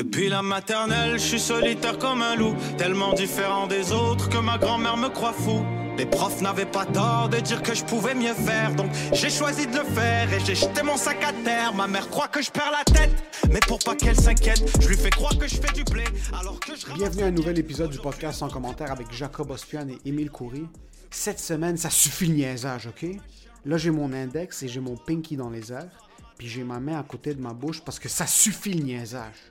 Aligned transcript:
Depuis 0.00 0.30
la 0.30 0.40
maternelle, 0.40 1.18
je 1.18 1.24
suis 1.26 1.38
solitaire 1.38 1.98
comme 1.98 2.22
un 2.22 2.34
loup, 2.34 2.56
tellement 2.78 3.12
différent 3.12 3.66
des 3.66 3.92
autres 3.92 4.30
que 4.30 4.38
ma 4.38 4.56
grand-mère 4.56 4.96
me 4.96 5.10
croit 5.10 5.34
fou. 5.34 5.62
Les 5.98 6.06
profs 6.06 6.40
n'avaient 6.40 6.64
pas 6.64 6.86
tort 6.86 7.28
de 7.28 7.36
dire 7.36 7.62
que 7.62 7.74
je 7.74 7.84
pouvais 7.84 8.14
mieux 8.14 8.32
faire, 8.32 8.74
donc 8.74 8.90
j'ai 9.12 9.28
choisi 9.28 9.66
de 9.66 9.76
le 9.76 9.84
faire 9.84 10.32
et 10.32 10.40
j'ai 10.40 10.54
jeté 10.54 10.82
mon 10.82 10.96
sac 10.96 11.22
à 11.22 11.34
terre. 11.44 11.74
Ma 11.74 11.86
mère 11.86 12.08
croit 12.08 12.28
que 12.28 12.40
je 12.40 12.50
perds 12.50 12.72
la 12.72 12.82
tête, 12.82 13.12
mais 13.50 13.60
pour 13.68 13.78
pas 13.78 13.94
qu'elle 13.94 14.18
s'inquiète, 14.18 14.64
je 14.80 14.88
lui 14.88 14.96
fais 14.96 15.10
croire 15.10 15.36
que 15.36 15.46
je 15.46 15.56
fais 15.56 15.72
du 15.74 15.84
blé 15.84 16.04
alors 16.32 16.58
que 16.58 16.74
je 16.74 16.90
Bienvenue 16.94 17.24
à 17.24 17.26
un 17.26 17.30
nouvel 17.30 17.58
épisode 17.58 17.90
du 17.90 17.98
podcast 17.98 18.38
sans 18.38 18.48
commentaire 18.48 18.90
avec 18.90 19.12
Jacob 19.12 19.50
Ospian 19.50 19.86
et 19.90 19.98
Émile 20.08 20.30
Coury. 20.30 20.66
Cette 21.10 21.40
semaine, 21.40 21.76
ça 21.76 21.90
suffit 21.90 22.24
le 22.24 22.36
niaisage, 22.36 22.86
ok? 22.86 23.06
Là, 23.66 23.76
j'ai 23.76 23.90
mon 23.90 24.14
index 24.14 24.62
et 24.62 24.68
j'ai 24.68 24.80
mon 24.80 24.96
pinky 24.96 25.36
dans 25.36 25.50
les 25.50 25.74
airs, 25.74 25.90
puis 26.38 26.48
j'ai 26.48 26.64
ma 26.64 26.80
main 26.80 26.98
à 26.98 27.02
côté 27.02 27.34
de 27.34 27.42
ma 27.42 27.52
bouche 27.52 27.82
parce 27.82 27.98
que 27.98 28.08
ça 28.08 28.26
suffit 28.26 28.72
le 28.72 28.82
niaisage. 28.82 29.50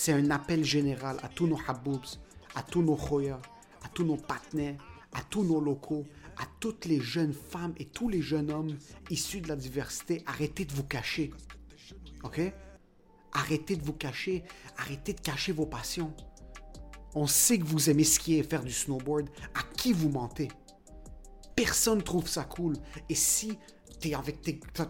C'est 0.00 0.12
un 0.12 0.30
appel 0.30 0.62
général 0.64 1.16
à 1.24 1.28
tous 1.28 1.48
nos 1.48 1.58
haboubs, 1.66 2.06
à 2.54 2.62
tous 2.62 2.82
nos 2.82 2.94
khoyas, 2.94 3.40
à 3.82 3.88
tous 3.88 4.04
nos 4.04 4.16
partenaires, 4.16 4.76
à 5.12 5.22
tous 5.22 5.42
nos 5.42 5.60
locaux, 5.60 6.06
à 6.36 6.44
toutes 6.60 6.84
les 6.84 7.00
jeunes 7.00 7.32
femmes 7.32 7.74
et 7.78 7.84
tous 7.84 8.08
les 8.08 8.22
jeunes 8.22 8.52
hommes 8.52 8.78
issus 9.10 9.40
de 9.40 9.48
la 9.48 9.56
diversité. 9.56 10.22
Arrêtez 10.24 10.64
de 10.66 10.72
vous 10.72 10.84
cacher. 10.84 11.32
OK? 12.22 12.40
Arrêtez 13.32 13.74
de 13.74 13.84
vous 13.84 13.92
cacher. 13.92 14.44
Arrêtez 14.76 15.14
de 15.14 15.20
cacher 15.20 15.50
vos 15.50 15.66
passions. 15.66 16.14
On 17.16 17.26
sait 17.26 17.58
que 17.58 17.66
vous 17.66 17.90
aimez 17.90 18.04
skier 18.04 18.38
et 18.38 18.44
faire 18.44 18.62
du 18.62 18.72
snowboard. 18.72 19.28
À 19.52 19.64
qui 19.76 19.92
vous 19.92 20.10
mentez? 20.10 20.46
Personne 21.56 22.04
trouve 22.04 22.28
ça 22.28 22.44
cool. 22.44 22.76
Et 23.08 23.16
si 23.16 23.58
t'es 23.98 24.14
avec 24.14 24.40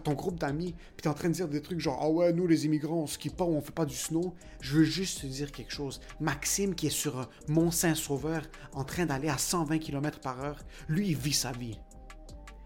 ton 0.03 0.13
groupe 0.13 0.39
d'amis, 0.39 0.73
puis 0.73 1.03
t'es 1.03 1.09
en 1.09 1.13
train 1.13 1.29
de 1.29 1.33
dire 1.33 1.47
des 1.47 1.61
trucs 1.61 1.79
genre 1.79 1.99
Ah 2.01 2.09
ouais, 2.09 2.33
nous 2.33 2.47
les 2.47 2.65
immigrants, 2.65 3.01
on 3.01 3.07
skie 3.07 3.29
pas 3.29 3.43
ou 3.43 3.55
on 3.55 3.61
fait 3.61 3.73
pas 3.73 3.85
du 3.85 3.95
snow, 3.95 4.33
je 4.61 4.77
veux 4.77 4.83
juste 4.83 5.21
te 5.21 5.27
dire 5.27 5.51
quelque 5.51 5.71
chose. 5.71 5.99
Maxime, 6.19 6.75
qui 6.75 6.87
est 6.87 6.91
sur 6.91 7.19
euh, 7.19 7.25
Mont-Saint-Sauveur, 7.47 8.43
en 8.73 8.83
train 8.83 9.05
d'aller 9.05 9.29
à 9.29 9.37
120 9.37 9.79
km 9.79 10.19
par 10.19 10.41
heure, 10.43 10.63
lui, 10.87 11.09
il 11.09 11.17
vit 11.17 11.33
sa 11.33 11.51
vie. 11.51 11.79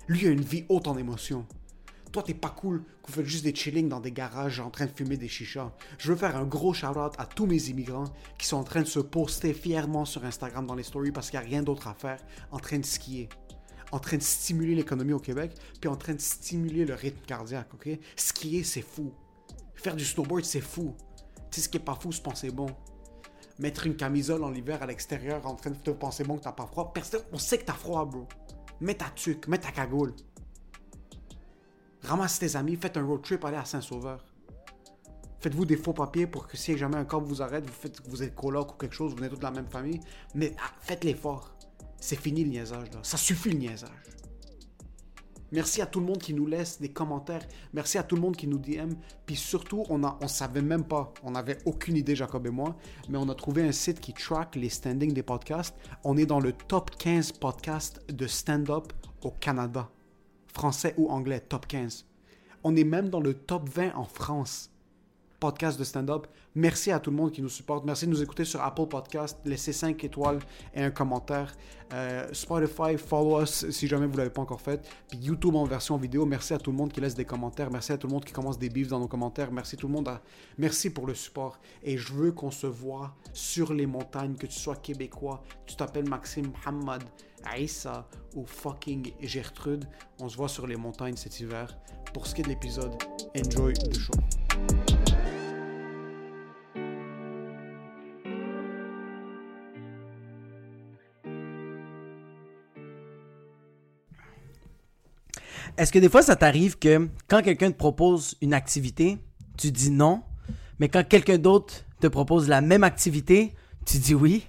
Lui 0.08 0.28
a 0.28 0.32
une 0.32 0.42
vie 0.42 0.66
haute 0.70 0.88
en 0.88 0.98
émotions. 0.98 1.46
Toi, 2.12 2.22
t'es 2.22 2.36
pas 2.36 2.52
cool 2.52 2.84
que 3.02 3.08
vous 3.08 3.14
faites 3.14 3.26
juste 3.26 3.44
des 3.44 3.56
chillings 3.56 3.90
dans 3.90 4.00
des 4.00 4.12
garages 4.12 4.60
en 4.60 4.70
train 4.70 4.86
de 4.86 4.92
fumer 4.92 5.18
des 5.18 5.28
chichas. 5.28 5.72
Je 5.98 6.12
veux 6.12 6.16
faire 6.16 6.36
un 6.38 6.46
gros 6.46 6.72
shout-out 6.72 7.14
à 7.18 7.26
tous 7.26 7.48
mes 7.48 7.70
immigrants 7.70 8.14
qui 8.38 8.46
sont 8.46 8.58
en 8.58 8.64
train 8.64 8.82
de 8.82 8.88
se 8.88 9.00
poster 9.00 9.52
fièrement 9.52 10.06
sur 10.06 10.24
Instagram 10.24 10.68
dans 10.68 10.76
les 10.76 10.84
stories 10.84 11.12
parce 11.12 11.32
qu'il 11.32 11.40
n'y 11.40 11.46
a 11.46 11.50
rien 11.50 11.64
d'autre 11.64 11.88
à 11.88 11.96
faire, 11.96 12.20
en 12.52 12.60
train 12.60 12.78
de 12.78 12.86
skier, 12.86 13.30
en 13.94 14.00
train 14.00 14.18
de 14.18 14.24
stimuler 14.24 14.74
l'économie 14.74 15.14
au 15.14 15.20
Québec, 15.20 15.54
puis 15.80 15.88
en 15.88 15.96
train 15.96 16.16
de 16.16 16.20
stimuler 16.20 16.84
le 16.84 16.96
rythme 16.96 17.24
cardiaque, 17.28 17.72
ok? 17.76 17.90
Skier, 18.16 18.64
c'est 18.64 18.82
fou. 18.82 19.14
Faire 19.76 19.96
du 19.96 20.04
snowboard, 20.04 20.44
c'est 20.44 20.62
fou. 20.62 20.96
Tu 21.52 21.60
sais, 21.60 21.62
ce 21.62 21.70
qui 21.70 21.78
est 21.78 21.80
pas 21.80 21.94
fou, 21.94 22.12
c'est 22.12 22.24
penser 22.24 22.50
bon. 22.50 22.66
Mettre 23.60 23.86
une 23.86 23.96
camisole 23.96 24.44
en 24.44 24.52
hiver 24.52 24.82
à 24.82 24.88
l'extérieur 24.88 25.46
en 25.46 25.54
train 25.54 25.70
de 25.70 25.76
te 25.76 25.92
penser 25.92 26.24
bon 26.24 26.38
que 26.38 26.44
t'as 26.44 26.54
pas 26.54 26.66
froid. 26.66 26.92
Personne, 26.92 27.22
on 27.32 27.38
sait 27.38 27.60
que 27.60 27.66
t'as 27.66 27.74
froid, 27.74 28.04
bro. 28.04 28.28
Mets 28.82 28.96
ta 28.96 29.12
tuque, 29.12 29.48
mets 29.48 29.60
ta 29.60 29.72
cagoule. 29.72 30.16
Ramasse 32.02 32.40
tes 32.40 32.56
amis, 32.56 32.76
faites 32.76 32.98
un 32.98 33.06
road 33.06 33.22
trip, 33.22 33.46
allez 33.46 33.58
à 33.58 33.66
Saint-Sauveur. 33.66 34.26
Faites-vous 35.40 35.66
des 35.66 35.78
faux 35.78 35.94
papiers 35.94 36.26
pour 36.26 36.48
que 36.48 36.58
si 36.58 36.76
jamais 36.80 36.98
un 36.98 37.06
corps 37.06 37.22
vous 37.22 37.44
arrête, 37.44 37.64
vous 37.64 37.72
faites 37.72 38.02
que 38.02 38.10
vous 38.10 38.24
êtes 38.24 38.34
coloc 38.34 38.74
ou 38.74 38.78
quelque 38.78 38.96
chose, 38.96 39.12
vous 39.12 39.18
venez 39.18 39.30
tous 39.30 39.38
de 39.38 39.44
la 39.44 39.52
même 39.52 39.68
famille. 39.68 40.00
Mais 40.34 40.56
ah, 40.58 40.72
faites 40.82 41.04
l'effort. 41.04 41.53
C'est 42.06 42.20
fini 42.20 42.44
le 42.44 42.50
niaisage. 42.50 42.90
Ça 43.02 43.16
suffit 43.16 43.52
le 43.52 43.60
niaisage. 43.60 43.90
Merci 45.54 45.82
à 45.82 45.86
tout 45.86 46.02
le 46.02 46.06
monde 46.06 46.18
qui 46.18 46.34
nous 46.34 46.46
laisse 46.46 46.82
des 46.82 46.90
commentaires. 46.90 47.48
Merci 47.72 47.98
à 47.98 48.04
tout 48.04 48.16
le 48.16 48.22
monde 48.22 48.36
qui 48.36 48.46
nous 48.46 48.58
DM. 48.58 48.96
Puis 49.26 49.38
surtout, 49.38 49.86
on 49.88 50.04
on 50.04 50.28
savait 50.28 50.62
même 50.62 50.84
pas, 50.84 51.14
on 51.24 51.32
n'avait 51.32 51.60
aucune 51.64 51.96
idée, 51.96 52.14
Jacob 52.14 52.46
et 52.46 52.50
moi, 52.50 52.76
mais 53.08 53.18
on 53.18 53.30
a 53.30 53.36
trouvé 53.36 53.64
un 53.64 53.72
site 53.72 54.02
qui 54.02 54.14
track 54.14 54.58
les 54.58 54.68
standings 54.68 55.14
des 55.14 55.24
podcasts. 55.24 55.78
On 56.04 56.18
est 56.18 56.26
dans 56.26 56.42
le 56.42 56.52
top 56.52 56.92
15 56.98 57.32
podcasts 57.32 58.06
de 58.12 58.28
stand-up 58.28 58.92
au 59.22 59.32
Canada. 59.32 59.90
Français 60.54 60.96
ou 60.98 61.08
anglais, 61.10 61.40
top 61.40 61.68
15. 61.68 62.06
On 62.66 62.76
est 62.76 62.84
même 62.84 63.10
dans 63.10 63.22
le 63.22 63.34
top 63.34 63.70
20 63.70 63.96
en 63.96 64.04
France 64.04 64.73
podcast 65.44 65.78
de 65.78 65.84
stand-up. 65.84 66.28
Merci 66.56 66.90
à 66.90 67.02
tout 67.02 67.12
le 67.12 67.18
monde 67.18 67.34
qui 67.34 67.42
nous 67.42 67.50
supporte. 67.50 67.84
Merci 67.84 68.06
de 68.06 68.12
nous 68.12 68.24
écouter 68.24 68.46
sur 68.46 68.62
Apple 68.62 68.86
Podcast. 68.86 69.38
Laissez 69.44 69.74
5 69.74 70.02
étoiles 70.06 70.40
et 70.74 70.82
un 70.82 70.90
commentaire. 70.90 71.54
Euh, 71.92 72.30
Spotify, 72.32 72.98
follow 72.98 73.42
us 73.42 73.70
si 73.70 73.88
jamais 73.90 74.06
vous 74.06 74.14
ne 74.14 74.20
l'avez 74.20 74.30
pas 74.30 74.42
encore 74.42 74.62
fait. 74.62 74.90
Puis 75.10 75.18
YouTube 75.18 75.56
en 75.56 75.66
version 75.66 75.98
vidéo. 75.98 76.26
Merci 76.26 76.54
à 76.54 76.60
tout 76.60 76.72
le 76.72 76.78
monde 76.78 76.94
qui 76.94 77.02
laisse 77.02 77.14
des 77.14 77.26
commentaires. 77.26 77.70
Merci 77.70 77.92
à 77.92 77.98
tout 77.98 78.08
le 78.08 78.14
monde 78.14 78.24
qui 78.24 78.32
commence 78.32 78.58
des 78.58 78.70
bifs 78.70 78.88
dans 78.88 79.02
nos 79.02 79.10
commentaires. 79.10 79.52
Merci 79.52 79.76
tout 79.76 79.88
le 79.88 79.94
monde. 79.94 80.10
Merci 80.58 80.92
pour 80.92 81.08
le 81.08 81.14
support. 81.14 81.60
Et 81.84 81.98
je 81.98 82.14
veux 82.14 82.32
qu'on 82.32 82.52
se 82.52 82.68
voit 82.68 83.14
sur 83.34 83.74
les 83.74 83.86
montagnes, 83.86 84.36
que 84.36 84.48
tu 84.48 84.58
sois 84.58 84.78
québécois, 84.78 85.44
tu 85.66 85.76
t'appelles 85.76 86.08
Maxime 86.08 86.54
Hamad, 86.66 87.04
Aïssa 87.44 88.08
ou 88.34 88.46
fucking 88.46 89.12
Gertrude. 89.20 89.90
On 90.22 90.30
se 90.30 90.38
voit 90.38 90.48
sur 90.48 90.68
les 90.68 90.78
montagnes 90.78 91.18
cet 91.18 91.42
hiver. 91.42 91.78
Pour 92.14 92.28
ce 92.28 92.34
qui 92.34 92.42
est 92.42 92.46
de 92.46 92.50
l'épisode, 92.50 92.94
enjoy 93.36 93.74
the 93.74 94.00
show. 94.00 94.14
Est-ce 105.78 105.92
que 105.92 106.00
des 106.00 106.10
fois, 106.10 106.22
ça 106.22 106.36
t'arrive 106.36 106.78
que 106.78 107.08
quand 107.28 107.42
quelqu'un 107.42 107.72
te 107.72 107.78
propose 107.78 108.36
une 108.42 108.54
activité, 108.54 109.18
tu 109.58 109.72
dis 109.72 109.90
non, 109.92 110.22
mais 110.80 110.88
quand 110.90 111.08
quelqu'un 111.08 111.38
d'autre 111.38 111.74
te 112.00 112.08
propose 112.08 112.48
la 112.48 112.62
même 112.62 112.84
activité, 112.84 113.54
tu 113.86 113.98
dis 113.98 114.14
oui? 114.14 114.48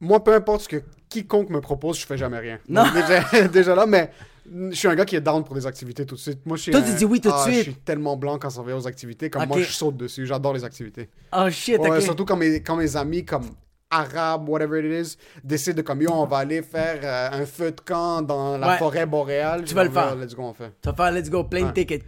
Moi, 0.00 0.22
peu 0.22 0.34
importe 0.34 0.62
ce 0.62 0.68
que 0.68 0.82
quiconque 1.08 1.50
me 1.50 1.60
propose, 1.60 1.98
je 1.98 2.06
fais 2.06 2.16
jamais 2.18 2.38
rien. 2.38 2.58
Non. 2.68 2.84
Donc, 2.84 2.94
déjà, 2.94 3.48
déjà 3.48 3.74
là, 3.74 3.86
mais 3.86 4.10
je 4.50 4.74
suis 4.74 4.88
un 4.88 4.94
gars 4.94 5.04
qui 5.04 5.16
est 5.16 5.20
down 5.20 5.42
pour 5.44 5.54
des 5.54 5.66
activités 5.66 6.06
tout 6.06 6.14
de 6.14 6.20
suite. 6.20 6.44
Moi, 6.46 6.56
je 6.56 6.62
suis 6.62 6.72
Toi, 6.72 6.80
un- 6.80 6.84
tu 6.84 6.94
dis 6.94 7.04
oui 7.04 7.20
tout 7.20 7.28
de 7.28 7.34
Ah, 7.34 7.42
suite. 7.44 7.56
Je 7.56 7.62
suis 7.62 7.74
tellement 7.76 8.16
blanc 8.16 8.38
quand 8.38 8.50
ça 8.50 8.62
vient 8.62 8.76
aux 8.76 8.86
activités. 8.86 9.28
Comme 9.30 9.46
moi, 9.46 9.58
je 9.60 9.70
saute 9.72 9.96
dessus. 9.96 10.26
J'adore 10.26 10.54
les 10.54 10.64
activités. 10.64 11.08
Oh 11.36 11.48
shit, 11.50 11.78
Ouais. 11.78 12.00
Surtout 12.00 12.24
quand 12.24 12.36
mes, 12.36 12.62
quand 12.62 12.76
mes 12.76 12.96
amis, 12.96 13.24
comme 13.24 13.44
arabes, 13.90 14.48
whatever 14.48 14.78
it 14.84 15.06
is, 15.06 15.16
décident 15.44 15.76
de 15.76 15.82
comme 15.82 16.02
yo, 16.02 16.10
on 16.12 16.26
va 16.26 16.38
aller 16.38 16.62
faire 16.62 17.00
euh, 17.02 17.40
un 17.42 17.46
feu 17.46 17.70
de 17.72 17.80
camp 17.80 18.22
dans 18.22 18.58
la 18.58 18.68
Ouais. 18.68 18.78
forêt 18.78 19.06
boréale. 19.06 19.64
Tu 19.64 19.74
vas 19.74 19.84
le 19.84 19.90
faire. 19.90 20.14
Let's 20.16 20.34
go, 20.34 20.42
on 20.42 20.52
fait. 20.54 20.72
Tu 20.82 20.88
vas 20.88 20.94
faire 20.94 21.12
let's 21.12 21.30
go, 21.30 21.44
plane 21.44 21.66
Ouais. 21.66 21.72
ticket. 21.72 22.02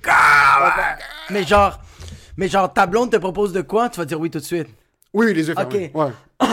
Mais 1.30 1.44
genre, 1.44 1.80
mais 2.36 2.48
genre, 2.48 2.72
ta 2.72 2.86
blonde 2.86 3.10
te 3.12 3.16
propose 3.16 3.52
de 3.52 3.60
quoi? 3.62 3.88
Tu 3.88 3.98
vas 3.98 4.04
dire 4.04 4.18
oui 4.20 4.30
tout 4.30 4.38
de 4.40 4.44
suite. 4.44 4.68
Oui, 5.12 5.32
les 5.34 5.46
yeux 5.48 5.54
Ok. 5.58 5.70
fermés. 5.70 5.90
Ouais. 5.94 6.10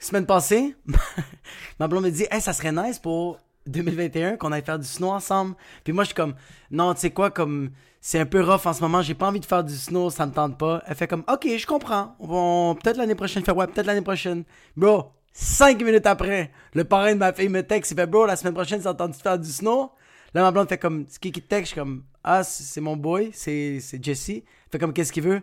Semaine 0.00 0.26
passée, 0.26 0.76
ma 1.80 1.88
blonde 1.88 2.04
me 2.04 2.10
dit, 2.10 2.26
hey, 2.30 2.40
ça 2.40 2.52
serait 2.52 2.72
nice 2.72 2.98
pour 2.98 3.38
2021 3.68 4.36
qu'on 4.36 4.52
aille 4.52 4.64
faire 4.64 4.78
du 4.78 4.86
snow 4.86 5.10
ensemble. 5.10 5.54
Puis 5.84 5.92
moi, 5.92 6.04
je 6.04 6.08
suis 6.08 6.14
comme, 6.14 6.34
non, 6.70 6.94
tu 6.94 7.00
sais 7.00 7.10
quoi, 7.10 7.30
comme, 7.30 7.70
c'est 8.00 8.18
un 8.18 8.26
peu 8.26 8.42
rough 8.42 8.66
en 8.66 8.72
ce 8.72 8.80
moment, 8.80 9.02
j'ai 9.02 9.14
pas 9.14 9.28
envie 9.28 9.40
de 9.40 9.46
faire 9.46 9.64
du 9.64 9.74
snow, 9.76 10.10
ça 10.10 10.26
me 10.26 10.32
tente 10.32 10.58
pas. 10.58 10.82
Elle 10.86 10.94
fait 10.94 11.08
comme, 11.08 11.24
ok, 11.28 11.46
je 11.56 11.66
comprends. 11.66 12.16
On 12.20 12.76
peut-être 12.80 12.96
l'année 12.96 13.14
prochaine. 13.14 13.44
Fais, 13.44 13.52
ouais, 13.52 13.66
peut-être 13.66 13.86
l'année 13.86 14.02
prochaine. 14.02 14.44
Bro, 14.76 15.12
cinq 15.32 15.82
minutes 15.82 16.06
après, 16.06 16.50
le 16.74 16.84
parrain 16.84 17.12
de 17.12 17.18
ma 17.18 17.32
fille 17.32 17.48
me 17.48 17.62
texte, 17.62 17.92
il 17.92 17.96
fait, 17.96 18.06
bro, 18.06 18.26
la 18.26 18.36
semaine 18.36 18.54
prochaine, 18.54 18.80
ça 18.80 18.94
tente 18.94 19.12
de 19.12 19.16
faire 19.16 19.38
du 19.38 19.50
snow? 19.50 19.92
Là, 20.34 20.42
ma 20.42 20.50
blonde 20.50 20.68
fait 20.68 20.78
comme, 20.78 21.06
c'est 21.08 21.20
qui 21.20 21.32
qui 21.32 21.42
te 21.42 21.48
texte? 21.48 21.70
Je 21.70 21.72
suis 21.72 21.80
comme, 21.80 22.04
ah, 22.22 22.44
c'est 22.44 22.80
mon 22.80 22.96
boy, 22.96 23.30
c'est 23.32 23.80
Jesse. 24.02 24.28
Elle 24.28 24.42
fait 24.70 24.78
comme, 24.78 24.92
qu'est-ce 24.92 25.12
qu'il 25.12 25.22
veut? 25.22 25.42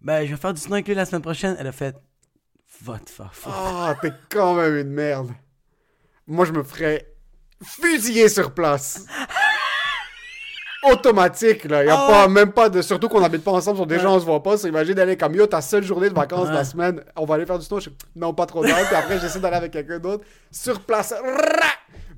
Ben, 0.00 0.24
je 0.26 0.30
vais 0.30 0.36
faire 0.36 0.52
du 0.52 0.60
snow 0.60 0.74
avec 0.74 0.86
lui 0.86 0.94
la 0.94 1.06
semaine 1.06 1.22
prochaine. 1.22 1.56
Elle 1.58 1.66
a 1.66 1.72
fait, 1.72 1.96
va 2.82 2.98
te 2.98 3.10
faire. 3.10 3.32
Ah, 3.46 3.96
t'es 4.00 4.12
quand 4.28 4.54
même 4.54 4.76
une 4.76 4.90
merde. 4.90 5.30
Moi, 6.26 6.44
je 6.44 6.52
me 6.52 6.62
ferais 6.62 7.15
fusiller 7.64 8.28
sur 8.28 8.52
place. 8.52 9.06
Automatique, 10.82 11.64
là. 11.64 11.84
Y 11.84 11.88
a 11.88 11.96
Ah 11.98 12.06
pas, 12.08 12.28
même 12.28 12.52
pas 12.52 12.68
de. 12.68 12.80
Surtout 12.80 13.08
qu'on 13.08 13.20
n'habite 13.20 13.42
pas 13.42 13.50
ensemble, 13.50 13.76
sur 13.78 13.86
déjà 13.86 14.08
on 14.08 14.20
se 14.20 14.24
voit 14.24 14.42
pas. 14.42 14.56
C'est 14.56 14.68
imagine 14.68 14.94
d'aller 14.94 15.16
comme 15.16 15.34
yo, 15.34 15.46
ta 15.46 15.60
seule 15.60 15.82
journée 15.82 16.08
de 16.08 16.14
vacances 16.14 16.48
de 16.48 16.54
la 16.54 16.64
semaine, 16.64 17.00
on 17.16 17.24
va 17.24 17.34
aller 17.34 17.46
faire 17.46 17.58
du 17.58 17.64
snow. 17.64 17.80
Je 17.80 17.90
non, 18.14 18.32
pas 18.34 18.46
trop 18.46 18.64
d'heures. 18.64 18.86
Puis 18.86 18.94
après, 18.94 19.18
j'essaie 19.18 19.40
d'aller 19.40 19.56
avec 19.56 19.72
quelqu'un 19.72 19.98
d'autre. 19.98 20.24
Sur 20.52 20.80
place. 20.80 21.12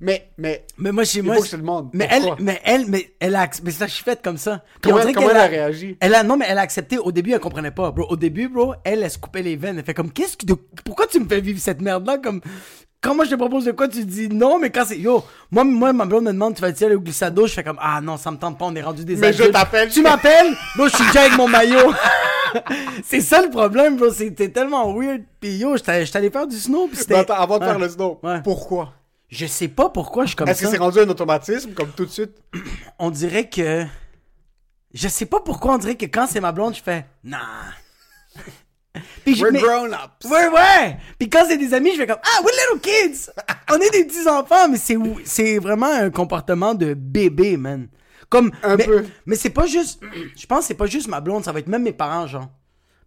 Mais, 0.00 0.28
mais. 0.36 0.66
Mais 0.76 0.92
moi, 0.92 1.04
chez 1.04 1.20
Il 1.20 1.24
moi. 1.24 1.36
faut 1.36 1.40
que 1.40 1.46
je 1.46 1.52
te 1.52 1.56
demande. 1.56 1.88
Mais 1.94 2.08
elle, 2.10 2.24
mais 2.40 2.60
elle, 2.64 2.86
mais 2.88 3.14
elle 3.20 3.36
a, 3.36 3.48
mais 3.62 3.70
ça, 3.70 3.86
je 3.86 3.92
suis 3.94 4.04
faite 4.04 4.20
comme 4.22 4.36
ça. 4.38 4.62
Puis 4.82 4.92
on 4.92 4.96
Comment, 4.96 5.00
dirait 5.00 5.12
comment 5.14 5.30
elle 5.30 5.36
a 5.36 5.42
a- 5.44 5.46
réagi? 5.46 5.96
Elle 6.00 6.14
a, 6.14 6.22
non, 6.22 6.36
mais 6.36 6.44
elle 6.48 6.58
a 6.58 6.62
accepté. 6.62 6.98
Au 6.98 7.10
début, 7.10 7.32
elle 7.32 7.40
comprenait 7.40 7.70
pas, 7.70 7.90
bro. 7.90 8.06
Au 8.10 8.16
début, 8.16 8.48
bro, 8.48 8.74
elle, 8.84 9.02
elle 9.02 9.10
se 9.10 9.18
coupait 9.18 9.42
les 9.42 9.56
veines. 9.56 9.78
Elle 9.78 9.84
fait 9.84 9.94
comme, 9.94 10.12
qu'est-ce 10.12 10.36
que, 10.36 10.52
pourquoi 10.84 11.06
tu 11.06 11.18
me 11.20 11.28
fais 11.28 11.40
vivre 11.40 11.58
cette 11.58 11.80
merde-là? 11.80 12.18
Comme, 12.18 12.40
quand 13.00 13.14
moi 13.14 13.24
je 13.24 13.30
te 13.30 13.36
propose 13.36 13.64
de 13.64 13.72
quoi, 13.72 13.88
tu 13.88 14.04
dis 14.04 14.28
non, 14.28 14.58
mais 14.58 14.70
quand 14.70 14.84
c'est, 14.86 14.98
yo, 14.98 15.24
moi, 15.50 15.62
moi, 15.64 15.92
ma 15.92 16.04
blonde 16.04 16.24
me 16.24 16.32
demande, 16.32 16.54
tu 16.54 16.62
vas 16.62 16.68
aller 16.68 16.94
au 16.96 17.00
glissado, 17.00 17.46
je 17.46 17.52
fais 17.54 17.62
comme, 17.62 17.78
ah 17.80 18.00
non, 18.00 18.16
ça 18.16 18.30
me 18.30 18.36
tente 18.36 18.58
pas, 18.58 18.64
on 18.64 18.74
est 18.74 18.82
rendu 18.82 19.04
des 19.04 19.16
Mais 19.16 19.32
je 19.32 19.44
t'appelle. 19.44 19.88
Tu 19.88 20.02
m'appelles? 20.02 20.52
Bro, 20.76 20.88
je 20.88 20.96
suis 20.96 21.06
déjà 21.06 21.20
avec 21.20 21.36
mon 21.36 21.46
maillot. 21.46 21.92
c'est 23.04 23.20
ça 23.20 23.42
le 23.42 23.50
problème, 23.50 23.96
bro. 23.96 24.10
C'était 24.10 24.48
tellement 24.48 24.92
weird. 24.92 25.22
Pis 25.40 25.58
yo, 25.58 25.76
allé 25.86 26.30
faire 26.30 26.46
du 26.46 26.56
snow, 26.56 26.88
pis 26.88 26.96
c'était. 26.96 27.14
Attends, 27.14 27.34
avant 27.34 27.58
de 27.58 27.64
Ouais. 27.64 27.70
faire 27.70 27.78
le 27.78 27.88
snow, 27.88 28.18
Ouais. 28.22 28.42
pourquoi? 28.42 28.94
Je 29.28 29.46
sais 29.46 29.68
pas 29.68 29.90
pourquoi 29.90 30.24
je 30.24 30.28
suis 30.28 30.36
comme 30.36 30.48
Est-ce 30.48 30.62
que 30.62 30.68
c'est 30.68 30.78
rendu 30.78 30.98
un 30.98 31.08
automatisme, 31.08 31.72
comme 31.74 31.90
tout 31.90 32.06
de 32.06 32.10
suite? 32.10 32.32
on 32.98 33.10
dirait 33.10 33.48
que. 33.48 33.84
Je 34.94 35.06
sais 35.06 35.26
pas 35.26 35.40
pourquoi 35.40 35.74
on 35.74 35.78
dirait 35.78 35.96
que 35.96 36.06
quand 36.06 36.26
c'est 36.26 36.40
ma 36.40 36.50
blonde, 36.50 36.74
je 36.74 36.82
fais 36.82 37.04
nah. 37.22 37.38
Puis 39.24 39.34
je- 39.36 39.42
We're 39.44 39.52
mais- 39.52 39.60
grown-ups. 39.60 40.24
Ouais, 40.30 40.48
ouais. 40.48 40.96
Puis 41.18 41.28
quand 41.30 41.44
c'est 41.48 41.56
des 41.58 41.74
amis, 41.74 41.92
je 41.92 41.96
fais 41.98 42.06
comme 42.06 42.18
ah, 42.22 42.42
we're 42.42 42.52
little 42.74 42.80
kids. 42.80 43.30
on 43.72 43.76
est 43.76 43.90
des 43.90 44.04
petits 44.04 44.28
enfants, 44.28 44.68
mais 44.70 44.78
c'est 44.78 44.96
c'est 45.24 45.58
vraiment 45.58 45.86
un 45.92 46.10
comportement 46.10 46.74
de 46.74 46.94
bébé, 46.94 47.56
man. 47.56 47.88
Comme 48.28 48.50
Un 48.62 48.76
mais, 48.76 48.84
peu. 48.84 49.04
mais 49.26 49.36
c'est 49.36 49.50
pas 49.50 49.66
juste. 49.66 50.00
Je 50.36 50.46
pense 50.46 50.60
que 50.60 50.64
c'est 50.66 50.74
pas 50.74 50.86
juste 50.86 51.08
ma 51.08 51.20
blonde, 51.20 51.44
ça 51.44 51.52
va 51.52 51.60
être 51.60 51.68
même 51.68 51.82
mes 51.82 51.92
parents, 51.92 52.26
genre. 52.26 52.48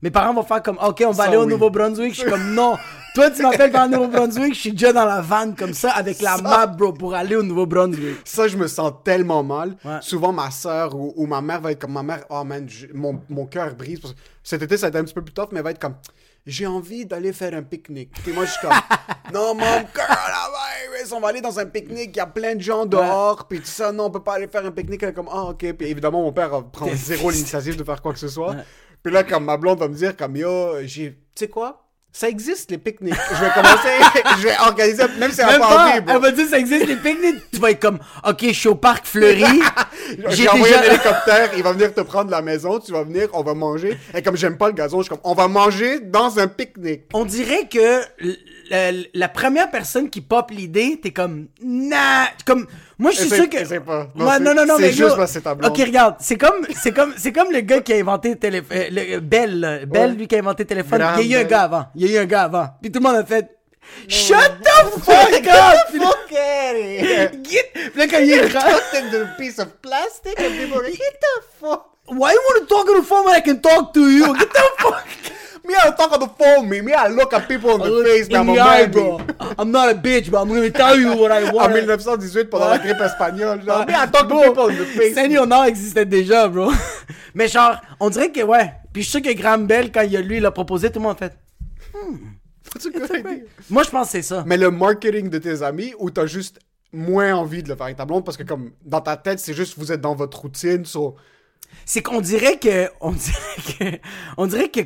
Mes 0.02 0.10
parents 0.10 0.34
vont 0.34 0.42
faire 0.44 0.64
comme 0.64 0.80
ok, 0.84 1.04
on 1.06 1.12
va 1.12 1.24
Ça, 1.26 1.30
aller 1.30 1.38
au 1.38 1.44
oui. 1.44 1.50
Nouveau-Brunswick. 1.50 2.14
Je 2.16 2.22
suis 2.22 2.30
comme 2.30 2.54
non. 2.56 2.76
Toi, 3.14 3.30
tu 3.30 3.42
m'appelles 3.42 3.72
vers 3.72 3.88
le 3.90 3.98
Nouveau-Brunswick, 3.98 4.54
je 4.54 4.60
suis 4.60 4.72
déjà 4.72 4.94
dans 4.94 5.04
la 5.04 5.20
van 5.20 5.52
comme 5.52 5.74
ça 5.74 5.92
avec 5.92 6.22
la 6.22 6.38
Ça. 6.38 6.42
map, 6.42 6.68
bro, 6.68 6.94
pour 6.94 7.14
aller 7.14 7.36
au 7.36 7.44
Nouveau-Brunswick. 7.44 8.20
Ça, 8.24 8.48
je 8.48 8.56
me 8.56 8.68
sens 8.68 8.94
tellement 9.04 9.44
mal. 9.44 9.76
Ouais. 9.84 9.98
Souvent, 10.00 10.32
ma 10.32 10.50
soeur 10.50 10.96
ou, 10.96 11.14
ou 11.18 11.26
ma 11.28 11.42
mère 11.42 11.60
va 11.60 11.74
être 11.74 11.82
comme 11.82 11.92
ma 11.92 12.04
mère. 12.04 12.24
Oh 12.30 12.46
man, 12.46 12.70
je- 12.70 12.88
mon, 12.94 13.22
mon 13.28 13.46
cœur 13.48 13.76
brise. 13.76 14.00
Parce 14.00 14.14
que 14.14 14.20
cet 14.44 14.62
été, 14.62 14.78
ça 14.78 14.86
a 14.86 14.90
été 14.90 14.98
un 14.98 15.04
petit 15.04 15.14
peu 15.14 15.22
plus 15.24 15.34
tough, 15.34 15.50
mais 15.52 15.58
elle 15.60 15.66
va 15.66 15.72
être 15.72 15.80
comme. 15.82 15.96
J'ai 16.46 16.66
envie 16.66 17.06
d'aller 17.06 17.34
faire 17.34 17.54
un 17.54 17.62
pique-nique. 17.64 18.14
Puis 18.24 18.32
moi, 18.32 18.46
je 18.46 18.52
suis 18.52 18.62
comme. 18.62 18.72
non, 19.34 19.56
mon 19.56 19.62
ouais, 19.62 19.86
on 21.14 21.20
va 21.20 21.28
aller 21.28 21.42
dans 21.42 21.60
un 21.60 21.66
pique-nique. 21.66 22.12
Il 22.14 22.18
y 22.18 22.22
a 22.22 22.26
plein 22.28 22.56
de 22.56 22.62
gens 22.62 22.86
dehors. 22.86 23.46
Puis 23.48 23.60
tout 23.60 23.66
ça, 23.66 23.92
non, 23.92 24.06
on 24.06 24.10
peut 24.12 24.24
pas 24.24 24.36
aller 24.36 24.48
faire 24.48 24.66
un 24.66 24.72
pique-nique. 24.72 25.04
Elle 25.04 25.10
est 25.10 25.14
comme, 25.14 25.30
ah, 25.30 25.44
ok. 25.50 25.74
Puis 25.74 25.88
évidemment, 25.88 26.22
mon 26.24 26.32
père 26.32 26.54
euh, 26.54 26.62
prend 26.62 26.88
zéro 26.96 27.30
l'initiative 27.30 27.76
de 27.76 27.84
faire 27.84 28.02
quoi 28.02 28.14
que 28.14 28.20
ce 28.20 28.30
soit. 28.30 28.56
Puis 29.04 29.12
là, 29.12 29.24
comme 29.26 29.44
ma 29.46 29.58
blonde 29.58 29.80
va 29.80 29.88
me 29.90 29.96
dire, 29.96 30.16
comme 30.16 30.38
yo, 30.38 30.78
j'ai. 30.86 31.12
Tu 31.36 31.46
sais 31.46 31.48
quoi? 31.50 31.81
Ça 32.14 32.28
existe, 32.28 32.72
les 32.72 32.78
pique-niques. 32.78 33.14
Je 33.14 33.46
vais 33.46 33.52
commencer. 33.52 34.20
je 34.38 34.44
vais 34.44 34.58
organiser, 34.60 35.04
même 35.18 35.32
si 35.32 35.44
Même 35.46 35.60
pas 35.60 35.86
envie, 35.86 36.04
elle 36.08 36.22
va 36.22 36.32
dire 36.32 36.48
ça 36.48 36.60
existe 36.60 36.88
les 36.88 36.98
pique-niques. 36.98 37.42
Tu 37.54 37.60
vas 37.60 37.72
être 37.72 37.80
comme, 37.80 38.00
ok, 38.28 38.38
je 38.42 38.52
suis 38.52 38.68
au 38.68 38.76
parc 38.76 39.06
Fleury. 39.06 39.46
J'ai 40.30 40.50
envoyé 40.50 40.76
un 40.76 40.84
hélicoptère, 40.84 41.52
il 41.56 41.64
va 41.64 41.72
venir 41.72 41.94
te 41.94 42.02
prendre 42.02 42.30
la 42.30 42.42
maison, 42.42 42.80
tu 42.80 42.92
vas 42.92 43.04
venir, 43.04 43.30
on 43.34 43.44
va 43.44 43.54
manger. 43.54 43.98
Et 44.14 44.22
comme 44.22 44.36
j'aime 44.36 44.58
pas 44.58 44.68
le 44.68 44.74
gazon, 44.74 44.98
je 45.00 45.04
suis 45.04 45.10
comme, 45.10 45.22
on 45.24 45.34
va 45.34 45.48
manger 45.48 46.02
dans 46.02 46.38
un 46.38 46.48
pique-nique. 46.48 47.04
On 47.14 47.24
dirait 47.24 47.70
que 47.70 48.02
la, 48.72 48.92
la 49.14 49.28
première 49.30 49.70
personne 49.70 50.10
qui 50.10 50.22
pop 50.22 50.50
l'idée, 50.50 50.98
t'es 51.04 51.12
comme, 51.12 51.48
nah, 51.62 52.28
comme, 52.46 52.66
moi 52.98 53.12
je 53.12 53.18
suis 53.18 53.30
sûr 53.30 53.50
que. 53.50 53.80
pas. 53.80 54.08
Non, 54.16 54.32
c'est- 54.32 54.40
non, 54.40 54.54
non, 54.56 54.66
non, 54.66 54.76
c'est 54.78 54.82
mais 54.84 54.92
juste 54.94 55.16
parce 55.18 55.34
que 55.34 55.40
c'est. 55.44 55.48
Ok, 55.68 55.78
regarde, 55.78 56.16
c'est 56.20 56.38
comme, 56.38 56.66
c'est 56.82 56.94
comme, 56.94 57.14
c'est 57.18 57.34
comme 57.34 57.52
le 57.52 57.60
gars 57.62 57.82
qui 57.82 57.92
a 57.94 57.98
inventé 57.98 58.36
télé, 58.38 58.62
euh, 58.72 58.88
le, 58.90 59.16
euh, 59.16 59.20
Bell, 59.20 59.60
là. 59.60 59.86
Bell, 59.86 60.12
Ouais. 60.12 60.16
lui 60.18 60.28
qui 60.28 60.36
a 60.36 60.40
inventé 60.40 60.64
téléphone. 60.66 61.04
Il 61.20 61.28
y 61.28 61.36
a 61.36 61.40
eu 61.40 61.44
un 61.44 61.48
gars 61.48 61.64
avant. 61.64 61.86
Il 61.96 62.08
y 62.10 62.18
a 62.18 62.20
eu 62.20 62.24
un 62.24 62.26
gars 62.26 62.44
avant. 62.44 62.68
Puis 62.82 62.92
tout 62.92 63.00
le 63.00 63.04
monde 63.08 63.18
a 63.18 63.26
fait, 63.26 63.58
shut 64.08 64.38
the 64.64 65.00
fuck 65.02 65.48
up! 65.48 66.02
Fuck 66.02 66.32
it! 66.32 67.44
Get- 67.44 67.72
Puis 67.74 68.00
là, 68.00 68.08
quand 68.08 68.20
il 68.20 68.32
est 68.32 68.48
grand, 68.50 68.62
a 68.62 69.38
piece 69.38 69.60
of 69.60 69.68
plastic 69.82 70.40
and 70.40 70.52
people 70.58 70.78
are 70.78 70.84
like, 70.84 70.94
get 70.98 71.20
the 71.20 71.44
fuck? 71.60 71.88
why 72.08 72.32
you 72.34 72.40
wanna 72.50 72.66
talk 72.68 72.90
on 72.90 73.00
the 73.00 73.06
phone 73.06 73.26
when 73.26 73.36
I 73.36 73.42
can 73.42 73.60
talk 73.62 73.94
to 73.94 74.10
you? 74.10 74.34
Get 74.34 74.50
the 74.54 74.64
fuck! 74.80 75.06
Me, 75.72 75.78
I 75.78 75.92
talk 75.92 76.12
on 76.12 76.20
the 76.20 76.28
phone, 76.28 76.68
me. 76.68 76.82
Me, 76.82 76.94
I 76.94 77.08
look 77.08 77.34
at 77.34 77.48
people 77.48 77.78
the 77.78 78.04
face, 78.04 78.28
me, 78.28 78.36
In 78.36 78.48
the 78.48 78.60
eye, 78.60 78.88
bro. 78.88 79.22
I'm 79.58 79.72
not 79.72 79.90
a 79.90 79.96
bitch, 79.96 80.30
but 80.30 80.42
I'm 80.42 80.50
gonna 80.50 80.70
tell 80.70 81.00
you 81.00 81.16
what 81.16 81.32
I 81.32 81.44
En 81.50 81.54
want. 81.54 81.72
1918, 81.72 82.50
pendant 82.50 82.70
la 82.70 82.78
grippe 82.78 83.00
espagnole, 83.00 83.62
genre, 83.64 83.86
me, 83.86 83.94
I 83.94 84.08
talk 84.08 84.28
to 84.28 84.42
people 84.42 84.68
the 84.68 84.86
face. 84.86 85.14
Seigneur 85.14 85.48
Nord 85.48 85.66
existait 85.66 86.06
déjà, 86.06 86.50
bro. 86.50 86.72
Mais 87.34 87.48
genre, 87.48 87.80
on 88.02 88.10
dirait 88.10 88.32
que, 88.32 88.42
ouais. 88.42 88.74
Puis 88.92 89.04
je 89.04 89.10
sûr 89.10 89.22
que 89.22 89.32
Graham 89.34 89.66
Bell, 89.66 89.92
quand 89.92 90.02
il 90.02 90.18
a, 90.18 90.22
lui, 90.22 90.38
il 90.38 90.46
a 90.46 90.52
proposé, 90.52 90.90
tout 90.90 91.00
le 91.00 91.04
monde 91.04 91.16
a 91.16 91.30
fait. 91.30 91.38
Idea. 92.86 93.08
Moi, 93.70 93.84
je 93.84 93.90
pense 93.90 94.08
que 94.08 94.12
c'est 94.12 94.22
ça. 94.22 94.44
Mais 94.46 94.58
le 94.58 94.72
marketing 94.72 95.30
de 95.30 95.38
tes 95.38 95.62
amis, 95.62 95.94
ou 96.00 96.10
t'as 96.10 96.26
juste 96.26 96.60
moins 96.92 97.34
envie 97.36 97.64
de 97.64 97.70
le 97.70 97.76
faire 97.76 97.86
avec 97.86 97.98
ta 97.98 98.06
blonde, 98.06 98.26
parce 98.26 98.36
que 98.36 98.44
comme, 98.44 98.72
dans 98.84 99.02
ta 99.02 99.16
tête, 99.16 99.40
c'est 99.40 99.54
juste, 99.54 99.78
vous 99.78 99.92
êtes 99.92 100.02
dans 100.02 100.16
votre 100.16 100.42
routine, 100.42 100.86
so... 100.86 101.16
C'est 101.86 102.02
qu'on 102.02 102.20
dirait 102.22 102.58
que. 102.60 102.90
On 103.00 103.12
dirait 103.12 103.78
que. 103.80 103.98
On 104.38 104.46
dirait 104.46 104.70
que. 104.70 104.82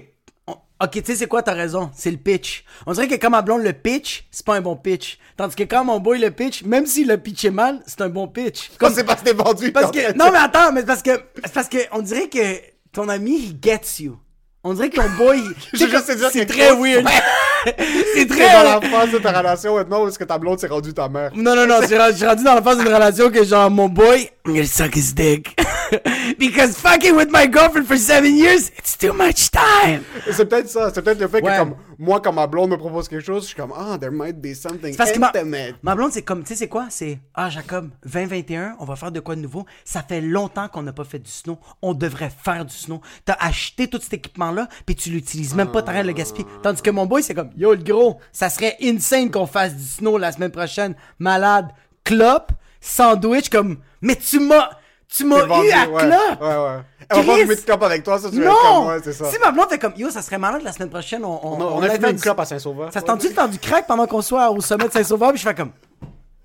Ok, 0.82 0.92
tu 0.92 1.04
sais, 1.06 1.16
c'est 1.16 1.28
quoi, 1.28 1.42
t'as 1.42 1.54
raison. 1.54 1.90
C'est 1.96 2.12
le 2.12 2.18
pitch. 2.18 2.66
On 2.86 2.92
dirait 2.92 3.08
que 3.08 3.16
quand 3.16 3.30
ma 3.30 3.42
blonde 3.42 3.64
le 3.64 3.72
pitch, 3.72 4.26
c'est 4.30 4.46
pas 4.46 4.56
un 4.56 4.62
bon 4.62 4.76
pitch. 4.76 5.18
Tandis 5.38 5.56
que 5.56 5.64
quand 5.64 5.86
mon 5.86 6.02
boy 6.02 6.20
le 6.20 6.32
pitch, 6.32 6.64
même 6.64 6.86
s'il 6.86 7.08
le 7.08 7.18
pitché 7.18 7.50
mal, 7.50 7.82
c'est 7.88 8.02
un 8.02 8.10
bon 8.10 8.28
pitch. 8.28 8.72
Comme 8.78 8.94
c'est 8.94 9.06
parce 9.06 9.22
que 9.22 9.34
vendu. 9.34 9.72
Parce 9.72 9.92
que, 9.92 10.18
non, 10.18 10.32
mais 10.32 10.40
attends, 10.40 10.74
mais 10.74 10.84
parce 10.84 11.02
que, 11.02 11.12
c'est 11.44 11.54
parce 11.54 11.70
que, 11.70 11.78
on 11.94 12.02
dirait 12.02 12.28
que 12.28 12.60
ton 12.92 13.08
ami, 13.08 13.38
he 13.38 13.56
gets 13.62 14.04
you. 14.04 14.18
On 14.68 14.74
dirait 14.74 14.90
que 14.90 14.96
ton 14.96 15.08
boy, 15.16 15.44
Je 15.74 15.78
juste 15.78 16.08
te 16.08 16.14
dire 16.14 16.30
c'est 16.34 16.46
très 16.48 16.72
weird. 16.72 17.06
c'est 18.16 18.26
T'es 18.26 18.52
dans 18.52 18.64
la 18.64 18.80
très, 18.80 18.90
phase 18.90 19.12
de 19.12 19.20
ta 19.20 19.32
relation 19.32 19.76
maintenant 19.76 20.04
où 20.04 20.08
est-ce 20.08 20.18
que 20.18 20.24
ta 20.24 20.40
blonde 20.40 20.60
s'est 20.60 20.66
rendue 20.68 20.92
ta 20.92 21.08
mère? 21.08 21.32
non, 21.36 21.56
non, 21.56 21.68
non, 21.68 21.76
j'ai 21.88 21.98
rendu 22.00 22.18
j'ai 22.18 22.26
rendu 22.26 22.44
dans 22.44 22.56
la 22.56 22.64
phase 22.64 22.80
d'une 22.80 22.88
relation 22.88 23.30
que 23.30 23.44
genre, 23.44 23.70
mon 23.70 23.88
boy, 23.90 24.28
I'm 24.48 24.54
gonna 24.56 24.66
suck 24.66 24.96
his 24.96 25.14
dick. 25.14 25.56
Because 26.40 26.76
fucking 26.78 27.16
with 27.16 27.30
my 27.32 27.46
girlfriend 27.48 27.86
for 27.88 27.96
seven 27.98 28.36
years, 28.36 28.70
it's 28.76 28.98
too 28.98 29.14
much 29.14 29.52
time. 29.52 30.02
C'est 30.32 30.46
peut-être 30.50 30.68
ça, 30.68 30.92
c'est 30.92 31.04
peut-être 31.04 31.20
le 31.20 31.28
fait 31.28 31.44
Ouais. 31.44 31.52
que 31.52 31.58
comme 31.60 31.76
moi 32.00 32.20
quand 32.20 32.34
ma 32.34 32.48
blonde 32.48 32.72
me 32.72 32.78
propose 32.78 33.08
quelque 33.08 33.24
chose, 33.24 33.44
je 33.44 33.48
suis 33.50 33.56
comme 33.56 33.72
ah 33.76 33.98
there 34.00 34.12
might 34.12 34.42
be 34.42 34.56
something 34.56 34.96
parce 34.98 35.12
que 35.12 35.20
ma, 35.20 35.28
intimate. 35.30 35.76
ma 35.84 35.94
blonde, 35.96 36.12
c'est 36.12 36.24
comme, 36.24 36.42
tu 36.42 36.50
sais, 36.50 36.56
c'est 36.56 36.68
quoi? 36.68 36.88
C'est, 36.90 37.20
ah, 37.36 37.50
Jacob, 37.52 37.90
2021, 38.06 38.78
on 38.80 38.86
va 38.86 38.96
faire 38.96 39.12
de 39.12 39.20
quoi 39.20 39.36
de 39.36 39.42
nouveau? 39.42 39.66
Ça 39.84 40.02
fait 40.02 40.22
longtemps 40.22 40.68
qu'on 40.68 40.82
n'a 40.82 40.94
pas 40.94 41.04
fait 41.04 41.20
du 41.20 41.30
snow. 41.30 41.60
On 41.84 41.94
devrait 41.94 42.32
faire 42.44 42.66
du 42.66 42.74
snow. 42.76 43.02
T'as 43.24 43.38
acheté 43.40 43.88
tout 43.88 44.00
cet 44.02 44.14
équipement-là, 44.56 44.68
puis 44.86 44.96
tu 44.96 45.10
l'utilises 45.10 45.56
même 45.56 45.72
pas, 45.72 45.82
t'arrêtes 45.82 46.04
de 46.04 46.08
le 46.08 46.14
gaspiller. 46.14 46.48
Tandis 46.64 46.82
que 46.82 46.90
mon 46.92 47.06
boy, 47.06 47.24
c'est 47.24 47.34
comme, 47.34 47.52
yo, 47.58 47.72
le 47.74 47.84
gros, 47.84 48.20
ça 48.32 48.50
serait 48.50 48.78
insane 48.82 49.32
qu'on 49.32 49.48
fasse 49.48 49.76
du 49.76 49.84
snow 49.84 50.18
la 50.18 50.32
semaine 50.32 50.52
prochaine. 50.52 50.96
Malade. 51.20 51.68
Clop, 52.04 52.52
sandwich, 52.80 53.50
comme, 53.50 53.78
mais 54.02 54.16
tu 54.16 54.40
m'as, 54.40 54.70
tu 55.10 55.26
m'as 55.26 55.44
eu 55.46 55.72
à 55.72 55.90
ouais, 55.90 56.02
clop! 56.04 56.42
Ouais 56.42 56.48
ouais. 56.48 56.80
Elle 57.10 57.18
va 57.18 57.24
pas 57.34 57.38
fumer 57.40 57.56
de 57.56 57.62
clope 57.62 57.84
avec 57.84 58.04
toi, 58.04 58.20
ça 58.20 58.30
tu 58.30 58.42
vas 58.42 58.52
comme 58.52 59.02
c'est 59.04 59.14
ça. 59.14 59.32
Si 59.32 59.40
ma 59.40 59.52
blonde 59.52 59.70
fait 59.70 59.80
comme, 59.80 59.94
yo, 59.98 60.10
ça 60.12 60.22
serait 60.22 60.38
malade 60.38 60.62
la 60.64 60.72
semaine 60.72 60.90
prochaine, 60.90 61.26
on, 61.26 61.40
on, 61.44 61.54
On 61.54 61.62
a, 61.62 61.66
on 61.66 61.82
a 61.82 61.90
fumé 61.90 62.10
une 62.12 62.20
clope 62.20 62.40
à 62.40 62.46
Saint-Sauveur. 62.46 62.94
ça 62.94 63.00
se 63.00 63.06
tente-tu 63.06 63.30
de 63.30 63.34
faire 63.34 63.50
du 63.50 63.58
crack 63.58 63.88
pendant 63.88 64.06
qu'on 64.06 64.22
soit 64.22 64.52
au 64.52 64.62
sommet 64.62 64.88
de 64.88 64.94
Saint-Sauveur? 64.94 65.30
Puis 65.30 65.40
je 65.40 65.48
fais 65.48 65.56
comme, 65.56 65.72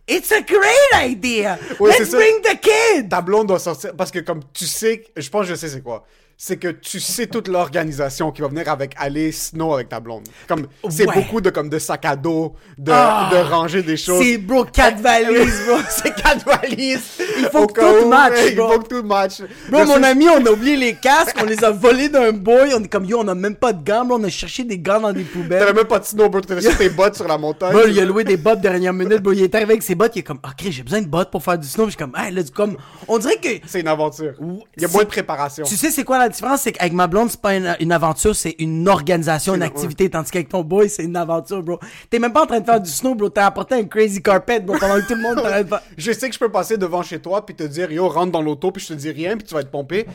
It's 0.09 0.33
a 0.33 0.41
great 0.41 1.11
idea! 1.13 1.57
Ouais, 1.79 1.91
Let's 1.91 2.11
ça. 2.11 2.17
bring 2.17 2.41
the 2.43 2.59
kid! 2.61 3.09
Ta 3.09 3.21
blonde 3.21 3.47
doit 3.47 3.61
sortir 3.61 3.95
parce 3.97 4.11
que 4.11 4.19
comme 4.19 4.41
tu 4.53 4.67
sais, 4.67 5.05
je 5.17 5.29
pense 5.31 5.43
que 5.43 5.51
je 5.51 5.55
sais 5.55 5.69
c'est 5.69 5.83
quoi. 5.83 6.05
C'est 6.43 6.57
que 6.57 6.69
tu 6.69 7.01
sais 7.01 7.27
toute 7.27 7.49
l'organisation 7.49 8.31
qui 8.33 8.41
va 8.41 8.49
venir 8.49 8.67
avec 8.71 8.95
aller 8.97 9.31
snow 9.31 9.75
avec 9.75 9.91
ta 9.91 10.01
blonde. 10.01 10.23
Comme 10.49 10.69
c'est 10.89 11.07
Ouais. 11.07 11.15
beaucoup 11.15 11.43
de 11.43 11.51
comme 11.51 11.69
de 11.69 11.79
sac 11.79 12.07
à 12.07 12.17
dos, 12.17 12.55
de, 12.79 12.91
Ah! 12.95 13.29
de 13.31 13.37
ranger 13.37 13.83
des 13.83 13.99
choses. 13.99 14.25
C'est, 14.25 14.39
bro, 14.39 14.65
quatre 14.65 15.01
valises, 15.01 15.61
bro. 15.67 15.77
c'est 15.91 16.15
quatre 16.15 16.47
valises. 16.47 17.03
Il 17.41 17.45
faut 17.53 17.65
Au 17.65 17.67
que 17.67 17.81
tout 18.01 18.07
où, 18.07 18.09
matche, 18.09 18.39
Il 18.49 18.57
bro. 18.57 18.73
faut 18.73 18.79
que 18.79 18.89
tout 18.89 19.03
match. 19.03 19.43
Bro, 19.69 19.81
Je 19.81 19.85
mon 19.85 19.97
sais- 19.97 20.05
ami, 20.07 20.29
on 20.31 20.47
a 20.47 20.51
oublié 20.51 20.77
les 20.79 20.95
casques, 20.95 21.37
on 21.43 21.45
les 21.45 21.63
a 21.63 21.71
volés 21.73 22.09
d'un 22.09 22.33
boy, 22.33 22.73
on 22.75 22.83
est 22.85 22.89
comme, 22.89 23.05
yo, 23.05 23.19
on 23.21 23.29
a 23.29 23.35
même 23.35 23.57
pas 23.57 23.75
de 23.75 23.85
gants, 23.85 24.07
bro, 24.07 24.17
on 24.19 24.25
a 24.25 24.31
cherché 24.31 24.65
des 24.65 24.79
gants 24.79 25.01
dans 25.01 25.13
des 25.13 25.25
T'avais 25.25 25.43
poubelles. 25.43 25.75
même 25.75 25.85
pas 25.85 25.99
de 25.99 26.07
snow, 26.07 26.31
bro. 26.31 26.41
T'avais 26.41 26.63
sur 26.63 26.75
tes 26.79 26.89
bottes 26.89 27.17
sur 27.17 27.29
la 27.29 27.37
montagne. 27.37 27.73
Bro, 27.73 27.83
il 27.87 28.01
a 28.01 28.05
loué 28.07 28.25
des 28.25 28.39
bottes 28.39 28.63
dernière 28.63 28.95
minute, 28.95 29.19
bro, 29.23 29.33
il 29.33 29.43
est 29.43 29.55
arrivé 29.55 29.73
avec 29.73 29.83
ses 29.83 29.95
bottes, 29.95 30.13
il 30.17 30.21
est 30.21 30.23
comme, 30.23 30.41
ah, 30.43 30.53
Chris, 30.57 30.73
j'ai 30.73 30.85
besoin 30.85 31.03
de 31.03 31.07
bottes 31.07 31.31
pour 31.31 31.43
faire 31.45 31.59
du 31.59 31.69
snow, 31.69 31.85
je 31.85 31.91
suis 31.91 31.99
comme, 31.99 32.15
hey, 32.17 32.33
let's 32.33 32.51
comme, 32.51 32.79
on 33.09 33.19
dirait 33.19 33.37
que, 33.37 33.49
C'est 33.67 33.81
une 33.81 33.89
aventure. 33.89 34.33
Il 34.79 34.83
y 34.83 34.87
a 34.87 34.89
moins 34.89 35.03
de 35.03 35.09
préparation. 35.09 35.65
Tu 35.67 35.77
sais 35.77 35.91
c'est 35.91 36.03
quoi 36.05 36.17
la 36.19 36.30
différence, 36.31 36.63
c'est 36.63 36.73
qu'avec 36.73 36.93
ma 36.95 37.07
blonde, 37.07 37.29
c'est 37.31 37.41
pas 37.41 37.55
une, 37.55 37.77
une 37.81 37.93
aventure, 37.93 38.35
c'est 38.35 38.57
une 38.59 38.89
organisation, 38.89 39.55
une 39.55 39.63
activité. 39.63 40.09
Tandis 40.09 40.31
qu'avec 40.31 40.49
ton 40.49 40.63
boy, 40.63 40.89
c'est 40.89 41.05
une 41.05 41.17
aventure, 41.17 41.63
bro. 41.63 41.79
T'es 42.09 42.19
même 42.19 42.33
pas 42.33 42.43
en 42.43 42.47
train 42.47 42.61
de 42.61 42.65
faire 42.65 42.81
du 42.81 42.91
snow, 42.91 43.15
bro. 43.15 43.29
T'as 43.29 43.47
apporté 43.47 43.75
un 43.75 43.85
crazy 43.85 44.23
carpet, 44.23 44.61
bro, 44.61 44.77
pendant 44.79 44.95
que 45.01 45.07
tout 45.07 45.15
le 45.15 45.23
monde 45.23 45.37
t'arrête 45.43 45.69
pas. 45.69 45.83
Je 45.99 46.13
sais 46.13 46.29
que 46.29 46.35
je 46.35 46.39
peux 46.41 46.51
passer 46.51 46.77
devant 46.79 47.03
chez 47.03 47.19
toi 47.21 47.45
puis 47.45 47.55
te 47.55 47.65
dire 47.65 47.93
yo 47.93 48.09
rentre 48.09 48.33
dans 48.33 48.43
l'auto 48.43 48.73
puis 48.73 48.83
je 48.83 48.89
te 48.89 48.95
dis 48.95 49.11
rien 49.11 49.37
puis 49.37 49.47
tu 49.47 49.55
vas 49.55 49.61
être 49.61 49.71
pompé. 49.71 50.07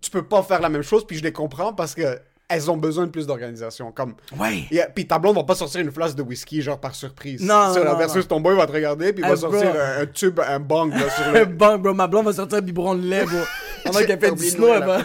Tu 0.00 0.10
peux 0.10 0.22
pas 0.22 0.42
faire 0.42 0.60
la 0.60 0.68
même 0.68 0.82
chose 0.82 1.06
puis 1.06 1.16
je 1.16 1.22
les 1.22 1.32
comprends 1.32 1.72
parce 1.72 1.94
que 1.94 2.18
elles 2.48 2.70
ont 2.70 2.76
besoin 2.76 3.06
de 3.06 3.10
plus 3.10 3.26
d'organisation 3.26 3.92
comme 3.92 4.14
Ouais. 4.38 4.64
Yeah, 4.70 4.88
puis 4.94 5.06
ta 5.06 5.18
blonde 5.18 5.36
va 5.36 5.44
pas 5.44 5.54
sortir 5.54 5.80
une 5.80 5.90
flasse 5.90 6.14
de 6.14 6.22
whisky 6.22 6.60
genre 6.60 6.78
par 6.78 6.94
surprise. 6.94 7.40
Non, 7.42 7.72
Sur 7.72 7.82
la 7.82 7.94
versus 7.94 8.28
ton 8.28 8.40
boy 8.40 8.54
va 8.54 8.66
te 8.66 8.72
regarder 8.72 9.14
puis 9.14 9.22
il 9.22 9.26
va 9.26 9.32
Ah, 9.32 9.36
sortir 9.36 9.70
un, 9.74 10.02
un 10.02 10.06
tube 10.06 10.38
un 10.46 10.60
bang 10.60 10.92
là, 10.92 11.08
sur 11.08 11.32
le 11.32 11.46
bon, 11.46 11.78
bro, 11.78 11.94
ma 11.94 12.06
blonde 12.06 12.26
va 12.26 12.32
sortir 12.34 12.58
un 12.58 12.60
biberon 12.60 12.94
de 12.94 13.02
lait, 13.06 13.24
bro. 13.24 13.38
Pendant 13.84 14.00
qu'elle 14.00 14.20
fait 14.20 14.32
du 14.32 14.44
snow, 14.48 14.68
elle 14.74 14.84
va. 14.84 14.98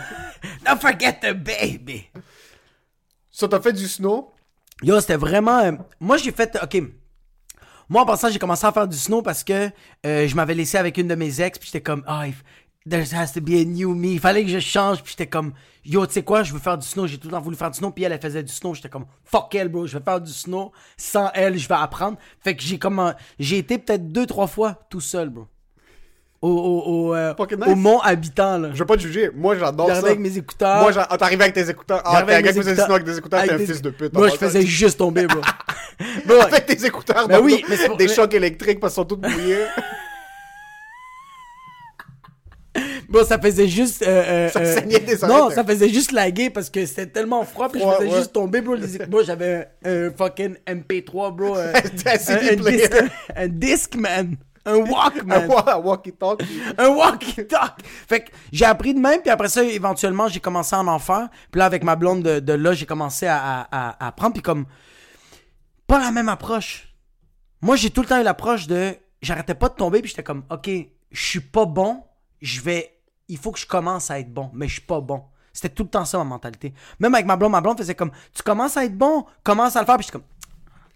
Don't 0.66 0.80
forget 0.80 1.20
the 1.22 1.34
baby. 1.34 2.08
Ça 3.32 3.48
t'as 3.48 3.60
fait 3.60 3.74
du 3.74 3.88
snow? 3.88 4.32
Yo, 4.84 5.00
c'était 5.00 5.16
vraiment. 5.16 5.60
euh, 5.60 5.72
moi, 6.00 6.18
j'ai 6.18 6.32
fait. 6.32 6.58
Ok. 6.62 6.82
Moi, 7.90 8.02
en 8.02 8.06
passant, 8.06 8.30
j'ai 8.30 8.40
commencé 8.40 8.66
à 8.66 8.72
faire 8.72 8.88
du 8.88 8.98
snow 8.98 9.22
parce 9.22 9.44
que 9.44 9.70
euh, 10.06 10.28
je 10.28 10.36
m'avais 10.36 10.54
laissé 10.54 10.78
avec 10.78 10.98
une 10.98 11.08
de 11.08 11.16
mes 11.16 11.42
ex, 11.42 11.58
puis 11.58 11.68
j'étais 11.68 11.82
comme, 11.82 12.04
ah, 12.06 12.26
there 12.88 13.06
has 13.14 13.32
to 13.34 13.42
be 13.42 13.52
a 13.52 13.64
new 13.64 13.94
me. 13.96 14.14
Il 14.14 14.20
fallait 14.20 14.44
que 14.44 14.52
je 14.52 14.60
change, 14.60 15.02
puis 15.04 15.12
j'étais 15.12 15.28
comme, 15.28 15.54
yo, 15.86 16.06
tu 16.06 16.14
sais 16.14 16.24
quoi, 16.24 16.44
je 16.44 16.54
veux 16.54 16.60
faire 16.60 16.78
du 16.78 16.86
snow. 16.86 17.08
J'ai 17.08 17.18
tout 17.18 17.28
le 17.28 17.34
temps 17.34 17.42
voulu 17.42 17.56
faire 17.56 17.72
du 17.72 17.78
snow, 17.78 17.92
puis 17.92 18.04
elle, 18.04 18.12
elle 18.12 18.22
faisait 18.22 18.44
du 18.44 18.52
snow. 18.52 18.74
J'étais 18.74 18.90
comme, 18.90 19.06
fuck 19.24 19.56
elle, 19.56 19.70
bro, 19.70 19.88
je 19.88 19.98
vais 19.98 20.04
faire 20.04 20.20
du 20.20 20.32
snow. 20.32 20.72
Sans 20.98 21.32
elle, 21.34 21.58
je 21.58 21.68
vais 21.68 21.76
apprendre. 21.76 22.18
Fait 22.44 22.56
que 22.56 22.64
j'ai 22.64 22.78
comme. 22.78 23.14
J'ai 23.40 23.60
été 23.60 23.78
peut-être 23.78 24.12
deux, 24.12 24.26
trois 24.26 24.48
fois 24.48 24.86
tout 24.90 25.02
seul, 25.02 25.30
bro. 25.30 25.48
Au, 26.40 26.50
au, 26.50 26.92
au, 27.10 27.16
euh, 27.16 27.34
nice. 27.40 27.68
au 27.68 27.76
mont 27.76 28.00
habitant, 28.00 28.60
là. 28.60 28.70
Je 28.72 28.78
veux 28.78 28.86
pas 28.86 28.96
te 28.96 29.02
juger. 29.02 29.32
Moi 29.36 29.56
j'adore 29.58 29.88
ça. 29.90 29.98
Avec 29.98 30.20
mes 30.20 30.38
écouteurs. 30.38 30.82
Moi 30.82 30.92
j'a- 30.92 31.08
ah, 31.10 31.18
t'arrivais 31.18 31.46
avec 31.46 31.56
tes 31.56 31.68
écouteurs. 31.68 32.02
Ah, 32.06 32.22
t'es 32.28 32.34
un 32.36 32.42
gars 32.42 32.52
qui 32.54 32.60
faisait 32.60 32.80
avec 32.80 33.04
des 33.04 33.18
écouteurs, 33.18 33.44
t'es 33.44 33.52
un 33.54 33.58
fils 33.58 33.82
de 33.82 33.90
pute. 33.90 34.14
Moi, 34.14 34.28
je 34.30 34.36
faisais 34.36 34.62
juste 34.62 35.00
tomber, 35.00 35.26
bro. 35.26 35.42
Bro, 36.28 36.42
avec 36.42 36.68
tes 36.68 36.86
écouteurs 36.86 37.28
Ben 37.28 37.40
oui, 37.42 37.66
mais 37.68 37.76
c'est 37.76 37.88
pour- 37.88 37.98
des 37.98 38.08
chocs 38.08 38.32
électriques 38.36 38.80
parce 38.80 38.94
qu'ils 38.94 39.02
sont 39.02 39.06
tous 39.08 39.18
mouillés. 39.18 39.66
Bon, 43.10 43.26
ça 43.26 43.40
faisait 43.40 43.68
juste. 43.68 44.04
euh, 44.04 44.24
euh, 44.28 44.50
Ça 44.50 44.64
saignait 44.66 45.00
des 45.00 45.16
Non, 45.26 45.50
ça 45.50 45.64
faisait 45.64 45.90
juste 45.90 46.12
laguer 46.12 46.50
parce 46.50 46.70
que 46.70 46.86
c'était 46.86 47.08
tellement 47.08 47.44
froid, 47.44 47.70
puis 47.70 47.80
je 47.82 47.86
Ouais, 47.86 47.96
faisais 47.96 48.10
ouais. 48.12 48.18
juste 48.18 48.34
tomber, 48.34 48.62
bro. 48.62 48.76
Les... 48.76 48.86
Moi, 49.10 49.24
j'avais 49.24 49.68
un, 49.84 50.08
un 50.08 50.12
fucking 50.12 50.56
MP3, 50.68 51.34
bro. 51.36 51.56
un 51.58 51.70
un, 51.74 52.56
player. 52.58 52.58
disque, 52.90 53.04
un 53.36 53.48
Discman. 53.48 54.36
Un 54.68 54.76
Walkman. 54.78 55.50
Un 55.68 55.78
walkie-talkie. 55.80 56.62
un 56.78 56.90
walkie-talkie. 56.90 57.86
Fait 58.08 58.26
que 58.26 58.32
j'ai 58.52 58.66
appris 58.66 58.94
de 58.94 59.00
même, 59.00 59.22
puis 59.22 59.30
après 59.30 59.50
ça, 59.50 59.64
éventuellement, 59.64 60.28
j'ai 60.28 60.40
commencé 60.40 60.76
à 60.76 60.80
en 60.80 61.00
faire. 61.00 61.30
Puis 61.52 61.60
là, 61.60 61.66
avec 61.66 61.84
ma 61.84 61.96
blonde 61.96 62.22
de, 62.24 62.40
de 62.40 62.54
là, 62.54 62.74
j'ai 62.74 62.86
commencé 62.86 63.26
à, 63.28 63.38
à, 63.38 63.62
à- 63.72 64.06
à 64.06 64.08
apprendre, 64.08 64.34
puis 64.34 64.42
comme. 64.44 64.66
Pas 65.88 66.00
la 66.00 66.12
même 66.12 66.30
approche. 66.30 66.94
Moi, 67.62 67.76
j'ai 67.76 67.90
tout 67.90 68.02
le 68.02 68.08
temps 68.08 68.20
eu 68.20 68.24
l'approche 68.24 68.68
de. 68.68 68.96
J'arrêtais 69.22 69.56
pas 69.56 69.70
de 69.70 69.74
tomber, 69.76 70.02
puis 70.02 70.10
j'étais 70.10 70.24
comme, 70.24 70.44
OK, 70.52 70.70
je 71.12 71.26
suis 71.26 71.40
pas 71.40 71.66
bon, 71.66 72.04
je 72.42 72.62
vais. 72.62 72.94
Il 73.30 73.38
faut 73.38 73.52
que 73.52 73.60
je 73.60 73.66
commence 73.66 74.12
à 74.12 74.20
être 74.20 74.32
bon, 74.34 74.50
mais 74.54 74.68
je 74.68 74.74
suis 74.74 74.82
pas 74.82 75.02
bon. 75.02 75.24
C'était 75.54 75.70
tout 75.70 75.84
le 75.84 75.90
temps 75.90 76.06
ça, 76.06 76.18
ma 76.20 76.24
mentalité. 76.24 76.74
Même 77.00 77.16
avec 77.16 77.26
ma 77.26 77.36
blonde, 77.36 77.52
ma 77.52 77.62
blonde 77.62 77.78
faisait 77.80 77.96
comme, 77.96 78.12
tu 78.34 78.44
commences 78.44 78.78
à 78.78 78.86
être 78.86 78.96
bon, 78.96 79.26
commence 79.44 79.76
à 79.76 79.80
le 79.80 79.86
faire, 79.88 79.96
puis 79.98 80.04
j'étais 80.06 80.20
comme, 80.20 80.28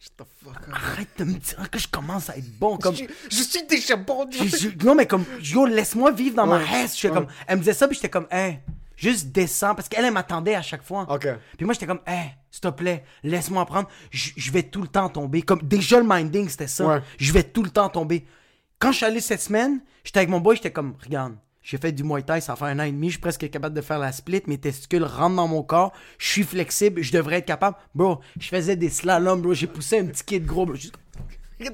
Shut 0.03 0.13
the 0.17 0.23
fuck 0.43 0.55
up. 0.67 0.73
arrête 0.73 1.09
de 1.19 1.23
me 1.25 1.33
dire 1.33 1.69
que 1.69 1.77
je 1.77 1.87
commence 1.87 2.31
à 2.31 2.37
être 2.37 2.57
bon. 2.57 2.75
Comme, 2.77 2.95
Je, 2.95 3.03
je 3.29 3.43
suis 3.43 3.63
déjà 3.67 3.95
bon. 3.95 4.27
je- 4.31 4.45
je- 4.45 4.85
non, 4.85 4.95
mais 4.95 5.05
comme, 5.05 5.23
yo, 5.41 5.67
laisse-moi 5.67 6.11
vivre 6.11 6.35
dans 6.37 6.47
ma 6.47 6.57
Ouais. 6.57 6.87
comme, 7.13 7.27
elle 7.45 7.57
me 7.57 7.61
disait 7.61 7.73
ça, 7.75 7.87
puis 7.87 7.95
j'étais 7.95 8.09
comme, 8.09 8.25
hey, 8.31 8.59
juste 8.95 9.27
descends. 9.27 9.75
Parce 9.75 9.87
qu'elle, 9.87 10.03
elle 10.05 10.11
m'attendait 10.13 10.55
à 10.55 10.63
chaque 10.63 10.81
fois. 10.81 11.07
Puis 11.55 11.65
moi, 11.65 11.73
j'étais 11.75 11.85
comme, 11.85 12.01
hey, 12.07 12.31
s'il 12.49 12.61
te 12.61 12.67
plaît, 12.69 13.03
laisse-moi 13.21 13.61
apprendre. 13.61 13.87
Je 14.09 14.31
je 14.35 14.51
vais 14.51 14.63
tout 14.63 14.81
le 14.81 14.87
temps 14.87 15.07
tomber. 15.07 15.43
Comme, 15.43 15.61
déjà, 15.61 15.99
le 15.99 16.05
minding, 16.07 16.49
c'était 16.49 16.65
ça. 16.67 16.87
Ouais. 16.87 17.01
Je 17.19 17.31
vais 17.31 17.43
tout 17.43 17.61
le 17.61 17.69
temps 17.69 17.89
tomber. 17.89 18.25
Quand 18.79 18.91
je 18.91 18.97
suis 18.97 19.05
allé 19.05 19.21
cette 19.21 19.41
semaine, 19.41 19.81
j'étais 20.03 20.17
avec 20.17 20.29
mon 20.29 20.39
boy, 20.39 20.55
j'étais 20.55 20.71
comme, 20.71 20.95
regarde, 21.03 21.35
j'ai 21.63 21.77
fait 21.77 21.91
du 21.91 22.03
Muay 22.03 22.23
Thai, 22.23 22.41
ça 22.41 22.55
fait 22.55 22.65
un 22.65 22.79
an 22.79 22.83
et 22.83 22.91
demi, 22.91 23.07
je 23.07 23.13
suis 23.13 23.21
presque 23.21 23.49
capable 23.49 23.75
de 23.75 23.81
faire 23.81 23.99
la 23.99 24.11
split, 24.11 24.41
mes 24.47 24.57
testicules 24.57 25.03
rentrent 25.03 25.35
dans 25.35 25.47
mon 25.47 25.61
corps, 25.63 25.93
je 26.17 26.27
suis 26.27 26.43
flexible, 26.43 27.01
je 27.01 27.11
devrais 27.11 27.37
être 27.37 27.45
capable. 27.45 27.77
Bro, 27.93 28.19
je 28.39 28.47
faisais 28.47 28.75
des 28.75 28.89
slaloms, 28.89 29.41
bro, 29.41 29.53
j'ai 29.53 29.67
poussé 29.67 29.99
un 29.99 30.05
petit 30.05 30.23
kid 30.23 30.45
gros, 30.45 30.65
bro. 30.65 30.75
Get 30.75 30.91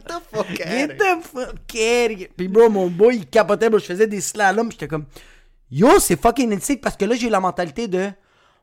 the 0.05 0.11
fuck 0.29 0.45
out 0.49 0.57
Get 0.57 0.97
the 0.97 1.23
fuck 1.23 1.53
out. 1.53 2.27
Puis 2.35 2.47
bro, 2.49 2.69
mon 2.69 2.87
boy, 2.89 3.15
il 3.17 3.25
capotait, 3.27 3.69
bro. 3.69 3.79
Je 3.79 3.85
faisais 3.85 4.07
des 4.07 4.19
slaloms. 4.19 4.69
J'étais 4.69 4.89
comme, 4.89 5.05
yo, 5.71 5.99
c'est 5.99 6.19
fucking 6.21 6.53
insane 6.53 6.79
parce 6.79 6.97
que 6.97 7.05
là, 7.05 7.15
j'ai 7.15 7.27
eu 7.27 7.29
la 7.29 7.39
mentalité 7.39 7.87
de, 7.87 8.09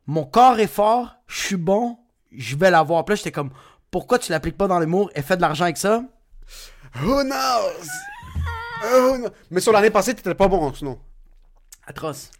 mon 0.06 0.24
corps 0.24 0.60
est 0.60 0.66
fort, 0.66 1.14
je 1.26 1.40
suis 1.40 1.56
bon, 1.56 1.96
je 2.30 2.56
vais 2.56 2.70
l'avoir. 2.70 3.06
Puis 3.06 3.12
là, 3.12 3.16
j'étais 3.16 3.32
comme, 3.32 3.48
pourquoi 3.90 4.18
tu 4.18 4.30
l'appliques 4.32 4.58
pas 4.58 4.66
dans 4.68 4.78
l'humour 4.78 5.10
et 5.14 5.22
fais 5.22 5.36
de 5.36 5.40
l'argent 5.40 5.64
avec 5.64 5.78
ça? 5.78 6.04
Who 7.02 7.22
knows? 7.22 7.88
Who 8.82 9.16
kno- 9.16 9.30
Mais 9.50 9.60
sur 9.62 9.72
l'année 9.72 9.88
passée, 9.88 10.14
t'étais 10.14 10.34
pas 10.34 10.46
bon 10.48 10.74
snow. 10.74 10.98
Atroce. 11.86 12.30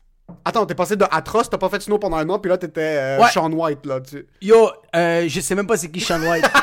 Attends, 0.43 0.65
t'es 0.65 0.75
passé 0.75 0.97
de 0.97 1.05
atroce, 1.11 1.51
t'as 1.51 1.59
pas 1.59 1.69
fait 1.69 1.77
de 1.77 1.83
snow 1.83 1.99
pendant 1.99 2.17
un 2.17 2.27
an, 2.31 2.39
puis 2.39 2.49
là 2.49 2.57
t'étais 2.57 2.81
euh, 2.97 3.19
Ouais. 3.21 3.29
Sean 3.31 3.53
White, 3.53 3.85
là. 3.85 4.01
Tu... 4.01 4.27
Yo, 4.41 4.71
euh, 4.97 5.27
je 5.29 5.41
sais 5.41 5.55
même 5.55 5.67
pas 5.67 5.77
c'est 5.77 5.91
qui 5.91 6.01
Sean 6.01 6.23
White. 6.23 6.47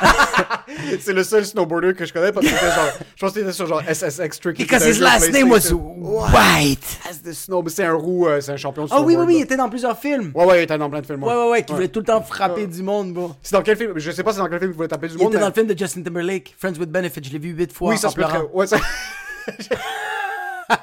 C'est 1.02 1.14
le 1.14 1.24
seul 1.24 1.46
snowboarder 1.46 1.94
que 1.94 2.06
je 2.06 2.14
connais 2.14 2.32
parce 2.32 2.46
que 2.46 2.52
c'était 2.52 2.72
genre. 2.72 2.90
Je 3.16 3.22
pense 3.22 3.34
que 3.34 3.40
c'était 3.40 3.52
sur 3.52 3.68
genre 3.68 3.82
SSX 3.84 4.40
Tricky. 4.40 4.64
Because 4.64 4.84
his 4.86 5.00
last 5.00 5.32
name 5.32 5.52
was. 5.52 5.72
White. 5.74 7.00
As 7.10 7.22
the 7.22 7.34
snow, 7.34 7.64
c'est 7.68 7.84
un 7.84 7.94
roux, 7.94 8.28
euh, 8.28 8.42
c'est 8.42 8.54
un 8.54 8.58
champion 8.58 8.86
de 8.86 8.90
Ah 8.92 9.02
oui, 9.02 9.08
oui, 9.08 9.14
snowboard, 9.14 9.30
oui, 9.30 9.36
il 9.38 9.42
était 9.44 9.58
dans 9.58 9.70
plusieurs 9.70 9.98
films. 10.00 10.32
Ouais, 10.34 10.46
ouais, 10.46 10.60
il 10.62 10.64
était 10.64 10.78
dans 10.78 10.90
plein 10.90 11.02
de 11.02 11.06
films. 11.06 11.24
Ouais, 11.24 11.34
ouais, 11.36 11.50
ouais, 11.50 11.64
qui 11.64 11.72
Ouais. 11.74 11.78
voulait 11.78 11.88
tout 11.90 12.00
le 12.00 12.06
temps 12.06 12.22
frapper 12.22 12.66
du 12.68 12.82
monde, 12.82 13.14
bro. 13.14 13.32
C'est 13.44 13.56
dans 13.56 13.62
quel 13.62 13.78
film? 13.78 13.94
Je 13.98 14.12
sais 14.12 14.24
pas 14.24 14.32
c'est 14.34 14.40
dans 14.40 14.48
quel 14.48 14.60
film 14.60 14.72
il 14.72 14.76
voulait 14.76 14.88
taper 14.88 15.08
du 15.08 15.16
Il 15.16 15.20
monde. 15.22 15.34
était 15.34 15.42
dans 15.42 15.48
le 15.48 15.54
film 15.54 15.68
de 15.68 15.78
Justin 15.78 16.02
Timberlake, 16.02 16.56
Friends 16.58 16.80
with 16.80 16.90
Benefits. 16.90 17.22
Je 17.26 17.32
l'ai 17.34 17.40
vu 17.40 17.50
huit 17.50 17.72
fois 17.72 17.90
Oui, 17.90 17.98
ça 17.98 18.10
se 18.10 18.16
peut. 18.16 18.24
Ouais, 18.54 18.66
ça. 18.66 18.78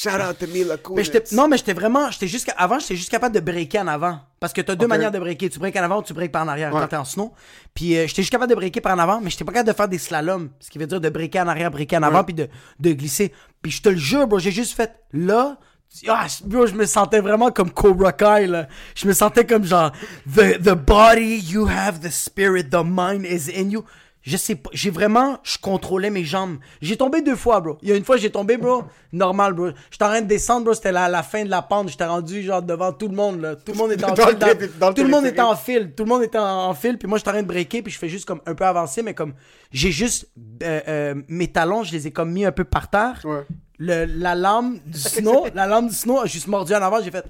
Shout 0.00 0.10
out 0.10 0.38
to 0.38 0.46
Mila 0.46 0.76
Mais 0.76 0.80
Kunis. 0.82 1.04
j'étais- 1.04 1.34
non, 1.34 1.48
mais 1.48 1.56
j'étais 1.56 1.72
vraiment. 1.72 2.08
J'étais 2.12 2.28
juste, 2.28 2.52
avant, 2.56 2.78
j'étais 2.78 2.94
juste 2.94 3.10
capable 3.10 3.34
de 3.34 3.40
breaker 3.40 3.80
en 3.80 3.88
avant. 3.88 4.20
Parce 4.38 4.52
que 4.52 4.60
t'as 4.60 4.76
deux 4.76 4.86
manières 4.86 5.10
de 5.10 5.18
breaker. 5.18 5.50
Tu 5.50 5.58
breaks 5.58 5.74
en 5.76 5.82
avant 5.82 5.98
ou 5.98 6.02
tu 6.04 6.12
breaks 6.14 6.30
par 6.30 6.44
en 6.44 6.48
arrière 6.48 6.72
Ouais. 6.72 6.80
quand 6.80 6.86
t'es 6.86 6.96
en 6.96 7.04
snow. 7.04 7.32
Puis 7.74 7.96
euh, 7.96 8.06
j'étais 8.06 8.22
juste 8.22 8.30
capable 8.30 8.50
de 8.50 8.54
breaker 8.54 8.80
par 8.80 8.94
en 8.94 8.98
avant, 9.00 9.20
mais 9.20 9.30
j'étais 9.30 9.44
pas 9.44 9.50
capable 9.52 9.70
de 9.72 9.76
faire 9.76 9.88
des 9.88 9.98
slaloms. 9.98 10.50
Ce 10.60 10.70
qui 10.70 10.78
veut 10.78 10.86
dire 10.86 11.00
de 11.00 11.08
breaker 11.08 11.40
en 11.40 11.48
arrière, 11.48 11.70
breaker 11.72 11.96
en 11.96 12.02
avant, 12.04 12.18
Ouais. 12.18 12.24
puis 12.26 12.34
de, 12.34 12.48
de 12.78 12.92
glisser. 12.92 13.32
Puis 13.60 13.72
je 13.72 13.82
te 13.82 13.88
le 13.88 13.96
jure, 13.96 14.28
bro, 14.28 14.38
j'ai 14.38 14.52
juste 14.52 14.74
fait 14.76 14.92
là. 15.12 15.58
Ah, 16.06 16.26
bro, 16.44 16.66
je 16.66 16.74
me 16.74 16.84
sentais 16.86 17.18
vraiment 17.20 17.50
comme 17.50 17.70
Cobra 17.72 18.12
Kai, 18.12 18.46
là. 18.46 18.68
Je 18.94 19.08
me 19.08 19.12
sentais 19.14 19.46
comme 19.46 19.64
genre, 19.64 19.90
the, 20.32 20.62
the 20.62 20.74
body, 20.74 21.38
you 21.38 21.66
have 21.66 21.98
the 22.00 22.10
spirit, 22.10 22.64
the 22.70 22.84
mind 22.84 23.24
is 23.24 23.50
in 23.50 23.70
you. 23.70 23.82
Je 24.30 24.36
sais 24.36 24.56
pas, 24.56 24.68
j'ai 24.74 24.90
vraiment, 24.90 25.38
je 25.42 25.56
contrôlais 25.56 26.10
mes 26.10 26.22
jambes. 26.24 26.58
J'ai 26.82 26.98
tombé 26.98 27.22
deux 27.22 27.34
fois, 27.36 27.60
bro. 27.60 27.78
Il 27.80 27.88
y 27.88 27.92
a 27.92 27.96
une 27.96 28.04
fois, 28.04 28.18
j'ai 28.18 28.28
tombé, 28.30 28.58
bro, 28.58 28.82
normal, 29.10 29.54
bro. 29.54 29.68
J'étais 29.90 30.04
en 30.04 30.08
train 30.08 30.20
de 30.20 30.26
descendre, 30.26 30.64
bro, 30.66 30.74
c'était 30.74 30.92
la, 30.92 31.08
la 31.08 31.22
fin 31.22 31.44
de 31.44 31.48
la 31.48 31.62
pente. 31.62 31.88
J'étais 31.88 32.04
rendu, 32.04 32.42
genre, 32.42 32.60
devant 32.62 32.92
tout 32.92 33.08
le 33.08 33.14
monde, 33.16 33.40
là. 33.40 33.56
Tout 33.56 33.72
le 33.72 33.78
monde 33.78 33.92
était 33.92 34.04
en 34.04 34.14
file. 34.16 34.26
le 34.26 34.34
dans- 34.34 34.86
dans 34.88 34.92
tout 34.92 35.02
le 35.02 35.08
monde 35.08 35.24
était 35.24 35.40
en 35.40 35.56
file. 35.56 35.92
Tout 35.96 36.04
le 36.04 36.08
monde 36.10 36.22
était 36.24 36.36
en, 36.38 36.66
en 36.68 36.74
file. 36.74 36.98
Puis 36.98 37.08
moi, 37.08 37.16
j'étais 37.16 37.30
en 37.30 37.32
train 37.32 37.42
de 37.42 37.48
breaker, 37.48 37.80
puis 37.82 37.90
je 37.92 37.98
fais 37.98 38.08
juste 38.10 38.26
comme 38.26 38.40
un 38.44 38.54
peu 38.54 38.64
avancer, 38.66 39.02
mais 39.02 39.14
comme, 39.14 39.32
j'ai 39.72 39.90
juste, 39.90 40.28
euh, 40.62 40.80
euh, 40.88 41.14
mes 41.28 41.48
talons, 41.48 41.82
je 41.82 41.92
les 41.92 42.06
ai 42.06 42.10
comme 42.10 42.30
mis 42.30 42.44
un 42.44 42.52
peu 42.52 42.64
par 42.64 42.90
terre. 42.90 43.20
Ouais. 43.24 43.46
Le, 43.78 44.04
la 44.04 44.34
lame 44.34 44.78
du 44.84 44.98
snow, 44.98 45.46
la 45.54 45.66
lame 45.66 45.88
du 45.88 45.94
snow 45.94 46.20
a 46.20 46.26
juste 46.26 46.48
mordu 46.48 46.74
en 46.74 46.82
avant, 46.82 47.00
j'ai 47.02 47.10
fait. 47.10 47.24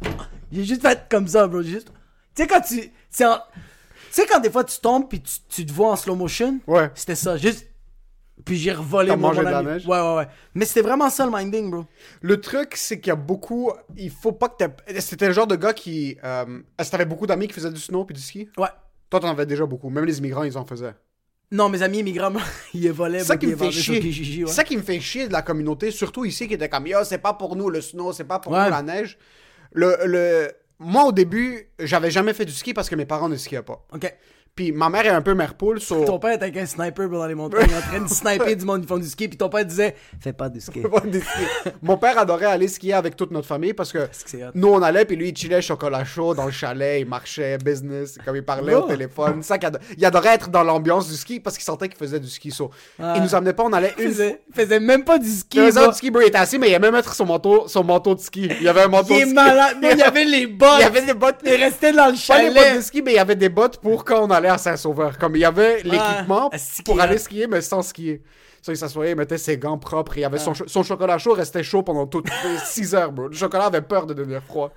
J'ai 0.50 0.64
juste 0.64 0.82
fait 0.82 0.98
comme 1.08 1.28
ça, 1.28 1.46
bro. 1.46 1.62
J'ai 1.62 1.70
juste. 1.72 1.92
Tu 2.34 2.42
sais, 2.42 2.48
quand 2.48 2.60
tu. 2.60 2.90
c'est 3.10 3.24
en- 3.26 3.36
Tu 3.36 3.42
sais, 4.10 4.26
quand 4.26 4.40
des 4.40 4.50
fois 4.50 4.64
tu 4.64 4.78
tombes 4.80 5.08
puis 5.08 5.20
tu, 5.20 5.34
tu 5.48 5.66
te 5.66 5.72
vois 5.72 5.90
en 5.92 5.96
slow 5.96 6.14
motion, 6.14 6.58
Ouais. 6.66 6.90
c'était 6.94 7.14
ça. 7.14 7.36
Juste. 7.36 7.66
Puis 8.44 8.56
j'ai 8.56 8.72
revolé 8.72 9.10
mon, 9.10 9.16
mangé 9.28 9.42
mon 9.42 9.46
de 9.48 9.52
la 9.52 9.62
neige? 9.62 9.86
Ouais, 9.86 9.98
ouais, 10.00 10.14
ouais. 10.16 10.28
Mais 10.54 10.64
c'était 10.64 10.82
vraiment 10.82 11.10
ça 11.10 11.26
le 11.26 11.32
minding, 11.32 11.70
bro. 11.70 11.84
Le 12.22 12.40
truc, 12.40 12.74
c'est 12.76 13.00
qu'il 13.00 13.08
y 13.08 13.10
a 13.10 13.16
beaucoup. 13.16 13.72
Il 13.96 14.10
faut 14.10 14.30
pas 14.32 14.48
que 14.48 14.64
t'aies. 14.64 15.00
C'était 15.00 15.26
le 15.26 15.32
genre 15.32 15.48
de 15.48 15.56
gars 15.56 15.72
qui. 15.72 16.16
Euh... 16.22 16.60
Est-ce 16.78 16.88
que 16.88 16.92
t'avais 16.92 17.04
beaucoup 17.04 17.26
d'amis 17.26 17.48
qui 17.48 17.54
faisaient 17.54 17.70
du 17.72 17.80
snow 17.80 18.04
puis 18.04 18.14
du 18.14 18.20
ski? 18.22 18.48
Ouais. 18.56 18.68
Toi, 19.10 19.18
t'en 19.20 19.28
avais 19.30 19.44
déjà 19.46 19.66
beaucoup. 19.66 19.90
Même 19.90 20.04
les 20.04 20.18
immigrants, 20.18 20.44
ils 20.44 20.56
en 20.56 20.64
faisaient. 20.64 20.94
Non, 21.50 21.68
mes 21.68 21.82
amis 21.82 21.98
immigrants, 21.98 22.32
ils 22.74 22.92
volaient. 22.92 23.24
Ça 23.24 23.36
qui 23.36 23.46
me 23.48 23.56
fait 23.56 23.72
chier. 23.72 23.98
Kijiji, 24.00 24.44
ouais. 24.44 24.50
C'est 24.50 24.56
ça 24.56 24.64
qui 24.64 24.76
me 24.76 24.82
fait 24.82 25.00
chier 25.00 25.26
de 25.26 25.32
la 25.32 25.42
communauté, 25.42 25.90
surtout 25.90 26.24
ici, 26.24 26.46
qui 26.46 26.54
était 26.54 26.68
comme 26.68 26.86
Yo, 26.86 26.98
c'est 27.04 27.18
pas 27.18 27.32
pour 27.34 27.56
nous 27.56 27.70
le 27.70 27.80
snow, 27.80 28.12
c'est 28.12 28.24
pas 28.24 28.38
pour 28.38 28.52
Ouais. 28.52 28.64
nous 28.66 28.70
la 28.70 28.82
neige. 28.82 29.18
Le, 29.72 29.96
le... 30.04 30.52
Moi, 30.80 31.04
au 31.04 31.12
début, 31.12 31.68
j'avais 31.78 32.10
jamais 32.10 32.32
fait 32.34 32.44
du 32.44 32.52
ski 32.52 32.72
parce 32.72 32.88
que 32.88 32.94
mes 32.94 33.06
parents 33.06 33.28
ne 33.28 33.36
skiaient 33.36 33.62
pas. 33.62 33.86
Puis 34.58 34.72
ma 34.72 34.88
mère 34.88 35.06
est 35.06 35.10
un 35.10 35.22
peu 35.22 35.34
mère 35.34 35.54
poule, 35.54 35.80
so... 35.80 36.04
Ton 36.04 36.18
père 36.18 36.32
était 36.32 36.42
avec 36.42 36.56
un 36.56 36.66
sniper 36.66 37.08
dans 37.08 37.26
les 37.28 37.36
montagnes, 37.36 37.70
en 37.76 37.80
train 37.80 38.00
de 38.00 38.08
sniper 38.08 38.56
du 38.56 38.64
monde 38.64 38.80
qui 38.80 38.88
font 38.88 38.98
du 38.98 39.06
ski, 39.08 39.28
puis 39.28 39.38
ton 39.38 39.48
père 39.48 39.64
disait 39.64 39.94
Fais 40.18 40.32
pas 40.32 40.48
du 40.48 40.60
ski. 40.60 40.80
Pas 40.92 40.98
des 41.00 41.20
skis. 41.20 41.70
Mon 41.80 41.96
père 41.96 42.18
adorait 42.18 42.46
aller 42.46 42.66
skier 42.66 42.94
avec 42.94 43.14
toute 43.14 43.30
notre 43.30 43.46
famille 43.46 43.72
parce 43.72 43.92
que 43.92 44.08
nous 44.54 44.66
on 44.66 44.82
allait 44.82 45.04
puis 45.04 45.14
lui 45.14 45.28
il 45.28 45.36
chillait 45.36 45.62
chocolat 45.62 46.04
chaud 46.04 46.34
dans 46.34 46.46
le 46.46 46.50
chalet, 46.50 47.00
il 47.02 47.06
marchait 47.06 47.56
business, 47.58 48.18
comme 48.24 48.34
il 48.34 48.42
parlait 48.44 48.74
Oh. 48.74 48.78
au 48.80 48.88
téléphone. 48.88 49.44
Ça 49.44 49.54
ado- 49.62 49.78
il 49.96 50.04
adorait 50.04 50.34
être 50.34 50.48
dans 50.50 50.64
l'ambiance 50.64 51.08
du 51.08 51.14
ski 51.16 51.38
parce 51.38 51.56
qu'il 51.56 51.64
sentait 51.64 51.88
qu'il 51.88 51.96
faisait 51.96 52.18
du 52.18 52.28
ski. 52.28 52.50
So, 52.50 52.70
Il 52.98 53.22
nous 53.22 53.34
amenait 53.36 53.52
pas, 53.52 53.62
on 53.62 53.72
allait 53.72 53.94
Il 53.96 54.08
faisait, 54.08 54.42
il 54.48 54.54
faisait 54.54 54.80
même 54.80 55.04
pas 55.04 55.18
du 55.20 55.30
ski. 55.30 55.58
Il 55.58 55.66
faisait 55.66 55.86
du 55.86 55.94
ski, 55.94 56.10
bro. 56.10 56.20
Il 56.22 56.26
était 56.26 56.38
assis, 56.38 56.58
mais 56.58 56.68
il 56.70 56.74
aimait 56.74 56.90
mettre 56.90 57.14
son 57.14 57.26
manteau, 57.26 57.68
son 57.68 57.84
manteau 57.84 58.16
de 58.16 58.20
ski. 58.20 58.48
Il 58.58 58.62
y 58.64 58.68
avait 58.68 58.82
un 58.82 58.88
manteau 58.88 59.14
Il 59.14 59.20
de 59.20 59.24
ski. 59.26 59.34
malade. 59.34 59.76
Il 59.82 59.96
y 59.98 60.02
avait 60.02 60.24
les 60.24 60.46
bottes. 60.48 60.68
Il 60.78 60.82
y 60.82 60.84
avait 60.84 61.02
des 61.02 61.14
bottes. 61.14 61.36
Il 61.44 61.54
restait 61.54 61.92
dans 61.92 62.06
le 62.06 62.26
Pas 62.26 62.38
les 62.42 62.48
bottes 62.48 62.56
de 62.56 62.60
chalet. 62.64 62.82
ski, 62.82 63.02
mais 63.02 63.12
il 63.12 63.16
y 63.16 63.20
avait 63.20 63.36
des 63.36 63.48
bottes 63.48 63.78
pour 63.78 64.04
quand 64.04 64.24
on 64.26 64.30
allait 64.30 64.47
à 64.48 64.58
Saint-Sauveur. 64.58 65.18
Comme 65.18 65.36
il 65.36 65.40
y 65.40 65.44
avait 65.44 65.82
l'équipement 65.82 66.50
pour 66.84 67.00
aller 67.00 67.18
skier, 67.18 67.46
mais 67.46 67.60
sans 67.60 67.82
skier. 67.82 68.22
So, 68.62 68.72
il 68.72 68.76
s'assoyait, 68.76 69.12
il 69.12 69.16
mettait 69.16 69.38
ses 69.38 69.56
gants 69.56 69.78
propres. 69.78 70.18
Il 70.18 70.24
avait 70.24 70.38
son, 70.38 70.52
cho- 70.54 70.66
son 70.66 70.82
chocolat 70.82 71.16
chaud 71.18 71.32
restait 71.34 71.62
chaud 71.62 71.82
pendant 71.82 72.06
toutes 72.06 72.28
6 72.64 72.94
heures, 72.94 73.12
bro. 73.12 73.28
Le 73.28 73.34
chocolat 73.36 73.66
avait 73.66 73.82
peur 73.82 74.06
de 74.06 74.14
devenir 74.14 74.42
froid. 74.42 74.72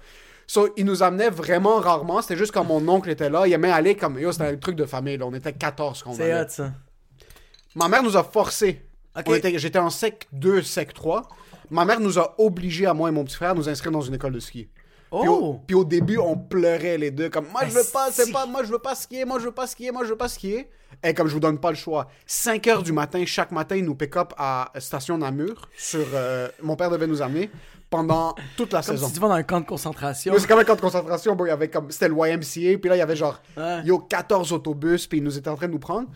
So, 0.46 0.70
il 0.78 0.86
nous 0.86 1.01
amenait 1.01 1.30
vraiment 1.30 1.78
rarement. 1.78 2.22
C'était 2.22 2.38
juste 2.38 2.51
quand 2.51 2.63
mon 2.63 2.88
oncle 2.88 3.10
était 3.10 3.30
là. 3.30 3.48
Il 3.48 3.54
aimait 3.54 3.72
aller 3.72 3.96
comme. 3.96 4.20
Yo, 4.20 4.32
c'était 4.32 4.46
un 4.46 4.56
truc 4.58 4.75
de 4.75 4.86
famille, 4.86 5.18
là. 5.18 5.25
On 5.25 5.34
était 5.34 5.54
14 5.54 6.04
quand 6.04 6.12
on 6.12 6.13
C'est 6.13 6.40
hot 6.40 6.46
ça. 6.50 6.72
Ma 7.75 7.88
mère 7.88 8.04
nous 8.04 8.18
a 8.18 8.24
forcé. 8.24 8.82
Ok. 9.18 9.24
On 9.28 9.34
était- 9.34 9.58
J'étais 9.58 9.80
en 9.80 9.90
sec 9.90 10.28
2, 10.34 10.62
sec 10.62 10.94
3. 10.94 11.24
Ma 11.70 11.86
mère 11.86 12.00
nous 12.01 12.20
a 12.20 12.36
obligés, 12.38 12.86
à 12.86 12.94
moi 12.94 13.10
et 13.10 13.12
mon 13.12 13.24
petit 13.24 13.36
frère, 13.36 13.51
à 13.51 13.54
nous 13.54 13.70
inscrire 13.70 13.92
dans 13.92 14.01
une 14.01 14.13
école 14.13 14.34
de 14.34 14.40
ski. 14.40 14.68
Puis, 15.20 15.27
au, 15.27 15.34
Oh. 15.34 15.60
puis 15.68 15.75
au 15.75 15.84
début, 15.84 16.18
on 16.18 16.38
pleurait 16.38 16.98
les 16.98 17.12
deux, 17.12 17.30
comme 17.30 17.48
moi 17.51 17.62
je 17.68 17.72
veux 17.74 17.84
pas, 17.91 18.10
c'est 18.12 18.32
pas, 18.32 18.46
moi 18.46 18.63
je 18.63 18.72
veux 18.72 18.80
pas 18.80 18.96
skier, 18.96 19.25
moi 19.25 19.39
je 19.39 19.46
veux 19.46 19.51
pas 19.51 19.68
skier, 19.68 19.91
moi 19.91 20.03
je 20.06 20.10
veux 20.12 20.18
pas 20.18 20.30
skier. 20.30 20.70
Et 21.03 21.13
comme 21.13 21.27
je 21.27 21.34
vous 21.34 21.39
donne 21.39 21.58
pas 21.60 21.70
le 21.70 21.75
choix, 21.75 22.08
5 22.25 22.65
heures 22.68 22.84
du 22.84 22.94
matin, 22.94 23.24
chaque 23.25 23.51
matin, 23.51 23.75
ils 23.75 23.84
nous 23.84 23.96
pick 23.96 24.15
up 24.15 24.34
à 24.38 24.72
station 24.80 25.18
Namur. 25.18 25.68
Sur, 25.77 26.06
euh, 26.13 26.48
mon 26.62 26.75
père 26.75 26.89
devait 26.89 27.08
nous 27.08 27.22
amener 27.22 27.50
pendant 27.89 28.36
toute 28.56 28.72
la 28.72 28.82
Comme 28.82 28.96
saison. 28.96 29.08
si 29.08 29.13
tu 29.13 29.20
vas 29.20 29.27
dans 29.27 29.34
un 29.34 29.44
camp 29.44 29.60
de 29.60 29.65
concentration. 29.65 30.34
C'est 30.38 30.48
comme 30.48 30.60
un 30.60 30.63
camp 30.63 30.75
de 30.75 30.82
concentration, 30.82 31.36
bro. 31.36 31.46
Il 31.46 31.50
y 31.50 31.51
avait 31.51 31.70
comme, 31.70 31.91
c'était 31.91 32.08
le 32.08 32.15
YMCA, 32.15 32.77
puis 32.80 32.89
là, 32.89 32.96
il 32.96 33.00
y 33.00 33.01
avait 33.01 33.15
genre, 33.18 33.41
Ouais. 33.58 33.82
yo, 33.84 34.00
14 34.00 34.53
autobus, 34.53 35.08
puis 35.08 35.18
ils 35.18 35.24
nous 35.24 35.38
étaient 35.38 35.50
en 35.50 35.56
train 35.56 35.68
de 35.68 35.74
nous 35.74 35.80
prendre. 35.80 36.08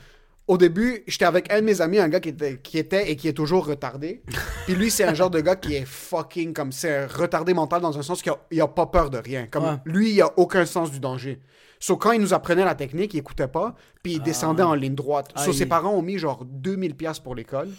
Au 0.48 0.58
début, 0.60 1.04
j'étais 1.08 1.26
avec 1.26 1.52
un 1.52 1.60
de 1.62 1.66
mes 1.66 1.82
amis, 1.82 1.98
un 1.98 2.08
gars 2.08 2.20
qui 2.20 2.30
était, 2.30 2.58
qui 2.62 2.78
était 2.78 3.10
et 3.10 3.16
qui 3.16 3.28
est 3.28 3.34
toujours 3.34 3.66
retardé. 3.66 4.22
Puis 4.66 4.76
lui, 4.76 4.92
c'est 4.92 5.04
un 5.04 5.14
genre 5.16 5.32
de 5.32 5.42
gars 5.42 5.56
qui 5.56 5.74
est 5.76 5.86
fucking 5.86 6.54
comme, 6.54 6.72
c'est 6.72 6.96
un 6.96 7.08
retardé 7.08 7.54
mental 7.56 7.82
dans 7.82 7.98
un 7.98 8.04
sens 8.04 8.22
qu'il 8.22 8.62
a, 8.62 8.68
pas 8.68 8.86
peur 8.86 9.10
de 9.10 9.18
rien. 9.18 9.48
Comme, 9.50 9.64
Ouais. 9.64 9.78
lui, 9.86 10.12
il 10.12 10.22
a 10.22 10.32
aucun 10.38 10.66
sens 10.66 10.92
du 10.92 11.00
danger. 11.00 11.40
So, 11.80 11.98
quand 11.98 12.12
il 12.12 12.22
nous 12.22 12.34
apprenait 12.34 12.64
la 12.64 12.76
technique, 12.76 13.14
il 13.16 13.18
écoutait 13.18 13.48
pas, 13.48 13.76
puis 14.04 14.14
il 14.14 14.22
descendait 14.22 14.64
en 14.64 14.76
ligne 14.76 14.96
droite. 14.96 15.30
So, 15.36 15.42
Ah. 15.42 15.48
Aïe. 15.48 15.54
ses 15.54 15.66
parents 15.66 15.92
ont 15.94 16.02
mis 16.04 16.20
genre 16.20 16.46
2000 16.46 16.96
pièces 16.96 17.20
pour 17.20 17.34
l'école. 17.36 17.70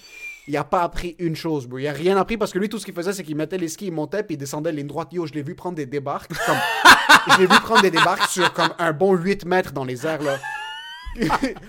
Il 0.49 0.57
a 0.57 0.63
pas 0.65 0.83
appris 0.83 1.17
une 1.19 1.35
chose, 1.35 1.67
bro. 1.67 1.79
Il 1.79 1.89
a 1.89 1.93
rien 1.93 2.17
appris 2.17 2.37
parce 2.37 2.53
que 2.53 2.59
lui, 2.59 2.69
tout 2.69 2.79
ce 2.79 2.85
qu'il 2.85 2.95
faisait, 2.95 3.13
c'est 3.13 3.25
qu'il 3.25 3.35
mettait 3.37 3.59
les 3.59 3.69
skis, 3.69 3.87
il 3.87 3.93
montait, 3.93 4.23
puis 4.23 4.35
il 4.35 4.39
descendait 4.39 4.71
ligne 4.73 4.87
droite. 4.87 5.09
Yo, 5.13 5.27
je 5.27 5.33
l'ai 5.33 5.43
vu 5.43 5.55
prendre 5.57 5.75
des 5.77 5.87
débarques. 5.87 6.33
Comme... 6.47 6.57
je 7.33 7.39
l'ai 7.41 7.47
vu 7.47 7.61
prendre 7.63 7.83
des 7.83 7.91
débarques 7.91 8.29
sur 8.29 8.53
comme 8.53 8.71
un 8.79 8.93
bon 8.93 9.15
8 9.15 9.45
mètres 9.45 9.73
dans 9.73 9.85
les 9.85 10.07
airs, 10.07 10.23
là. 10.23 10.39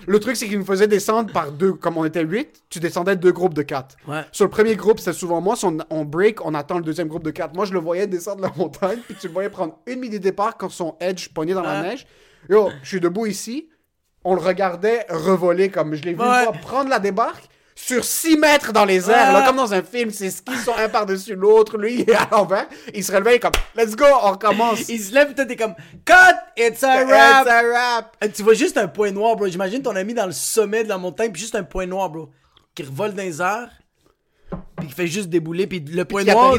Le 0.06 0.20
truc, 0.20 0.36
c'est 0.36 0.46
qu'il 0.46 0.58
nous 0.58 0.64
faisait 0.64 0.86
descendre 0.88 1.32
par 1.32 1.52
deux. 1.52 1.72
Comme 1.72 1.96
on 1.96 2.04
était 2.04 2.22
8, 2.22 2.64
tu 2.70 2.80
descendais 2.80 3.16
deux 3.16 3.32
groupes 3.32 3.54
de 3.54 3.62
4. 3.62 3.96
Ouais. 4.06 4.22
Sur 4.32 4.44
le 4.44 4.50
premier 4.50 4.76
groupe, 4.76 4.98
c'était 4.98 5.12
souvent 5.12 5.40
moi. 5.40 5.56
Si 5.56 5.64
on, 5.64 5.78
on 5.90 6.04
break, 6.04 6.44
on 6.44 6.54
attend 6.54 6.78
le 6.78 6.84
deuxième 6.84 7.08
groupe 7.08 7.22
de 7.24 7.30
4. 7.30 7.54
Moi, 7.54 7.64
je 7.64 7.72
le 7.72 7.80
voyais 7.80 8.06
descendre 8.06 8.42
la 8.42 8.52
montagne, 8.56 8.98
puis 9.06 9.16
tu 9.20 9.26
le 9.28 9.32
voyais 9.32 9.50
prendre 9.50 9.78
une 9.86 10.00
minute 10.00 10.14
de 10.14 10.18
départ 10.18 10.56
quand 10.56 10.68
son 10.68 10.96
edge 11.00 11.28
pognait 11.28 11.54
dans 11.54 11.62
la 11.62 11.82
neige. 11.82 12.06
Yo, 12.48 12.70
je 12.82 12.88
suis 12.88 13.00
debout 13.00 13.26
ici. 13.26 13.68
On 14.24 14.34
le 14.34 14.40
regardait 14.40 15.06
revoler 15.08 15.70
comme 15.70 15.94
je 15.94 16.02
l'ai 16.02 16.12
vu 16.12 16.20
une 16.20 16.44
fois 16.44 16.52
prendre 16.52 16.90
la 16.90 16.98
débarque 16.98 17.48
sur 17.80 18.04
6 18.04 18.36
mètres 18.36 18.72
dans 18.72 18.84
les 18.84 19.08
airs, 19.10 19.32
là, 19.32 19.40
Ouais. 19.40 19.46
comme 19.46 19.56
dans 19.56 19.72
un 19.72 19.82
film. 19.82 20.10
Ses 20.10 20.30
skis 20.30 20.58
sont 20.64 20.74
un 20.76 20.88
par-dessus 20.88 21.34
l'autre. 21.34 21.78
Lui, 21.78 22.00
il 22.00 22.00
est 22.10 22.14
à 22.14 22.28
l'envers. 22.30 22.66
Il 22.92 23.02
se 23.04 23.12
relevait 23.12 23.38
comme 23.38 23.52
Let's 23.76 23.94
go, 23.96 24.04
on 24.22 24.32
recommence. 24.32 24.88
Il 24.88 25.00
se 25.02 25.14
lève, 25.14 25.32
t'es 25.34 25.56
comme 25.56 25.74
Cut! 26.04 26.14
It's 26.56 26.82
a 26.82 27.02
It's 27.02 27.10
rap! 27.10 27.46
a 27.46 27.62
rap. 27.62 28.16
Euh, 28.22 28.28
Tu 28.34 28.42
vois 28.42 28.54
juste 28.54 28.76
un 28.76 28.88
point 28.88 29.10
noir, 29.12 29.36
bro. 29.36 29.46
J'imagine 29.46 29.80
ton 29.82 29.94
ami 29.96 30.12
dans 30.12 30.26
le 30.26 30.32
sommet 30.32 30.82
de 30.84 30.88
la 30.88 30.98
montagne, 30.98 31.30
puis 31.32 31.40
juste 31.40 31.54
un 31.54 31.62
point 31.64 31.86
noir, 31.86 32.10
bro. 32.10 32.30
Qui 32.74 32.82
revole 32.82 33.14
dans 33.14 33.22
les 33.22 33.40
airs, 33.40 33.70
puis 34.76 34.88
qui 34.88 34.94
fait 34.94 35.06
juste 35.06 35.28
débouler, 35.28 35.66
puis 35.66 35.80
le 35.80 36.04
point 36.04 36.24
qui 36.24 36.30
noir. 36.30 36.52
Ouais, 36.52 36.58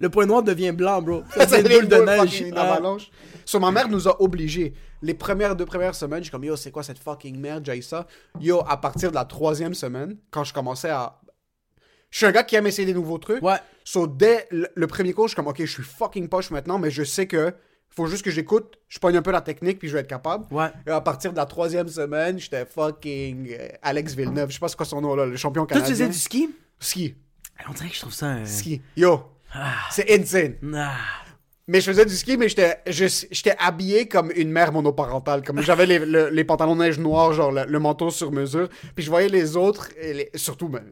le 0.00 0.08
point 0.08 0.26
noir 0.26 0.42
devient 0.42 0.72
blanc, 0.72 1.00
bro. 1.02 1.22
Ça 1.34 1.46
Ça 1.48 1.62
devient 1.62 1.76
une 1.76 1.88
boule 1.88 1.98
de 1.98 2.04
neige. 2.04 2.40
une 2.40 2.56
Ah. 2.56 2.72
avalanche. 2.72 3.10
So, 3.44 3.58
ma 3.58 3.70
mère 3.70 3.88
nous 3.88 4.06
a 4.08 4.20
obligés. 4.22 4.74
Les 5.02 5.14
premières 5.14 5.56
deux 5.56 5.66
premières 5.66 5.94
semaines, 5.96 6.20
je 6.20 6.24
suis 6.24 6.30
comme 6.30 6.44
yo, 6.44 6.54
c'est 6.56 6.70
quoi 6.70 6.82
cette 6.82 6.98
fucking 6.98 7.36
merde, 7.38 7.64
j'ai 7.66 7.82
ça? 7.82 8.06
Yo, 8.40 8.62
à 8.68 8.76
partir 8.76 9.10
de 9.10 9.16
la 9.16 9.24
troisième 9.24 9.74
semaine, 9.74 10.16
quand 10.30 10.44
je 10.44 10.52
commençais 10.54 10.90
à. 10.90 11.18
Je 12.10 12.18
suis 12.18 12.26
un 12.26 12.30
gars 12.32 12.44
qui 12.44 12.54
aime 12.56 12.66
essayer 12.66 12.86
des 12.86 12.94
nouveaux 12.94 13.18
trucs. 13.18 13.42
Ouais. 13.42 13.56
So, 13.84 14.06
dès 14.06 14.46
le, 14.50 14.86
premier 14.86 15.12
cours, 15.14 15.26
je 15.26 15.30
suis 15.30 15.36
comme 15.36 15.48
ok, 15.48 15.56
je 15.60 15.66
suis 15.72 15.82
fucking 15.82 16.28
poche 16.28 16.50
maintenant, 16.50 16.78
mais 16.78 16.90
je 16.90 17.02
sais 17.02 17.26
que 17.26 17.52
faut 17.88 18.06
juste 18.06 18.22
que 18.24 18.30
j'écoute, 18.30 18.76
je 18.88 18.98
pogne 18.98 19.16
un 19.16 19.22
peu 19.22 19.32
la 19.32 19.40
technique, 19.40 19.78
puis 19.78 19.88
je 19.88 19.94
vais 19.94 20.00
être 20.00 20.06
capable. 20.08 20.44
Ouais. 20.50 20.68
Et 20.86 20.90
à 20.90 21.00
partir 21.00 21.32
de 21.32 21.36
la 21.36 21.46
troisième 21.46 21.88
semaine, 21.88 22.38
j'étais 22.38 22.64
fucking 22.64 23.48
euh, 23.58 23.68
Alex 23.82 24.14
Villeneuve. 24.14 24.48
Je 24.50 24.54
sais 24.54 24.60
pas 24.60 24.68
c'est 24.68 24.76
quoi 24.76 24.86
son 24.86 25.00
nom 25.00 25.14
là, 25.14 25.26
le 25.26 25.36
champion 25.36 25.66
Toi, 25.66 25.76
tu 25.78 25.82
canadien. 25.82 25.94
faisais 25.94 26.08
du 26.08 26.18
ski? 26.18 26.48
Ski. 26.84 27.14
On 27.68 27.72
dirait 27.72 27.88
que 27.88 27.94
je 27.94 28.00
trouve 28.00 28.12
ça. 28.14 28.44
Ski. 28.44 28.80
Yo. 28.96 29.22
C'est 29.90 30.10
insane. 30.18 30.56
Ah. 30.74 30.94
Mais 31.68 31.80
je 31.80 31.86
faisais 31.90 32.04
du 32.04 32.14
ski, 32.16 32.36
mais 32.36 32.48
j'étais 32.48 33.56
habillé 33.58 34.08
comme 34.08 34.32
une 34.34 34.50
mère 34.50 34.72
monoparentale. 34.72 35.42
Comme 35.44 35.60
j'avais 35.62 35.86
les, 35.86 35.98
le- 36.00 36.28
les 36.30 36.44
pantalons 36.44 36.74
neige 36.76 36.98
noirs, 36.98 37.32
genre 37.34 37.52
le, 37.52 37.64
le 37.66 37.78
manteau 37.78 38.10
sur 38.10 38.32
mesure. 38.32 38.68
Puis 38.96 39.04
je 39.04 39.10
voyais 39.10 39.28
les 39.28 39.56
autres, 39.56 39.90
et 40.00 40.12
les- 40.12 40.30
surtout, 40.34 40.68
ben, 40.68 40.82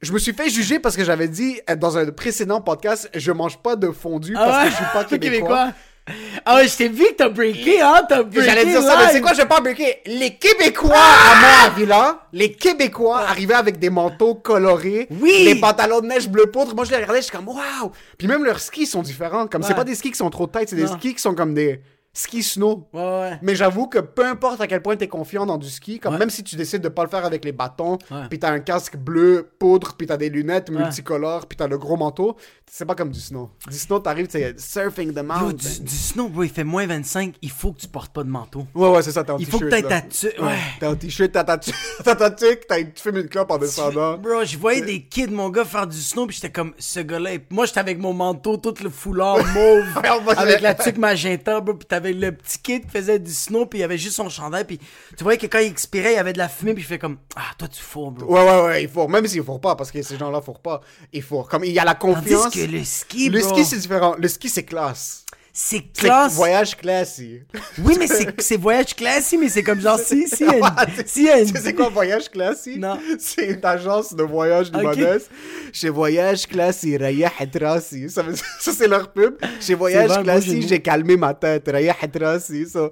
je 0.00 0.12
me 0.12 0.18
suis 0.18 0.32
fait 0.32 0.48
juger 0.50 0.78
parce 0.80 0.96
que 0.96 1.04
j'avais 1.04 1.28
dit 1.28 1.60
euh, 1.70 1.76
dans 1.76 1.96
un 1.98 2.10
précédent 2.10 2.60
podcast, 2.60 3.08
je 3.14 3.32
mange 3.32 3.58
pas 3.58 3.76
de 3.76 3.90
fondu 3.90 4.32
parce 4.34 4.50
Ah 4.52 4.58
ouais? 4.58 4.64
que 4.66 4.70
je 4.70 4.76
suis 4.76 4.84
pas 4.92 5.04
T'es 5.04 5.18
québécois. 5.18 5.72
Ah 6.44 6.56
ouais, 6.56 6.66
je 6.66 6.76
t'ai 6.76 6.88
vu 6.88 7.04
que 7.04 7.14
t'as 7.14 7.28
breaké, 7.28 7.80
hein? 7.80 8.02
T'as 8.08 8.22
breaké. 8.24 8.44
J'allais 8.48 8.64
dire 8.64 8.82
ça, 8.82 8.96
mais 8.98 9.12
c'est 9.12 9.20
quoi, 9.20 9.32
je 9.32 9.38
vais 9.42 9.46
pas 9.46 9.60
breaker? 9.60 10.00
Les 10.06 10.34
Québécois 10.34 10.90
à 10.96 11.38
moi 11.40 11.50
à 11.66 11.70
Villa, 11.70 12.26
les 12.32 12.52
Québécois 12.52 13.20
arrivaient 13.20 13.54
avec 13.54 13.78
des 13.78 13.90
manteaux 13.90 14.34
colorés, 14.34 15.06
Oui. 15.20 15.44
les 15.44 15.54
pantalons 15.60 16.00
de 16.00 16.06
neige 16.06 16.28
bleu 16.28 16.46
poudre. 16.46 16.74
Moi, 16.74 16.84
je 16.84 16.90
les 16.90 16.96
regardais, 16.96 17.18
je 17.18 17.26
suis 17.26 17.36
comme, 17.36 17.46
waouh! 17.48 17.92
Puis 18.18 18.26
même 18.26 18.44
leurs 18.44 18.58
skis 18.58 18.86
sont 18.86 19.02
différents. 19.02 19.46
Comme, 19.46 19.62
c'est 19.62 19.74
pas 19.74 19.84
des 19.84 19.94
skis 19.94 20.10
qui 20.10 20.16
sont 20.18 20.30
trop 20.30 20.46
tight, 20.48 20.68
c'est 20.68 20.76
des 20.76 20.88
skis 20.88 21.14
qui 21.14 21.20
sont 21.22 21.34
comme 21.34 21.54
des 21.54 21.80
skis 22.14 22.42
snow. 22.42 22.88
Ouais, 22.92 23.00
ouais. 23.02 23.38
Mais 23.42 23.54
j'avoue 23.54 23.86
que 23.86 23.98
peu 23.98 24.26
importe 24.26 24.60
à 24.60 24.66
quel 24.66 24.82
point 24.82 24.96
t'es 24.96 25.08
confiant 25.08 25.46
dans 25.46 25.56
du 25.58 25.70
ski, 25.70 25.98
comme 25.98 26.12
Ouais. 26.14 26.18
même 26.18 26.30
si 26.30 26.44
tu 26.44 26.56
décides 26.56 26.82
de 26.82 26.88
pas 26.90 27.04
le 27.04 27.08
faire 27.08 27.24
avec 27.24 27.44
les 27.44 27.52
bâtons, 27.52 27.96
puis 28.28 28.38
t'as 28.38 28.50
un 28.50 28.60
casque 28.60 28.96
bleu 28.96 29.48
poudre, 29.58 29.94
puis 29.96 30.06
t'as 30.06 30.16
des 30.18 30.28
lunettes 30.28 30.70
multicolores, 30.70 31.46
puis 31.46 31.56
t'as 31.56 31.66
le 31.68 31.78
gros 31.78 31.96
manteau, 31.96 32.36
c'est 32.70 32.84
pas 32.84 32.94
comme 32.94 33.10
du 33.10 33.20
snow. 33.20 33.50
Du 33.70 33.76
snow, 33.78 33.98
t'arrives, 33.98 34.28
c'est 34.30 34.58
surfing 34.60 35.12
the 35.12 35.16
Yo, 35.18 35.22
mountain. 35.22 35.56
du, 35.56 35.80
du 35.84 35.94
snow, 35.96 36.28
bro, 36.28 36.42
il 36.42 36.50
fait 36.50 36.64
moins 36.64 36.86
25. 36.86 37.34
Il 37.42 37.50
faut 37.50 37.72
que 37.72 37.80
tu 37.80 37.88
portes 37.88 38.12
pas 38.12 38.24
de 38.24 38.28
manteau. 38.30 38.66
Ouais, 38.74 38.88
ouais, 38.90 39.02
c'est 39.02 39.12
ça, 39.12 39.24
t'es 39.24 39.30
en 39.32 39.38
Il 39.38 39.46
faut 39.46 39.58
que 39.58 39.64
t-shirt, 39.66 39.82
t'aies 39.88 39.88
ta 39.88 40.02
tu- 40.02 40.42
ouais. 40.42 40.58
T'es 40.80 40.86
en 40.86 40.94
t-shirt, 40.96 41.32
t'as 41.32 41.44
ta 41.44 41.58
tu- 41.58 41.70
tuque, 42.36 42.66
t'as- 42.68 42.82
tu 42.84 42.92
fumes 43.02 43.16
une 43.18 43.28
clope 43.28 43.50
en 43.50 43.58
descendant. 43.58 44.18
Bro, 44.18 44.44
je 44.44 44.58
voyais 44.58 44.82
des 44.82 45.02
kids, 45.04 45.28
mon 45.28 45.48
gars, 45.50 45.64
faire 45.64 45.86
du 45.86 45.96
snow, 46.00 46.26
puis 46.26 46.36
j'étais 46.36 46.50
comme, 46.52 46.72
ce 46.78 47.00
gars-là, 47.00 47.30
moi, 47.50 47.64
j'étais 47.66 47.80
avec 47.80 47.98
mon 47.98 48.12
manteau, 48.12 48.56
tout 48.58 48.74
le 48.82 48.90
foulard 48.90 49.38
mauve, 49.54 49.84
avec 50.36 50.60
la 50.60 50.74
tuque 50.74 50.98
magenta, 50.98 51.60
bro, 51.60 51.74
puis 51.74 51.86
t'avais 52.02 52.14
le 52.14 52.32
petit 52.32 52.58
kid 52.58 52.84
qui 52.84 52.90
faisait 52.90 53.18
du 53.18 53.32
snow, 53.32 53.66
puis 53.66 53.80
il 53.80 53.82
avait 53.82 53.98
juste 53.98 54.16
son 54.16 54.28
chandail, 54.28 54.64
puis 54.64 54.78
tu 55.16 55.22
voyais 55.22 55.38
que 55.38 55.46
quand 55.46 55.58
il 55.60 55.68
expirait, 55.68 56.12
il 56.12 56.16
y 56.16 56.18
avait 56.18 56.32
de 56.32 56.38
la 56.38 56.48
fumée, 56.48 56.74
puis 56.74 56.82
il 56.82 56.86
fait 56.86 56.98
comme, 56.98 57.18
ah, 57.36 57.52
toi, 57.56 57.68
tu 57.68 57.80
fous, 57.80 58.10
bro. 58.10 58.32
Ouais, 58.32 58.44
ouais, 58.44 58.62
ouais, 58.64 58.82
il 58.82 58.88
faut. 58.88 59.06
Même 59.08 59.26
s'il 59.26 59.42
faut 59.44 59.58
pas, 59.58 59.76
parce 59.76 59.90
que 59.90 60.02
ces 60.02 60.16
gens-là 60.16 60.40
faut 60.40 60.52
pas. 60.52 60.80
Il 61.12 61.22
faut. 61.22 61.42
Comme 61.44 61.64
il 61.64 61.72
y 61.72 61.78
a 61.78 61.84
la 61.84 61.94
Tandis 61.94 62.14
confiance. 62.14 62.54
que 62.54 62.60
le 62.60 62.84
ski, 62.84 63.28
Le 63.28 63.40
bro, 63.40 63.50
ski, 63.50 63.64
c'est 63.64 63.78
différent. 63.78 64.14
Le 64.18 64.28
ski, 64.28 64.48
c'est 64.48 64.64
classe. 64.64 65.24
C'est 65.54 65.76
C'est 65.92 66.06
classe. 66.06 66.34
voyage 66.34 66.76
classy. 66.76 67.40
Oui, 67.84 67.96
mais 67.98 68.06
c'est 68.06 68.40
c'est 68.40 68.56
voyage 68.56 68.94
classique, 68.94 69.38
mais 69.40 69.48
c'est 69.50 69.62
comme 69.62 69.80
genre, 69.80 69.98
si, 69.98 70.26
si, 70.26 70.44
Ouais, 70.44 70.60
si, 71.04 71.28
une- 71.28 71.46
Tu 71.46 71.52
sais 71.52 71.60
c'est 71.60 71.74
quoi 71.74 71.88
voyage 71.90 72.30
classy? 72.30 72.78
Non. 72.78 72.98
C'est 73.18 73.46
une 73.48 73.64
agence 73.64 74.14
de 74.14 74.22
voyage 74.22 74.72
libanaise. 74.72 75.28
Chez 75.72 75.88
Voyage 75.90 76.46
Classy, 76.46 76.96
Rayah 76.96 77.30
Trassi. 77.52 78.08
Ça, 78.10 78.24
ça 78.60 78.72
c'est 78.72 78.88
leur 78.88 79.12
pub. 79.12 79.34
Chez 79.60 79.74
Voyage 79.74 80.22
Classy, 80.22 80.62
j'ai 80.66 80.80
calmé 80.80 81.16
ma 81.16 81.34
tête. 81.34 81.64
Rayah 81.70 81.94
Trassi. 82.12 82.66
Ça. 82.66 82.88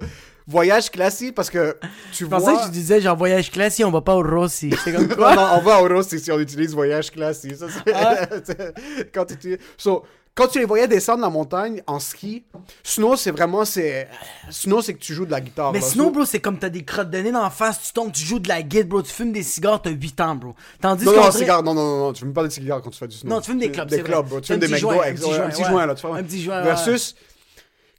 Voyage 0.47 0.89
Classy 0.91 1.31
parce 1.31 1.49
que 1.49 1.77
tu 2.11 2.23
Je 2.23 2.25
vois. 2.25 2.39
pensais 2.39 2.53
que 2.53 2.65
tu 2.65 2.71
disais 2.71 2.99
genre 2.99 3.15
voyage 3.15 3.51
classique, 3.51 3.85
on 3.85 3.91
va 3.91 4.01
pas 4.01 4.15
au 4.15 4.23
Rossi. 4.23 4.71
J'étais 4.71 4.97
comme 4.97 5.07
quoi? 5.15 5.35
non, 5.35 5.47
on 5.57 5.61
va 5.61 5.81
au 5.81 5.87
Rossi 5.87 6.19
si 6.19 6.31
on 6.31 6.39
utilise 6.39 6.73
voyage. 6.73 7.09
Ça, 7.15 7.33
c'est- 7.33 7.93
Ah. 7.93 8.27
c'est- 8.43 9.11
quand, 9.13 9.25
tu... 9.39 9.57
so, 9.77 10.03
quand 10.33 10.47
tu 10.47 10.59
les 10.59 10.65
voyais 10.65 10.87
descendre 10.87 11.21
la 11.21 11.29
montagne 11.29 11.83
en 11.87 11.99
ski, 11.99 12.43
snow, 12.83 13.15
c'est 13.15 13.31
vraiment. 13.31 13.65
c'est 13.65 14.07
Snow, 14.49 14.81
c'est 14.81 14.93
que 14.93 14.99
tu 14.99 15.13
joues 15.13 15.25
de 15.25 15.31
la 15.31 15.41
guitare. 15.41 15.73
Mais 15.73 15.79
là. 15.79 15.85
So- 15.85 16.09
bro, 16.11 16.25
c'est 16.25 16.39
comme 16.39 16.57
t'as 16.57 16.69
des 16.69 16.83
crottes 16.85 17.09
de 17.09 17.17
nez 17.17 17.31
dans 17.31 17.43
la 17.43 17.49
face, 17.49 17.81
tu 17.83 17.93
tombes, 17.93 18.11
tu 18.11 18.23
joues 18.23 18.39
de 18.39 18.47
la 18.47 18.61
guide, 18.61 18.87
bro, 18.87 19.01
tu 19.01 19.11
fumes 19.11 19.31
des 19.33 19.43
cigares, 19.43 19.81
t'as 19.81 19.89
8 19.91 20.19
ans, 20.21 20.35
bro. 20.35 20.55
Tandis 20.79 21.05
Non, 21.05 21.11
non, 21.11 21.21
dirait- 21.21 21.31
cigare, 21.39 21.63
non, 21.63 21.73
non, 21.73 21.83
non, 21.83 21.97
non, 22.05 22.13
tu 22.13 22.21
fumes 22.21 22.33
pas 22.33 22.43
des 22.43 22.49
cigares 22.49 22.81
quand 22.81 22.89
tu 22.89 22.97
fais 22.97 23.07
du 23.07 23.17
snow. 23.17 23.29
Non, 23.29 23.41
tu 23.41 23.51
fumes 23.51 23.59
des 23.59 23.71
clubs, 23.71 23.89
Des 23.89 24.01
clubs, 24.03 24.25
bro. 24.27 24.39
Tu 24.41 24.47
fumes 24.47 24.59
des 24.59 24.67
McDo, 24.67 24.89
un 24.91 25.13
petit 25.49 25.63
joint, 25.63 25.85
là, 25.85 25.95
tu 25.95 26.07
vois. 26.07 26.17
Un 26.17 26.23
petit 26.23 26.41
joint. 26.43 26.61
Versus, 26.61 27.15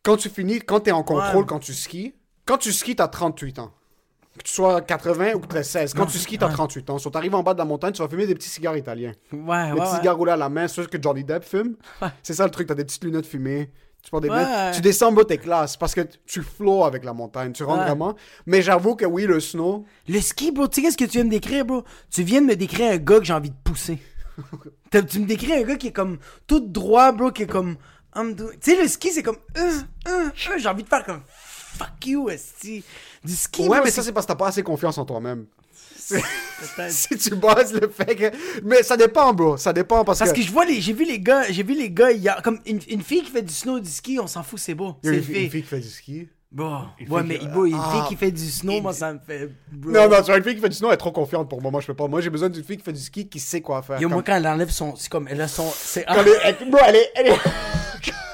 quand 0.03 0.16
tu 0.16 0.29
finis, 0.31 0.59
quand 0.61 0.81
t'es 0.81 0.90
en 0.92 1.03
contrôle, 1.03 1.45
quand 1.47 1.59
tu 1.61 1.75
skis, 1.75 2.14
Quand 2.45 2.59
tu 2.59 2.73
skis, 2.73 2.97
t'as 2.97 3.07
38 3.07 3.61
ans. 3.61 3.71
Que 4.38 4.45
tu 4.45 4.53
sois 4.53 4.81
80 4.81 5.35
ou 5.35 5.40
que 5.40 5.55
tu 5.59 5.62
16. 5.62 5.92
Quand 5.95 6.07
tu 6.07 6.18
skis, 6.18 6.38
t'as 6.38 6.49
38 6.49 6.88
ans. 6.90 6.99
Si 6.99 7.11
t'arrives 7.11 7.35
en 7.35 7.42
bas 7.42 7.53
de 7.53 7.59
la 7.59 7.64
montagne, 7.66 7.92
tu 7.92 8.01
vas 8.03 8.09
fumer 8.09 8.27
des 8.27 8.35
petits 8.35 8.49
cigares 8.49 8.77
italiens. 8.77 9.12
Ouais, 9.33 9.38
Des 9.38 9.42
ouais, 9.73 9.79
petits 9.81 9.81
ouais. 9.92 9.97
cigares 9.99 10.16
roulés 10.16 10.33
à 10.33 10.37
la 10.37 10.49
main, 10.49 10.68
c'est 10.68 10.83
ce 10.83 10.88
que 10.88 11.01
Johnny 11.01 11.23
Depp 11.23 11.45
fume. 11.45 11.77
C'est 12.23 12.33
ça 12.35 12.45
le 12.45 12.51
truc, 12.51 12.66
t'as 12.66 12.75
des 12.75 12.85
petites 12.85 13.05
lunettes 13.05 13.27
fumées. 13.27 13.71
Tu 14.03 14.11
des 14.21 14.29
Ouais. 14.31 14.38
lunettes. 14.38 14.75
Tu 14.75 14.81
descends, 14.81 15.12
bas 15.12 15.25
tes 15.25 15.38
classes 15.38 15.77
parce 15.77 15.95
que 15.95 16.01
tu 16.27 16.42
flots 16.42 16.85
avec 16.85 17.05
la 17.05 17.12
montagne. 17.12 17.53
Tu 17.53 17.62
rentres 17.62 17.81
Ouais. 17.81 17.87
vraiment. 17.87 18.16
Mais 18.47 18.61
j'avoue 18.62 18.97
que 18.97 19.05
oui, 19.05 19.27
le 19.27 19.38
snow. 19.38 19.85
Le 20.09 20.21
ski, 20.21 20.51
bro, 20.51 20.66
tu 20.66 20.77
sais 20.77 20.83
qu'est-ce 20.87 20.97
que 20.97 21.05
tu 21.05 21.18
viens 21.18 21.25
de 21.25 21.31
décrire, 21.31 21.64
bro? 21.64 21.85
Tu 22.11 22.23
viens 22.25 22.40
de 22.40 22.47
me 22.47 22.57
décrire 22.57 22.90
un 22.92 22.97
gars 22.97 23.18
que 23.21 23.25
j'ai 23.25 23.33
envie 23.35 23.51
de 23.51 23.57
pousser. 23.62 23.99
Tu 24.90 25.21
me 25.21 25.27
décris 25.27 25.53
un 25.53 25.62
gars 25.62 25.77
qui 25.77 25.88
est 25.88 25.92
comme 25.92 26.18
tout 26.47 26.61
droit, 26.61 27.12
bro, 27.12 27.31
qui 27.31 27.42
est 27.45 27.47
comme. 27.47 27.77
Tu 28.14 28.45
sais, 28.61 28.81
le 28.83 28.88
ski, 28.88 29.11
c'est 29.11 29.23
comme. 29.23 29.37
Euh, 29.57 29.61
euh, 30.09 30.11
euh, 30.11 30.31
j'ai 30.59 30.68
envie 30.68 30.83
de 30.83 30.88
faire 30.88 31.05
comme. 31.05 31.23
Fuck 31.78 32.06
you, 32.06 32.28
esti. 32.28 32.85
Du 33.24 33.35
ski, 33.35 33.62
Ouais, 33.62 33.68
bro, 33.78 33.85
mais 33.85 33.90
ça, 33.90 34.02
c'est 34.02 34.12
parce 34.12 34.26
que 34.26 34.32
t'as 34.32 34.37
pas 34.37 34.48
assez 34.48 34.62
confiance 34.62 34.98
en 34.98 35.04
toi-même. 35.04 35.46
Si 36.90 37.16
tu 37.16 37.35
bases 37.37 37.72
le 37.72 37.88
fait 37.88 38.14
que. 38.16 38.30
Mais 38.64 38.82
ça 38.82 38.96
dépend, 38.96 39.32
bro. 39.32 39.56
Ça 39.56 39.72
dépend 39.72 40.04
parce, 40.04 40.18
Parce 40.18 40.32
que. 40.32 40.37
que 40.37 40.42
je 40.42 40.50
vois 40.52 40.64
les. 40.64 40.80
J'ai 40.80 40.92
vu 40.92 41.04
les 41.04 41.18
gars. 41.18 41.44
J'ai 41.50 41.62
vu 41.62 41.74
les 41.74 41.90
gars 41.90 42.11
hier. 42.12 42.40
Comme 42.42 42.61
une, 42.66 42.80
une 42.88 43.02
fille 43.02 43.22
qui 43.22 43.30
fait 43.30 43.42
du 43.42 43.52
snow, 43.52 43.80
du 43.80 43.88
ski, 43.90 44.18
on 44.20 44.26
s'en 44.26 44.42
fout, 44.42 44.58
c'est 44.58 44.74
beau. 44.74 44.96
Il 45.02 45.06
y 45.06 45.08
a 45.08 45.12
C'est 45.12 45.18
une, 45.18 45.24
fille- 45.24 45.44
une 45.44 45.50
fille. 45.50 45.62
qui 45.62 45.68
fait 45.68 45.80
du 45.80 45.88
ski. 45.88 46.28
Bon. 46.50 46.82
Une 46.98 47.11
Ouais, 47.11 47.22
mais 47.22 47.38
qui- 47.38 47.48
bro, 47.48 47.64
une 47.64 47.74
Ah. 47.78 47.92
fille 47.92 48.08
qui 48.08 48.16
fait 48.16 48.30
du 48.30 48.48
snow, 48.50 48.80
moi, 48.82 48.92
ça 48.92 49.12
me 49.12 49.18
fait. 49.26 49.48
bro. 49.72 49.90
Non, 49.90 50.08
non, 50.08 50.16
tu 50.18 50.24
vois, 50.26 50.37
une 50.38 50.44
fille 50.44 50.54
qui 50.56 50.61
fait 50.61 50.68
du 50.68 50.76
snow, 50.76 50.88
elle 50.88 50.94
est 50.94 50.98
trop 50.98 51.12
confiante 51.12 51.48
pour 51.48 51.62
moi. 51.62 51.70
Moi, 51.70 51.80
je 51.80 51.87
peux 51.87 51.94
pas. 51.94 52.06
Moi, 52.08 52.20
j'ai 52.20 52.30
besoin 52.30 52.48
d'une 52.50 52.64
fille 52.64 52.76
qui 52.76 52.85
fait 52.85 52.92
du 52.92 53.00
ski 53.00 53.28
qui 53.28 53.40
sait 53.40 53.61
quoi 53.62 53.80
faire. 53.82 54.00
Yo, 54.00 54.08
moi, 54.08 54.18
Comme- 54.18 54.24
quand 54.35 54.37
elle 54.37 54.46
enlève 54.46 54.70
son. 54.70 54.94
C'est 54.96 55.08
comme. 55.08 55.26
Elle 55.30 55.40
a 55.40 55.48
son. 55.48 55.70
C'est. 55.74 56.04
Bro, 56.06 56.78
elle 56.87 56.96
est. 56.96 57.11
elle 57.16 57.26
est- 57.28 57.38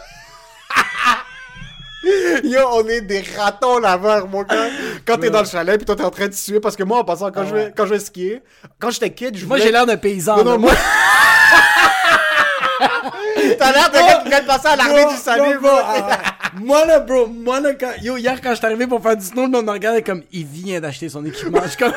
Yo, 2.44 2.60
on 2.72 2.86
est 2.88 3.00
des 3.02 3.22
ratons 3.36 3.78
laveurs, 3.78 4.28
mon 4.28 4.42
gars. 4.42 4.68
Quand 5.06 5.18
t'es 5.18 5.30
dans 5.30 5.40
le 5.40 5.46
chalet, 5.46 5.76
puis 5.76 5.84
toi, 5.86 5.96
t'es 5.96 6.04
en 6.04 6.10
train 6.10 6.28
de 6.28 6.32
suer. 6.34 6.60
Parce 6.60 6.76
que 6.76 6.82
moi, 6.82 6.98
en 6.98 7.04
passant, 7.04 7.30
quand, 7.30 7.42
Ah 7.42 7.50
je, 7.50 7.70
quand 7.76 7.86
je 7.86 7.90
vais 7.94 8.00
skier, 8.00 8.42
quand 8.78 8.90
j'étais 8.90 9.10
kid, 9.12 9.36
je 9.36 9.46
Moi, 9.46 9.56
voulais- 9.56 9.66
j'ai 9.66 9.72
l'air 9.72 9.86
d'un 9.86 9.96
paysan. 9.96 10.36
Non, 10.38 10.44
non, 10.44 10.52
là. 10.52 10.58
moi. 10.58 10.72
T'as 13.58 13.72
l'air 13.72 13.90
d'un 13.90 14.06
gars 14.06 14.20
qui 14.22 14.28
vient 14.28 14.40
de 14.40 14.46
passer 14.46 14.68
à 14.68 14.76
l'armée 14.76 15.04
du 15.06 15.16
salut, 15.16 15.58
bro, 15.58 15.70
ah, 15.72 16.18
moi 16.60 16.84
là, 16.86 17.00
bro, 17.00 17.26
moi 17.26 17.60
là, 17.60 17.74
quand, 17.74 17.90
yo, 18.02 18.16
hier 18.16 18.40
quand 18.40 18.50
je 18.50 18.56
suis 18.56 18.66
arrivé 18.66 18.86
pour 18.86 19.02
faire 19.02 19.16
du 19.16 19.24
snow, 19.24 19.42
le 19.44 19.48
monde 19.50 19.66
me 19.66 19.72
regardait 19.72 20.02
comme, 20.02 20.22
il 20.32 20.44
vient 20.46 20.80
d'acheter 20.80 21.08
son 21.08 21.24
équipement. 21.24 21.60
Je 21.64 21.68
suis 21.68 21.76
comme, 21.78 21.92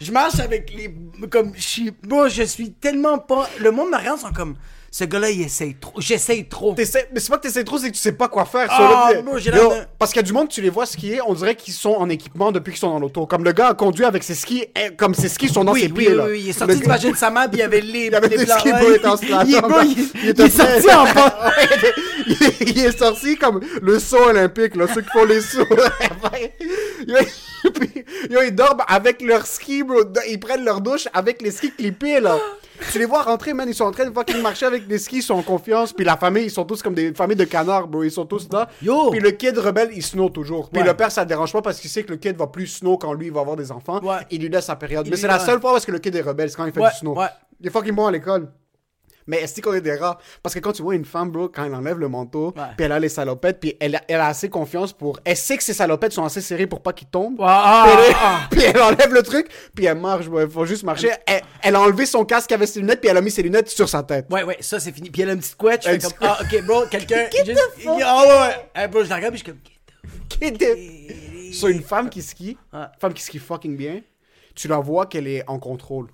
je 0.00 0.12
marche 0.12 0.38
avec 0.40 0.72
les, 0.72 0.94
comme, 1.28 1.52
je 1.56 1.62
suis, 1.62 1.90
bro, 1.90 2.28
je 2.28 2.42
suis 2.44 2.72
tellement 2.72 3.18
pas, 3.18 3.48
le 3.60 3.70
monde 3.70 3.90
me 3.90 3.96
regarde, 3.96 4.18
sont 4.20 4.32
comme, 4.32 4.54
ce 4.92 5.04
gars-là, 5.04 5.30
il 5.30 5.42
essaye 5.42 5.74
trop, 5.76 5.92
j'essaye 5.98 6.46
trop. 6.48 6.74
T'essaies- 6.74 7.08
Mais 7.14 7.20
c'est 7.20 7.30
pas 7.30 7.36
que 7.38 7.42
t'essaies 7.42 7.62
trop, 7.62 7.78
c'est 7.78 7.90
que 7.90 7.94
tu 7.94 8.00
sais 8.00 8.10
pas 8.12 8.26
quoi 8.28 8.44
faire. 8.44 8.66
Ah, 8.70 9.08
sur 9.10 9.16
le- 9.18 9.22
bro, 9.22 9.38
j'ai 9.38 9.50
Yo, 9.50 9.54
l'air 9.56 9.68
de- 9.70 9.84
Parce 9.98 10.10
qu'il 10.12 10.20
y 10.20 10.24
a 10.24 10.26
du 10.26 10.32
monde, 10.32 10.48
tu 10.48 10.60
les 10.60 10.68
vois 10.70 10.84
skier, 10.84 11.20
on 11.24 11.32
dirait 11.34 11.54
qu'ils 11.54 11.74
sont 11.74 11.90
en 11.94 12.08
équipement 12.08 12.50
depuis 12.50 12.72
qu'ils 12.72 12.80
sont 12.80 12.90
dans 12.90 12.98
l'auto. 12.98 13.24
Comme 13.26 13.44
le 13.44 13.52
gars 13.52 13.68
a 13.68 13.74
conduit 13.74 14.04
avec 14.04 14.24
ses 14.24 14.34
skis, 14.34 14.64
eh, 14.76 14.90
comme 14.96 15.14
ses 15.14 15.28
skis 15.28 15.48
sont 15.48 15.62
dans 15.62 15.74
ses 15.74 15.82
oui, 15.82 15.88
pieds, 15.92 16.08
oui, 16.10 16.14
là. 16.16 16.24
oui, 16.26 16.40
il 16.44 16.48
est 16.50 16.52
sorti 16.52 16.74
Le 16.74 16.80
du 16.80 16.86
vagin 16.88 17.10
de 17.12 17.16
sa 17.16 17.30
mère, 17.30 17.48
puis 17.48 17.58
il 17.58 17.60
y 17.60 17.62
avait 17.62 17.80
les, 17.80 18.06
Il 18.06 18.14
avait 18.16 18.28
les 18.28 18.36
des 18.38 18.44
blancs, 18.46 18.58
skis, 18.58 18.72
ouais, 18.72 18.78
il 19.46 19.54
est, 19.54 19.60
bro, 19.60 19.68
là. 19.70 19.84
il, 19.84 20.08
Il 20.24 20.40
est 20.40 20.50
sorti 20.50 20.90
en 20.92 21.04
bas. 21.14 21.52
Il, 22.26 22.68
il 22.70 22.78
est 22.84 22.98
sorti 22.98 23.36
comme 23.36 23.60
le 23.82 23.98
saut 24.00 24.24
olympique, 24.28 24.74
là, 24.74 24.86
ceux 24.92 25.02
qui 25.02 25.10
font 25.10 25.24
les 25.24 25.40
sauts. 25.40 25.64
Yo, 27.06 27.16
puis, 27.72 28.04
yo, 28.30 28.40
ils 28.42 28.54
dorment 28.54 28.82
avec 28.88 29.22
leurs 29.22 29.46
skis, 29.46 29.82
bro. 29.82 30.02
Ils 30.28 30.40
prennent 30.40 30.64
leur 30.64 30.80
douche 30.80 31.06
avec 31.12 31.42
les 31.42 31.50
skis 31.50 31.70
clippés, 31.72 32.20
là. 32.20 32.36
Tu 32.92 32.98
les 32.98 33.04
vois 33.04 33.22
rentrer, 33.22 33.52
man, 33.54 33.68
ils 33.68 33.74
sont 33.74 33.84
en 33.84 33.90
train 33.90 34.04
de 34.06 34.12
fucking 34.12 34.40
marcher 34.42 34.66
avec 34.66 34.86
des 34.86 34.98
skis, 34.98 35.18
ils 35.18 35.22
sont 35.22 35.34
en 35.34 35.42
confiance. 35.42 35.92
Puis 35.92 36.04
la 36.04 36.16
famille, 36.16 36.44
ils 36.44 36.50
sont 36.50 36.64
tous 36.64 36.82
comme 36.82 36.94
des 36.94 37.12
familles 37.14 37.36
de 37.36 37.44
canards, 37.44 37.86
bro. 37.88 38.02
Ils 38.02 38.10
sont 38.10 38.24
tous 38.26 38.48
là. 38.52 38.68
Yo. 38.82 39.10
Puis 39.10 39.20
le 39.20 39.30
kid 39.32 39.56
rebelle, 39.58 39.90
il 39.94 40.02
snow 40.02 40.28
toujours. 40.30 40.70
Puis 40.70 40.80
Ouais. 40.82 40.86
le 40.88 40.94
père, 40.94 41.10
ça 41.12 41.22
le 41.22 41.26
dérange 41.28 41.52
pas 41.52 41.62
parce 41.62 41.78
qu'il 41.80 41.90
sait 41.90 42.02
que 42.02 42.10
le 42.10 42.16
kid 42.16 42.36
va 42.36 42.46
plus 42.46 42.66
snow 42.66 42.96
quand 42.96 43.12
lui, 43.12 43.26
il 43.26 43.32
va 43.32 43.40
avoir 43.40 43.56
des 43.56 43.70
enfants. 43.70 44.00
Ouais. 44.02 44.16
Il 44.30 44.40
lui 44.42 44.48
laisse 44.48 44.64
sa 44.66 44.76
période. 44.76 45.06
Il 45.06 45.10
Mais 45.10 45.16
c'est 45.16 45.26
la 45.28 45.38
seule 45.38 45.60
fois 45.60 45.72
parce 45.72 45.84
que 45.86 45.92
le 45.92 45.98
kid 45.98 46.14
est 46.16 46.20
rebelle, 46.22 46.50
c'est 46.50 46.56
quand 46.56 46.66
il 46.66 46.72
fait 46.72 46.80
du 46.80 46.96
snow. 46.98 47.16
ouais. 47.18 47.26
Il 47.60 47.66
est 47.66 47.70
fucking 47.70 47.94
bon 47.94 48.06
à 48.06 48.10
l'école. 48.10 48.48
Mais 49.26 49.38
est-ce 49.38 49.60
qu'on 49.60 49.74
est 49.74 49.80
des 49.80 49.94
rats? 49.96 50.18
Parce 50.42 50.54
que 50.54 50.60
quand 50.60 50.72
tu 50.72 50.82
vois 50.82 50.94
une 50.94 51.04
femme, 51.04 51.30
bro, 51.30 51.48
quand 51.48 51.64
elle 51.64 51.74
enlève 51.74 51.98
le 51.98 52.08
manteau, 52.08 52.52
puis 52.52 52.84
elle 52.84 52.92
a 52.92 52.98
les 52.98 53.08
salopettes, 53.08 53.60
puis 53.60 53.76
elle, 53.80 53.96
a- 53.96 54.02
elle 54.08 54.20
a 54.20 54.26
assez 54.26 54.48
confiance 54.48 54.92
pour... 54.92 55.20
Elle 55.24 55.36
sait 55.36 55.56
que 55.56 55.62
ses 55.62 55.74
salopettes 55.74 56.12
sont 56.12 56.24
assez 56.24 56.40
serrées 56.40 56.66
pour 56.66 56.82
pas 56.82 56.92
qu'ils 56.92 57.08
tombent. 57.08 57.40
Ah, 57.42 57.84
Puis, 57.86 58.04
elle, 58.08 58.14
ah, 58.18 58.40
puis 58.50 58.62
elle 58.62 58.80
enlève 58.80 59.12
le 59.12 59.22
truc, 59.22 59.48
puis 59.74 59.84
elle 59.84 59.98
marche, 59.98 60.26
bro. 60.28 60.40
Il 60.40 60.50
faut 60.50 60.64
juste 60.64 60.82
marcher. 60.82 61.10
Elle, 61.26 61.42
elle 61.62 61.76
a 61.76 61.80
enlevé 61.80 62.06
son 62.06 62.24
casque 62.24 62.50
avec 62.52 62.68
ses 62.68 62.80
lunettes, 62.80 63.00
puis 63.00 63.10
elle 63.10 63.16
a 63.16 63.20
mis 63.20 63.30
ses 63.30 63.42
lunettes 63.42 63.68
sur 63.68 63.88
sa 63.88 64.02
tête. 64.02 64.26
Ouais, 64.30 64.42
ouais, 64.42 64.56
ça 64.60 64.80
c'est 64.80 64.92
fini. 64.92 65.10
Puis 65.10 65.22
elle 65.22 65.30
a 65.30 65.32
une 65.34 65.40
petite 65.40 65.56
couette, 65.56 65.84
je 65.84 65.88
Elle 65.90 66.00
fais 66.00 66.08
comme, 66.08 66.16
ah, 66.28 66.38
ok, 66.42 66.64
bro, 66.64 66.82
quelqu'un. 66.90 67.26
Get 67.32 67.44
juste- 67.44 67.60
the 67.76 67.80
fuck 67.82 68.00
Ah, 68.04 68.22
ouais, 68.22 68.80
ouais. 68.82 68.88
Bro, 68.88 69.04
je 69.04 69.08
la 69.10 69.16
regarde, 69.16 69.34
puis 69.34 69.44
je 69.46 69.50
suis 69.50 69.52
comme, 69.52 70.48
était- 70.48 71.52
Sur 71.52 71.68
une 71.68 71.82
femme 71.82 72.08
qui 72.10 72.22
skie, 72.22 72.56
femme 72.98 73.12
qui 73.12 73.22
skie 73.22 73.38
fucking 73.38 73.76
bien, 73.76 74.00
tu 74.54 74.68
la 74.68 74.78
vois 74.78 75.06
qu'elle 75.06 75.26
est 75.28 75.44
en 75.48 75.58
contrôle. 75.58 76.08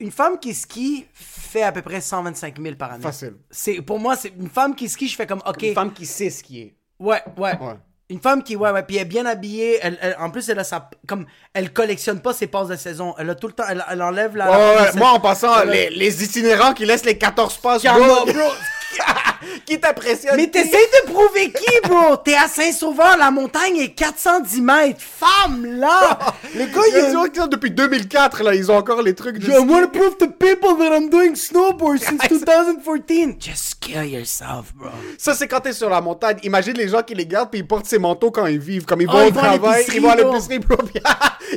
Une 0.00 0.10
femme 0.10 0.38
qui 0.38 0.54
skie 0.54 1.06
fait 1.12 1.62
à 1.62 1.72
peu 1.72 1.82
près 1.82 2.00
125 2.00 2.60
000 2.60 2.74
par 2.76 2.92
année. 2.92 3.02
Facile. 3.02 3.34
C'est, 3.50 3.82
pour 3.82 3.98
moi, 4.00 4.16
c'est 4.16 4.32
une 4.38 4.48
femme 4.48 4.74
qui 4.74 4.88
skie, 4.88 5.08
je 5.08 5.14
fais 5.16 5.26
comme, 5.26 5.42
ok. 5.46 5.62
Une 5.62 5.74
femme 5.74 5.92
qui 5.92 6.06
sait 6.06 6.30
skier. 6.30 6.74
Ouais, 6.98 7.22
ouais, 7.36 7.52
Ouais. 7.60 7.74
Une 8.08 8.20
femme 8.20 8.42
qui, 8.42 8.56
ouais, 8.56 8.72
ouais, 8.72 8.82
puis 8.82 8.96
elle 8.96 9.02
est 9.02 9.04
bien 9.04 9.24
habillée. 9.24 9.78
Elle, 9.80 9.96
elle- 10.02 10.16
en 10.18 10.30
plus, 10.30 10.48
elle 10.48 10.58
a 10.58 10.64
sa. 10.64 10.90
Comme, 11.06 11.26
elle 11.54 11.72
collectionne 11.72 12.20
pas 12.20 12.32
ses 12.32 12.48
passes 12.48 12.66
de 12.66 12.74
saison. 12.74 13.14
Elle 13.18 13.30
a 13.30 13.36
tout 13.36 13.46
le 13.46 13.52
temps. 13.52 13.62
Elle, 13.68 13.84
elle 13.88 14.02
enlève 14.02 14.34
la. 14.36 14.50
Ouais, 14.50 14.58
la 14.58 14.82
ouais, 14.82 14.90
ouais. 14.90 14.98
Moi, 14.98 15.10
en 15.10 15.20
passant, 15.20 15.62
les, 15.64 15.90
les 15.90 16.24
itinérants 16.24 16.74
qui 16.74 16.84
laissent 16.86 17.04
les 17.04 17.16
14 17.16 17.58
passes, 17.58 17.84
bro, 17.84 17.96
bro. 18.26 18.26
qui 19.66 19.78
t'impressionnent. 19.80 20.36
Mais 20.36 20.48
t'essayes 20.48 20.70
de 20.72 21.10
prouver 21.12 21.50
qui, 21.52 21.88
bro? 21.88 22.16
T'es 22.16 22.34
à 22.34 22.48
Saint-Sauveur, 22.48 23.16
la 23.18 23.30
montagne 23.30 23.76
est 23.76 23.90
410 23.94 24.60
mètres. 24.60 25.00
Femme, 25.00 25.64
là! 25.66 26.18
Le 26.54 26.66
gars, 26.66 26.80
il 26.88 26.94
Ils 27.10 27.16
a... 27.16 27.20
ont 27.20 27.26
ça 27.32 27.46
depuis 27.46 27.70
2004, 27.70 28.42
là, 28.42 28.54
ils 28.54 28.70
ont 28.70 28.76
encore 28.76 29.02
les 29.02 29.14
trucs 29.14 29.38
de 29.38 29.50
I 29.50 29.58
want 29.58 29.82
to 29.82 29.88
prove 29.88 30.16
to 30.18 30.26
people 30.28 30.76
that 30.78 30.94
I'm 30.96 31.08
doing 31.08 31.34
snowboard 31.34 31.98
since 32.02 32.44
2014. 32.44 33.36
Just 33.40 33.80
kill 33.80 34.04
yourself, 34.04 34.74
bro. 34.74 34.90
Ça, 35.18 35.34
c'est 35.34 35.48
quand 35.48 35.60
t'es 35.60 35.72
sur 35.72 35.88
la 35.90 36.00
montagne. 36.00 36.38
Imagine 36.42 36.74
les 36.74 36.88
gens 36.88 37.02
qui 37.02 37.14
les 37.14 37.26
gardent 37.26 37.50
puis 37.50 37.60
ils 37.60 37.66
portent 37.66 37.86
ces 37.86 37.98
manteaux 37.98 38.30
quand 38.30 38.46
ils 38.46 38.58
vivent. 38.58 38.84
Comme 38.84 39.00
ils 39.00 39.08
Oh, 39.08 39.12
vont 39.12 39.26
au 39.26 39.30
vont 39.30 39.40
à 39.40 39.44
travail, 39.58 39.84
ils 39.94 40.00
vont 40.00 40.10
à 40.10 40.16
bro. 40.16 40.32
l'épicerie, 40.32 40.58
bro. 40.58 40.76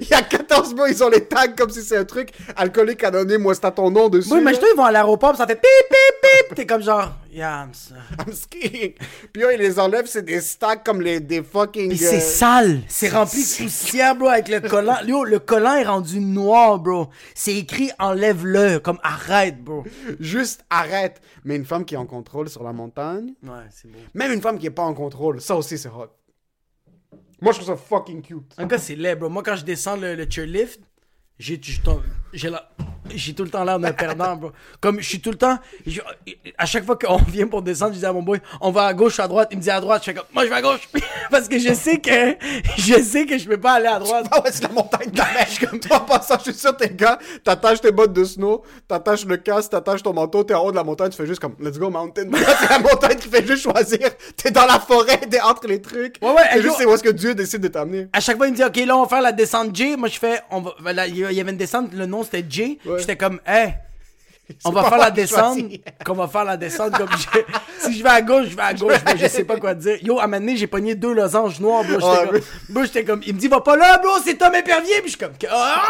Il 0.02 0.08
y 0.08 0.14
a 0.14 0.22
14 0.22 0.74
mois, 0.76 0.90
ils 0.90 1.04
ont 1.04 1.10
les 1.10 1.26
tags 1.26 1.48
comme 1.58 1.70
si 1.70 1.82
c'est 1.84 1.98
un 1.98 2.06
truc 2.06 2.30
alcoolique 2.56 3.04
anonyme. 3.04 3.42
Moi, 3.42 3.54
c'est 3.56 3.66
à 3.66 3.72
ton 3.72 3.92
nom 3.92 4.10
dessus. 4.10 4.34
Oui, 4.34 4.42
mais 4.42 4.54
toi, 4.54 4.68
ils 4.74 4.78
vont 4.78 4.86
à 4.86 4.92
l'aéroport, 4.92 5.36
ça 5.36 5.46
fait 5.46 5.56
pip, 5.56 5.64
pip, 5.90 6.30
pip. 6.48 6.56
T'es 6.56 6.66
comme 6.66 6.82
genre, 6.82 7.12
yeah, 7.34 7.64
I'm. 7.66 7.72
I'm 8.28 8.34
skiing. 8.34 8.94
Puis 9.32 9.42
là, 9.42 9.54
ils 9.54 9.60
les 9.60 9.80
enlèvent, 9.80 10.06
c'est 10.08 10.24
des 10.24 10.40
stacks 10.42 10.84
comme 10.84 11.02
les, 11.02 11.20
des 11.20 11.42
fucking... 11.44 11.92
Euh, 11.92 11.96
c'est 11.96 12.20
sale. 12.20 12.82
C'est 12.88 13.10
rempli 13.10 13.42
de 13.44 13.64
poussière, 13.64 14.16
bro, 14.16 14.28
avec 14.30 14.48
le 14.50 14.60
collant. 14.62 14.98
Yo, 15.06 15.24
le 15.24 15.40
collant 15.40 15.76
est 15.76 15.84
rendu 15.84 16.20
noir, 16.20 16.80
bro. 16.80 17.10
C'est 17.36 17.56
écrit 17.56 17.92
enlève-le, 18.00 18.80
comme 18.80 19.00
arrête, 19.04 19.64
bro. 19.64 19.84
Juste 20.20 20.64
arrête. 20.70 21.22
Mais 21.44 21.56
une 21.56 21.66
femme 21.66 21.86
qui 21.86 21.96
est 21.96 21.98
en 21.98 22.06
contrôle 22.06 22.50
sur 22.50 22.64
la 22.64 22.74
montagne, 22.74 23.34
Ouais, 23.44 23.50
c'est 23.72 23.92
beau. 23.92 23.98
même 24.14 24.32
une 24.32 24.42
femme 24.42 24.58
qui 24.60 24.66
est 24.68 24.72
pas 24.72 24.84
en 24.84 24.94
contrôle, 24.94 25.42
ça 25.42 25.56
aussi, 25.56 25.78
c'est 25.78 25.90
hot. 25.90 26.08
Moi, 27.42 27.52
je 27.52 27.60
trouve 27.60 27.76
ça 27.76 27.82
fucking 27.82 28.22
cute. 28.22 28.54
En 28.58 28.64
tout 28.64 28.68
cas, 28.70 28.78
c'est 28.78 28.96
laid, 28.96 29.16
bro. 29.16 29.30
Moi, 29.30 29.44
quand 29.44 29.56
je 29.58 29.66
descends 29.66 29.98
le, 29.98 30.16
le 30.16 30.26
chairlift, 30.30 30.80
j'ai 31.38 31.60
la- 32.50 32.70
j'ai 33.16 33.34
tout 33.34 33.44
le 33.44 33.50
temps 33.50 33.64
l'air 33.64 33.80
d'un 33.80 33.92
perdant, 33.94 34.36
bro. 34.36 34.52
Comme 34.82 35.00
je 35.00 35.08
suis 35.08 35.20
tout 35.22 35.32
le 35.32 35.38
temps. 35.38 35.58
je- 35.86 36.02
à 36.58 36.66
chaque 36.66 36.86
fois 36.86 36.98
qu'on 36.98 37.18
vient 37.28 37.48
pour 37.48 37.62
descendre, 37.62 37.94
je 37.94 38.00
dis 38.00 38.06
à 38.06 38.14
mon 38.14 38.22
boy, 38.24 38.40
on 38.62 38.72
va 38.72 38.86
à 38.86 38.94
gauche, 38.94 39.20
à 39.20 39.28
droite. 39.28 39.50
Il 39.52 39.58
me 39.58 39.62
dit 39.64 39.70
à 39.72 39.80
droite. 39.82 40.02
Je 40.06 40.12
fais 40.12 40.14
comme, 40.14 40.26
moi, 40.34 40.44
je 40.46 40.50
vais 40.50 40.56
à 40.56 40.62
gauche. 40.62 40.88
Parce 41.32 41.48
que 41.48 41.58
je 41.60 41.74
sais 41.74 42.00
que 42.00 42.36
je 42.78 43.02
sais 43.02 43.26
que 43.26 43.38
je 43.38 43.48
peux 43.48 43.60
pas 43.60 43.74
aller 43.74 43.88
à 43.88 44.00
droite. 44.00 44.26
Ah 44.32 44.42
ouais, 44.44 44.50
c'est 44.52 44.64
la 44.64 44.70
montagne 44.70 45.10
de 45.12 45.18
la 45.18 45.26
neige. 45.34 45.60
Comme 45.60 45.80
toi, 45.80 45.98
en 45.98 46.06
passant, 46.06 46.36
je 46.40 46.52
suis 46.52 46.60
sûr, 46.60 46.76
t'es 46.76 46.90
gars, 46.90 47.18
t'attaches 47.44 47.82
tes 47.82 47.92
bottes 47.92 48.14
de 48.14 48.24
snow, 48.24 48.64
t'attaches 48.88 49.26
le 49.26 49.38
casque, 49.38 49.72
t'attaches 49.72 50.04
ton 50.04 50.14
manteau, 50.14 50.44
t'es 50.44 50.54
en 50.54 50.64
haut 50.66 50.72
de 50.72 50.76
la 50.76 50.84
montagne, 50.84 51.10
tu 51.10 51.18
fais 51.18 51.26
juste 51.28 51.40
comme, 51.42 51.56
let's 51.60 51.78
go 51.80 51.90
mountain. 51.90 52.30
C'est 52.60 52.70
la 52.70 52.80
montagne 52.80 53.18
qui 53.18 53.30
fait 53.30 53.46
juste 53.46 53.64
choisir. 53.64 54.10
T'es 54.38 54.52
dans 54.52 54.66
la 54.66 54.80
forêt, 54.80 55.18
t'es 55.30 55.40
entre 55.42 55.68
les 55.68 55.82
trucs. 55.82 56.16
Ouais, 56.22 56.30
ouais, 56.32 56.44
C'est 56.54 56.62
juste 56.62 56.76
c'est 56.78 56.86
où 56.86 56.94
est-ce 56.94 57.04
que 57.04 57.10
Dieu 57.10 57.34
décide 57.36 57.62
de 57.62 57.68
t'amener. 57.68 58.08
À 58.14 58.20
chaque 58.20 58.38
fois, 58.38 58.48
il 58.48 58.52
me 58.52 58.56
dit, 58.56 58.64
OK, 58.64 58.76
là, 58.86 58.98
on 58.98 59.04
va 59.04 59.10
faire 59.10 59.22
la 59.22 59.32
descente 59.32 59.76
J. 59.76 59.96
Moi, 59.98 60.10
je 60.10 60.20
fais, 60.20 60.42
on 60.52 60.62
va, 60.62 60.72
ben 60.82 60.94
là, 60.94 61.08
il 61.08 61.18
y 61.18 61.24
avait 61.40 61.52
une 61.52 61.58
descente, 61.58 61.94
le 61.94 62.06
nom 62.06 62.24
c'était 62.24 62.46
J. 62.48 62.80
Ouais. 62.86 63.02
J'étais 63.04 63.18
comme, 63.18 63.40
hey, 63.46 63.76
on 64.66 64.72
va 64.72 64.84
faire 64.84 64.98
la 64.98 65.12
descente, 65.12 65.58
qu'on 66.06 66.14
va 66.16 66.28
faire 66.28 66.44
la 66.44 66.58
descente 66.58 66.92
comme 66.98 67.08
je... 67.12 67.40
Si 67.80 67.98
je 67.98 68.04
vais 68.04 68.10
à 68.10 68.22
gauche, 68.22 68.48
je 68.50 68.56
vais 68.56 68.62
à 68.62 68.74
gauche, 68.74 69.02
bro, 69.04 69.16
je 69.18 69.28
sais 69.28 69.46
pas 69.46 69.58
quoi 69.58 69.74
dire. 69.74 69.98
Yo, 70.04 70.20
à 70.20 70.24
un 70.24 70.28
moment 70.28 70.40
donné, 70.40 70.58
j'ai 70.58 70.68
pogné 70.68 70.96
deux 70.96 71.14
losanges 71.14 71.60
noirs, 71.62 71.84
bro. 71.86 72.00
J'étais 72.00 72.26
comme, 72.26 72.34
mais- 72.34 72.42
bro, 72.74 72.84
j'étais 72.84 73.04
comme, 73.06 73.22
il 73.26 73.34
me 73.36 73.40
dit, 73.40 73.48
va 73.48 73.62
pas 73.62 73.76
là, 73.78 73.98
bro, 74.00 74.12
c'est 74.24 74.36
Tom 74.36 74.54
Épervier. 74.54 74.96
Puis 75.02 75.12
je 75.12 75.18
suis 75.18 75.18
comme, 75.18 75.34
ah! 75.50 75.82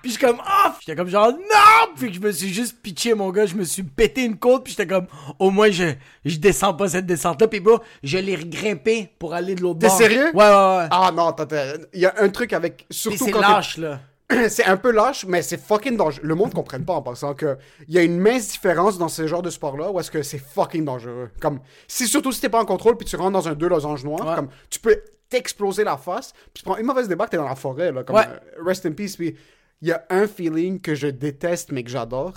Puis 0.00 0.12
je 0.12 0.16
suis 0.16 0.26
comme, 0.26 0.40
ah! 0.44 0.76
J'étais 0.80 0.96
comme 0.96 1.08
genre, 1.08 1.32
non! 1.32 1.92
Puis 1.96 2.14
je 2.14 2.20
me 2.20 2.30
suis 2.32 2.52
juste 2.54 2.76
pitché, 2.82 3.14
mon 3.14 3.30
gars, 3.30 3.46
je 3.46 3.54
me 3.56 3.64
suis 3.64 3.82
pété 3.82 4.22
une 4.24 4.36
côte, 4.38 4.64
puis 4.64 4.74
j'étais 4.76 4.86
comme, 4.86 5.06
au 5.40 5.50
moins, 5.50 5.70
je, 5.70 5.92
je 6.24 6.36
descends 6.38 6.74
pas 6.74 6.88
cette 6.88 7.06
descente-là. 7.06 7.48
Puis 7.48 7.60
bro, 7.60 7.80
je 8.02 8.18
l'ai 8.18 8.36
grimpé 8.36 9.10
pour 9.18 9.34
aller 9.34 9.54
de 9.56 9.60
l'autre 9.60 9.80
T'es 9.80 9.88
bord. 9.88 9.96
sérieux? 9.98 10.30
Ouais, 10.34 10.44
ouais, 10.44 10.76
ouais. 10.78 10.86
Ah 10.90 11.10
non, 11.14 11.32
t'as- 11.32 11.74
il 11.92 12.00
y 12.00 12.06
a 12.06 12.14
un 12.18 12.28
truc 12.30 12.52
avec, 12.52 12.86
surtout 12.90 13.26
quand 13.26 13.40
t'es- 13.40 13.46
lâche, 13.46 13.76
là. 13.76 14.00
c'est 14.48 14.64
un 14.64 14.76
peu 14.76 14.90
lâche, 14.92 15.24
mais 15.26 15.42
c'est 15.42 15.60
fucking 15.60 15.96
dangereux. 15.96 16.26
Le 16.26 16.34
monde 16.34 16.48
ne 16.50 16.54
comprenne 16.54 16.84
pas 16.84 16.94
en 16.94 17.02
pensant 17.02 17.34
que 17.34 17.58
il 17.88 17.94
y 17.94 17.98
a 17.98 18.02
une 18.02 18.18
mince 18.18 18.48
différence 18.48 18.98
dans 18.98 19.08
ce 19.08 19.26
genre 19.26 19.42
de 19.42 19.50
sport-là 19.50 19.90
où 19.90 20.00
est-ce 20.00 20.10
que 20.10 20.22
c'est 20.22 20.38
fucking 20.38 20.84
dangereux. 20.84 21.30
Comme, 21.40 21.60
si 21.88 22.06
surtout 22.06 22.32
si 22.32 22.40
t'es 22.40 22.48
pas 22.48 22.60
en 22.60 22.64
contrôle 22.64 22.96
puis 22.96 23.06
tu 23.06 23.16
rentres 23.16 23.32
dans 23.32 23.48
un 23.48 23.54
deux 23.54 23.68
losanges 23.68 24.04
noirs, 24.04 24.26
Ouais. 24.26 24.34
comme, 24.36 24.48
tu 24.70 24.78
peux 24.80 25.02
t'exploser 25.28 25.84
la 25.84 25.96
face, 25.96 26.32
puis 26.32 26.62
tu 26.62 26.62
prends 26.64 26.76
une 26.76 26.86
mauvaise 26.86 27.08
débarque, 27.08 27.30
t'es 27.30 27.36
dans 27.38 27.48
la 27.48 27.54
forêt, 27.54 27.90
là, 27.92 28.04
comme, 28.04 28.16
Ouais. 28.16 28.26
euh, 28.28 28.62
rest 28.64 28.84
in 28.86 28.92
peace, 28.92 29.16
puis 29.16 29.36
il 29.80 29.88
y 29.88 29.92
a 29.92 30.04
un 30.10 30.26
feeling 30.26 30.80
que 30.80 30.94
je 30.94 31.06
déteste 31.08 31.72
mais 31.72 31.82
que 31.84 31.90
j'adore, 31.90 32.34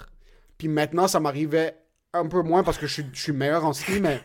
puis 0.58 0.68
maintenant 0.68 1.08
ça 1.08 1.20
m'arrivait 1.20 1.76
un 2.14 2.26
peu 2.28 2.42
moins 2.42 2.64
parce 2.64 2.78
que 2.78 2.88
je 2.88 2.94
suis, 2.94 3.06
je 3.14 3.22
suis 3.22 3.32
meilleur 3.34 3.66
en 3.66 3.74
ski, 3.74 4.00
mais 4.00 4.22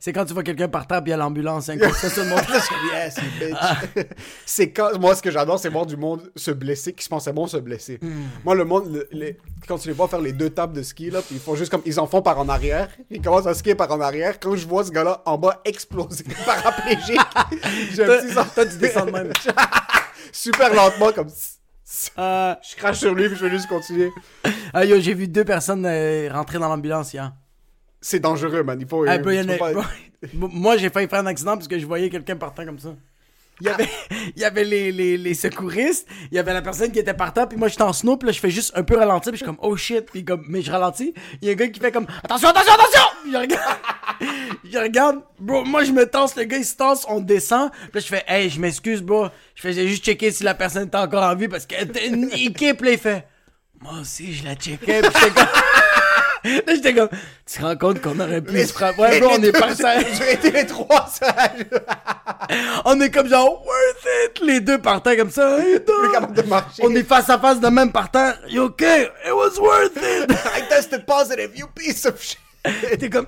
C'est 0.00 0.12
quand 0.12 0.24
tu 0.24 0.32
vois 0.34 0.42
quelqu'un 0.42 0.68
par 0.68 0.86
terre 0.86 1.00
puis 1.02 1.10
il 1.10 1.12
y 1.12 1.14
a 1.14 1.16
l'ambulance. 1.16 1.68
hein, 1.68 1.76
ça, 1.94 2.10
tout 2.10 2.20
le 2.20 2.26
monde. 2.28 2.40
Yes, 2.92 3.16
bitch. 3.38 4.06
c'est 4.46 4.70
quand, 4.72 4.98
moi, 4.98 5.14
ce 5.14 5.22
que 5.22 5.30
j'adore, 5.30 5.58
c'est 5.58 5.68
voir 5.68 5.86
du 5.86 5.96
monde 5.96 6.30
se 6.36 6.50
blesser, 6.50 6.92
qui 6.92 7.04
se 7.04 7.08
pensait 7.08 7.32
bon 7.32 7.46
se 7.46 7.56
blesser. 7.56 8.00
Moi, 8.44 8.54
le 8.54 8.64
monde, 8.64 8.92
le- 8.92 9.08
les- 9.12 9.38
quand 9.68 9.78
tu 9.78 9.88
les 9.88 9.94
vois 9.94 10.08
faire 10.08 10.20
les 10.20 10.32
deux 10.32 10.50
tables 10.50 10.74
de 10.74 10.82
ski, 10.82 11.10
là, 11.10 11.20
puis 11.22 11.36
ils 11.36 11.40
font 11.40 11.54
juste 11.54 11.70
comme, 11.70 11.82
ils 11.86 12.00
en 12.00 12.06
font 12.06 12.20
par 12.22 12.38
en 12.38 12.48
arrière, 12.48 12.88
ils 13.10 13.20
commencent 13.22 13.46
à 13.46 13.54
skier 13.54 13.74
par 13.74 13.90
en 13.92 14.00
arrière. 14.00 14.38
Quand 14.40 14.56
je 14.56 14.66
vois 14.66 14.84
ce 14.84 14.90
gars-là 14.90 15.22
en 15.24 15.38
bas 15.38 15.60
exploser, 15.64 16.24
paraplégique, 16.46 17.20
j'ai 17.92 18.04
un 18.04 18.06
petit 18.18 18.34
toi, 18.34 18.66
tu 18.66 18.76
descends 18.78 19.06
de 19.06 19.10
même. 19.12 19.30
super 20.32 20.74
lentement, 20.74 21.12
comme, 21.12 21.28
Euh, 22.18 22.54
je 22.68 22.76
crache 22.76 22.98
sur 22.98 23.14
lui, 23.14 23.28
puis 23.28 23.36
je 23.36 23.44
vais 23.44 23.50
juste 23.50 23.68
continuer. 23.68 24.10
ah, 24.72 24.84
yo, 24.84 24.98
j'ai 25.00 25.14
vu 25.14 25.28
deux 25.28 25.44
personnes 25.44 25.84
euh, 25.86 26.28
rentrer 26.32 26.58
dans 26.58 26.68
l'ambulance 26.68 27.12
hier. 27.12 27.32
C'est 28.02 28.20
dangereux, 28.20 28.62
man. 28.64 28.78
Il 28.80 28.86
faut. 28.86 29.04
Ah, 29.08 29.12
euh, 29.14 29.34
il 29.34 29.58
pas- 29.58 29.72
Moi, 30.34 30.76
j'ai 30.76 30.90
failli 30.90 31.08
faire 31.08 31.20
un 31.20 31.26
accident 31.26 31.54
parce 31.56 31.68
que 31.68 31.78
je 31.78 31.86
voyais 31.86 32.10
quelqu'un 32.10 32.36
partant 32.36 32.64
comme 32.66 32.78
ça. 32.78 32.94
Il 33.60 33.66
y 33.66 33.70
avait, 33.70 33.88
il 34.36 34.42
y 34.42 34.44
avait 34.44 34.64
les, 34.64 34.90
les, 34.90 35.16
les 35.16 35.34
secouristes, 35.34 36.08
il 36.30 36.34
y 36.34 36.38
avait 36.38 36.52
la 36.52 36.62
personne 36.62 36.90
qui 36.90 36.98
était 36.98 37.14
par 37.14 37.32
terre, 37.32 37.48
puis 37.48 37.56
moi 37.58 37.68
j'étais 37.68 37.82
en 37.82 37.92
snow, 37.92 38.16
puis 38.16 38.26
là 38.26 38.32
je 38.32 38.40
fais 38.40 38.50
juste 38.50 38.72
un 38.74 38.82
peu 38.82 38.96
ralentir, 38.96 39.30
puis 39.30 39.38
je 39.38 39.44
suis 39.44 39.46
comme 39.46 39.58
oh 39.62 39.76
shit, 39.76 40.06
puis 40.10 40.24
comme, 40.24 40.42
mais 40.48 40.62
je 40.62 40.72
ralentis. 40.72 41.14
Il 41.40 41.46
y 41.46 41.50
a 41.50 41.52
un 41.52 41.54
gars 41.54 41.68
qui 41.68 41.78
fait 41.78 41.92
comme 41.92 42.06
attention, 42.24 42.48
attention, 42.48 42.72
attention! 42.72 43.02
Puis 43.22 43.32
je 43.32 43.36
regarde, 43.36 43.78
je 44.64 44.78
regarde, 44.78 45.16
bro, 45.38 45.64
moi 45.64 45.84
je 45.84 45.92
me 45.92 46.06
tense, 46.08 46.34
le 46.34 46.44
gars 46.44 46.56
il 46.56 46.64
se 46.64 46.74
tense, 46.74 47.06
on 47.08 47.20
descend, 47.20 47.70
puis 47.70 47.90
là 47.94 48.00
je 48.00 48.06
fais 48.06 48.24
hey, 48.26 48.50
je 48.50 48.58
m'excuse, 48.58 49.02
bro, 49.02 49.28
je 49.54 49.62
faisais 49.62 49.86
juste 49.86 50.04
checker 50.04 50.32
si 50.32 50.42
la 50.42 50.54
personne 50.54 50.88
était 50.88 50.96
encore 50.96 51.22
en 51.22 51.36
vie 51.36 51.46
parce 51.48 51.66
qu'elle 51.66 51.88
était 51.88 52.10
niquée, 52.10 52.74
puis 52.74 52.86
là 52.86 52.92
il 52.94 52.98
fait 52.98 53.26
moi 53.80 53.94
aussi 54.00 54.32
je 54.32 54.44
la 54.44 54.54
checkais, 54.54 55.02
puis 55.02 55.10
j'étais 55.14 55.34
comme. 55.34 55.46
Là, 56.44 56.74
j'étais 56.74 56.94
comme, 56.94 57.08
tu 57.46 57.58
te 57.58 57.62
rends 57.62 57.76
compte 57.76 58.00
qu'on 58.00 58.18
aurait 58.18 58.40
pu 58.42 58.60
se 58.66 58.72
frapper. 58.72 59.00
Ouais, 59.00 59.20
bro, 59.20 59.30
on 59.38 59.42
est 59.42 59.52
pas 59.52 59.74
sage. 59.74 60.04
J'ai 60.18 60.32
été 60.34 60.50
les 60.50 60.66
trois 60.66 61.06
sages. 61.06 61.66
On 62.84 63.00
est 63.00 63.10
comme 63.10 63.28
genre, 63.28 63.64
worth 63.64 64.06
it! 64.26 64.40
Les 64.42 64.60
deux 64.60 64.78
par 64.78 65.02
terre 65.02 65.16
comme 65.16 65.30
ça. 65.30 65.58
De 65.58 66.42
marcher. 66.48 66.82
On 66.84 66.94
est 66.94 67.04
face 67.04 67.30
à 67.30 67.38
face 67.38 67.60
de 67.60 67.68
même 67.68 67.92
par 67.92 68.10
terre. 68.10 68.38
You 68.48 68.64
okay? 68.64 69.08
It 69.26 69.32
was 69.32 69.58
worth 69.60 69.96
it! 69.96 70.30
I 70.56 70.68
tested 70.68 71.06
positive, 71.06 71.52
you 71.56 71.66
piece 71.74 72.04
of 72.04 72.20
shit. 72.20 72.38
T'es 72.98 73.08
comme, 73.08 73.26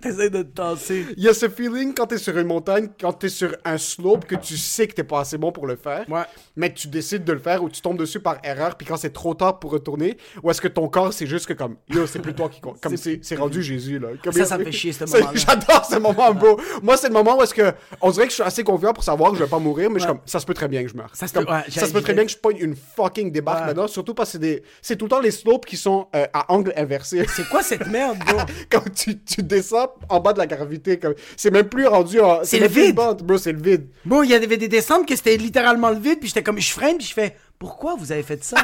t'essayes 0.00 0.30
de 0.30 0.42
te 0.42 0.54
tasser. 0.56 1.06
Il 1.16 1.22
y 1.22 1.28
a 1.28 1.34
ce 1.34 1.48
feeling 1.48 1.94
quand 1.94 2.06
t'es 2.06 2.18
sur 2.18 2.36
une 2.36 2.46
montagne, 2.46 2.88
quand 3.00 3.12
t'es 3.12 3.28
sur 3.28 3.54
un 3.64 3.78
slope, 3.78 4.26
que 4.26 4.34
tu 4.34 4.56
sais 4.56 4.86
que 4.86 4.94
t'es 4.94 5.04
pas 5.04 5.20
assez 5.20 5.38
bon 5.38 5.52
pour 5.52 5.66
le 5.66 5.76
faire, 5.76 6.04
Ouais. 6.08 6.24
Mais 6.56 6.72
tu 6.72 6.88
décides 6.88 7.24
de 7.24 7.32
le 7.32 7.38
faire 7.38 7.62
ou 7.62 7.68
tu 7.68 7.80
tombes 7.80 7.98
dessus 7.98 8.20
par 8.20 8.38
erreur, 8.44 8.76
puis 8.76 8.86
quand 8.86 8.96
c'est 8.96 9.12
trop 9.12 9.34
tard 9.34 9.58
pour 9.58 9.70
retourner, 9.72 10.16
ou 10.42 10.50
est-ce 10.50 10.60
que 10.60 10.68
ton 10.68 10.88
corps 10.88 11.12
c'est 11.12 11.26
juste 11.26 11.46
que 11.46 11.52
comme, 11.52 11.76
yo, 11.88 12.06
c'est 12.06 12.18
plus 12.20 12.34
toi 12.34 12.48
qui 12.48 12.60
compte, 12.60 12.80
comme 12.80 12.96
c'est 12.96 13.36
rendu 13.36 13.62
Jésus 13.62 13.98
là. 13.98 14.08
Comme, 14.22 14.32
Ça, 14.32 14.44
ça 14.44 14.58
me 14.58 14.64
fait 14.64 14.72
chier, 14.72 14.92
ce 14.92 15.04
moment-là. 15.06 15.30
J'adore 15.34 15.84
ce 15.84 15.96
moment, 15.98 16.32
bro. 16.34 16.60
Moi, 16.82 16.96
c'est 16.96 17.08
le 17.08 17.14
moment 17.14 17.38
où 17.38 17.42
est-ce 17.42 17.54
que, 17.54 17.72
on 18.00 18.10
dirait 18.10 18.24
que 18.26 18.30
je 18.30 18.34
suis 18.36 18.42
assez 18.42 18.64
confiant 18.64 18.92
pour 18.92 19.04
savoir 19.04 19.30
que 19.32 19.38
je 19.38 19.44
vais 19.44 19.48
pas 19.50 19.58
mourir, 19.58 19.90
mais 19.90 19.98
je 19.98 20.04
suis 20.04 20.08
comme, 20.12 20.20
ça 20.26 20.40
se 20.40 20.46
peut 20.46 20.54
très 20.54 20.68
bien 20.68 20.82
que 20.82 20.88
je 20.90 20.96
meure. 20.96 21.10
Ça 21.12 21.26
se 21.26 21.32
Comme, 21.32 21.44
ouais, 21.44 21.62
ça 21.68 21.86
se 21.86 21.92
peut 21.92 22.00
très 22.02 22.14
bien 22.14 22.24
que 22.24 22.30
je 22.30 22.36
pogne 22.38 22.58
une 22.58 22.74
fucking 22.76 23.30
débarque 23.30 23.60
Ouais. 23.60 23.66
maintenant, 23.66 23.86
surtout 23.86 24.14
parce 24.14 24.30
que 24.30 24.32
c'est 24.32 24.38
des, 24.38 24.62
c'est 24.80 24.96
tout 24.96 25.04
le 25.04 25.10
temps 25.10 25.20
les 25.20 25.30
slopes 25.30 25.66
qui 25.66 25.76
sont 25.76 26.08
euh, 26.16 26.26
à 26.32 26.52
angle 26.52 26.72
inversé. 26.76 27.26
C'est 27.28 27.48
quoi 27.48 27.62
cette 27.62 27.86
merde, 27.86 28.18
bro? 28.26 28.38
quand 28.70 28.82
tu, 28.94 29.18
tu 29.20 29.42
descends 29.42 29.92
en 30.08 30.20
bas 30.20 30.32
de 30.32 30.38
la 30.38 30.46
gravité, 30.46 30.98
comme 30.98 31.14
c'est 31.36 31.50
même 31.50 31.68
plus 31.68 31.86
rendu 31.86 32.20
en. 32.20 32.40
C'est 32.44 32.58
le 32.58 32.66
vide. 32.66 32.94
bro, 32.94 33.38
c'est 33.38 33.52
le 33.52 33.60
vide. 33.62 33.86
Bon, 34.04 34.22
il 34.22 34.30
y 34.30 34.34
avait 34.34 34.56
des 34.56 34.68
descentes 34.68 35.06
que 35.06 35.14
c'était 35.16 35.36
littéralement 35.36 35.90
le 35.90 35.98
vide, 35.98 36.18
puis 36.18 36.28
j'étais 36.28 36.41
comme, 36.42 36.58
je 36.58 36.72
freine, 36.72 36.96
puis 36.98 37.06
je 37.06 37.12
fais, 37.14 37.36
pourquoi 37.58 37.94
vous 37.96 38.10
avez 38.12 38.22
fait 38.22 38.42
ça? 38.42 38.56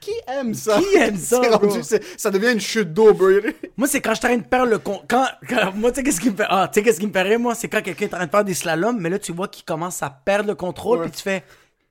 Qui 0.00 0.12
aime 0.28 0.54
ça? 0.54 0.78
Qui 0.80 0.96
aime 0.98 1.16
ça, 1.16 1.40
rendu, 1.58 1.80
ça 2.16 2.30
devient 2.30 2.52
une 2.52 2.60
chute 2.60 2.92
d'eau, 2.92 3.12
bro. 3.12 3.28
Moi, 3.76 3.86
c'est 3.88 4.00
quand 4.00 4.14
je 4.14 4.20
t'arrête 4.20 4.42
de 4.42 4.46
perdre 4.48 4.70
le 4.70 4.78
con. 4.78 5.00
Quand, 5.08 5.26
quand- 5.48 5.72
moi, 5.74 5.90
tu 5.90 5.96
sais, 5.96 6.02
qu'est-ce 6.04 6.20
qui 6.20 6.30
me 6.30 6.36
fait. 6.36 6.46
Ah, 6.48 6.68
tu 6.72 6.78
sais, 6.80 6.84
qu'est-ce 6.84 7.00
qui 7.00 7.06
me 7.06 7.12
fait 7.12 7.22
rire, 7.22 7.38
moi? 7.40 7.54
C'est 7.54 7.68
quand 7.68 7.82
quelqu'un 7.82 8.06
est 8.06 8.14
en 8.14 8.16
train 8.18 8.26
de 8.26 8.30
faire 8.30 8.44
des 8.44 8.54
slaloms, 8.54 8.98
mais 9.00 9.10
là, 9.10 9.18
tu 9.18 9.32
vois 9.32 9.48
qu'il 9.48 9.64
commence 9.64 10.02
à 10.02 10.10
perdre 10.10 10.48
le 10.48 10.54
contrôle, 10.54 10.98
Ouais. 11.00 11.04
puis 11.08 11.16
tu 11.16 11.22
fais. 11.22 11.42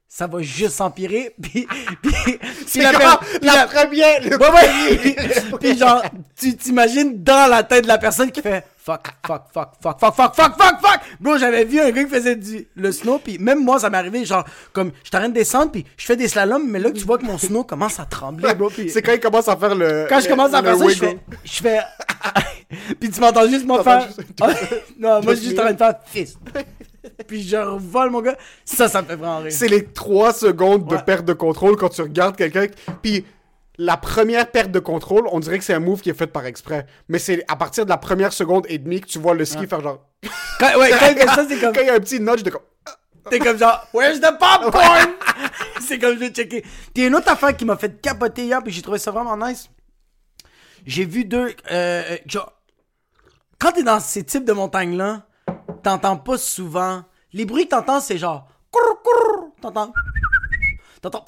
Ça 0.08 0.28
va 0.28 0.42
juste 0.42 0.76
s'empirer, 0.76 1.34
puis. 1.42 1.68
puis, 2.02 2.14
puis 2.72 2.82
la, 2.82 2.92
la 2.94 3.20
la- 3.42 3.66
première. 3.68 4.22
le 4.24 4.38
ouais. 4.38 5.16
puis 5.60 5.78
genre, 5.78 6.04
tu 6.40 6.56
t'imagines 6.56 7.22
dans 7.24 7.50
la 7.50 7.64
tête 7.64 7.84
de 7.84 7.88
la 7.90 7.98
personne 7.98 8.32
qui 8.32 8.42
fait 8.42 8.64
fuck, 8.78 9.08
fuck, 9.26 9.42
fuck, 9.52 9.72
fuck, 9.82 10.00
fuck, 10.00 10.16
fuck, 10.16 10.36
fuck, 10.36 10.54
fuck, 10.58 10.80
fuck. 10.80 11.00
Bro, 11.20 11.38
j'avais 11.38 11.66
vu 11.66 11.80
un 11.82 11.90
gars 11.92 12.04
qui 12.04 12.10
faisait 12.10 12.36
du, 12.36 12.68
le 12.76 12.92
snow, 12.92 13.18
puis 13.18 13.40
même 13.40 13.64
moi, 13.64 13.80
ça 13.80 13.90
m'est 13.90 13.98
arrivé, 13.98 14.24
genre, 14.26 14.46
comme, 14.74 14.92
je 15.04 15.10
t'arrête 15.10 15.32
de 15.32 15.34
descendre, 15.40 15.72
puis 15.72 15.86
je 15.98 16.06
fais 16.06 16.16
des 16.16 16.28
slaloms, 16.28 16.66
mais 16.70 16.80
là, 16.80 16.92
tu 16.92 17.04
vois 17.04 17.18
que 17.18 17.26
mon 17.26 17.38
snow 17.40 17.64
commence 17.64 18.00
à 18.00 18.06
trembler, 18.06 18.54
bro, 18.54 18.70
puis 18.70 18.90
C'est 18.92 19.02
quand 19.02 19.14
il 19.14 19.20
commence 19.20 19.48
à 19.48 19.58
faire 19.58 19.74
le. 19.76 20.06
quand 20.08 20.20
je 20.22 20.30
commence 20.30 20.54
à 20.54 20.62
faire 20.64 20.78
ça, 20.78 20.88
je 20.88 20.94
fais, 21.00 21.18
je 21.44 21.62
fais, 21.62 21.80
puis 23.00 23.10
tu 23.10 23.20
m'entends 23.20 23.48
juste 23.50 23.66
moi 23.66 23.84
faire, 23.84 24.06
juste- 24.08 24.22
non, 25.00 25.22
moi, 25.22 25.34
je 25.34 25.40
suis 25.40 25.48
juste 25.50 25.60
en 25.60 25.64
train 25.64 25.74
de 25.74 25.78
faire 25.78 25.96
fist. 26.06 26.38
puis 27.28 27.44
je 27.48 27.58
revole 27.58 28.10
mon 28.10 28.22
gars, 28.22 28.38
ça, 28.66 28.88
ça 28.88 29.02
me 29.02 29.08
fait 29.08 29.16
vraiment 29.16 29.40
rire. 29.40 29.52
C'est 29.52 29.68
les 29.68 29.86
trois 29.86 30.34
secondes 30.34 30.88
de 30.88 30.96
Ouais. 30.96 31.04
perte 31.04 31.26
de 31.26 31.34
contrôle 31.34 31.76
quand 31.78 31.90
tu 31.90 32.02
regardes 32.02 32.36
quelqu'un. 32.36 32.68
Puis 33.02 33.26
la 33.78 33.98
première 33.98 34.50
perte 34.52 34.72
de 34.72 34.80
contrôle, 34.80 35.28
on 35.32 35.40
dirait 35.40 35.58
que 35.60 35.64
c'est 35.66 35.74
un 35.74 35.80
move 35.80 36.02
qui 36.02 36.10
est 36.10 36.14
fait 36.18 36.28
par 36.28 36.46
exprès. 36.46 36.86
Mais 37.10 37.20
c'est 37.20 37.44
à 37.48 37.56
partir 37.56 37.86
de 37.86 37.90
la 37.90 37.98
première 37.98 38.32
seconde 38.34 38.66
et 38.70 38.78
demie 38.78 39.02
que 39.02 39.08
tu 39.08 39.20
vois 39.20 39.34
le 39.34 39.46
ski 39.46 39.68
faire 39.68 39.82
genre. 39.82 40.00
Quand, 40.60 40.80
ouais, 40.80 40.90
quand 40.92 41.08
il 41.12 41.18
fait 41.18 41.28
ça, 41.28 41.46
c'est 41.48 41.60
comme, 41.60 41.74
Quand 41.76 41.82
il 41.82 41.88
y 41.88 41.90
a 41.90 41.96
un 41.96 42.00
petit 42.00 42.20
nudge 42.20 42.44
de 42.44 42.50
comme. 42.52 42.62
T'es 43.30 43.40
comme 43.40 43.58
genre, 43.58 43.88
where's 43.94 44.20
the 44.22 44.32
popcorn? 44.40 45.10
c'est 45.82 45.98
comme 46.00 46.14
je 46.14 46.20
vais 46.20 46.30
checker. 46.30 46.64
Puis 46.94 47.08
une 47.08 47.16
autre 47.16 47.30
affaire 47.30 47.58
qui 47.58 47.66
m'a 47.66 47.76
fait 47.76 48.00
capoter 48.00 48.44
hier, 48.46 48.62
puis 48.64 48.72
j'ai 48.72 48.82
trouvé 48.84 49.00
ça 49.00 49.12
vraiment 49.12 49.36
nice. 49.36 49.70
J'ai 50.86 51.06
vu 51.06 51.26
deux. 51.26 51.48
Euh, 51.72 52.04
euh, 52.12 52.18
genre, 52.28 52.54
quand 53.60 53.72
t'es 53.72 53.82
dans 53.84 54.00
ces 54.00 54.24
types 54.24 54.46
de 54.46 54.54
montagnes-là, 54.54 55.26
t'entends 55.86 56.18
pas 56.18 56.38
souvent. 56.38 57.04
Les 57.32 57.46
bruits 57.46 57.66
que 57.66 57.70
t'entends, 57.70 58.00
c'est 58.00 58.18
genre. 58.18 58.48
T'entends. 59.62 59.94
T'entends. 61.02 61.24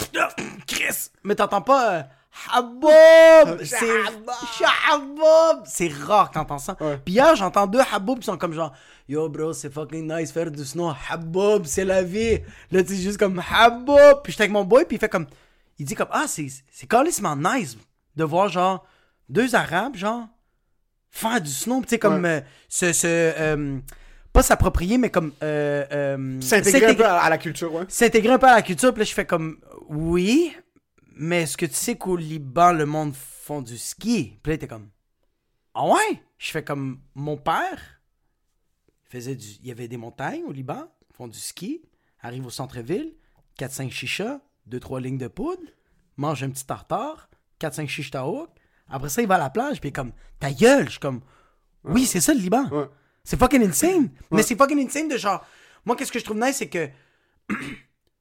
Chris. 0.66 1.10
Mais 1.22 1.34
t'entends 1.36 1.62
pas. 1.62 1.94
euh, 1.94 2.02
Haboub! 2.52 3.62
C'est. 3.64 4.02
Shaboub! 4.58 5.62
C'est 5.64 5.88
rare 5.88 6.28
que 6.30 6.34
t'entends 6.34 6.58
ça. 6.58 6.76
Ouais. 6.80 6.98
Puis 7.04 7.14
hier, 7.14 7.34
j'entends 7.36 7.66
deux 7.66 7.80
Haboub 7.92 8.18
qui 8.18 8.24
sont 8.26 8.36
comme 8.36 8.52
genre. 8.52 8.72
Yo, 9.08 9.28
bro, 9.28 9.52
c'est 9.52 9.70
fucking 9.72 10.12
nice 10.12 10.32
faire 10.32 10.50
du 10.50 10.64
snow. 10.64 10.92
Haboub, 11.08 11.64
c'est 11.64 11.84
la 11.84 12.02
vie. 12.02 12.40
Là, 12.70 12.82
tu 12.82 12.94
juste 12.96 13.18
comme 13.18 13.40
Haboub. 13.50 14.22
Puis 14.22 14.32
j'étais 14.32 14.42
avec 14.42 14.52
mon 14.52 14.64
boy, 14.64 14.84
puis 14.86 14.96
il 14.96 15.00
fait 15.00 15.08
comme. 15.08 15.26
Il 15.78 15.86
dit 15.86 15.94
comme. 15.94 16.08
Ah, 16.10 16.26
c'est 16.26 16.48
c'est 16.70 16.88
carrément 16.88 17.36
nice 17.36 17.76
de 18.16 18.24
voir 18.24 18.48
genre. 18.48 18.84
Deux 19.28 19.54
Arabes, 19.54 19.94
genre. 19.96 20.26
Faire 21.10 21.40
du 21.40 21.50
snow. 21.50 21.80
Tu 21.82 21.90
sais, 21.90 21.98
comme. 21.98 22.22
Ouais. 22.24 22.44
euh, 22.44 22.92
se 22.92 23.14
euh, 23.14 23.78
pas 24.38 24.42
s'approprier, 24.44 24.98
mais 24.98 25.10
comme. 25.10 25.32
euh, 25.42 25.84
euh, 25.90 26.40
S'intégrer 26.40 26.86
un 26.86 26.94
peu 26.94 27.04
à, 27.04 27.18
à 27.22 27.28
la 27.30 27.38
culture, 27.38 27.74
ouais. 27.74 27.84
s'intégrer 27.88 28.32
un 28.32 28.38
peu 28.38 28.46
à 28.46 28.54
la 28.54 28.62
culture. 28.62 28.92
Puis 28.92 29.00
là, 29.00 29.04
je 29.04 29.12
fais 29.14 29.26
comme, 29.26 29.58
oui, 29.88 30.54
mais 31.16 31.42
est-ce 31.42 31.56
que 31.56 31.66
tu 31.66 31.74
sais 31.74 31.96
qu'au 31.96 32.16
Liban, 32.16 32.72
le 32.72 32.86
monde 32.86 33.14
font 33.14 33.62
du 33.62 33.76
ski? 33.76 34.38
Puis 34.42 34.50
là, 34.50 34.54
était 34.54 34.68
comme, 34.68 34.90
ah 35.74 35.86
ouais? 35.86 36.22
Je 36.38 36.50
fais 36.52 36.62
comme, 36.62 37.00
mon 37.16 37.36
père 37.36 38.00
faisait 39.10 39.34
du... 39.34 39.46
Il 39.60 39.66
y 39.66 39.70
avait 39.72 39.88
des 39.88 39.96
montagnes 39.96 40.44
au 40.44 40.52
Liban, 40.52 40.88
font 41.12 41.26
du 41.26 41.38
ski, 41.38 41.82
arrive 42.20 42.46
au 42.46 42.50
centre-ville, 42.50 43.14
4-5 43.58 43.90
chichas, 43.90 44.38
2-3 44.70 45.00
lignes 45.02 45.18
de 45.18 45.26
poudre, 45.28 45.62
mange 46.16 46.44
un 46.44 46.50
petit 46.50 46.64
tartare, 46.66 47.28
4-5 47.60 47.88
chiches 47.88 48.10
taouk. 48.12 48.48
Après 48.88 49.08
ça, 49.08 49.20
il 49.20 49.26
va 49.26 49.34
à 49.34 49.38
la 49.38 49.50
plage, 49.50 49.80
puis 49.80 49.92
comme, 49.92 50.12
ta 50.38 50.52
gueule! 50.52 50.84
Je 50.86 50.90
suis 50.92 51.00
comme, 51.00 51.22
oui, 51.84 52.06
c'est 52.06 52.20
ça 52.20 52.34
le 52.34 52.40
Liban. 52.40 52.68
Ouais. 52.68 52.86
C'est 53.28 53.38
fucking 53.38 53.62
insane. 53.68 54.08
Mais 54.30 54.42
c'est 54.42 54.56
fucking 54.56 54.78
insane 54.86 55.06
de 55.06 55.18
genre. 55.18 55.44
Moi, 55.84 55.96
qu'est-ce 55.96 56.10
que 56.10 56.18
je 56.18 56.24
trouve 56.24 56.38
nice, 56.40 56.56
c'est 56.56 56.68
que. 56.68 56.88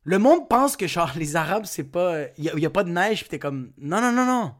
le 0.03 0.19
monde 0.19 0.49
pense 0.49 0.75
que 0.75 0.85
genre 0.85 1.11
les 1.15 1.37
Arabes, 1.37 1.63
c'est 1.65 1.85
pas. 1.85 2.23
Il 2.37 2.43
y, 2.43 2.65
a- 2.65 2.69
pas 2.69 2.83
de 2.83 2.89
neige, 2.89 3.23
pis 3.23 3.29
t'es 3.29 3.39
comme. 3.39 3.71
Non, 3.77 4.01
non, 4.01 4.11
non, 4.11 4.25
non. 4.25 4.51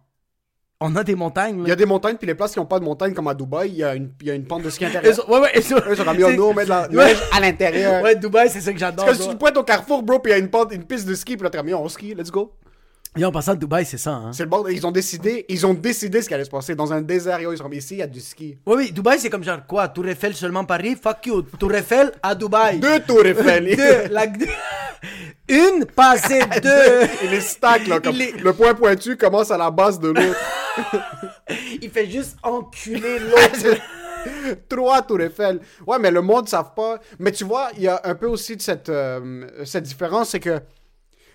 On 0.79 0.95
a 0.95 1.03
des 1.03 1.15
montagnes, 1.15 1.63
Il 1.63 1.67
y 1.67 1.71
a 1.71 1.75
des 1.75 1.86
montagnes, 1.86 2.15
puis 2.15 2.27
les 2.27 2.36
places 2.36 2.53
qui 2.53 2.60
n'ont 2.60 2.65
pas 2.65 2.79
de 2.79 2.86
montagnes, 2.86 3.13
comme 3.13 3.27
à 3.27 3.33
Dubaï, 3.33 3.69
il 3.71 3.75
y 3.77 3.83
a 3.83 3.93
une, 3.95 4.13
il 4.21 4.27
y 4.27 4.31
a 4.31 4.36
une 4.36 4.45
pente 4.45 4.62
de 4.63 4.69
ski 4.69 4.86
intérieure. 4.86 5.29
ouais, 5.29 5.39
ouais, 5.41 5.51
eux 5.57 5.62
sont- 5.62 5.75
Eux 5.75 5.95
comme, 5.97 6.17
yo, 6.19 6.31
nous, 6.31 6.43
on 6.43 6.53
met 6.53 6.63
de 6.63 6.69
la 6.69 6.88
Ouais. 6.88 6.95
neige 7.07 7.17
à 7.33 7.39
l'intérieur. 7.41 8.01
Ouais, 8.03 8.15
Dubaï, 8.15 8.49
c'est 8.49 8.62
ça 8.62 8.71
que 8.71 8.79
j'adore. 8.79 9.03
Parce 9.05 9.17
que 9.17 9.23
si 9.25 9.29
tu 9.29 9.36
pointes 9.36 9.57
au 9.57 9.63
carrefour, 9.63 10.01
bro, 10.01 10.19
puis 10.19 10.31
il 10.31 10.36
y 10.36 10.38
a 10.38 10.39
une, 10.39 10.49
pente, 10.49 10.71
une 10.71 10.86
piste 10.86 11.07
de 11.07 11.15
ski, 11.15 11.36
puis 11.36 11.43
là, 11.43 11.49
t'es 11.49 11.57
comme, 11.57 11.73
on 11.73 11.89
skie, 11.89 12.13
let's 12.13 12.31
go. 12.31 12.53
Yo, 13.17 13.27
en 13.27 13.32
passant, 13.32 13.56
Dubaï, 13.56 13.86
c'est 13.86 13.97
ça, 13.97 14.12
hein. 14.12 14.32
C'est 14.34 14.43
le 14.43 14.49
bordel. 14.49 14.73
Ils 14.75 14.86
ont 14.86 14.91
décidé, 14.91 15.45
ils 15.49 15.65
ont 15.65 15.73
décidé 15.73 16.21
ce 16.21 16.27
qui 16.27 16.34
allait 16.34 16.45
se 16.45 16.49
passer. 16.49 16.75
Dans 16.75 16.91
un 16.93 17.01
désert, 17.01 17.39
yo, 17.41 17.51
ils 17.51 17.58
sont 17.58 17.69
ici, 17.71 17.95
il 17.95 17.97
y 17.97 18.01
a 18.03 18.08
du 18.08 18.19
ski. 18.19 18.58
Oui, 18.65 18.75
oui, 18.77 18.91
Dubaï, 18.91 19.19
c'est 19.19 19.30
comme 19.30 19.43
genre 19.43 19.65
quoi? 19.65 19.88
Tour 19.88 20.08
Eiffel 20.08 20.36
seulement 20.36 20.63
Paris? 20.65 20.95
Fuck 21.01 21.25
you. 21.25 21.41
Tour 21.41 21.73
Eiffel 21.73 22.12
à 22.21 22.36
Dubaï. 22.36 22.80
Deux 22.80 22.99
tours 23.01 23.25
Eiffel. 23.25 23.75
Deux, 23.75 24.13
la- 24.13 24.25
une, 25.49 25.86
passer 25.86 26.39
deux. 26.63 27.08
Il 27.23 27.34
est 27.34 27.41
stack, 27.41 27.88
là. 27.88 27.99
Comme 27.99 28.15
Il 28.15 28.21
est- 28.21 28.39
Le 28.41 28.53
point 28.53 28.73
pointu 28.73 29.15
commence 29.17 29.51
à 29.51 29.58
la 29.58 29.71
base 29.71 29.99
de 29.99 30.10
l'autre. 30.10 30.39
Il 31.82 31.89
fait 31.89 32.10
juste 32.10 32.38
enculer 32.43 33.19
l'autre. 33.19 33.77
Trois 34.67 35.01
Tour 35.03 35.21
Eiffel. 35.21 35.60
Ouais, 35.86 35.97
mais 35.99 36.12
le 36.12 36.21
monde 36.21 36.45
ne 36.45 36.49
savent 36.49 36.73
pas. 36.75 36.99
Mais 37.19 37.32
tu 37.32 37.43
vois, 37.45 37.69
il 37.77 37.84
y 37.84 37.88
a 37.88 38.01
un 38.03 38.15
peu 38.15 38.27
aussi 38.27 38.56
de 38.58 38.62
cette, 38.62 38.89
euh, 38.89 39.47
cette 39.63 39.84
différence, 39.86 40.30
c'est 40.30 40.39
que 40.39 40.60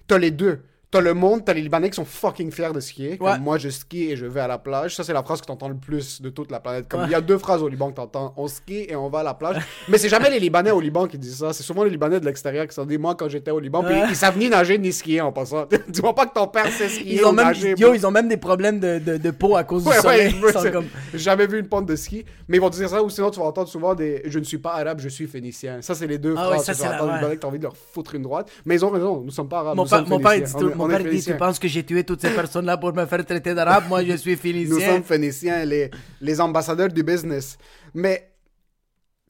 t'as 0.07 0.19
les 0.19 0.31
deux. 0.31 0.61
T'as 0.93 1.01
le 1.01 1.15
monde, 1.15 1.43
t'as 1.43 1.55
les 1.55 1.63
Libanais 1.63 1.89
qui 1.89 1.97
sont 1.97 2.05
fucking 2.05 2.53
fiers 2.53 2.73
de 2.75 2.79
skier. 2.81 3.17
Comme 3.17 3.27
Ouais. 3.27 3.39
moi, 3.39 3.57
je 3.57 3.71
skie 3.71 4.11
et 4.11 4.17
je 4.17 4.27
vais 4.27 4.41
à 4.41 4.47
la 4.47 4.59
plage. 4.59 4.95
Ça, 4.95 5.03
c'est 5.03 5.15
la 5.15 5.23
phrase 5.23 5.41
que 5.41 5.47
t'entends 5.47 5.71
le 5.71 5.75
plus 5.75 6.21
de 6.21 6.29
toute 6.29 6.51
la 6.51 6.61
planète. 6.61 6.87
Comme 6.87 7.05
il 7.07 7.11
y 7.11 7.15
a 7.15 7.23
deux 7.23 7.39
phrases 7.39 7.63
au 7.63 7.69
Liban 7.69 7.91
que 7.91 7.97
t'entends. 7.97 8.35
On 8.37 8.47
skie 8.47 8.85
et 8.89 8.95
on 8.95 9.09
va 9.09 9.21
à 9.21 9.23
la 9.23 9.33
plage. 9.33 9.57
mais 9.89 9.97
c'est 9.97 10.11
jamais 10.11 10.29
les 10.29 10.39
Libanais 10.39 10.71
au 10.71 10.81
Liban 10.83 11.07
qui 11.07 11.17
disent 11.17 11.39
ça. 11.39 11.55
C'est 11.55 11.63
souvent 11.63 11.83
les 11.85 11.89
Libanais 11.91 12.21
de 12.21 12.27
l'extérieur 12.27 12.67
qui 12.67 12.75
sont 12.75 12.85
dit, 12.85 12.99
moi, 12.99 13.15
quand 13.15 13.27
j'étais 13.29 13.51
au 13.51 13.59
Liban, 13.59 13.83
puis 13.83 13.95
ils 14.11 14.15
savent 14.17 14.37
ni 14.37 14.51
nager 14.51 14.77
ni 14.77 14.93
skier 14.93 15.23
en 15.23 15.33
passant. 15.33 15.65
tu 15.95 16.01
vois 16.03 16.15
pas 16.15 16.27
que 16.27 16.35
ton 16.35 16.47
père 16.47 16.67
sait 16.71 16.91
skier 16.91 17.15
Ils 17.15 17.25
ont, 17.25 17.31
ou 17.31 17.33
même, 17.33 17.47
nager. 17.47 17.75
yo, 17.79 17.95
ils 17.95 18.07
ont 18.07 18.11
même 18.11 18.29
des 18.29 18.37
problèmes 18.37 18.79
de, 18.79 18.99
de, 18.99 19.17
de 19.17 19.31
peau 19.31 19.57
à 19.57 19.65
cause 19.65 19.85
du 19.85 19.91
soleil. 19.93 20.35
ouais, 20.43 20.53
c'est- 20.53 20.71
comme- 20.73 20.89
jamais 21.15 21.47
vu 21.47 21.59
une 21.59 21.69
pente 21.69 21.87
de 21.87 21.97
ski. 21.97 22.27
Mais 22.49 22.59
ils 22.59 22.61
vont 22.61 22.69
dire 22.69 22.91
ça, 22.91 23.03
ou 23.03 23.09
sinon 23.09 23.31
tu 23.31 23.41
vas 23.41 23.47
entendre 23.47 23.69
souvent 23.69 23.95
des 23.95 24.21
Je 24.27 24.39
ne 24.39 24.45
suis 24.45 24.59
pas 24.59 24.75
arabe, 24.75 25.01
je 25.01 25.09
suis 25.09 25.27
phénicien. 25.27 25.81
Ça, 25.81 25.95
c'est 25.95 26.07
les 26.07 26.19
deux 26.19 26.35
Ah 26.37 26.49
phrases 26.49 26.67
que 26.67 26.73
tu 26.73 26.79
vas 26.83 26.95
entendre 27.03 27.31
que 27.31 27.35
t'as 27.37 27.49
envie 27.49 27.59
de 27.59 27.63
leur 27.65 27.77
foutre 27.79 28.15
une 28.15 28.23
droite. 28.23 28.51
Mais 28.67 28.75
ils 28.75 28.85
ont 28.85 28.91
raison, 28.91 29.23
nous 29.23 29.31
sommes 29.31 29.49
pas 29.49 29.61
arabes. 29.61 29.77
Mon, 29.77 29.85
nous 29.85 29.89
sommes 29.89 30.07
mon 30.07 30.19
phéniciens. 30.19 30.82
Mon 30.89 30.95
on 30.95 30.99
père 30.99 31.11
dit. 31.11 31.23
Tu 31.23 31.37
penses 31.37 31.59
que 31.59 31.69
j'ai 31.69 31.85
tué 31.85 32.05
toutes 32.05 32.21
ces 32.21 32.31
personnes-là 32.31 32.77
pour 32.77 32.93
me 32.93 33.07
faire 33.07 33.25
traiter 33.25 33.55
d'arabe? 33.55 33.85
Moi, 33.89 34.05
je 34.05 34.17
suis 34.17 34.33
Nous 34.33 34.37
phénicien. 34.39 34.81
sommes 34.93 35.03
phéniciens, 35.05 35.65
les, 35.65 35.91
les 36.21 36.41
ambassadeurs 36.41 36.89
du 36.89 37.03
business. 37.03 37.57
Mais 37.95 38.31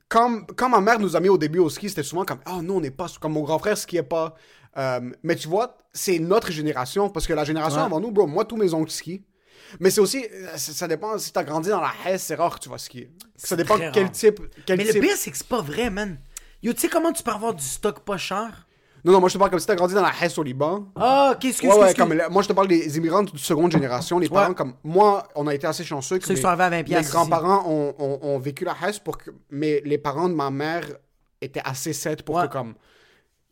quand, 0.08 0.42
quand 0.56 0.68
ma 0.68 0.80
mère 0.80 0.98
nous 0.98 1.16
a 1.16 1.20
mis 1.20 1.28
au 1.28 1.38
début 1.38 1.58
au 1.58 1.70
ski, 1.70 1.88
c'était 1.88 2.02
souvent 2.02 2.24
comme 2.24 2.40
Ah, 2.44 2.60
nous, 2.62 2.74
on 2.74 2.80
n'est 2.80 2.90
pas. 2.90 3.06
Comme 3.20 3.32
mon 3.32 3.42
grand 3.42 3.58
frère 3.58 3.78
skiait 3.78 4.02
pas. 4.02 4.34
Euh, 4.76 5.00
mais 5.22 5.36
tu 5.36 5.48
vois, 5.48 5.76
c'est 5.92 6.18
notre 6.18 6.50
génération. 6.52 7.08
Parce 7.10 7.26
que 7.26 7.32
la 7.32 7.44
génération 7.44 7.80
Ouais. 7.80 7.86
avant 7.86 8.00
nous, 8.00 8.10
bro, 8.10 8.26
moi, 8.26 8.44
tous 8.44 8.56
mes 8.56 8.72
oncles 8.74 8.90
skient. 8.90 9.24
Mais 9.80 9.90
c'est 9.90 10.00
aussi, 10.02 10.22
euh, 10.30 10.56
ça 10.56 10.86
dépend, 10.86 11.16
si 11.16 11.32
t'as 11.32 11.44
grandi 11.44 11.70
dans 11.70 11.80
la 11.80 11.92
Hesse, 12.06 12.24
c'est 12.24 12.34
rare 12.34 12.54
que 12.58 12.60
tu 12.64 12.68
vas 12.68 12.76
skier. 12.78 13.10
Ça 13.36 13.56
dépend 13.56 13.78
quel 13.78 14.04
rare. 14.04 14.12
type. 14.12 14.40
Quel 14.66 14.76
Mais 14.76 14.84
type... 14.84 14.94
le 14.96 15.00
pire, 15.00 15.16
c'est 15.16 15.30
que 15.30 15.36
c'est 15.38 15.46
pas 15.48 15.62
vrai, 15.62 15.88
man. 15.88 16.18
Yo, 16.62 16.72
tu 16.74 16.80
sais 16.80 16.88
comment 16.88 17.12
tu 17.12 17.22
peux 17.22 17.30
avoir 17.30 17.54
du 17.54 17.64
stock 17.64 18.00
pas 18.00 18.18
cher? 18.18 18.66
Non, 19.04 19.12
non, 19.12 19.20
moi 19.20 19.28
je 19.28 19.34
te 19.34 19.38
parle 19.38 19.50
comme 19.50 19.58
si 19.58 19.66
t'as 19.66 19.74
grandi 19.74 19.94
dans 19.94 20.02
la 20.02 20.12
Hesse 20.20 20.38
au 20.38 20.42
Liban. 20.44 20.86
Ah, 20.94 21.34
qu'est-ce 21.40 21.60
que 21.60 21.66
Ouais, 21.66 21.74
ouais, 21.76 21.88
c'est 21.88 21.96
comme, 21.96 22.14
moi 22.30 22.42
je 22.42 22.48
te 22.48 22.52
parle 22.52 22.68
des 22.68 22.96
immigrants 22.96 23.24
de 23.24 23.36
seconde 23.36 23.72
génération. 23.72 24.18
Les 24.20 24.28
parents, 24.28 24.54
comme 24.54 24.74
moi, 24.84 25.26
on 25.34 25.46
a 25.48 25.54
été 25.54 25.66
assez 25.66 25.82
chanceux 25.82 26.18
que 26.18 26.24
Ceux 26.24 26.34
qui 26.34 26.38
mes- 26.38 26.42
sont 26.42 26.48
arrivés 26.48 26.64
à 26.64 26.70
20 26.70 26.76
mes 26.76 26.84
piastres 26.84 27.12
grands-parents 27.12 27.64
ont, 27.68 27.94
ont- 27.98 28.18
ont 28.22 28.38
vécu 28.38 28.64
la 28.64 28.76
Hesse, 28.80 29.00
pour 29.00 29.18
que, 29.18 29.30
mais 29.50 29.82
les 29.84 29.98
parents 29.98 30.28
de 30.28 30.34
ma 30.34 30.50
mère 30.50 30.84
étaient 31.40 31.62
assez 31.64 31.92
secs 31.92 32.22
pour 32.22 32.36
Ouais. 32.36 32.46
que 32.46 32.52
comme. 32.52 32.74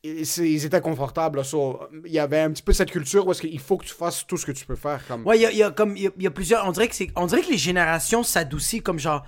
Ils, 0.04 0.24
c'est- 0.24 0.48
ils 0.50 0.64
étaient 0.64 0.80
confortables. 0.80 1.38
là, 1.38 1.44
so, 1.44 1.80
il 2.06 2.12
y 2.12 2.18
avait 2.20 2.40
un 2.40 2.50
petit 2.52 2.62
peu 2.62 2.72
cette 2.72 2.90
culture 2.90 3.26
où 3.26 3.32
est-ce 3.32 3.40
qu'il 3.42 3.58
faut 3.58 3.76
que 3.76 3.84
tu 3.86 3.92
fasses 3.92 4.24
tout 4.26 4.36
ce 4.36 4.46
que 4.46 4.52
tu 4.52 4.64
peux 4.64 4.76
faire. 4.76 5.00
Comme... 5.08 5.26
Ouais, 5.26 5.36
il 5.36 5.42
y 5.42 5.46
a, 5.46 5.50
il 5.50 5.58
y 5.58 5.62
a 5.64 5.70
comme 5.72 5.96
il 5.96 6.04
y 6.04 6.06
a, 6.06 6.10
il 6.16 6.22
y 6.22 6.26
a 6.26 6.30
plusieurs. 6.30 6.64
On 6.66 6.70
dirait 6.72 6.88
que 6.88 6.94
c'est, 6.94 7.08
on 7.16 7.26
dirait 7.26 7.42
que 7.42 7.50
les 7.50 7.58
générations 7.58 8.22
s'adoucissent 8.22 8.82
comme 8.82 8.98
genre. 9.00 9.24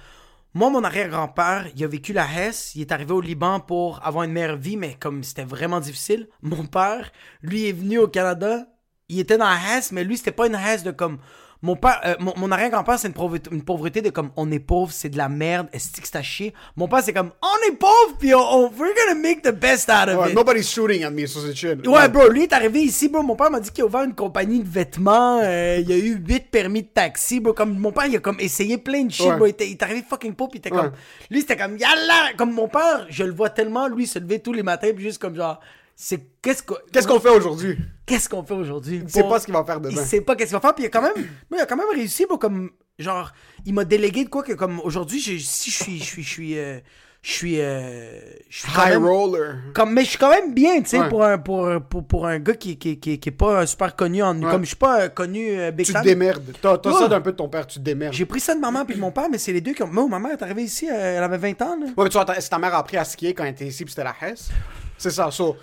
Moi, 0.55 0.69
mon 0.69 0.85
arrière-grand-père, 0.85 1.69
il 1.75 1.83
a 1.83 1.87
vécu 1.87 2.13
la 2.13 2.27
Hesse. 2.31 2.75
Il 2.75 2.83
est 2.83 2.93
arrivé 2.93 3.13
au 3.13 3.23
Liban 3.23 3.59
pour 3.59 4.07
avoir 4.07 4.25
une 4.25 4.33
meilleure 4.33 4.59
vie, 4.59 4.77
mais 4.77 4.97
comme 5.01 5.23
c'était 5.25 5.45
vraiment 5.45 5.81
difficile. 5.81 6.29
Mon 6.43 6.67
père, 6.67 7.11
lui, 7.41 7.69
est 7.69 7.73
venu 7.73 7.99
au 7.99 8.07
Canada. 8.07 8.67
Il 9.09 9.19
était 9.19 9.39
dans 9.39 9.49
la 9.49 9.79
Hesse, 9.79 9.93
mais 9.93 10.05
lui, 10.05 10.19
c'était 10.19 10.31
pas 10.31 10.47
une 10.47 10.55
Hesse 10.55 10.83
de 10.83 10.91
comme. 10.91 11.19
Mon 11.65 11.77
père, 11.77 12.01
euh, 12.05 12.17
mon, 12.19 12.33
mon 12.37 12.51
arrière-grand-père, 12.51 12.99
c'est 12.99 13.07
une 13.07 13.15
pauvreté, 13.15 13.49
une 13.53 13.63
pauvreté 13.63 14.03
de 14.03 14.11
comme 14.11 14.31
on 14.37 14.51
est 14.51 14.59
pauvre, 14.59 14.91
c'est 14.91 15.09
de 15.11 15.17
la 15.17 15.29
merde, 15.29 15.69
est-ce 15.73 15.93
que 16.01 16.09
c'est 16.09 16.17
à 16.17 16.23
chier? 16.23 16.53
Mon 16.75 16.89
père, 16.89 17.03
c'est 17.05 17.13
comme 17.13 17.31
on 17.41 17.69
est 17.73 17.77
pauvre, 17.77 18.17
puis 18.19 18.35
on, 18.35 18.41
on- 18.41 18.71
we're 18.77 18.93
gonna 18.97 19.15
make 19.21 19.43
the 19.43 19.53
best 19.53 19.89
out 19.89 20.09
of 20.09 20.19
Ouais, 20.21 20.31
it. 20.31 20.35
nobody's 20.35 20.69
shooting 20.69 21.05
at 21.05 21.11
me, 21.11 21.25
so 21.27 21.39
c'est 21.41 21.55
chill. 21.55 21.81
Ouais, 21.89 22.09
bro, 22.09 22.29
lui 22.29 22.43
est 22.43 22.53
arrivé 22.53 22.81
ici, 22.81 23.09
bro. 23.09 23.23
Mon 23.23 23.37
père 23.37 23.51
m'a 23.51 23.61
dit 23.61 23.71
qu'il 23.71 23.85
a 23.85 23.87
ouvert 23.87 24.03
une 24.03 24.15
compagnie 24.15 24.59
de 24.59 24.69
vêtements. 24.69 25.39
euh, 25.43 25.79
il 25.81 25.93
a 25.93 25.97
eu 25.97 26.17
8 26.17 26.51
permis 26.51 26.83
de 26.83 26.89
taxi, 26.89 27.39
bro. 27.39 27.53
Comme 27.53 27.79
mon 27.79 27.93
père, 27.93 28.07
il 28.07 28.17
a 28.17 28.19
comme 28.19 28.41
essayé 28.41 28.77
plein 28.79 29.05
de 29.05 29.13
shit, 29.13 29.27
Ouais. 29.27 29.37
bro. 29.37 29.47
Il, 29.47 29.51
était- 29.51 29.69
il 29.69 29.73
est 29.73 29.83
arrivé 29.85 30.03
fucking 30.09 30.35
pauvre, 30.35 30.51
puis 30.51 30.59
il 30.59 30.67
était 30.67 30.71
comme. 30.71 30.91
Lui, 31.31 31.43
c'était 31.43 31.57
comme, 31.57 31.77
yalla! 31.79 32.33
Comme 32.37 32.53
mon 32.53 32.67
père, 32.67 33.07
je 33.09 33.23
le 33.23 33.33
vois 33.33 33.51
tellement, 33.51 33.87
lui, 33.87 34.09
se 34.09 34.19
lever 34.19 34.41
tous 34.41 34.53
les 34.53 34.65
matins, 34.65 34.89
puis 34.93 35.05
juste 35.05 35.21
comme 35.23 35.37
genre. 35.37 35.61
C'est. 35.95 36.21
Qu'est-ce 36.43 36.65
qu'on 36.65 36.75
Qu'est-ce 36.93 37.07
qu'on 37.07 37.21
fait 37.21 37.29
aujourd'hui? 37.29 37.79
Qu'est-ce 38.13 38.29
qu'on 38.29 38.43
fait 38.43 38.55
aujourd'hui? 38.55 39.01
Il 39.05 39.11
sait 39.11 39.23
pas 39.23 39.41
ce 39.41 39.47
qu'il 39.47 39.55
va 39.55 39.65
faire 39.65 39.79
Il 39.83 39.91
demain. 39.91 40.05
sait 40.05 40.21
pas 40.21 40.37
qu'est-ce 40.37 40.51
qu'il 40.51 40.57
va 40.57 40.61
faire, 40.61 40.75
puis 40.75 40.85
il 40.85 40.87
a 40.87 40.91
quand 40.91 41.03
même. 41.03 41.13
il 41.53 41.59
a 41.59 41.67
quand 41.67 41.77
même 41.77 41.87
réussi. 41.95 42.27
Comme. 42.41 42.71
Genre, 42.99 43.33
il 43.65 43.73
m'a 43.75 43.85
délégué 43.85 44.25
de 44.25 44.29
quoi 44.29 44.43
que, 44.43 44.53
comme 44.53 44.81
aujourd'hui, 44.81 45.21
si 45.21 45.71
je 45.71 45.83
suis. 45.83 45.99
Je 45.99 46.05
suis. 46.05 46.23
Je 46.23 46.29
suis. 46.29 46.59
euh, 46.59 46.79
je 47.23 47.31
suis. 47.33 47.61
euh, 47.61 48.21
je 48.51 48.59
suis 48.59 48.73
quand 48.73 48.83
High 48.85 48.91
même- 48.95 49.07
roller. 49.07 49.55
comme, 49.75 49.93
mais 49.93 50.05
je 50.05 50.11
suis 50.11 50.19
quand 50.19 50.31
même 50.31 50.53
bien, 50.53 50.83
tu 50.83 50.89
sais, 50.91 50.99
Ouais. 51.01 51.09
pour, 51.09 51.25
un, 51.25 51.39
pour, 51.39 51.69
pour, 51.89 52.05
pour 52.07 52.27
un 52.27 52.39
gars 52.41 52.55
qui, 52.55 52.77
qui, 52.79 52.99
qui, 52.99 53.19
qui 53.21 53.29
est 53.29 53.33
pas 53.33 53.65
super 53.65 53.95
connu. 53.97 54.23
En, 54.23 54.39
Comme 54.41 54.63
je 54.63 54.67
suis 54.69 54.77
pas 54.77 55.03
euh, 55.03 55.09
connu 55.09 55.59
euh, 55.59 55.71
big 55.71 55.87
Tu 55.87 55.93
te 55.93 56.03
démerdes. 56.03 56.53
T'as 56.61 56.77
t'as 56.79 56.91
Ouais. 56.91 56.99
ça 56.99 57.09
d'un 57.09 57.21
peu 57.21 57.31
de 57.33 57.37
ton 57.37 57.49
père, 57.49 57.67
tu 57.67 57.79
te 57.79 57.85
démerdes. 57.85 58.13
J'ai 58.13 58.27
pris 58.27 58.41
ça 58.41 58.55
de 58.55 58.61
maman 58.61 58.85
puis 58.85 58.97
de 58.97 59.01
mon 59.01 59.11
père, 59.13 59.29
mais 59.31 59.39
c'est 59.39 59.53
les 59.53 59.61
deux 59.61 59.73
qui 59.73 59.83
ont. 59.83 59.87
Moi, 59.87 60.07
ma 60.09 60.19
mère 60.19 60.33
est 60.33 60.43
arrivée 60.43 60.65
ici, 60.65 60.87
elle 60.87 61.23
avait 61.23 61.39
20 61.39 61.63
ans. 61.63 61.77
Là. 61.81 61.87
Ouais, 61.87 61.93
mais 62.05 62.09
tu 62.09 62.15
vois, 62.19 62.25
ta- 62.25 62.35
ta 62.43 62.59
mère 62.59 62.75
a 62.75 62.79
appris 62.79 62.97
à 62.97 63.05
skier 63.05 63.33
quand 63.35 63.45
elle 63.45 63.53
était 63.53 63.67
ici, 63.67 63.85
puis 63.85 63.95
c'était 63.95 64.05
la 64.05 64.15
Hesse, 64.21 64.51
c'est 64.99 65.11
ça. 65.11 65.31
So, 65.31 65.57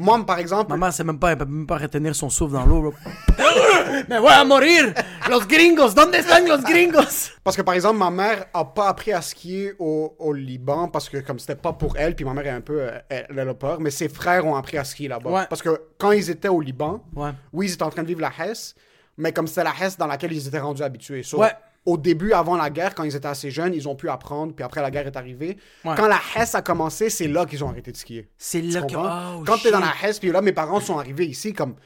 moi, 0.00 0.24
par 0.24 0.38
exemple, 0.38 0.70
Ma 0.70 0.76
mère, 0.76 0.92
c'est 0.92 1.04
même 1.04 1.18
pas, 1.18 1.32
elle 1.32 1.38
peut 1.38 1.44
même 1.44 1.66
pas 1.66 1.76
retenir 1.78 2.14
son 2.14 2.30
souffle 2.30 2.54
dans 2.54 2.64
l'eau. 2.64 2.92
Mais 4.08 4.18
voy 4.18 4.30
a 4.32 4.44
morir! 4.44 4.94
Los 5.28 5.46
gringos! 5.46 5.94
¿Dónde 5.94 6.14
están 6.14 6.46
los 6.48 6.62
gringos? 6.62 7.32
Parce 7.44 7.56
que 7.56 7.62
par 7.62 7.74
exemple, 7.74 7.98
ma 7.98 8.10
mère 8.10 8.46
a 8.54 8.64
pas 8.64 8.88
appris 8.88 9.12
à 9.12 9.20
skier 9.20 9.74
au, 9.78 10.14
au 10.18 10.32
Liban 10.32 10.88
parce 10.88 11.08
que 11.08 11.18
comme 11.18 11.38
c'était 11.38 11.56
pas 11.56 11.72
pour 11.72 11.96
elle, 11.96 12.14
puis 12.14 12.24
ma 12.24 12.32
mère 12.34 12.46
est 12.46 12.50
un 12.50 12.60
peu, 12.60 12.80
euh, 12.80 12.98
elle, 13.08 13.26
elle 13.36 13.48
a 13.48 13.54
peur, 13.54 13.80
mais 13.80 13.90
ses 13.90 14.08
frères 14.08 14.46
ont 14.46 14.56
appris 14.56 14.78
à 14.78 14.84
skier 14.84 15.08
là-bas. 15.08 15.30
Ouais. 15.30 15.42
Parce 15.48 15.62
que 15.62 15.80
quand 15.98 16.12
ils 16.12 16.30
étaient 16.30 16.48
au 16.48 16.60
Liban, 16.60 17.02
Ouais. 17.14 17.30
oui, 17.52 17.66
ils 17.68 17.72
étaient 17.74 17.82
en 17.82 17.90
train 17.90 18.02
de 18.02 18.08
vivre 18.08 18.20
la 18.22 18.32
Hesse, 18.38 18.74
mais 19.16 19.32
comme 19.32 19.46
c'était 19.46 19.64
la 19.64 19.72
Hesse 19.80 19.96
dans 19.98 20.06
laquelle 20.06 20.32
ils 20.32 20.46
étaient 20.46 20.58
rendus 20.60 20.82
habitués. 20.82 21.22
So, 21.22 21.38
Ouais. 21.40 21.52
Au 21.86 21.96
début, 21.96 22.32
avant 22.32 22.56
la 22.56 22.68
guerre, 22.68 22.94
quand 22.94 23.04
ils 23.04 23.16
étaient 23.16 23.26
assez 23.26 23.50
jeunes, 23.50 23.72
ils 23.72 23.88
ont 23.88 23.94
pu 23.96 24.08
apprendre, 24.10 24.54
puis 24.54 24.62
après 24.62 24.82
la 24.82 24.90
guerre 24.90 25.06
est 25.06 25.16
arrivée. 25.16 25.56
Ouais. 25.84 25.94
Quand 25.96 26.08
la 26.08 26.20
Hesse 26.36 26.54
a 26.54 26.60
commencé, 26.62 27.08
c'est 27.08 27.26
là 27.28 27.46
qu'ils 27.46 27.64
ont 27.64 27.68
arrêté 27.70 27.90
de 27.90 27.96
skier. 27.96 28.28
C'est 28.36 28.60
là 28.60 28.82
que. 28.82 28.94
Oh, 28.96 29.42
Quand 29.46 29.56
t'es 29.62 29.70
dans 29.70 29.80
la 29.80 29.92
Hesse, 30.02 30.18
puis 30.18 30.30
là, 30.30 30.42
mes 30.42 30.52
parents 30.52 30.80
sont 30.80 30.98
arrivés 30.98 31.26
ici, 31.26 31.52
comme. 31.54 31.76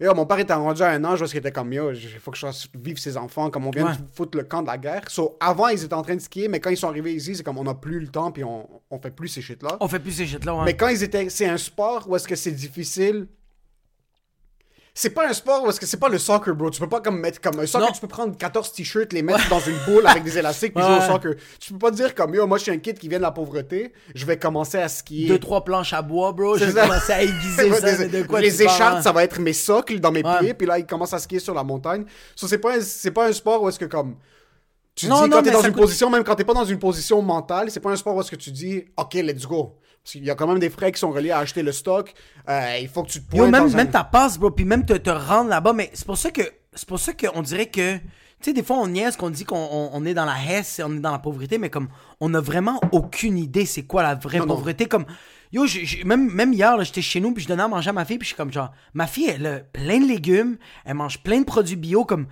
Mon 0.00 0.26
père 0.26 0.40
était 0.40 0.52
rendu 0.52 0.82
à 0.82 0.88
un 0.88 1.04
âge 1.04 1.22
où 1.22 1.24
il 1.24 1.36
était 1.36 1.52
comme, 1.52 1.72
yo, 1.72 1.92
il 1.92 2.00
faut 2.18 2.32
que 2.32 2.36
je 2.36 2.44
fasse 2.46 2.66
vivre 2.74 2.98
ses 2.98 3.16
enfants, 3.16 3.48
comme 3.48 3.64
on 3.66 3.70
vient 3.70 3.86
Ouais. 3.86 3.92
de 3.92 4.02
foutre 4.12 4.36
le 4.36 4.42
camp 4.44 4.60
de 4.60 4.66
la 4.66 4.76
guerre. 4.76 5.02
So, 5.08 5.36
avant, 5.40 5.68
ils 5.68 5.82
étaient 5.84 5.94
en 5.94 6.02
train 6.02 6.16
de 6.16 6.20
skier, 6.20 6.48
mais 6.48 6.58
quand 6.58 6.68
ils 6.70 6.76
sont 6.76 6.88
arrivés 6.88 7.14
ici, 7.14 7.36
c'est 7.36 7.44
comme, 7.44 7.58
on 7.58 7.64
n'a 7.64 7.74
plus 7.74 8.00
le 8.00 8.08
temps, 8.08 8.32
puis 8.32 8.42
on, 8.42 8.68
on 8.90 8.98
fait 8.98 9.12
plus 9.12 9.28
ces 9.28 9.40
shit-là. 9.40 9.76
On 9.80 9.86
fait 9.86 10.00
plus 10.00 10.10
ces 10.10 10.26
shit-là, 10.26 10.56
ouais. 10.56 10.64
Mais 10.64 10.76
quand 10.76 10.88
ils 10.88 11.02
étaient. 11.04 11.28
C'est 11.30 11.46
un 11.48 11.56
sport 11.56 12.06
où 12.08 12.16
est-ce 12.16 12.26
que 12.26 12.34
c'est 12.36 12.50
difficile. 12.50 13.28
C'est 14.96 15.10
pas 15.10 15.28
un 15.28 15.32
sport 15.32 15.68
est-ce 15.68 15.80
que 15.80 15.86
c'est 15.86 15.96
pas 15.96 16.08
le 16.08 16.18
soccer, 16.18 16.54
bro. 16.54 16.70
Tu 16.70 16.78
peux 16.80 16.88
pas 16.88 17.00
comme 17.00 17.18
mettre 17.18 17.40
comme 17.40 17.58
un 17.58 17.66
soccer, 17.66 17.88
Non. 17.88 17.92
tu 17.92 18.00
peux 18.00 18.06
prendre 18.06 18.36
14 18.36 18.72
t-shirts, 18.72 19.12
les 19.12 19.22
mettre 19.22 19.48
dans 19.48 19.58
une 19.58 19.76
boule 19.86 20.06
avec 20.06 20.22
des 20.22 20.38
élastiques 20.38 20.72
puis 20.72 20.84
jouer 20.84 20.98
au 20.98 21.00
soccer. 21.00 21.34
Tu 21.58 21.72
peux 21.72 21.80
pas 21.80 21.90
dire 21.90 22.14
comme 22.14 22.32
yo, 22.32 22.46
moi 22.46 22.58
je 22.58 22.62
suis 22.62 22.70
un 22.70 22.78
kid 22.78 22.96
qui 22.96 23.08
vient 23.08 23.18
de 23.18 23.24
la 23.24 23.32
pauvreté, 23.32 23.92
je 24.14 24.24
vais 24.24 24.38
commencer 24.38 24.78
à 24.78 24.88
skier. 24.88 25.26
Deux, 25.26 25.40
trois 25.40 25.64
planches 25.64 25.92
à 25.92 26.00
bois, 26.00 26.30
bro. 26.32 26.56
Je 26.56 26.66
vais 26.66 26.80
commencer 26.80 27.12
à 27.12 27.22
aiguiser 27.24 27.72
ça. 27.80 27.90
Des- 27.96 27.98
mais 27.98 28.08
de 28.08 28.22
quoi 28.26 28.40
les 28.40 28.50
parles, 28.50 28.62
écharpes, 28.62 28.96
hein? 28.98 29.02
ça 29.02 29.10
va 29.10 29.24
être 29.24 29.40
mes 29.40 29.52
socles 29.52 29.98
dans 29.98 30.12
mes 30.12 30.22
Ouais. 30.24 30.38
pieds, 30.38 30.54
puis 30.54 30.66
là, 30.68 30.78
il 30.78 30.86
commence 30.86 31.12
à 31.12 31.18
skier 31.18 31.40
sur 31.40 31.54
la 31.54 31.64
montagne. 31.64 32.04
So, 32.36 32.46
c'est 32.46 32.58
pas, 32.58 32.76
un- 32.76 32.80
c'est 32.80 33.10
pas 33.10 33.26
un 33.26 33.32
sport 33.32 33.62
où 33.64 33.68
est-ce 33.68 33.80
que 33.80 33.86
comme. 33.86 34.14
Tu 34.94 35.08
Non, 35.08 35.24
dis, 35.24 35.30
non, 35.30 35.36
quand 35.38 35.42
t'es 35.42 35.50
dans 35.50 35.60
une 35.62 35.72
coûte- 35.72 35.80
position, 35.82 36.08
même 36.08 36.22
quand 36.22 36.36
t'es 36.36 36.44
pas 36.44 36.54
dans 36.54 36.64
une 36.64 36.78
position 36.78 37.20
mentale, 37.20 37.68
c'est 37.68 37.80
pas 37.80 37.90
un 37.90 37.96
sport 37.96 38.14
où 38.14 38.20
est-ce 38.20 38.30
que 38.30 38.36
tu 38.36 38.52
dis, 38.52 38.84
OK, 38.96 39.14
let's 39.14 39.44
go. 39.44 39.74
Parce 40.04 40.12
qu'il 40.12 40.24
y 40.24 40.30
a 40.30 40.34
quand 40.34 40.46
même 40.46 40.58
des 40.58 40.68
frais 40.68 40.92
qui 40.92 41.00
sont 41.00 41.10
reliés 41.12 41.30
à 41.30 41.38
acheter 41.38 41.62
le 41.62 41.72
stock. 41.72 42.12
Euh, 42.50 42.76
il 42.78 42.88
faut 42.88 43.02
que 43.04 43.08
tu 43.10 43.22
te 43.22 43.34
Yo, 43.36 43.46
même, 43.48 43.68
dans 43.70 43.76
même 43.76 43.86
un- 43.88 43.90
ta 43.90 44.04
passe, 44.04 44.38
bro, 44.38 44.50
puis 44.50 44.66
même 44.66 44.84
te, 44.84 44.92
te 44.92 45.08
rendre 45.08 45.48
là-bas, 45.48 45.72
mais 45.72 45.90
c'est 45.94 46.04
pour 46.06 46.18
ça 46.18 46.30
que 46.30 46.42
c'est 46.74 46.86
pour 46.86 46.98
ça 47.00 47.12
qu'on 47.14 47.40
dirait 47.40 47.66
que. 47.70 47.96
Tu 47.96 48.50
sais, 48.50 48.52
des 48.52 48.62
fois, 48.62 48.76
on 48.76 48.88
niaise 48.88 49.16
qu'on 49.16 49.30
dit 49.30 49.44
qu'on 49.46 49.56
on- 49.56 49.88
on 49.94 50.04
est 50.04 50.12
dans 50.12 50.26
la 50.26 50.36
Hesse, 50.46 50.78
on 50.84 50.94
est 50.94 51.00
dans 51.00 51.12
la 51.12 51.18
pauvreté, 51.18 51.56
mais 51.56 51.70
comme, 51.70 51.88
on 52.20 52.34
a 52.34 52.40
vraiment 52.40 52.78
aucune 52.92 53.38
idée 53.38 53.64
c'est 53.64 53.84
quoi 53.84 54.02
la 54.02 54.14
vraie 54.14 54.38
Non, 54.40 54.44
non. 54.46 54.54
pauvreté. 54.56 54.84
Comme, 54.84 55.06
yo, 55.52 55.64
même, 56.04 56.30
même 56.30 56.52
hier, 56.52 56.76
là, 56.76 56.84
j'étais 56.84 57.00
chez 57.00 57.20
nous, 57.20 57.32
puis 57.32 57.42
je 57.42 57.48
donnais 57.48 57.62
à 57.62 57.68
manger 57.68 57.88
à 57.88 57.94
ma 57.94 58.04
fille, 58.04 58.18
puis 58.18 58.26
je 58.26 58.34
suis 58.34 58.36
comme, 58.36 58.52
genre, 58.52 58.72
ma 58.92 59.06
fille, 59.06 59.30
elle 59.34 59.46
a 59.46 59.58
plein 59.60 59.98
de 60.00 60.06
légumes, 60.06 60.58
elle 60.84 60.94
mange 60.94 61.22
plein 61.22 61.40
de 61.40 61.46
produits 61.46 61.76
bio, 61.76 62.04
comme, 62.04 62.26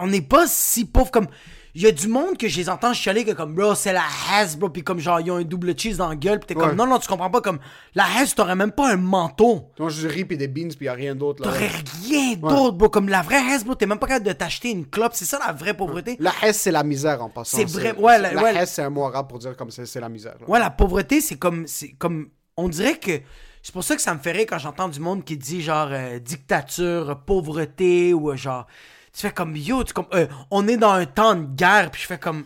on 0.00 0.06
n'est 0.06 0.22
pas 0.22 0.46
si 0.46 0.86
pauvre, 0.86 1.10
comme, 1.10 1.26
il 1.74 1.82
y 1.82 1.86
a 1.86 1.90
du 1.92 2.06
monde 2.06 2.36
que 2.36 2.48
je 2.48 2.56
les 2.58 2.68
entends 2.68 2.92
chialer 2.92 3.24
que 3.24 3.30
comme, 3.32 3.54
bro, 3.54 3.74
c'est 3.74 3.92
la 3.94 4.02
Hesse, 4.32 4.56
bro, 4.56 4.68
puis 4.68 4.82
comme, 4.84 4.98
genre, 4.98 5.20
ils 5.20 5.30
ont 5.30 5.36
un 5.36 5.42
double 5.42 5.72
cheese 5.78 5.96
dans 5.96 6.08
la 6.10 6.16
gueule, 6.16 6.38
puis 6.38 6.48
t'es 6.48 6.54
Ouais. 6.54 6.68
comme, 6.68 6.76
non, 6.76 6.86
non, 6.86 6.98
tu 6.98 7.08
comprends 7.08 7.30
pas, 7.30 7.40
comme, 7.40 7.58
la 7.94 8.04
Hesse, 8.20 8.34
t'aurais 8.34 8.54
même 8.56 8.72
pas 8.72 8.92
un 8.92 8.96
manteau. 8.96 9.70
Tu 9.76 9.82
manges 9.82 9.98
du 9.98 10.06
riz 10.06 10.26
et 10.28 10.36
des 10.36 10.48
beans, 10.48 10.68
puis 10.68 10.86
il 10.86 10.88
a 10.88 10.92
rien 10.92 11.14
d'autre. 11.14 11.42
là. 11.42 11.50
T'aurais 11.50 11.70
rien 12.06 12.34
d'autre, 12.36 12.76
bro. 12.76 12.88
Comme 12.90 13.08
la 13.08 13.22
vraie 13.22 13.40
Hesse, 13.42 13.64
bro, 13.64 13.74
t'es 13.74 13.86
même 13.86 13.98
pas 13.98 14.06
capable 14.06 14.26
de 14.26 14.32
t'acheter 14.32 14.70
une 14.70 14.86
clope. 14.86 15.12
C'est 15.14 15.24
ça 15.24 15.38
la 15.46 15.52
vraie 15.52 15.74
pauvreté. 15.74 16.16
La 16.20 16.32
Hesse, 16.42 16.60
c'est 16.60 16.70
la 16.72 16.84
misère 16.84 17.22
en 17.22 17.30
passant. 17.30 17.56
C'est 17.56 17.64
vrai- 17.64 17.96
ouais, 17.96 18.18
la- 18.18 18.34
la 18.34 18.42
ouais. 18.42 18.66
C'est 18.66 18.82
un 18.82 18.90
mot 18.90 19.04
arabe 19.04 19.28
pour 19.28 19.38
dire 19.38 19.56
comme 19.56 19.70
c'est 19.70 19.86
c'est 19.86 20.00
la 20.00 20.08
misère. 20.10 20.34
là. 20.40 20.48
Ouais, 20.48 20.58
la 20.58 20.70
pauvreté, 20.70 21.20
c'est 21.22 21.36
comme, 21.38 21.66
c'est 21.66 21.92
comme, 21.92 22.28
on 22.58 22.68
dirait 22.68 22.98
que, 22.98 23.20
c'est 23.62 23.72
pour 23.72 23.84
ça 23.84 23.96
que 23.96 24.02
ça 24.02 24.12
me 24.14 24.20
rire 24.22 24.44
quand 24.48 24.58
j'entends 24.58 24.88
du 24.88 25.00
monde 25.00 25.24
qui 25.24 25.36
dit 25.38 25.62
genre 25.62 25.88
euh, 25.90 26.18
dictature, 26.18 27.20
pauvreté 27.24 28.12
ou 28.14 28.34
genre, 28.36 28.66
tu 29.12 29.20
fais 29.20 29.32
comme 29.32 29.56
yo, 29.56 29.84
tu 29.84 29.92
com- 29.92 30.06
euh, 30.14 30.26
on 30.50 30.66
est 30.68 30.76
dans 30.76 30.92
un 30.92 31.06
temps 31.06 31.34
de 31.34 31.44
guerre, 31.54 31.90
puis 31.90 32.00
je 32.02 32.06
fais 32.06 32.18
comme, 32.18 32.44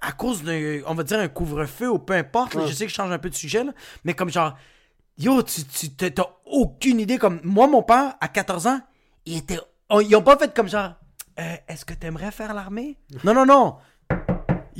à 0.00 0.12
cause 0.12 0.42
d'un, 0.42 0.80
on 0.86 0.94
va 0.94 1.02
dire 1.02 1.18
un 1.18 1.28
couvre-feu 1.28 1.90
ou 1.90 1.98
peu 1.98 2.14
importe, 2.14 2.54
là, 2.54 2.62
je 2.66 2.72
sais 2.72 2.84
que 2.84 2.90
je 2.90 2.94
change 2.96 3.10
un 3.10 3.18
peu 3.18 3.28
de 3.30 3.34
sujet, 3.34 3.64
là, 3.64 3.72
mais 4.04 4.14
comme 4.14 4.30
genre, 4.30 4.56
Yo, 5.18 5.42
tu, 5.42 5.64
tu 5.64 5.90
t'as 5.90 6.24
aucune 6.46 6.98
idée. 6.98 7.18
Comme 7.18 7.40
moi, 7.44 7.66
mon 7.66 7.82
père, 7.82 8.14
à 8.22 8.28
14 8.28 8.66
ans, 8.68 8.80
il 9.26 9.36
était. 9.36 9.58
ils 10.00 10.16
ont 10.16 10.22
pas 10.22 10.38
fait 10.38 10.54
comme 10.54 10.66
genre. 10.68 10.94
Euh, 11.38 11.56
Est-ce 11.68 11.84
que 11.84 11.92
t'aimerais 11.92 12.30
faire 12.30 12.54
l'armée? 12.54 12.96
Non, 13.22 13.34
non, 13.34 13.44
non. 13.44 13.76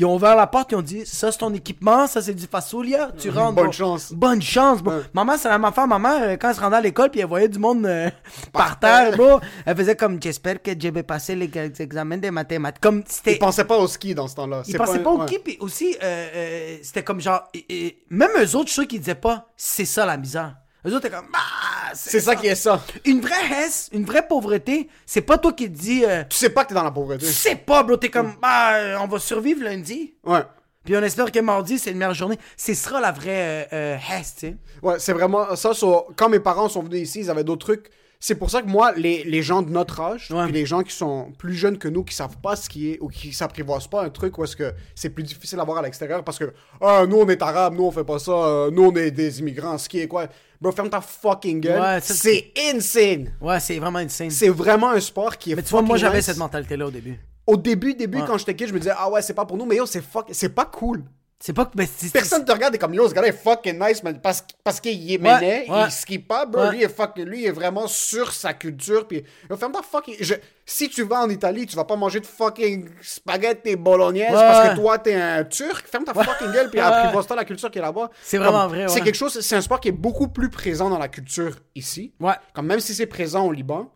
Ils 0.01 0.07
ont 0.07 0.15
ouvert 0.15 0.35
la 0.35 0.47
porte, 0.47 0.73
ils 0.73 0.77
ont 0.77 0.83
dit 0.83 1.05
Ça, 1.05 1.31
c'est 1.31 1.37
ton 1.39 1.53
équipement, 1.53 2.07
ça, 2.07 2.23
c'est 2.23 2.33
du 2.33 2.47
fasoulia. 2.47 3.11
Tu 3.19 3.29
rentres. 3.29 3.55
bonne 3.55 3.73
chance. 3.73 4.13
Bonne 4.15 4.41
chance, 4.41 4.83
bro. 4.83 4.95
Maman, 5.13 5.37
c'est 5.37 5.49
la 5.49 5.59
même 5.59 5.67
affaire. 5.67 5.87
Ma 5.87 5.99
mère, 5.99 6.23
euh, 6.23 6.37
quand 6.41 6.49
elle 6.49 6.55
se 6.55 6.61
rendait 6.61 6.77
à 6.77 6.81
l'école, 6.81 7.11
puis 7.11 7.21
elle 7.21 7.27
voyait 7.27 7.49
du 7.49 7.59
monde 7.59 7.85
euh, 7.85 8.09
par 8.53 8.79
terre, 8.79 9.15
bro, 9.15 9.41
elle 9.67 9.77
faisait 9.77 9.97
comme 9.97 10.19
J'espère 10.23 10.63
que 10.63 10.71
je 10.81 10.89
vais 10.89 11.03
passer 11.03 11.37
les 11.37 11.49
les 11.49 11.83
examens 11.83 12.17
de 12.17 12.31
mathématiques. 12.31 12.81
Comme 12.81 13.03
c'était. 13.07 13.35
Ils 13.35 13.39
pensaient 13.39 13.65
pas 13.67 13.77
au 13.77 13.87
ski 13.87 14.15
dans 14.15 14.27
ce 14.27 14.37
temps-là. 14.37 14.63
Ils 14.67 14.77
pensaient 14.79 15.03
pas, 15.03 15.11
au 15.11 15.21
ouais. 15.21 15.27
qui, 15.27 15.39
puis 15.39 15.59
aussi, 15.61 15.95
euh, 16.03 16.29
euh, 16.35 16.77
c'était 16.83 17.03
comme 17.05 17.21
genre. 17.21 17.43
et- 17.53 17.67
et 17.69 18.03
même 18.09 18.31
eux 18.39 18.57
autres, 18.57 18.69
je 18.69 18.73
suis 18.73 18.81
sûr 18.83 18.89
qu'ils 18.89 19.01
disaient 19.01 19.15
pas 19.15 19.49
C'est 19.57 19.85
ça 19.85 20.07
la 20.07 20.17
misère. 20.17 20.55
Eux 20.87 20.95
autres, 20.95 21.07
étaient 21.07 21.17
comme 21.17 21.27
Ah, 21.35 21.91
C'est 21.95 22.21
ça 22.21 22.37
qui 22.37 22.47
est 22.47 22.55
ça. 22.55 22.83
Une 23.05 23.21
vraie 23.21 23.35
haisse, 23.59 23.89
une 23.93 24.05
vraie 24.05 24.27
pauvreté, 24.27 24.89
c'est 25.07 25.21
pas 25.21 25.37
toi 25.39 25.53
qui 25.53 25.71
te 25.71 25.79
dis. 25.79 26.05
euh, 26.05 26.25
Tu 26.29 26.37
sais 26.37 26.51
pas 26.51 26.65
que 26.65 26.69
t'es 26.71 26.75
dans 26.75 26.83
la 26.85 26.91
pauvreté. 26.91 27.27
tu 27.27 27.33
sais 27.33 27.57
pas, 27.57 27.83
bro, 27.83 27.97
t'es 27.97 28.09
comme 28.11 28.35
Ah, 28.43 28.75
euh, 28.77 28.97
on 29.01 29.07
va 29.07 29.19
survivre 29.19 29.63
lundi. 29.65 30.15
Ouais. 30.25 30.41
Puis 30.85 30.97
on 30.97 31.03
espère 31.03 31.31
que 31.31 31.39
mardi, 31.41 31.79
c'est 31.79 31.91
une 31.91 31.99
meilleure 31.99 32.15
journée. 32.15 32.39
C'est 32.57 32.75
sera 32.75 33.01
la 33.01 33.13
vraie 33.13 33.67
euh, 33.73 33.75
euh, 33.75 33.97
haisse, 34.11 34.35
tu 34.37 34.47
sais. 34.49 34.57
Ouais, 34.83 34.99
c'est 34.99 35.13
vraiment 35.13 35.55
ça. 35.55 35.73
Quand 36.17 36.29
mes 36.31 36.41
parents 36.41 36.69
sont 36.71 36.83
venus 36.83 37.03
ici, 37.03 37.21
ils 37.21 37.31
avaient 37.31 37.45
d'autres 37.45 37.67
trucs. 37.67 37.91
C'est 38.23 38.35
pour 38.35 38.51
ça 38.51 38.61
que 38.61 38.67
moi, 38.67 38.93
les, 38.97 39.25
les 39.25 39.43
gens 39.43 39.63
de 39.63 39.71
notre 39.71 39.99
âge, 40.01 40.31
Ouais. 40.31 40.45
puis 40.45 40.53
les 40.53 40.67
gens 40.67 40.83
qui 40.83 40.95
sont 40.95 41.33
plus 41.39 41.55
jeunes 41.55 41.79
que 41.79 41.89
nous, 41.89 42.05
qui 42.05 42.15
savent 42.15 42.37
pas 42.43 42.55
ce 42.55 42.69
qui 42.69 42.91
est, 42.93 42.99
ou 43.01 43.09
qui 43.09 43.33
s'apprivoisent 43.33 43.87
pas 43.89 44.03
un 44.05 44.11
truc 44.11 44.37
où 44.37 44.45
est-ce 44.45 44.57
que 44.57 44.75
c'est 44.95 45.09
plus 45.09 45.23
difficile 45.23 45.59
à 45.59 45.65
voir 45.65 45.79
à 45.79 45.83
l'extérieur 45.83 46.23
parce 46.23 46.39
que, 46.39 46.53
ah, 46.83 47.07
nous 47.09 47.17
on 47.17 47.27
est 47.31 47.41
arabes, 47.41 47.75
nous 47.77 47.85
on 47.85 47.91
fait 47.91 48.05
pas 48.05 48.19
ça, 48.19 48.33
euh, 48.33 48.71
nous 48.71 48.83
on 48.85 48.95
est 48.95 49.11
des 49.11 49.41
immigrants, 49.41 49.79
ce 49.79 49.89
qui 49.89 50.01
est 50.01 50.07
quoi. 50.09 50.27
Bro, 50.61 50.73
ferme 50.73 50.91
ta 50.91 51.01
fucking 51.01 51.61
gueule. 51.61 51.81
Ouais, 51.81 52.01
c'est 52.03 52.53
insane. 52.75 53.33
Ouais, 53.41 53.59
c'est 53.61 53.79
vraiment 53.79 53.99
insane. 54.01 54.31
C'est 54.31 54.51
vraiment 54.51 54.91
un 54.91 55.01
sport 55.01 55.37
qui 55.39 55.53
est 55.53 55.57
Mais 55.57 55.63
tu 55.63 55.71
vois, 55.71 55.81
moi, 55.83 55.97
j'avais 55.97 56.21
cette 56.21 56.37
mentalité-là 56.37 56.87
au 56.87 56.91
début. 56.91 57.19
Au 57.47 57.57
début, 57.57 57.95
début, 57.95 58.19
Ouais. 58.19 58.25
quand 58.27 58.37
j'étais 58.39 58.55
kid, 58.55 58.69
je 58.69 58.75
me 58.75 58.79
disais, 58.79 58.93
ah 58.97 59.11
ouais, 59.11 59.23
c'est 59.23 59.33
pas 59.35 59.47
pour 59.47 59.57
nous, 59.57 59.65
mais 59.65 59.77
yo, 59.77 59.87
c'est 59.87 60.03
fuck, 60.03 60.27
c'est 60.31 60.51
pas 60.51 60.67
cool. 60.67 61.03
C'est 61.43 61.55
pas 61.55 61.65
que. 61.65 61.71
ben, 61.75 61.89
Personne 62.13 62.45
te 62.45 62.53
regarde 62.53 62.75
et 62.75 62.79
comme 62.79 62.93
yo, 62.93 63.09
ce 63.09 63.15
gars-là 63.15 63.29
est 63.29 63.33
fucking 63.33 63.79
nice, 63.83 64.03
mais 64.03 64.13
parce, 64.13 64.45
parce 64.63 64.79
qu'il 64.79 65.11
est 65.11 65.19
Ouais, 65.19 65.39
ouais. 65.41 65.67
il 65.87 65.91
skie 65.91 66.19
pas, 66.19 66.45
bro. 66.45 66.65
Ouais. 66.65 66.71
Lui, 66.73 66.83
est 66.83 66.95
fucking, 66.95 67.25
lui 67.25 67.47
est 67.47 67.51
vraiment 67.51 67.87
sur 67.87 68.31
sa 68.33 68.53
culture. 68.53 69.09
Puis, 69.09 69.25
yo, 69.49 69.57
ferme 69.57 69.73
ta 69.73 69.81
fucking. 69.81 70.17
je- 70.21 70.35
si 70.67 70.91
tu 70.91 71.03
vas 71.03 71.23
en 71.23 71.31
Italie, 71.31 71.65
tu 71.65 71.75
vas 71.77 71.85
pas 71.85 71.97
manger 71.97 72.21
de 72.21 72.27
fucking 72.27 72.91
spaghetti 73.01 73.75
bolognaise 73.75 74.33
parce 74.33 74.69
que 74.69 74.75
toi, 74.77 74.99
t'es 74.99 75.15
un 75.15 75.45
turc. 75.45 75.87
Ferme 75.89 76.05
ta 76.05 76.13
fucking 76.13 76.53
gueule, 76.53 76.69
puis 76.69 76.79
Ouais. 76.79 76.85
apprivoise-toi 76.87 77.37
la 77.37 77.45
culture 77.47 77.71
qui 77.71 77.79
est 77.79 77.83
là-bas. 77.83 78.11
C'est 78.23 78.37
vraiment 78.37 78.67
Comme, 78.69 78.77
vrai, 78.77 78.89
C'est 78.89 79.01
quelque 79.01 79.15
chose, 79.17 79.41
c'est 79.41 79.57
un 79.57 79.63
sport 79.63 79.81
qui 79.81 79.89
est 79.89 79.93
beaucoup 79.93 80.29
plus 80.29 80.51
présent 80.51 80.91
dans 80.91 80.99
la 80.99 81.09
culture 81.09 81.57
ici. 81.75 82.13
Ouais. 82.21 82.35
Comme 82.53 82.67
même 82.67 82.81
si 82.81 82.95
c'est 82.95 83.07
présent 83.07 83.47
au 83.47 83.53
Liban, 83.53 83.91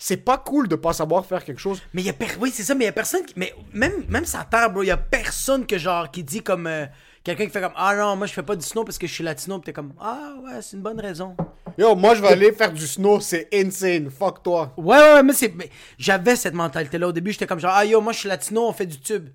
c'est 0.00 0.16
pas 0.18 0.38
cool 0.38 0.68
de 0.68 0.76
pas 0.76 0.92
savoir 0.92 1.26
faire 1.26 1.44
quelque 1.44 1.60
chose. 1.60 1.82
Mais 1.92 2.02
il 2.02 2.06
y 2.06 2.10
a 2.10 2.12
per- 2.12 2.36
oui, 2.40 2.52
c'est 2.54 2.62
ça, 2.62 2.74
mais 2.74 2.84
il 2.84 2.86
y 2.86 2.90
a 2.90 2.92
personne 2.92 3.24
qui 3.24 3.34
mais 3.36 3.52
même 3.74 4.04
même 4.08 4.24
sa 4.24 4.44
terre, 4.44 4.70
bro, 4.70 4.82
il 4.82 4.86
y 4.86 4.90
a 4.92 4.96
personne 4.96 5.66
que 5.66 5.76
genre 5.76 6.10
qui 6.10 6.22
dit 6.22 6.40
comme 6.42 6.68
euh, 6.68 6.86
quelqu'un 7.24 7.46
qui 7.46 7.50
fait 7.50 7.60
comme 7.60 7.72
ah 7.76 7.94
non, 7.96 8.14
moi 8.14 8.26
je 8.28 8.32
fais 8.32 8.44
pas 8.44 8.54
du 8.54 8.64
snow 8.64 8.84
parce 8.84 8.96
que 8.96 9.08
je 9.08 9.12
suis 9.12 9.24
latino, 9.24 9.58
puis 9.58 9.66
t'es 9.66 9.72
comme 9.72 9.92
ah 10.00 10.34
ouais, 10.44 10.62
c'est 10.62 10.76
une 10.76 10.82
bonne 10.82 11.00
raison. 11.00 11.36
Yo, 11.76 11.94
moi, 11.94 12.16
je 12.16 12.22
vais 12.22 12.28
aller 12.28 12.50
faire 12.50 12.72
du 12.72 12.84
snow, 12.88 13.20
c'est 13.20 13.46
insane. 13.54 14.10
Fuck 14.10 14.42
toi. 14.42 14.72
Ouais 14.76 14.96
ouais, 14.96 15.12
ouais 15.14 15.22
mais 15.22 15.32
c'est 15.32 15.54
mais 15.54 15.70
j'avais 15.96 16.34
cette 16.34 16.54
mentalité 16.54 16.98
là 16.98 17.08
au 17.08 17.12
début, 17.12 17.30
j'étais 17.32 17.46
comme 17.46 17.60
genre 17.60 17.72
ah 17.74 17.84
yo, 17.84 18.00
moi 18.00 18.12
je 18.12 18.20
suis 18.20 18.28
latino, 18.28 18.66
on 18.68 18.72
fait 18.72 18.86
du 18.86 19.00
tube. 19.00 19.28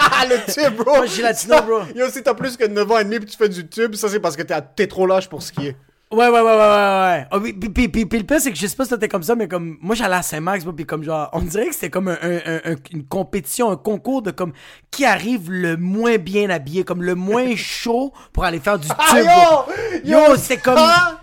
Ah, 0.00 0.24
le 0.28 0.52
tube, 0.52 0.76
bro! 0.76 0.96
Moi, 0.96 1.06
je 1.06 1.12
suis 1.12 1.22
latino, 1.22 1.60
bro. 1.62 1.80
Yo, 1.96 2.08
si 2.10 2.22
t'as 2.22 2.34
plus 2.34 2.56
que 2.56 2.64
9 2.64 2.90
ans 2.90 2.98
et 2.98 3.04
demi 3.04 3.18
puis 3.20 3.28
tu 3.28 3.36
fais 3.36 3.48
du 3.48 3.68
tube, 3.68 3.94
ça 3.94 4.08
c'est 4.08 4.20
parce 4.20 4.36
que 4.36 4.42
t'es 4.42 4.86
trop 4.86 5.06
lâche 5.06 5.28
pour 5.28 5.42
skier. 5.42 5.76
Ouais, 6.10 6.26
ouais, 6.28 6.30
ouais, 6.30 6.40
ouais, 6.40 6.56
ouais, 6.56 7.26
ouais. 7.32 7.38
Oui, 7.42 7.52
puis, 7.52 7.68
puis, 7.68 7.88
puis, 7.88 8.06
puis 8.06 8.18
le 8.20 8.24
pire, 8.24 8.40
c'est 8.40 8.50
que 8.50 8.56
je 8.58 8.66
sais 8.66 8.74
pas 8.76 8.84
si 8.84 8.90
t'étais 8.90 9.08
comme 9.08 9.22
ça, 9.22 9.34
mais 9.34 9.46
comme, 9.46 9.76
moi, 9.82 9.94
j'allais 9.94 10.14
à 10.16 10.22
Saint-Max, 10.22 10.64
puis 10.74 10.86
comme 10.86 11.02
genre, 11.04 11.28
on 11.34 11.40
dirait 11.40 11.66
que 11.66 11.74
c'était 11.74 11.90
comme 11.90 12.08
un, 12.08 12.16
un- 12.22 12.36
un- 12.46 12.72
un- 12.72 12.76
une 12.92 13.04
compétition, 13.06 13.70
un 13.70 13.76
concours 13.76 14.22
de 14.22 14.30
comme, 14.30 14.52
qui 14.90 15.04
arrive 15.04 15.50
le 15.50 15.76
moins 15.76 16.16
bien 16.16 16.48
habillé, 16.48 16.82
comme 16.84 17.02
le 17.02 17.14
moins 17.14 17.54
chaud 17.56 18.14
pour 18.32 18.44
aller 18.44 18.58
faire 18.58 18.78
du 18.78 18.88
tube. 18.88 18.96
Ah, 18.98 19.20
bro. 19.66 19.72
yo! 20.02 20.18
Yo, 20.30 20.36
c'est 20.38 20.56
comme, 20.56 20.76
Ah! 20.78 21.20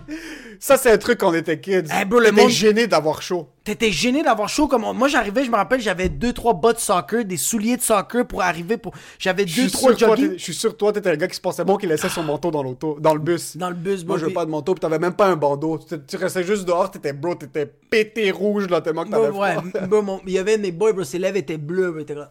Ça, 0.60 0.76
c'est 0.76 0.90
un 0.90 0.98
truc 0.98 1.18
quand 1.18 1.30
on 1.30 1.34
était 1.34 1.60
kids. 1.60 1.82
Eh, 2.00 2.04
bro, 2.04 2.18
le 2.18 2.26
T'étais 2.30 2.40
monde- 2.42 2.50
gêné 2.50 2.86
d'avoir 2.86 3.22
chaud. 3.22 3.48
t'étais 3.64 3.90
gêné 3.90 4.22
d'avoir 4.22 4.48
chaud, 4.48 4.68
comme, 4.68 4.82
moi, 4.96 5.08
j'arrivais, 5.08 5.44
je 5.44 5.50
me 5.50 5.56
rappelle, 5.56 5.80
j'avais 5.80 6.08
deux, 6.08 6.32
trois 6.32 6.54
bas 6.54 6.72
de 6.72 6.78
soccer, 6.78 7.24
des 7.24 7.36
souliers 7.36 7.76
de 7.76 7.82
soccer 7.82 8.26
pour 8.26 8.42
arriver 8.42 8.76
pour, 8.76 8.92
j'avais 9.18 9.46
Je 9.46 9.56
deux, 9.56 9.62
suis 9.68 9.70
trois 9.72 9.90
sûr, 9.90 9.98
toi, 10.06 10.08
jogging 10.16 10.30
t'es- 10.32 10.38
je 10.38 10.42
suis 10.44 10.54
sûr 10.54 10.70
que 10.72 10.76
toi, 10.76 10.92
t'étais 10.92 11.10
le 11.10 11.16
gars 11.16 11.26
qui 11.28 11.36
se 11.36 11.40
pensait 11.40 11.64
bon 11.64 11.76
qui 11.76 11.86
laissait 11.86 12.08
son 12.08 12.22
manteau 12.22 12.50
dans 12.50 12.62
l'auto, 12.62 12.96
dans 13.00 13.12
le 13.14 13.20
bus. 13.20 13.56
dans 13.56 13.68
le 13.70 13.74
bus, 13.74 14.04
Moi, 14.04 14.06
bro, 14.06 14.16
je 14.18 14.20
veux 14.22 14.26
puis- 14.28 14.34
pas 14.34 14.44
de 14.44 14.50
manteau, 14.50 14.74
pis 14.74 14.80
t'avais 14.80 14.98
même 14.98 15.14
pas 15.14 15.26
un 15.26 15.36
bandeau. 15.36 15.78
Tu, 15.78 15.96
tu 16.06 16.16
restais 16.16 16.44
juste 16.44 16.64
dehors, 16.64 16.90
t'étais 16.90 17.12
bro, 17.12 17.34
t'étais 17.34 17.66
pété 17.66 18.30
rouge 18.30 18.68
là, 18.68 18.80
tellement 18.80 19.04
que 19.04 19.10
t'avais 19.10 19.30
Bro, 19.30 19.40
ouais, 19.42 19.54
froid. 19.54 19.80
bro, 19.88 20.02
mon- 20.02 20.20
il 20.26 20.32
y 20.32 20.38
avait 20.38 20.58
mes 20.58 20.72
boys, 20.72 20.92
bro, 20.92 21.02
ses 21.04 21.18
lèvres 21.18 21.36
étaient 21.36 21.58
bleues, 21.58 21.90
bro, 21.90 21.98
il 21.98 22.02
était 22.02 22.14
comme, 22.14 22.28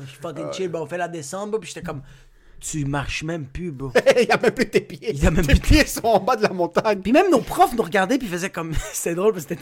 je 0.00 0.06
suis 0.08 0.18
fucking 0.20 0.52
chill, 0.52 0.68
bro, 0.68 0.82
on 0.82 0.86
fait 0.86 0.98
la 0.98 1.08
descente, 1.08 1.50
bro, 1.50 1.58
puis 1.60 1.68
j'étais 1.68 1.82
comme, 1.86 2.02
tu 2.64 2.84
marches 2.84 3.24
même 3.24 3.46
plus, 3.46 3.72
bro. 3.72 3.90
Il 4.20 4.26
y 4.28 4.30
a 4.30 4.36
même 4.38 4.52
plus 4.52 4.70
tes 4.70 4.80
pieds. 4.80 5.10
Il 5.12 5.22
y 5.22 5.26
a 5.26 5.30
même 5.32 5.44
tes 5.44 5.54
plus- 5.54 5.60
pieds 5.60 5.84
sont 5.86 6.04
en 6.06 6.20
bas 6.20 6.36
de 6.36 6.42
la 6.42 6.50
montagne. 6.50 7.00
Puis 7.02 7.10
même 7.12 7.28
nos 7.30 7.40
profs 7.40 7.74
nous 7.74 7.82
regardaient 7.82 8.18
puis 8.18 8.28
faisaient 8.28 8.50
comme 8.50 8.72
c'était 8.92 9.14
drôle 9.16 9.32
parce 9.32 9.46
que 9.46 9.54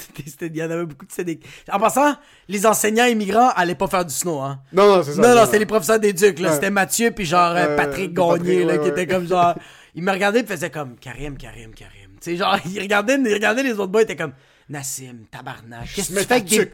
il 0.43 0.57
y 0.57 0.63
en 0.63 0.71
avait 0.71 0.85
beaucoup 0.85 1.07
de 1.07 1.23
des- 1.23 1.41
En 1.73 1.79
passant, 1.81 2.15
les 2.49 2.67
enseignants 2.67 3.07
immigrants 3.07 3.51
allaient 3.57 3.75
pas 3.75 3.87
faire 3.89 4.05
du 4.05 4.13
snow 4.13 4.41
hein. 4.41 4.61
Non, 4.73 4.97
non, 4.97 5.03
c'est 5.03 5.13
ça. 5.15 5.23
non 5.23 5.35
non, 5.35 5.47
c'était 5.47 5.61
les 5.61 5.67
professeurs 5.67 5.99
des 5.99 6.13
ducs 6.13 6.39
là, 6.39 6.49
Ouais. 6.49 6.55
c'était 6.55 6.71
Mathieu 6.71 7.11
puis 7.11 7.25
genre 7.25 7.53
euh, 7.53 7.69
Euh, 7.71 7.77
Patrick 7.77 8.15
Patrick, 8.15 8.43
Gagné 8.45 8.65
là 8.65 8.75
ouais, 8.75 8.81
qui 8.83 8.89
était 8.89 9.07
comme 9.07 9.27
genre 9.27 9.55
ils 9.95 10.03
me 10.03 10.11
regardaient 10.13 10.43
puis 10.43 10.55
faisaient 10.55 10.71
comme 10.71 10.97
Karim 10.97 11.37
Karim 11.39 11.73
Karim. 11.75 12.11
Tu 12.21 12.33
sais 12.33 12.37
genre 12.37 12.59
ils 12.67 12.81
regardaient 12.81 13.19
ils 13.19 13.33
regardaient 13.35 13.63
les 13.63 13.73
autres 13.73 13.87
boys 13.93 14.03
étaient 14.03 14.17
comme 14.17 14.33
Nassim, 14.71 15.25
tabarnak. 15.33 15.89
Qu'est-ce 15.93 16.13
que 16.13 16.21
tu 16.21 16.25
fais 16.25 16.35
avec 16.35 16.45
des. 16.45 16.69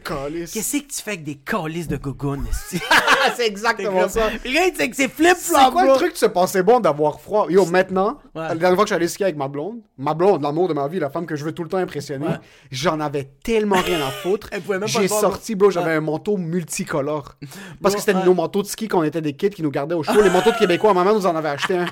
Qu'est-ce 0.45 0.77
que 0.77 0.85
tu 0.85 1.01
fais 1.01 1.11
avec 1.11 1.23
des 1.23 1.33
calices 1.33 1.87
de 1.87 1.97
gogoon 1.97 2.43
c'est 3.35 3.47
exactement 3.47 4.07
ça. 4.07 4.29
Le 4.45 4.53
gars, 4.53 4.71
c'est 4.77 4.89
que 4.91 4.95
c'est 4.95 5.07
flip 5.07 5.33
C'est 5.35 5.51
flop. 5.51 5.71
quoi 5.71 5.85
le 5.85 5.93
truc 5.93 6.15
se 6.15 6.27
penser 6.27 6.61
bon 6.61 6.79
d'avoir 6.79 7.19
froid? 7.19 7.47
Yo, 7.49 7.65
maintenant, 7.65 8.19
la 8.35 8.53
dernière 8.53 8.75
fois 8.75 8.83
que 8.83 8.89
j'allais 8.89 9.07
skier 9.07 9.25
avec 9.25 9.35
ma 9.35 9.47
blonde, 9.47 9.79
ma 9.97 10.13
blonde, 10.13 10.43
l'amour 10.43 10.67
de 10.67 10.75
ma 10.75 10.87
vie, 10.87 10.99
la 10.99 11.09
femme 11.09 11.25
que 11.25 11.35
je 11.35 11.43
veux 11.43 11.53
tout 11.53 11.63
le 11.63 11.69
temps 11.69 11.77
impressionner, 11.77 12.27
j'en 12.69 12.99
avais 12.99 13.31
tellement 13.43 13.81
rien 13.81 14.05
à 14.05 14.11
foutre. 14.11 14.51
J'ai 14.85 15.07
sorti, 15.07 15.55
bro, 15.55 15.71
j'avais 15.71 15.93
un 15.93 16.01
manteau 16.01 16.37
multicolore. 16.37 17.33
Parce 17.81 17.95
que 17.95 18.01
c'était 18.01 18.23
nos 18.23 18.35
manteaux 18.35 18.61
de 18.61 18.67
ski 18.67 18.87
quand 18.87 18.99
on 18.99 19.03
était 19.03 19.21
des 19.21 19.33
kids 19.33 19.49
qui 19.49 19.63
nous 19.63 19.71
gardaient 19.71 19.95
au 19.95 20.03
chaud. 20.03 20.21
Les 20.21 20.29
manteaux 20.29 20.51
de 20.51 20.57
Québécois, 20.57 20.93
ma 20.93 21.03
mère 21.03 21.15
nous 21.15 21.25
en 21.25 21.35
avait 21.35 21.49
acheté 21.49 21.79
un. 21.79 21.87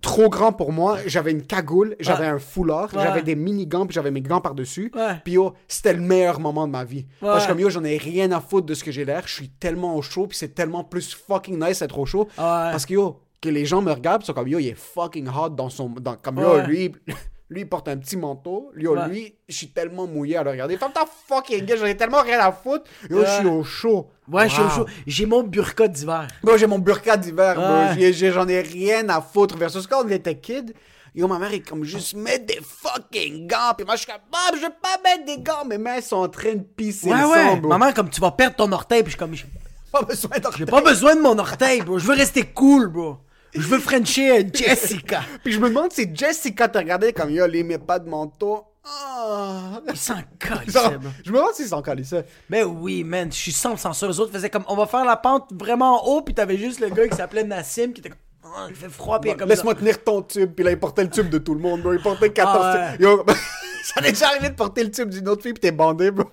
Trop 0.00 0.30
grand 0.30 0.52
pour 0.52 0.72
moi, 0.72 0.98
j'avais 1.06 1.32
une 1.32 1.42
cagoule, 1.42 1.96
j'avais 2.00 2.26
un 2.26 2.38
foulard, 2.38 2.94
Ouais. 2.94 3.02
j'avais 3.02 3.22
des 3.22 3.34
mini-gants, 3.34 3.86
puis 3.86 3.94
j'avais 3.94 4.10
mes 4.12 4.22
gants 4.22 4.40
par-dessus. 4.40 4.90
Ouais. 4.94 5.16
Puis 5.24 5.34
yo, 5.34 5.52
c'était 5.68 5.92
le 5.92 6.00
meilleur 6.00 6.38
moment 6.40 6.66
de 6.66 6.72
ma 6.72 6.84
vie. 6.84 7.06
Parce 7.20 7.44
que 7.44 7.50
comme 7.50 7.60
yo, 7.60 7.68
j'en 7.70 7.84
ai 7.84 7.96
rien 7.98 8.30
à 8.32 8.40
foutre 8.40 8.66
de 8.66 8.74
ce 8.74 8.84
que 8.84 8.92
j'ai 8.92 9.04
l'air, 9.04 9.22
je 9.26 9.34
suis 9.34 9.48
tellement 9.50 9.96
au 9.96 10.00
chaud, 10.02 10.26
puis 10.28 10.38
c'est 10.38 10.54
tellement 10.54 10.84
plus 10.84 11.12
fucking 11.12 11.58
nice 11.62 11.80
d'être 11.80 11.98
au 11.98 12.06
chaud. 12.06 12.28
Parce 12.36 12.86
que 12.86 12.94
yo, 12.94 13.20
que 13.42 13.48
les 13.48 13.66
gens 13.66 13.82
me 13.82 13.90
regardent, 13.92 14.22
sont 14.22 14.32
comme 14.32 14.48
yo, 14.48 14.58
il 14.58 14.68
est 14.68 14.78
fucking 14.78 15.28
hot 15.28 15.50
dans 15.50 15.68
son. 15.70 15.88
Dans, 15.88 16.14
comme 16.16 16.38
yo, 16.38 16.60
lui, 16.60 16.92
lui, 17.50 17.62
il 17.62 17.68
porte 17.68 17.88
un 17.88 17.96
petit 17.96 18.16
manteau. 18.16 18.70
Yo, 18.76 18.94
Ouais. 18.96 19.08
lui, 19.08 19.34
je 19.48 19.54
suis 19.56 19.68
tellement 19.70 20.06
mouillé 20.06 20.36
à 20.36 20.42
le 20.44 20.50
regarder. 20.50 20.76
Ferme 20.76 20.92
ta 20.92 21.04
fucking 21.26 21.64
gueule, 21.66 21.78
j'en 21.78 21.84
ai 21.86 21.96
tellement 21.96 22.22
rien 22.22 22.38
à 22.38 22.52
foutre. 22.52 22.84
Yo, 23.10 23.18
je 23.18 23.22
Ouais. 23.22 23.38
suis 23.38 23.46
au 23.46 23.64
chaud. 23.64 24.08
Ouais, 24.30 24.48
je 24.48 24.54
suis 24.54 24.62
au 24.62 24.68
chaud. 24.70 24.86
J'ai 25.06 25.26
mon 25.26 25.42
burqa 25.42 25.88
d'hiver. 25.88 26.28
Moi, 26.44 26.56
j'ai 26.56 26.66
mon 26.68 26.78
burqa 26.78 27.16
d'hiver. 27.16 27.58
Ouais. 27.98 28.12
J'en 28.12 28.46
ai 28.48 28.60
rien 28.60 29.08
à 29.08 29.20
foutre. 29.20 29.56
Versus 29.56 29.86
quand 29.88 30.04
on 30.04 30.08
était 30.08 30.36
kid, 30.38 30.72
yo, 31.14 31.26
ma 31.26 31.40
mère 31.40 31.52
est 31.52 31.58
comme 31.68 31.82
juste 31.82 32.14
mettre 32.14 32.46
des 32.46 32.60
fucking 32.62 33.48
gants. 33.48 33.74
Puis 33.76 33.84
moi, 33.84 33.96
je 33.96 34.02
suis 34.02 34.12
comme, 34.12 34.20
Bob, 34.30 34.60
je 34.60 34.66
veux 34.66 34.72
pas 34.80 34.96
mettre 35.02 35.24
des 35.24 35.42
gants. 35.42 35.64
Mes 35.66 35.78
mains 35.78 36.00
sont 36.00 36.16
en 36.18 36.28
train 36.28 36.54
de 36.54 36.62
pisser 36.62 37.10
Ouais, 37.10 37.20
le 37.20 37.26
ouais. 37.26 37.48
sang, 37.48 37.56
bro. 37.56 37.68
Maman, 37.70 37.92
comme 37.92 38.10
tu 38.10 38.20
vas 38.20 38.30
perdre 38.30 38.54
ton 38.56 38.70
orteil, 38.70 39.02
puis 39.02 39.10
je 39.12 39.16
suis 39.16 39.18
comme, 39.18 39.34
j'ai 39.34 39.46
pas 39.90 40.02
besoin 40.02 40.38
d'en 40.38 40.50
j'ai 40.52 40.66
pas 40.66 40.80
besoin 40.82 41.16
de 41.16 41.20
mon 41.20 41.36
orteil, 41.36 41.80
bro. 41.82 41.98
Je 41.98 42.06
veux 42.06 42.14
rester 42.14 42.44
cool, 42.44 42.86
bro. 42.86 43.16
Je 43.54 43.60
veux 43.60 43.78
Frencher 43.78 44.46
Jessica. 44.52 45.22
Puis 45.44 45.52
je 45.52 45.58
me 45.58 45.68
demande 45.68 45.92
si 45.92 46.08
Jessica 46.14 46.68
t'a 46.68 46.78
regardé 46.80 47.12
comme, 47.12 47.30
yo, 47.30 47.46
les 47.46 47.62
mets 47.62 47.78
pas 47.78 47.98
de 47.98 48.08
manteau. 48.08 48.64
Ah. 48.84 49.80
Il 49.88 49.96
s'en 49.96 50.14
Seb. 50.68 51.02
je 51.24 51.30
me 51.30 51.36
demande 51.36 51.52
s'ils 51.54 51.66
s'en 51.68 51.82
calissaient. 51.82 52.24
Mais 52.48 52.62
oui, 52.64 53.04
man, 53.04 53.30
je 53.30 53.36
suis 53.36 53.52
100% 53.52 53.92
sûr. 53.92 54.08
Les 54.08 54.20
autres 54.20 54.32
faisaient 54.32 54.50
comme, 54.50 54.64
on 54.68 54.76
va 54.76 54.86
faire 54.86 55.04
la 55.04 55.16
pente 55.16 55.50
vraiment 55.52 56.06
haut, 56.08 56.22
puis 56.22 56.34
t'avais 56.34 56.56
juste 56.56 56.80
le 56.80 56.88
gars 56.88 57.06
qui 57.08 57.16
s'appelait 57.16 57.44
Nassim, 57.44 57.92
qui 57.92 58.00
était 58.00 58.08
comme, 58.10 58.18
Ah, 58.44 58.66
il 58.68 58.74
fait 58.74 58.88
froid, 58.88 59.20
puis 59.20 59.30
il 59.30 59.34
est 59.34 59.36
comme 59.36 59.48
Laisse-moi 59.48 59.74
tenir 59.74 60.02
ton 60.02 60.22
tube. 60.22 60.52
Puis 60.54 60.64
là, 60.64 60.70
il 60.70 60.78
portait 60.78 61.04
le 61.04 61.10
tube 61.10 61.28
de 61.28 61.38
tout 61.38 61.54
le 61.54 61.60
monde, 61.60 61.82
bro. 61.82 61.92
Il 61.92 62.00
portait 62.00 62.30
14 62.32 62.56
Ah 62.64 62.72
ouais. 62.74 62.92
tubes. 62.92 63.00
Yo, 63.02 63.24
ça 63.84 64.00
m'est 64.00 64.12
déjà 64.12 64.28
arrivé 64.28 64.48
de 64.48 64.54
porter 64.54 64.84
le 64.84 64.90
tube 64.90 65.10
d'une 65.10 65.28
autre 65.28 65.42
fille, 65.42 65.52
puis 65.52 65.60
t'es 65.60 65.72
bandé, 65.72 66.10
bro. 66.10 66.24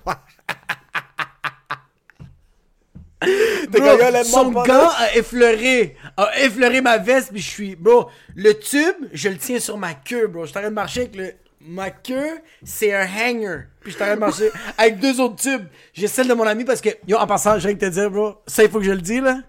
Bro, 3.70 3.97
laisse-moi 4.11 4.43
son 4.43 4.51
gant 4.51 4.65
là. 4.65 4.93
a 4.97 5.15
effleuré, 5.15 5.95
a 6.18 6.39
effleuré 6.39 6.82
ma 6.82 6.97
veste, 6.97 7.32
puis 7.32 7.41
je 7.41 7.49
suis, 7.49 7.76
bro, 7.76 8.09
le 8.36 8.53
tube, 8.53 9.07
je 9.11 9.30
le 9.30 9.38
tiens 9.38 9.59
sur 9.59 9.78
ma 9.78 9.95
queue, 9.95 10.28
bro. 10.28 10.45
Je 10.45 10.51
train 10.51 10.61
de 10.61 10.70
marcher 10.70 11.01
avec 11.01 11.15
le, 11.15 11.34
ma 11.61 11.89
queue, 11.89 12.39
c'est 12.63 12.93
un 12.93 13.05
hanger. 13.05 13.63
Puis 13.82 13.93
je 13.93 13.97
train 13.97 14.13
de 14.13 14.20
marcher 14.20 14.51
avec 14.78 14.99
deux 14.99 15.20
autres 15.20 15.38
tubes. 15.38 15.65
J'ai 15.93 16.07
celle 16.07 16.28
de 16.28 16.34
mon 16.36 16.43
ami 16.43 16.63
parce 16.63 16.80
que, 16.80 16.89
yo, 17.07 17.18
en 17.18 17.26
passant, 17.26 17.57
j'ai 17.57 17.70
rien 17.70 17.78
que 17.78 17.86
te 17.86 17.89
dire, 17.89 18.11
bro, 18.11 18.36
ça, 18.45 18.63
il 18.63 18.70
faut 18.70 18.80
que 18.80 18.86
je 18.86 18.91
le 18.91 19.01
dise, 19.01 19.22
là. 19.22 19.39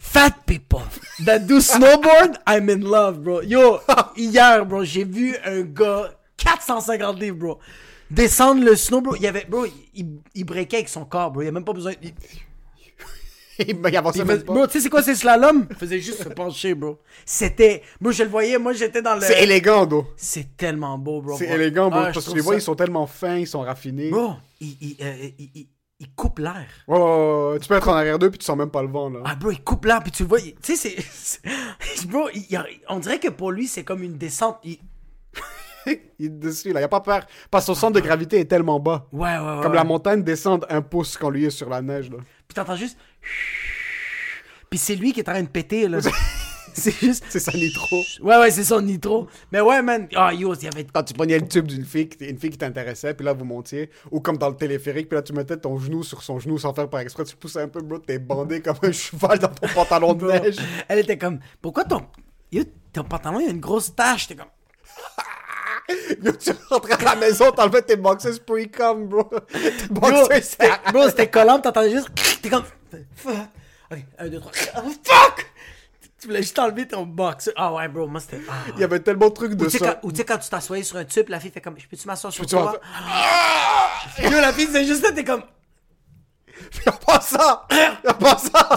Fat 0.00 0.32
people 0.46 0.80
that 1.24 1.40
do 1.40 1.60
snowboard, 1.60 2.38
I'm 2.48 2.70
in 2.70 2.80
love, 2.80 3.20
bro. 3.20 3.42
Yo, 3.42 3.80
hier, 4.16 4.64
bro, 4.64 4.82
j'ai 4.82 5.04
vu 5.04 5.36
un 5.44 5.60
gars 5.60 6.10
450 6.38 7.20
livres, 7.20 7.36
bro. 7.36 7.58
Descendre 8.10 8.64
le 8.64 8.76
snow, 8.76 9.02
bro. 9.02 9.14
Il 9.16 9.22
y 9.22 9.26
avait, 9.26 9.44
bro, 9.44 9.66
il, 9.94 10.20
il 10.34 10.44
breakait 10.44 10.78
avec 10.78 10.88
son 10.88 11.04
corps, 11.04 11.30
bro. 11.30 11.42
Il 11.42 11.48
a 11.48 11.52
même 11.52 11.64
pas 11.64 11.72
besoin. 11.74 11.92
Il, 12.02 12.12
Il 13.88 13.96
avançait 13.96 14.24
même 14.24 14.42
pas. 14.42 14.52
bro, 14.52 14.66
tu 14.66 14.72
sais 14.74 14.80
c'est 14.80 14.88
quoi 14.90 15.02
c'est 15.02 15.14
slalom? 15.14 15.66
Il 15.70 15.76
faisait 15.76 15.98
juste 16.00 16.22
se 16.22 16.28
pencher, 16.28 16.74
bro. 16.74 16.98
C'était, 17.24 17.82
moi 18.00 18.12
je 18.12 18.22
le 18.22 18.28
voyais, 18.30 18.58
moi 18.58 18.72
j'étais 18.72 19.02
dans 19.02 19.14
le. 19.14 19.20
C'est 19.20 19.42
élégant, 19.42 19.86
Do. 19.86 20.06
C'est 20.16 20.56
tellement 20.56 20.98
beau, 20.98 21.20
bro. 21.22 21.36
C'est 21.36 21.46
bro. 21.46 21.54
élégant, 21.56 21.90
bro. 21.90 22.00
Ah, 22.00 22.10
parce 22.12 22.24
que 22.26 22.30
tu 22.30 22.36
les 22.36 22.42
vois, 22.42 22.54
ils 22.54 22.62
sont 22.62 22.74
tellement 22.74 23.06
fins, 23.06 23.36
ils 23.36 23.46
sont 23.46 23.60
raffinés. 23.60 24.10
Bro, 24.10 24.34
il, 24.60 24.76
il, 24.80 24.96
euh, 25.02 25.28
il, 26.00 26.14
coupe 26.16 26.40
l'air. 26.40 26.66
Ouais, 26.88 26.98
ouais, 26.98 27.52
ouais. 27.52 27.58
Tu 27.60 27.68
peux 27.68 27.74
être 27.76 27.88
en 27.88 27.94
arrière 27.94 28.18
d'eux 28.18 28.30
puis 28.30 28.38
tu 28.38 28.44
sens 28.44 28.56
même 28.56 28.70
pas 28.70 28.82
le 28.82 28.88
vent, 28.88 29.08
là. 29.08 29.20
Ah, 29.24 29.34
bro, 29.36 29.50
il 29.50 29.62
coupe 29.62 29.84
l'air, 29.84 30.02
puis 30.02 30.10
tu 30.12 30.24
le 30.24 30.28
vois. 30.28 30.40
il- 30.40 30.54
Tu 30.56 30.76
sais, 30.76 30.96
c'est. 31.12 31.40
Bro, 32.08 32.28
il- 32.34 32.58
on 32.88 32.98
dirait 32.98 33.18
que 33.20 33.28
pour 33.28 33.52
lui, 33.52 33.66
c'est 33.68 33.84
comme 33.84 34.02
une 34.02 34.16
descente. 34.18 34.58
Il- 34.64 34.78
Il 36.18 36.26
est 36.26 36.28
dessus, 36.28 36.72
là. 36.72 36.80
Il 36.80 36.84
a 36.84 36.88
pas 36.88 37.00
peur. 37.00 37.26
Parce 37.50 37.64
que 37.64 37.74
son 37.74 37.80
centre 37.80 37.94
de 37.94 38.00
gravité 38.00 38.38
est 38.38 38.44
tellement 38.44 38.78
bas. 38.78 39.06
Ouais, 39.12 39.20
ouais, 39.20 39.38
ouais. 39.38 39.62
Comme 39.62 39.72
ouais. 39.72 39.76
la 39.76 39.84
montagne 39.84 40.22
descend 40.22 40.64
un 40.68 40.80
pouce 40.82 41.16
quand 41.16 41.30
lui 41.30 41.44
est 41.44 41.50
sur 41.50 41.68
la 41.68 41.82
neige, 41.82 42.10
là. 42.10 42.18
Puis 42.52 42.62
t'entends 42.62 42.76
juste. 42.76 42.98
Puis 44.70 44.78
c'est 44.78 44.94
lui 44.96 45.12
qui 45.12 45.20
est 45.20 45.28
en 45.28 45.32
train 45.32 45.42
de 45.42 45.48
péter, 45.48 45.88
là. 45.88 45.98
c'est 46.74 46.92
juste. 46.98 47.24
C'est 47.28 47.40
ça, 47.40 47.52
nitro. 47.52 48.02
Ouais, 48.22 48.38
ouais, 48.38 48.50
c'est 48.50 48.64
son 48.64 48.80
nitro. 48.80 49.26
Mais 49.50 49.60
ouais, 49.60 49.82
man. 49.82 50.08
Ah, 50.14 50.32
yo, 50.32 50.54
il 50.54 50.64
y 50.64 50.66
avait. 50.68 50.84
Quand 50.84 51.02
tu 51.02 51.12
prenais 51.14 51.38
le 51.38 51.46
tube 51.46 51.66
d'une 51.66 51.84
fille, 51.84 52.08
qui- 52.08 52.24
une 52.24 52.38
fille 52.38 52.50
qui 52.50 52.58
t'intéressait, 52.58 53.14
puis 53.14 53.24
là, 53.24 53.32
vous 53.32 53.44
montiez. 53.44 53.90
Ou 54.10 54.20
comme 54.20 54.38
dans 54.38 54.48
le 54.48 54.56
téléphérique, 54.56 55.08
puis 55.08 55.16
là, 55.16 55.22
tu 55.22 55.32
mettais 55.32 55.56
ton 55.56 55.78
genou 55.78 56.02
sur 56.02 56.22
son 56.22 56.38
genou 56.38 56.58
sans 56.58 56.72
faire 56.72 56.88
par 56.88 57.00
exprès. 57.00 57.24
Tu 57.24 57.36
poussais 57.36 57.62
un 57.62 57.68
peu, 57.68 57.80
bro. 57.82 57.98
T'es 57.98 58.18
bandé 58.18 58.60
comme 58.62 58.76
un 58.82 58.92
cheval 58.92 59.38
dans 59.38 59.48
ton 59.48 59.68
pantalon 59.68 60.14
de 60.14 60.26
neige. 60.30 60.56
Elle 60.88 61.00
était 61.00 61.18
comme. 61.18 61.40
Pourquoi 61.60 61.84
ton. 61.84 62.02
Yo, 62.50 62.64
ton 62.92 63.04
pantalon, 63.04 63.40
il 63.40 63.46
y 63.46 63.48
a 63.48 63.52
une 63.52 63.60
grosse 63.60 63.94
tache. 63.94 64.28
T'es 64.28 64.36
comme. 64.36 64.46
Yo, 66.22 66.32
tu 66.32 66.50
rentrais 66.68 66.94
à 66.94 67.04
la 67.04 67.16
maison, 67.16 67.50
t'enlevais 67.52 67.82
tes 67.82 67.96
boxers 67.96 68.40
pre-com, 68.44 69.08
bro. 69.08 69.30
Tes 70.28 70.42
c'était, 70.42 70.70
bro, 70.92 71.08
c'était 71.08 71.28
collant, 71.30 71.58
t'entendais 71.60 71.90
juste. 71.90 72.08
T'es 72.42 72.48
comme. 72.48 72.64
Fuck. 73.16 73.34
Ok, 73.90 73.98
un, 74.18 74.28
deux, 74.28 74.40
trois. 74.40 74.52
Oh, 74.78 74.90
fuck! 75.04 75.46
Tu 76.20 76.28
voulais 76.28 76.42
juste 76.42 76.58
enlever 76.58 76.86
ton 76.86 77.04
box. 77.04 77.50
Ah 77.56 77.72
ouais, 77.72 77.88
bro, 77.88 78.06
moi 78.06 78.20
c'était. 78.20 78.40
ah, 78.48 78.52
Il 78.74 78.80
y 78.80 78.84
avait 78.84 79.00
tellement 79.00 79.28
de 79.28 79.34
trucs 79.34 79.54
de 79.54 79.64
Ou 79.64 79.66
tu 79.66 79.72
sais, 79.72 79.84
ça. 79.84 79.94
quand, 79.94 80.06
ou 80.08 80.12
tu 80.12 80.18
sais, 80.18 80.24
quand 80.24 80.38
tu 80.38 80.48
t'assoyais 80.48 80.84
sur 80.84 80.96
un 80.96 81.04
tube, 81.04 81.28
la 81.28 81.40
fille 81.40 81.50
fait 81.50 81.60
comme. 81.60 81.78
Je 81.78 81.86
peux-tu 81.88 82.06
m'asseoir 82.06 82.32
sur 82.32 82.46
toi? 82.46 82.80
Yo, 84.22 84.30
la 84.30 84.52
fille, 84.52 84.68
c'est 84.70 84.84
juste 84.86 85.04
ça, 85.04 85.12
t'es 85.12 85.24
comme. 85.24 85.42
Y'a 86.86 86.92
pas 86.92 87.20
ça! 87.20 87.66
Y'a 88.04 88.14
pas 88.14 88.38
ça! 88.38 88.68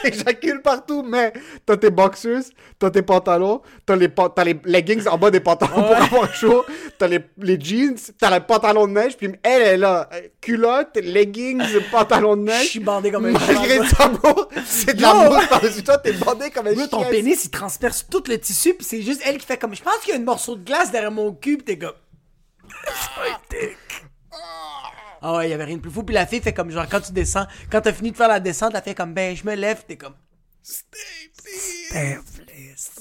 T'éjacules 0.10 0.62
partout, 0.62 1.02
mais 1.02 1.32
t'as 1.66 1.76
tes 1.76 1.90
boxers, 1.90 2.42
t'as 2.78 2.90
tes 2.90 3.02
pantalons, 3.02 3.62
t'as 3.84 3.96
les, 3.96 4.08
t'as 4.08 4.44
les 4.44 4.56
leggings 4.64 5.06
en 5.08 5.18
bas 5.18 5.30
des 5.30 5.40
pantalons 5.40 5.82
pour 5.82 5.96
avoir 5.96 6.34
chaud, 6.34 6.64
t'as 6.98 7.06
les, 7.08 7.20
les 7.38 7.60
jeans, 7.60 7.96
t'as 8.18 8.38
le 8.38 8.44
pantalon 8.44 8.86
de 8.86 8.92
neige, 8.92 9.16
puis 9.16 9.30
elle 9.42 9.62
est 9.62 9.76
là, 9.76 10.08
culotte, 10.40 10.96
leggings, 10.96 11.62
pantalon 11.90 12.36
de 12.36 12.46
Je 12.46 12.52
neige. 12.52 12.68
suis 12.68 12.80
bandé 12.80 13.10
comme 13.10 13.26
un 13.26 13.32
Malgré 13.32 13.86
ça, 13.88 14.08
bro, 14.08 14.46
c'est 14.64 14.94
de 14.96 15.02
la 15.02 15.14
mousse 15.14 15.46
par-dessus 15.46 15.82
toi, 15.82 15.98
t'es 15.98 16.12
bandé 16.12 16.50
comme 16.50 16.66
un 16.66 16.72
Bro, 16.72 16.86
ton 16.86 17.00
chien. 17.02 17.10
pénis, 17.10 17.44
il 17.44 17.50
transperce 17.50 18.06
tout 18.10 18.22
le 18.28 18.38
tissu, 18.38 18.74
pis 18.74 18.84
c'est 18.84 19.02
juste 19.02 19.20
elle 19.24 19.38
qui 19.38 19.46
fait 19.46 19.58
comme. 19.58 19.74
Je 19.74 19.82
pense 19.82 19.98
qu'il 19.98 20.14
y 20.14 20.16
a 20.16 20.20
un 20.20 20.24
morceau 20.24 20.56
de 20.56 20.64
glace 20.64 20.90
derrière 20.90 21.10
mon 21.10 21.32
cul, 21.32 21.58
pis 21.58 21.64
t'es 21.64 21.78
comme. 21.78 21.92
Ah 25.22 25.36
ouais, 25.36 25.48
il 25.48 25.50
y 25.50 25.54
avait 25.54 25.64
rien 25.64 25.76
de 25.76 25.82
plus 25.82 25.90
fou. 25.90 26.02
Puis 26.02 26.14
la 26.14 26.26
fille 26.26 26.40
fait 26.40 26.52
comme 26.52 26.70
genre 26.70 26.86
quand 26.88 27.00
tu 27.00 27.12
descends, 27.12 27.46
quand 27.70 27.80
t'as 27.80 27.92
fini 27.92 28.10
de 28.12 28.16
faire 28.16 28.28
la 28.28 28.40
descente, 28.40 28.72
elle 28.74 28.82
fait 28.82 28.94
comme 28.94 29.14
ben 29.14 29.36
je 29.36 29.44
me 29.44 29.54
lève, 29.54 29.84
t'es 29.86 29.96
comme. 29.96 30.14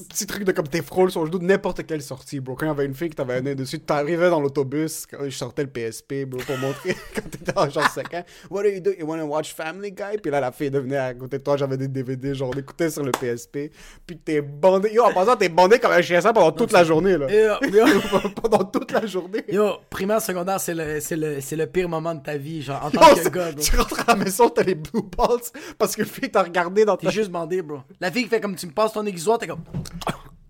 Petit 0.10 0.26
truc 0.26 0.44
de 0.44 0.52
comme 0.52 0.68
t'es 0.68 0.82
frôles 0.82 1.10
sur 1.10 1.24
le 1.24 1.30
dos 1.30 1.40
de 1.40 1.46
n'importe 1.46 1.86
quelle 1.86 2.02
sortie, 2.02 2.42
bro. 2.42 2.56
Quand 2.56 2.66
il 2.66 2.70
y 2.70 2.72
avait 2.72 2.86
une 2.86 2.94
fille 2.94 3.10
que 3.10 3.16
t'avais 3.16 3.36
un 3.36 3.46
œil 3.46 3.56
dessus, 3.56 3.80
t'arrivais 3.80 4.30
dans 4.30 4.42
l'autobus, 4.42 5.08
je 5.24 5.30
sortais 5.30 5.64
le 5.64 5.70
PSP, 5.70 6.26
bro, 6.26 6.42
pour 6.42 6.58
montrer 6.58 6.98
quand 7.16 7.30
t'étais 7.30 7.58
en 7.58 7.70
genre 7.70 7.90
5 7.90 8.14
ans. 8.14 8.24
What 8.50 8.64
do 8.64 8.70
you 8.70 8.82
do? 8.82 8.92
You 8.92 9.06
wanna 9.06 9.26
watch 9.26 9.54
Family 9.54 9.92
Guy? 9.92 10.18
Puis 10.22 10.32
là, 10.32 10.42
la 10.42 10.52
fille 10.52 10.70
devenait 10.70 10.98
à 10.98 11.14
côté 11.14 11.38
de 11.38 11.44
toi, 11.44 11.56
j'avais 11.56 11.78
des 11.78 11.88
DVD, 11.88 12.36
genre, 12.36 12.52
on 12.54 12.60
écoutait 12.60 12.90
sur 12.90 13.04
le 13.04 13.12
PSP. 13.12 13.72
Puis 14.06 14.18
t'es 14.18 14.42
bandé. 14.42 14.92
Yo, 14.92 15.04
en 15.04 15.14
passant, 15.14 15.38
t'es 15.38 15.48
bandé 15.48 15.80
comme 15.80 15.94
un 15.94 16.02
chien 16.02 16.20
ça 16.20 16.34
pendant 16.34 16.52
toute 16.52 16.74
la 16.74 16.84
journée, 16.84 17.18
là. 17.18 17.28
Yo, 17.32 17.70
yo. 17.72 17.86
pendant 18.42 18.66
toute 18.66 18.92
la 18.92 19.06
journée. 19.06 19.46
Yo, 19.48 19.78
primaire, 19.90 20.22
secondaire, 20.22 20.60
c'est 20.60 20.76
le, 20.76 21.00
c'est 21.00 21.16
le, 21.16 21.40
c'est 21.40 21.56
le 21.56 21.68
pire 21.68 21.88
moment 21.88 22.16
de 22.16 22.22
ta 22.22 22.36
vie, 22.36 22.62
genre, 22.62 22.84
en 22.84 22.92
tant 22.92 23.16
que 23.16 23.30
gars, 23.30 23.52
bro. 23.54 23.62
tu 23.64 23.78
rentres 23.78 24.10
à 24.10 24.14
la 24.14 24.26
maison, 24.26 24.50
t'as 24.50 24.64
les 24.64 24.76
blue 24.76 25.04
balls 25.18 25.40
parce 25.78 25.96
que 25.96 26.02
le 26.02 26.08
fille 26.08 26.30
t'a 26.30 26.44
regardé 26.44 26.84
dans 26.84 26.98
ta 26.98 27.08
T'es 27.08 27.14
juste 27.14 27.32
bandé, 27.32 27.62
bro. 27.62 27.80
La 28.02 28.12
fille 28.12 28.24
qui 28.24 28.30
fait 28.30 28.42
comme 28.42 28.56
tu 28.56 28.68
me 28.68 28.74
passes 28.74 28.92
ton 28.92 29.06
aiguisoire, 29.06 29.38
t'es 29.38 29.48
comme. 29.48 29.64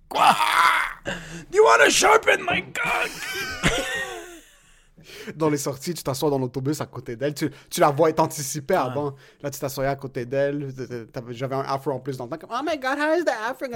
Quoi? 0.10 0.34
Do 1.06 1.58
you 1.58 1.64
wanna 1.66 1.90
sharpen 1.90 2.42
my 2.46 2.62
cock? 2.74 3.12
dans 5.36 5.50
les 5.50 5.58
sorties, 5.58 5.94
tu 5.94 6.04
t'assois 6.04 6.30
dans 6.30 6.40
l'autobus 6.40 6.82
à 6.82 6.86
côté 6.86 7.16
d'elle. 7.16 7.34
Tu, 7.34 7.50
tu 7.70 7.80
la 7.80 7.90
vois, 7.90 8.12
t'anticipais 8.14 8.76
avant. 8.76 9.16
Là, 9.42 9.50
tu 9.50 9.60
t'assoyais 9.60 9.90
à 9.90 9.96
côté 9.96 10.26
d'elle. 10.26 10.74
J'avais 11.30 11.56
un 11.56 11.62
afro 11.62 11.92
en 11.92 12.00
plus 12.00 12.18
dans 12.18 12.26
le 12.26 12.30
temps. 12.32 12.38
Comme, 12.38 12.50
oh 12.52 12.64
my 12.66 12.78
god, 12.78 12.98
how 12.98 13.18
is 13.18 13.24
the 13.24 13.30
afro? 13.30 13.68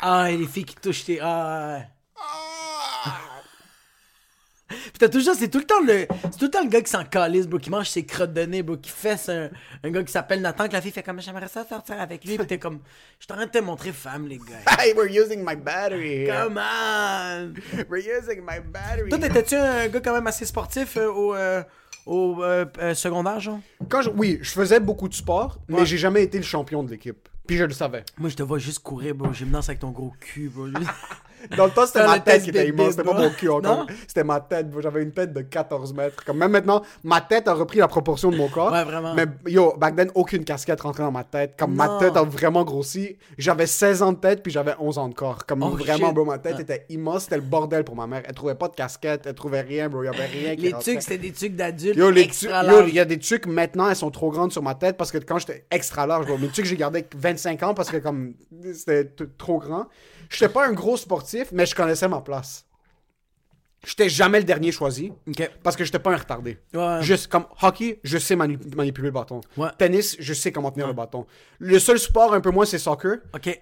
Ah, 0.00 0.30
et 0.30 0.36
les 0.36 0.46
filles 0.46 0.64
qui 0.64 0.74
touchent 0.76 1.04
tes. 1.04 1.20
Ah, 1.20 1.76
ouais. 1.78 1.88
T'as 4.98 5.08
toujours, 5.08 5.34
c'est 5.34 5.48
tout 5.48 5.58
le 5.58 5.64
temps 5.64 5.80
le, 5.86 6.06
c'est 6.24 6.38
tout 6.38 6.44
le 6.46 6.50
temps 6.50 6.62
le 6.62 6.68
gars 6.68 6.80
qui 6.82 6.90
s'en 6.90 7.04
calisse, 7.04 7.46
bro, 7.46 7.58
qui 7.58 7.70
mange 7.70 7.88
ses 7.88 8.04
crottes 8.04 8.32
de 8.32 8.42
nez, 8.42 8.62
bro, 8.62 8.76
qui 8.76 8.90
fesse 8.90 9.28
un, 9.28 9.50
un 9.84 9.90
gars 9.90 10.02
qui 10.02 10.12
s'appelle 10.12 10.40
Nathan, 10.40 10.68
que 10.68 10.72
la 10.72 10.80
fille 10.80 10.92
fait 10.92 11.02
comme, 11.02 11.20
j'aimerais 11.20 11.48
ça 11.48 11.64
sortir 11.66 12.00
avec 12.00 12.24
lui, 12.24 12.38
pis 12.38 12.46
t'es 12.46 12.58
comme, 12.58 12.80
je 13.18 13.24
suis 13.24 13.32
en 13.32 13.36
train 13.36 13.46
de 13.46 13.50
te 13.50 13.58
montrer 13.58 13.92
femme, 13.92 14.26
les 14.28 14.38
gars. 14.38 14.44
Hey, 14.78 14.94
we're 14.94 15.10
using 15.10 15.44
my 15.44 15.54
battery. 15.56 16.24
here. 16.26 16.34
Come 16.44 16.58
on! 16.58 17.54
We're 17.88 17.98
using 18.04 18.40
my 18.42 18.60
battery. 18.60 19.08
Toi, 19.10 19.18
t'étais-tu 19.18 19.54
un 19.54 19.88
gars 19.88 20.00
quand 20.00 20.14
même 20.14 20.26
assez 20.26 20.44
sportif 20.46 20.96
euh, 20.96 21.06
au, 21.10 21.34
euh, 21.34 21.62
au 22.06 22.42
euh, 22.42 22.64
euh, 22.80 22.94
secondaire, 22.94 23.38
genre? 23.40 23.60
Quand 23.88 24.02
je- 24.02 24.10
oui, 24.10 24.38
je 24.42 24.50
faisais 24.50 24.80
beaucoup 24.80 25.08
de 25.08 25.14
sport, 25.14 25.58
mais 25.68 25.80
Ouais. 25.80 25.86
j'ai 25.86 25.98
jamais 25.98 26.22
été 26.22 26.38
le 26.38 26.44
champion 26.44 26.82
de 26.82 26.90
l'équipe. 26.90 27.28
Puis 27.46 27.56
je 27.56 27.64
le 27.64 27.72
savais. 27.72 28.04
Moi, 28.18 28.30
je 28.30 28.36
te 28.36 28.42
vois 28.42 28.58
juste 28.58 28.78
courir, 28.80 29.14
bro, 29.16 29.32
gymnase 29.32 29.68
avec 29.68 29.80
ton 29.80 29.90
gros 29.90 30.12
cul, 30.20 30.48
bro. 30.48 30.66
Dans 31.56 31.66
le 31.66 31.70
temps, 31.70 31.86
c'était 31.86 32.06
ma 32.06 32.20
tête 32.20 32.42
qui 32.42 32.50
était 32.50 32.68
immense. 32.68 32.90
C'était 32.90 33.02
pas 33.04 33.14
mon 33.18 33.30
cul 33.30 33.48
encore. 33.48 33.86
C'était 34.06 34.24
ma 34.24 34.40
tête. 34.40 34.66
J'avais 34.80 35.02
une 35.02 35.12
tête 35.12 35.32
de 35.32 35.40
14 35.42 35.92
mètres. 35.94 36.24
Comme 36.24 36.38
même 36.38 36.50
maintenant, 36.52 36.82
ma 37.04 37.20
tête 37.20 37.48
a 37.48 37.54
repris 37.54 37.78
la 37.78 37.88
proportion 37.88 38.30
de 38.30 38.36
mon 38.36 38.48
corps. 38.48 38.72
Ouais, 38.72 38.84
vraiment. 38.84 39.14
Mais 39.14 39.26
yo, 39.46 39.74
back 39.76 39.96
then, 39.96 40.10
aucune 40.14 40.44
casquette 40.44 40.80
rentrait 40.80 41.02
dans 41.02 41.12
ma 41.12 41.24
tête. 41.24 41.54
Comme 41.58 41.74
ma 41.74 41.98
tête 41.98 42.16
a 42.16 42.22
vraiment 42.22 42.64
grossi. 42.64 43.16
J'avais 43.38 43.66
16 43.66 44.02
ans 44.02 44.12
de 44.12 44.18
tête, 44.18 44.42
puis 44.42 44.52
j'avais 44.52 44.74
11 44.78 44.98
ans 44.98 45.08
de 45.08 45.14
corps. 45.14 45.44
Comme 45.46 45.62
Oh, 45.62 45.70
vraiment, 45.70 46.06
shit. 46.08 46.14
bro, 46.14 46.24
ma 46.24 46.38
tête 46.38 46.60
était 46.60 46.86
immense. 46.88 47.24
C'était 47.24 47.36
le 47.36 47.42
bordel 47.42 47.84
pour 47.84 47.96
ma 47.96 48.06
mère. 48.06 48.22
Elle 48.26 48.34
trouvait 48.34 48.54
pas 48.54 48.68
de 48.68 48.74
casquette. 48.74 49.22
Elle 49.26 49.34
trouvait 49.34 49.60
rien, 49.62 49.88
bro. 49.88 50.02
Il 50.02 50.06
y 50.06 50.08
avait 50.08 50.26
rien 50.26 50.56
qui 50.56 50.62
Les 50.62 50.72
rentrait. 50.72 50.92
trucs, 50.92 51.02
c'était 51.02 51.18
des 51.18 51.32
trucs 51.32 51.56
d'adultes. 51.56 51.96
Yo, 51.96 52.10
les 52.10 52.28
il 52.88 52.94
y 52.94 53.00
a 53.00 53.04
des 53.04 53.18
trucs 53.18 53.46
maintenant, 53.46 53.88
elles 53.88 53.96
sont 53.96 54.10
trop 54.10 54.30
grandes 54.30 54.52
sur 54.52 54.62
ma 54.62 54.74
tête 54.74 54.96
parce 54.96 55.10
que 55.12 55.18
quand 55.18 55.38
j'étais 55.38 55.64
extra 55.70 56.06
large, 56.06 56.26
bro, 56.26 56.38
mes 56.38 56.48
trucs, 56.48 56.64
j'ai 56.66 56.76
gardé 56.76 57.04
25 57.16 57.62
ans 57.62 57.74
parce 57.74 57.90
que 57.90 57.96
comme 57.98 58.34
c'était 58.74 59.10
trop 59.38 59.58
grand. 59.58 59.86
J'étais 60.32 60.48
pas 60.52 60.66
un 60.66 60.72
gros 60.72 60.96
sportif, 60.96 61.48
mais 61.52 61.66
je 61.66 61.74
connaissais 61.74 62.08
ma 62.08 62.20
place. 62.20 62.64
J'étais 63.84 64.08
jamais 64.08 64.38
le 64.38 64.44
dernier 64.44 64.70
choisi 64.70 65.12
parce 65.64 65.74
que 65.74 65.84
j'étais 65.84 65.98
pas 65.98 66.12
un 66.12 66.16
retardé. 66.16 66.56
Ouais. 66.72 67.02
Juste 67.02 67.26
comme 67.26 67.46
hockey, 67.62 67.98
je 68.04 68.16
sais 68.16 68.36
mani- 68.36 68.56
manipuler 68.76 69.06
le 69.08 69.12
bâton. 69.12 69.40
Ouais. 69.56 69.70
Tennis, 69.76 70.14
je 70.20 70.32
sais 70.34 70.52
comment 70.52 70.70
tenir 70.70 70.86
le 70.86 70.92
bâton. 70.92 71.26
Le 71.58 71.80
seul 71.80 71.98
sport 71.98 72.32
un 72.32 72.40
peu 72.40 72.50
moins, 72.52 72.64
c'est 72.64 72.78
soccer. 72.78 73.16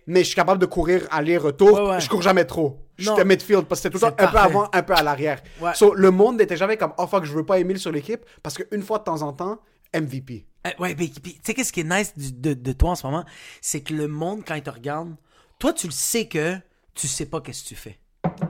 Mais 0.07 0.21
je 0.21 0.27
suis 0.27 0.35
capable 0.37 0.61
de 0.61 0.66
courir 0.66 1.07
aller-retour. 1.11 1.75
Je 2.01 2.09
cours 2.11 2.21
jamais 2.21 2.45
trop. 2.45 2.85
J'étais 2.99 3.25
midfield 3.25 3.64
parce 3.64 3.81
que 3.81 3.85
c'était 3.89 3.99
tout 3.99 4.05
le 4.05 4.11
temps 4.11 4.23
un 4.23 4.27
peu 4.31 4.37
avant, 4.39 4.68
un 4.75 4.83
peu 4.83 4.93
à 4.93 5.03
l'arrière. 5.03 5.43
So, 5.75 5.95
le 5.95 6.11
monde 6.11 6.37
n'était 6.37 6.59
jamais 6.59 6.77
comme 6.77 6.93
oh 6.99 7.07
fuck, 7.07 7.25
je 7.25 7.33
veux 7.33 7.47
pas 7.47 7.59
Emile 7.59 7.79
sur 7.79 7.91
l'équipe 7.91 8.21
parce 8.43 8.57
qu'une 8.59 8.83
fois 8.83 8.99
de 8.99 9.05
temps 9.05 9.23
en 9.23 9.33
temps, 9.33 9.59
MVP. 9.95 10.45
Euh, 10.66 10.71
ouais, 10.81 10.95
mais 10.99 11.09
tu 11.09 11.33
sais, 11.43 11.55
qu'est-ce 11.55 11.73
qui 11.73 11.81
est 11.81 11.85
nice 11.85 12.12
du- 12.14 12.33
de, 12.33 12.53
de 12.53 12.73
toi 12.73 12.91
en 12.91 12.95
ce 12.95 13.07
moment? 13.07 13.25
C'est 13.62 13.81
que 13.81 13.95
le 13.95 14.07
monde, 14.07 14.43
quand 14.47 14.55
il 14.55 14.62
te 14.62 14.68
regarde, 14.68 15.16
toi, 15.61 15.73
tu 15.73 15.87
le 15.87 15.93
sais 15.93 16.27
que 16.27 16.57
tu 16.95 17.07
sais 17.07 17.27
pas 17.27 17.41
qu'est-ce 17.41 17.63
que 17.63 17.69
tu 17.69 17.75
fais. 17.77 17.99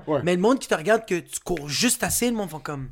Ouais. 0.07 0.21
Mais 0.25 0.35
le 0.35 0.41
monde 0.41 0.59
qui 0.59 0.69
te 0.69 0.75
regarde, 0.75 1.05
que 1.07 1.19
tu 1.19 1.41
cours 1.45 1.69
juste 1.69 2.03
assez, 2.03 2.31
le 2.31 2.37
monde 2.37 2.49
font 2.49 2.61
comme 2.61 2.89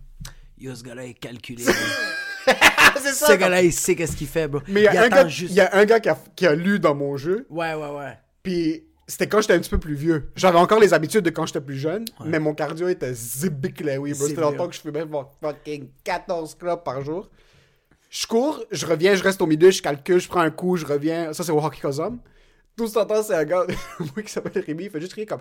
Yo, 0.58 0.74
ce 0.74 0.82
gars-là 0.82 1.04
est 1.04 1.14
calculé. 1.14 1.64
c'est 2.96 3.12
ce 3.12 3.36
gars-là, 3.36 3.62
il 3.62 3.72
sait 3.72 3.94
qu'est-ce 3.94 4.16
qu'il 4.16 4.26
fait, 4.26 4.48
bro. 4.48 4.60
Mais 4.68 4.80
il 4.80 4.84
y, 4.84 4.88
a 4.88 5.04
un 5.04 5.08
gars- 5.08 5.28
juste. 5.28 5.52
il 5.52 5.56
y 5.56 5.60
a 5.60 5.74
un 5.74 5.84
gars 5.84 6.00
qui 6.00 6.08
a, 6.08 6.18
qui 6.36 6.46
a 6.46 6.54
lu 6.54 6.78
dans 6.80 6.94
mon 6.94 7.16
jeu, 7.16 7.46
Ouais, 7.48 7.74
ouais, 7.74 7.90
ouais. 7.96 8.18
puis 8.42 8.84
c'était 9.06 9.26
quand 9.28 9.40
j'étais 9.40 9.54
un 9.54 9.60
petit 9.60 9.70
peu 9.70 9.78
plus 9.78 9.94
vieux. 9.94 10.30
J'avais 10.36 10.58
encore 10.58 10.80
les 10.80 10.92
habitudes 10.92 11.24
de 11.24 11.30
quand 11.30 11.46
j'étais 11.46 11.60
plus 11.60 11.78
jeune, 11.78 12.04
mais 12.24 12.38
mon 12.40 12.54
cardio 12.54 12.88
était 12.88 13.14
zibiclé, 13.14 13.96
bro. 13.98 14.12
C'était 14.14 14.40
longtemps 14.40 14.68
que 14.68 14.74
je 14.74 14.80
fumais 14.80 15.04
mon 15.04 15.26
fucking 15.40 15.88
14 16.04 16.56
clubs 16.56 16.82
par 16.82 17.02
jour. 17.02 17.30
Je 18.10 18.26
cours, 18.26 18.62
je 18.70 18.84
reviens, 18.86 19.14
je 19.14 19.22
reste 19.22 19.40
au 19.40 19.46
milieu, 19.46 19.70
je 19.70 19.80
calcule, 19.82 20.18
je 20.18 20.28
prends 20.28 20.40
un 20.40 20.50
coup, 20.50 20.76
je 20.76 20.86
reviens. 20.86 21.32
Ça, 21.32 21.44
c'est 21.44 21.52
au 21.52 21.58
hockey 21.62 21.80
Cosum. 21.80 22.18
Tout 22.78 22.86
ce 22.86 23.00
temps, 23.00 23.22
c'est 23.24 23.34
un 23.34 23.44
gars 23.44 23.66
moi, 23.98 24.22
qui 24.24 24.32
s'appelle 24.32 24.62
Rémi, 24.64 24.84
il 24.84 24.90
fait 24.90 25.00
juste 25.00 25.14
rire 25.14 25.26
comme 25.28 25.40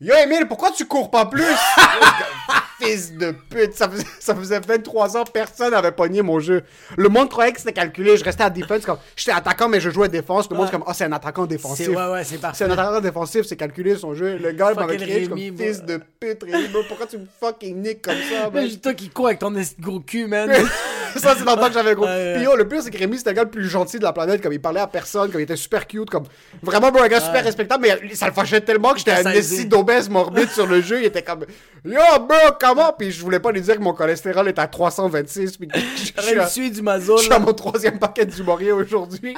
Yo, 0.00 0.14
Emile, 0.14 0.46
pourquoi 0.46 0.70
tu 0.70 0.86
cours 0.86 1.10
pas 1.10 1.26
plus? 1.26 1.42
fils 2.80 3.12
de 3.12 3.32
pute. 3.50 3.74
Ça 3.74 3.88
faisait, 3.88 4.04
ça 4.20 4.34
faisait 4.34 4.60
23 4.60 5.16
ans, 5.16 5.24
personne 5.24 5.70
n'avait 5.70 5.92
pogné 5.92 6.22
mon 6.22 6.40
jeu. 6.40 6.62
Le 6.96 7.08
monde 7.08 7.28
croyait 7.30 7.52
que 7.52 7.58
c'était 7.58 7.72
calculé. 7.72 8.16
Je 8.16 8.24
restais 8.24 8.44
à 8.44 8.50
défense. 8.50 8.84
Comme, 8.84 8.98
j'étais 9.16 9.32
attaquant, 9.32 9.68
mais 9.68 9.80
je 9.80 9.90
jouais 9.90 10.08
défense. 10.08 10.48
Le 10.50 10.56
monde, 10.56 10.64
Ouais. 10.66 10.70
c'est 10.72 10.78
comme, 10.78 10.84
oh, 10.88 10.92
c'est 10.94 11.04
un 11.04 11.12
attaquant 11.12 11.46
défensif. 11.46 11.86
C'est- 11.86 11.96
ouais, 11.96 12.12
ouais, 12.12 12.24
c'est 12.24 12.38
parfait. 12.38 12.58
C'est 12.58 12.64
un 12.64 12.70
attaquant 12.72 13.00
défensif, 13.00 13.46
c'est 13.46 13.56
calculé 13.56 13.96
son 13.96 14.14
jeu. 14.14 14.36
Le 14.38 14.52
gars, 14.52 14.72
m'avait 14.74 14.96
crié, 14.96 15.28
comme, 15.28 15.38
fils 15.38 15.82
de 15.82 16.00
pute, 16.20 16.42
Rémi, 16.42 16.68
bro. 16.68 16.82
Pourquoi 16.88 17.06
tu 17.06 17.18
me 17.18 17.26
fucking 17.40 17.82
niques 17.82 18.02
comme 18.02 18.14
ça, 18.30 18.50
man? 18.54 18.66
j'ai 18.68 18.78
toi 18.78 18.94
qui 18.94 19.08
cours 19.08 19.26
avec 19.28 19.38
ton 19.38 19.52
gros 19.80 20.00
cul, 20.00 20.26
man. 20.26 20.50
ça, 21.16 21.34
c'est 21.36 21.44
dans 21.44 21.54
le 21.54 21.60
temps 21.60 21.68
que 21.68 21.74
j'avais 21.74 21.94
gros. 21.94 22.04
Ouais, 22.04 22.10
ouais. 22.10 22.34
Puis 22.36 22.44
yo, 22.44 22.56
le 22.56 22.68
pire, 22.68 22.82
c'est 22.82 22.90
que 22.90 22.98
Rémi, 22.98 23.16
c'était 23.18 23.30
le 23.30 23.36
gars 23.36 23.44
le 23.44 23.50
plus 23.50 23.68
gentil 23.68 23.98
de 23.98 24.04
la 24.04 24.12
planète. 24.12 24.42
Comme 24.42 24.52
il 24.52 24.60
parlait 24.60 24.80
à 24.80 24.86
personne, 24.86 25.30
comme 25.30 25.40
il 25.40 25.44
était 25.44 25.56
super 25.56 25.86
cute. 25.86 26.10
Comme 26.10 26.24
vraiment, 26.62 26.90
bro, 26.90 27.02
un 27.02 27.08
gars 27.08 27.20
super 27.20 27.42
respectable. 27.44 27.86
Mais 27.86 28.14
ça 28.14 28.26
le 28.26 28.32
fâchait 28.32 28.60
tellement 28.60 28.92
que 28.92 28.98
j'étais 28.98 29.12
un 29.12 29.66
d'obèse 29.66 30.08
morbide 30.08 30.50
sur 30.50 30.66
le 30.66 30.80
jeu. 30.82 31.00
Il 31.00 31.06
était 31.06 31.22
comme 31.22 31.44
Yo, 31.84 32.00
bro, 32.20 32.36
comment? 32.74 32.92
Puis 32.98 33.10
je 33.12 33.22
voulais 33.22 33.40
pas 33.40 33.52
lui 33.52 33.60
dire 33.60 33.76
que 33.76 33.80
mon 33.82 33.92
cholestérol 33.92 34.48
est 34.48 34.58
à 34.58 34.66
326. 34.66 35.56
Puis 35.56 35.68
je- 35.74 35.78
je 36.22 36.46
suis 36.48 36.66
à- 36.66 36.70
du 36.70 36.76
je 36.76 36.82
mazol. 36.82 37.18
suis 37.20 37.32
à 37.32 37.38
mon 37.38 37.52
troisième 37.52 37.98
paquet 37.98 38.26
du 38.26 38.42
Maurier 38.42 38.72
aujourd'hui. 38.72 39.36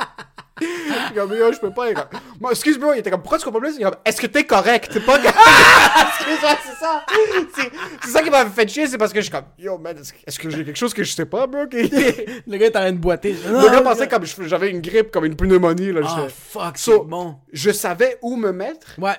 Je 0.61 0.67
comme, 1.15 1.33
yo, 1.37 1.53
je 1.53 1.59
peux 1.61 1.71
pas. 1.71 1.87
Il 1.87 1.91
est 1.93 1.95
comme, 1.95 2.21
Moi, 2.41 2.51
excuse 2.51 2.79
moi 2.79 2.97
il 2.97 2.99
était 3.01 3.11
comme, 3.11 3.21
pourquoi 3.23 3.39
tu 3.39 3.45
comprends 3.45 3.61
plus? 3.61 3.77
Il 3.77 3.81
est 3.81 3.85
comme, 3.85 3.95
est-ce 4.05 4.21
que 4.21 4.27
t'es 4.27 4.45
correct? 4.45 4.91
C'est 4.93 5.05
pas 5.07 5.17
Excuse-moi, 5.19 6.51
c'est 6.65 6.85
ça. 6.85 7.05
C'est- 8.03 8.11
ça 8.11 8.23
qui 8.23 8.31
m'a 8.31 8.47
fait 8.47 8.69
chier, 8.69 8.87
c'est 8.89 8.99
parce 8.99 9.13
que 9.13 9.21
je 9.21 9.25
suis 9.27 9.33
comme, 9.33 9.45
yo, 9.59 9.79
man, 9.79 9.97
est-ce 10.27 10.39
que- 10.39 10.51
j'ai 10.51 10.65
quelque 10.65 10.77
chose 10.77 10.93
que 10.95 11.05
je 11.05 11.13
sais 11.13 11.27
pas, 11.27 11.47
bro? 11.47 11.61
Le 11.71 12.57
gars 12.57 12.67
est 12.67 12.77
en 12.77 12.81
train 12.81 12.93
de 12.93 12.99
boiter. 12.99 13.37
Le 13.49 13.71
gars 13.71 13.83
pensait 13.83 14.09
comme 14.09 14.25
je- 14.25 14.35
j'avais 14.49 14.71
une 14.71 14.81
grippe, 14.81 15.11
comme 15.13 15.25
une 15.27 15.37
pneumonie, 15.37 15.93
là. 15.93 16.01
Ah, 16.05 16.27
fuck, 16.29 16.77
So, 16.79 16.93
c'est 17.03 17.09
bon. 17.09 17.37
Je 17.53 17.71
savais 17.71 18.19
où 18.23 18.37
me 18.37 18.51
mettre. 18.53 18.97
Ouais. 18.99 19.15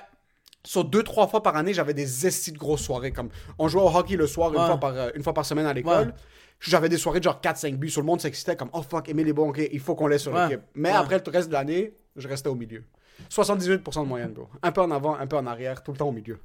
Sur 0.64 0.84
deux, 0.84 1.02
trois 1.02 1.26
fois 1.26 1.42
par 1.42 1.56
année, 1.56 1.72
j'avais 1.72 1.94
des 1.94 2.26
estis 2.26 2.52
de 2.52 2.58
grosses 2.58 2.82
soirées. 2.82 3.12
Comme, 3.12 3.30
on 3.58 3.68
jouait 3.68 3.82
au 3.82 3.88
hockey 3.88 4.16
le 4.16 4.26
soir, 4.26 4.52
une, 4.52 4.60
Ouais. 4.60 4.66
fois, 4.66 4.76
par, 4.78 4.94
euh, 4.94 5.10
une 5.14 5.22
fois 5.22 5.32
par 5.32 5.44
semaine 5.46 5.66
à 5.66 5.72
l'école. 5.72 6.08
Ouais. 6.08 6.14
J'avais 6.60 6.90
des 6.90 6.98
soirées 6.98 7.20
de 7.20 7.24
genre 7.24 7.40
4-5 7.40 7.76
buts. 7.78 7.88
Sur 7.88 8.02
le 8.02 8.06
monde 8.06 8.20
s'excitait 8.20 8.56
comme, 8.56 8.68
oh 8.74 8.82
fuck, 8.82 9.08
Emile 9.08 9.28
est 9.28 9.32
bon, 9.32 9.48
ok, 9.48 9.60
il 9.72 9.80
faut 9.80 9.94
qu'on 9.94 10.06
l'ait 10.06 10.18
sur 10.18 10.32
Ouais. 10.34 10.48
l'équipe. 10.48 10.60
Mais 10.74 10.90
après 10.90 11.18
le 11.24 11.30
reste 11.30 11.48
de 11.48 11.54
l'année, 11.54 11.94
je 12.16 12.28
restais 12.28 12.50
au 12.50 12.54
milieu. 12.54 12.84
78% 13.30 14.02
de 14.02 14.06
moyenne, 14.08 14.32
bro. 14.32 14.48
Un 14.62 14.70
peu 14.72 14.82
en 14.82 14.90
avant, 14.90 15.14
un 15.16 15.26
peu 15.26 15.36
en 15.36 15.46
arrière, 15.46 15.82
tout 15.82 15.92
le 15.92 15.96
temps 15.98 16.08
au 16.08 16.12
milieu. 16.12 16.38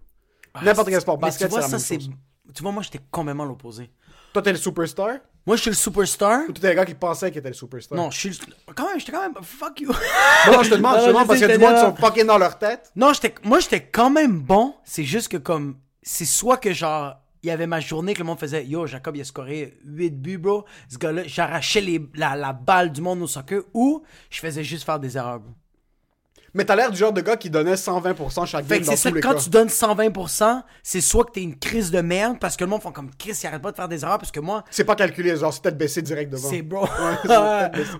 N'importe 0.61 0.89
quel 0.89 1.01
sport. 1.01 1.17
Basket, 1.17 1.51
c'est 1.51 1.59
la 1.59 1.67
même 1.67 1.79
chose. 1.79 2.09
Tu 2.53 2.61
vois, 2.63 2.71
moi, 2.71 2.83
j'étais 2.83 2.99
complètement 3.11 3.43
l'opposé. 3.45 3.89
Toi, 4.31 4.41
t'es 4.41 4.51
le 4.51 4.57
superstar? 4.57 5.17
Moi, 5.45 5.55
je 5.57 5.61
suis 5.61 5.69
le 5.69 5.75
superstar. 5.75 6.41
ou 6.49 6.51
t'étais 6.51 6.69
le 6.69 6.75
gars 6.75 6.85
qui 6.85 6.95
pensait 6.95 7.29
qu'il 7.29 7.39
était 7.39 7.49
le 7.49 7.53
superstar 7.53 7.95
Non, 7.97 8.09
je 8.09 8.17
suis 8.19 8.29
le... 8.29 8.73
Quand 8.73 8.87
même, 8.87 8.99
j'étais 8.99 9.11
quand 9.11 9.21
même... 9.21 9.35
Fuck 9.43 9.79
you. 9.81 9.91
Non, 10.51 10.63
je 10.63 10.69
te 10.71 10.75
demande, 10.75 10.95
je 10.99 11.03
te 11.03 11.07
demande 11.09 11.27
parce 11.27 11.39
qu'il 11.39 11.47
y 11.47 11.51
a 11.51 11.57
du 11.57 11.63
monde 11.63 11.75
qui 11.75 11.81
sont 11.81 11.95
fucking 11.95 12.25
dans 12.25 12.37
leur 12.37 12.57
tête. 12.57 12.91
non, 12.95 13.13
j'étais... 13.13 13.35
Moi, 13.43 13.59
j'étais 13.59 13.83
quand 13.85 14.09
même 14.09 14.39
bon. 14.39 14.73
C'est 14.83 15.03
juste 15.03 15.27
que, 15.29 15.37
comme... 15.37 15.77
C'est 16.01 16.25
soit 16.25 16.57
que, 16.57 16.73
genre... 16.73 17.15
Il 17.43 17.49
y 17.49 17.51
avait 17.51 17.67
ma 17.67 17.79
journée 17.79 18.15
que 18.15 18.19
le 18.19 18.25
monde 18.25 18.39
faisait 18.39 18.65
Yo, 18.65 18.87
Jacob, 18.87 19.15
il 19.15 19.21
a 19.21 19.23
scoré 19.23 19.77
8 19.85 20.09
buts, 20.19 20.39
bro. 20.39 20.65
Ce 20.89 20.97
gars-là, 20.97 21.21
j'arrachais 21.27 21.81
les... 21.81 22.01
la, 22.15 22.35
la 22.35 22.53
balle 22.53 22.91
du 22.91 23.01
monde 23.01 23.21
au 23.21 23.27
soccer 23.27 23.61
ou 23.75 24.01
je 24.31 24.39
faisais 24.39 24.63
juste 24.63 24.83
faire 24.83 24.99
des 24.99 25.15
erreurs, 25.15 25.41
bro. 25.41 25.51
Mais 26.55 26.63
t'as 26.65 26.75
l'air 26.75 26.89
du 26.89 26.97
genre 26.97 27.11
de 27.13 27.19
gars 27.21 27.35
qui 27.35 27.49
donnait 27.49 27.73
120% 27.75 28.45
chaque 28.45 28.65
Fait 28.65 28.75
game 28.77 28.85
dans 28.85 28.91
c'est 28.91 28.97
ça, 28.97 29.09
tous 29.09 29.15
les 29.15 29.21
quand 29.21 29.33
cas. 29.33 29.39
tu 29.41 29.49
donnes 29.49 29.67
120%, 29.67 30.63
c'est 30.81 31.01
soit 31.01 31.25
que 31.25 31.31
t'es 31.33 31.41
une 31.43 31.57
crise 31.59 31.91
de 31.91 31.99
merde 31.99 32.37
parce 32.39 32.55
que 32.55 32.63
le 32.63 32.69
monde 32.69 32.81
font 32.81 32.93
comme 32.93 33.11
Chris, 33.19 33.37
il 33.43 33.47
arrête 33.47 33.61
pas 33.61 33.71
de 33.71 33.75
faire 33.75 33.89
des 33.89 34.03
erreurs 34.03 34.17
parce 34.17 34.31
que 34.31 34.39
moi, 34.39 34.63
C'est 34.71 34.85
pas 34.85 34.95
calculé, 34.95 35.35
genre 35.35 35.53
c'est 35.53 35.61
peut-être 35.61 35.77
baissé 35.77 36.01
direct 36.01 36.31
devant. 36.31 36.49
c'est 36.49 36.61
bro. 36.61 36.87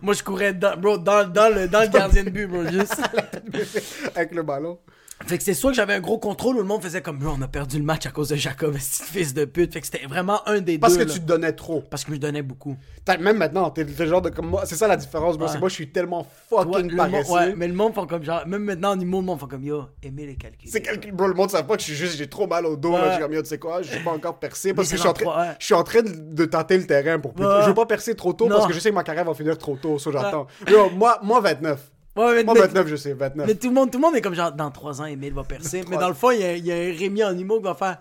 moi, 0.01 0.13
je 0.13 0.23
courais 0.23 0.53
dans, 0.53 0.77
bro, 0.77 0.97
dans, 0.97 1.27
dans 1.29 1.53
le, 1.53 1.67
dans 1.67 1.81
le 1.81 1.87
gardien 1.87 2.23
de 2.23 2.29
but, 2.29 2.47
bro, 2.47 2.63
juste. 2.65 2.95
Avec 4.15 4.33
le 4.33 4.41
ballon. 4.43 4.79
Fait 5.25 5.37
que 5.37 5.43
c'est 5.43 5.53
soit 5.53 5.71
que 5.71 5.77
j'avais 5.77 5.93
un 5.93 6.01
gros 6.01 6.19
contrôle 6.19 6.57
où 6.57 6.59
le 6.59 6.65
monde 6.65 6.83
faisait 6.83 7.01
comme 7.01 7.19
on 7.25 7.41
a 7.41 7.47
perdu 7.47 7.77
le 7.77 7.83
match 7.85 8.05
à 8.05 8.11
cause 8.11 8.27
de 8.29 8.35
Jacob, 8.35 8.75
fils 8.77 9.33
de 9.33 9.45
pute. 9.45 9.73
Fait 9.73 9.79
que 9.79 9.87
c'était 9.87 10.05
vraiment 10.05 10.47
un 10.47 10.59
des 10.59 10.77
Parce 10.77 10.93
deux. 10.97 11.03
que 11.03 11.07
là. 11.07 11.13
tu 11.13 11.21
te 11.21 11.25
donnais 11.25 11.53
trop. 11.53 11.81
Parce 11.89 12.03
que 12.03 12.09
je 12.11 12.15
me 12.15 12.19
donnais 12.19 12.41
beaucoup. 12.41 12.75
T'as- 13.05 13.17
Même 13.17 13.37
maintenant, 13.37 13.69
t'es 13.71 13.85
le 13.85 14.05
genre 14.05 14.21
de 14.21 14.29
comme 14.29 14.47
moi. 14.47 14.65
C'est 14.65 14.75
ça 14.75 14.87
la 14.87 14.97
différence, 14.97 15.37
bro. 15.37 15.47
C'est 15.47 15.57
moi, 15.57 15.69
je 15.69 15.73
suis 15.73 15.89
tellement 15.89 16.27
Ouais, 16.51 16.63
fucking 16.63 16.91
le 16.91 16.95
monde- 16.97 17.11
paresseux. 17.11 17.31
ouais, 17.33 17.55
mais 17.55 17.67
le 17.67 17.73
monde 17.73 17.93
font 17.95 18.05
comme 18.05 18.23
genre, 18.23 18.45
même 18.45 18.63
maintenant 18.65 18.91
en 18.91 18.99
humour, 18.99 19.21
le 19.21 19.25
monde 19.27 19.39
font 19.39 19.47
comme 19.47 19.63
yo, 19.63 19.85
aimer 20.03 20.25
les 20.27 20.35
calculs. 20.35 20.69
C'est 20.69 20.81
calcul, 20.81 21.13
bro. 21.13 21.27
Le 21.27 21.33
monde 21.33 21.49
savent 21.49 21.65
pas 21.65 21.75
que 21.75 21.81
je 21.81 21.85
suis 21.87 21.95
juste, 21.95 22.17
j'ai 22.17 22.27
trop 22.27 22.45
mal 22.45 22.65
au 22.65 22.75
dos. 22.75 22.91
Ouais. 22.91 22.97
Là, 22.99 23.07
je 23.07 23.13
suis 23.13 23.21
comme, 23.23 23.33
yo, 23.33 23.41
tu 23.41 23.47
sais 23.47 23.57
quoi, 23.57 23.81
je 23.81 23.91
suis 23.91 24.03
pas 24.03 24.11
encore 24.11 24.37
percé 24.37 24.73
parce 24.73 24.89
que 24.89 24.95
je 24.95 24.99
suis 24.99 25.09
en 25.09 25.13
train, 25.13 25.25
ouais. 25.49 25.55
je 25.59 25.65
suis 25.65 25.73
en 25.73 25.83
train 25.83 26.01
de, 26.01 26.09
de 26.11 26.45
tâter 26.45 26.77
le 26.77 26.85
terrain 26.85 27.17
pour 27.19 27.33
plus. 27.33 27.45
Ouais. 27.45 27.61
Je 27.61 27.67
veux 27.67 27.73
pas 27.73 27.85
percer 27.85 28.15
trop 28.15 28.33
tôt 28.33 28.47
Non. 28.49 28.57
parce 28.57 28.67
que 28.67 28.73
je 28.73 28.79
sais 28.79 28.89
que 28.89 28.95
ma 28.95 29.03
carrière 29.03 29.25
va 29.25 29.33
finir 29.33 29.57
trop 29.57 29.75
tôt. 29.77 29.97
Ça, 29.97 30.11
j'attends. 30.11 30.45
Yo, 30.69 30.89
moi, 30.91 31.19
moi, 31.23 31.39
29. 31.39 31.79
Ouais, 32.15 32.35
mais, 32.35 32.43
Moi, 32.43 32.53
mais- 32.53 32.61
29, 32.61 32.87
je 32.87 32.95
sais, 32.95 33.13
29. 33.13 33.47
mais 33.47 33.55
tout 33.55 33.67
le 33.67 33.73
monde, 33.73 33.91
tout 33.91 33.97
le 33.97 34.01
monde 34.03 34.15
est 34.15 34.21
comme 34.21 34.35
genre, 34.35 34.51
dans 34.51 34.71
3 34.71 35.01
ans, 35.01 35.05
Emile 35.05 35.33
va 35.33 35.43
percer. 35.43 35.83
mais 35.89 35.97
dans 35.97 36.07
le 36.07 36.13
fond, 36.13 36.31
il 36.31 36.39
y 36.39 36.43
a, 36.43 36.53
il 36.55 36.65
y 36.65 36.71
a 36.71 36.75
un 36.75 36.97
Rémi 36.97 37.23
en 37.23 37.37
humour 37.37 37.57
qui 37.57 37.63
va 37.63 37.75
faire 37.75 37.97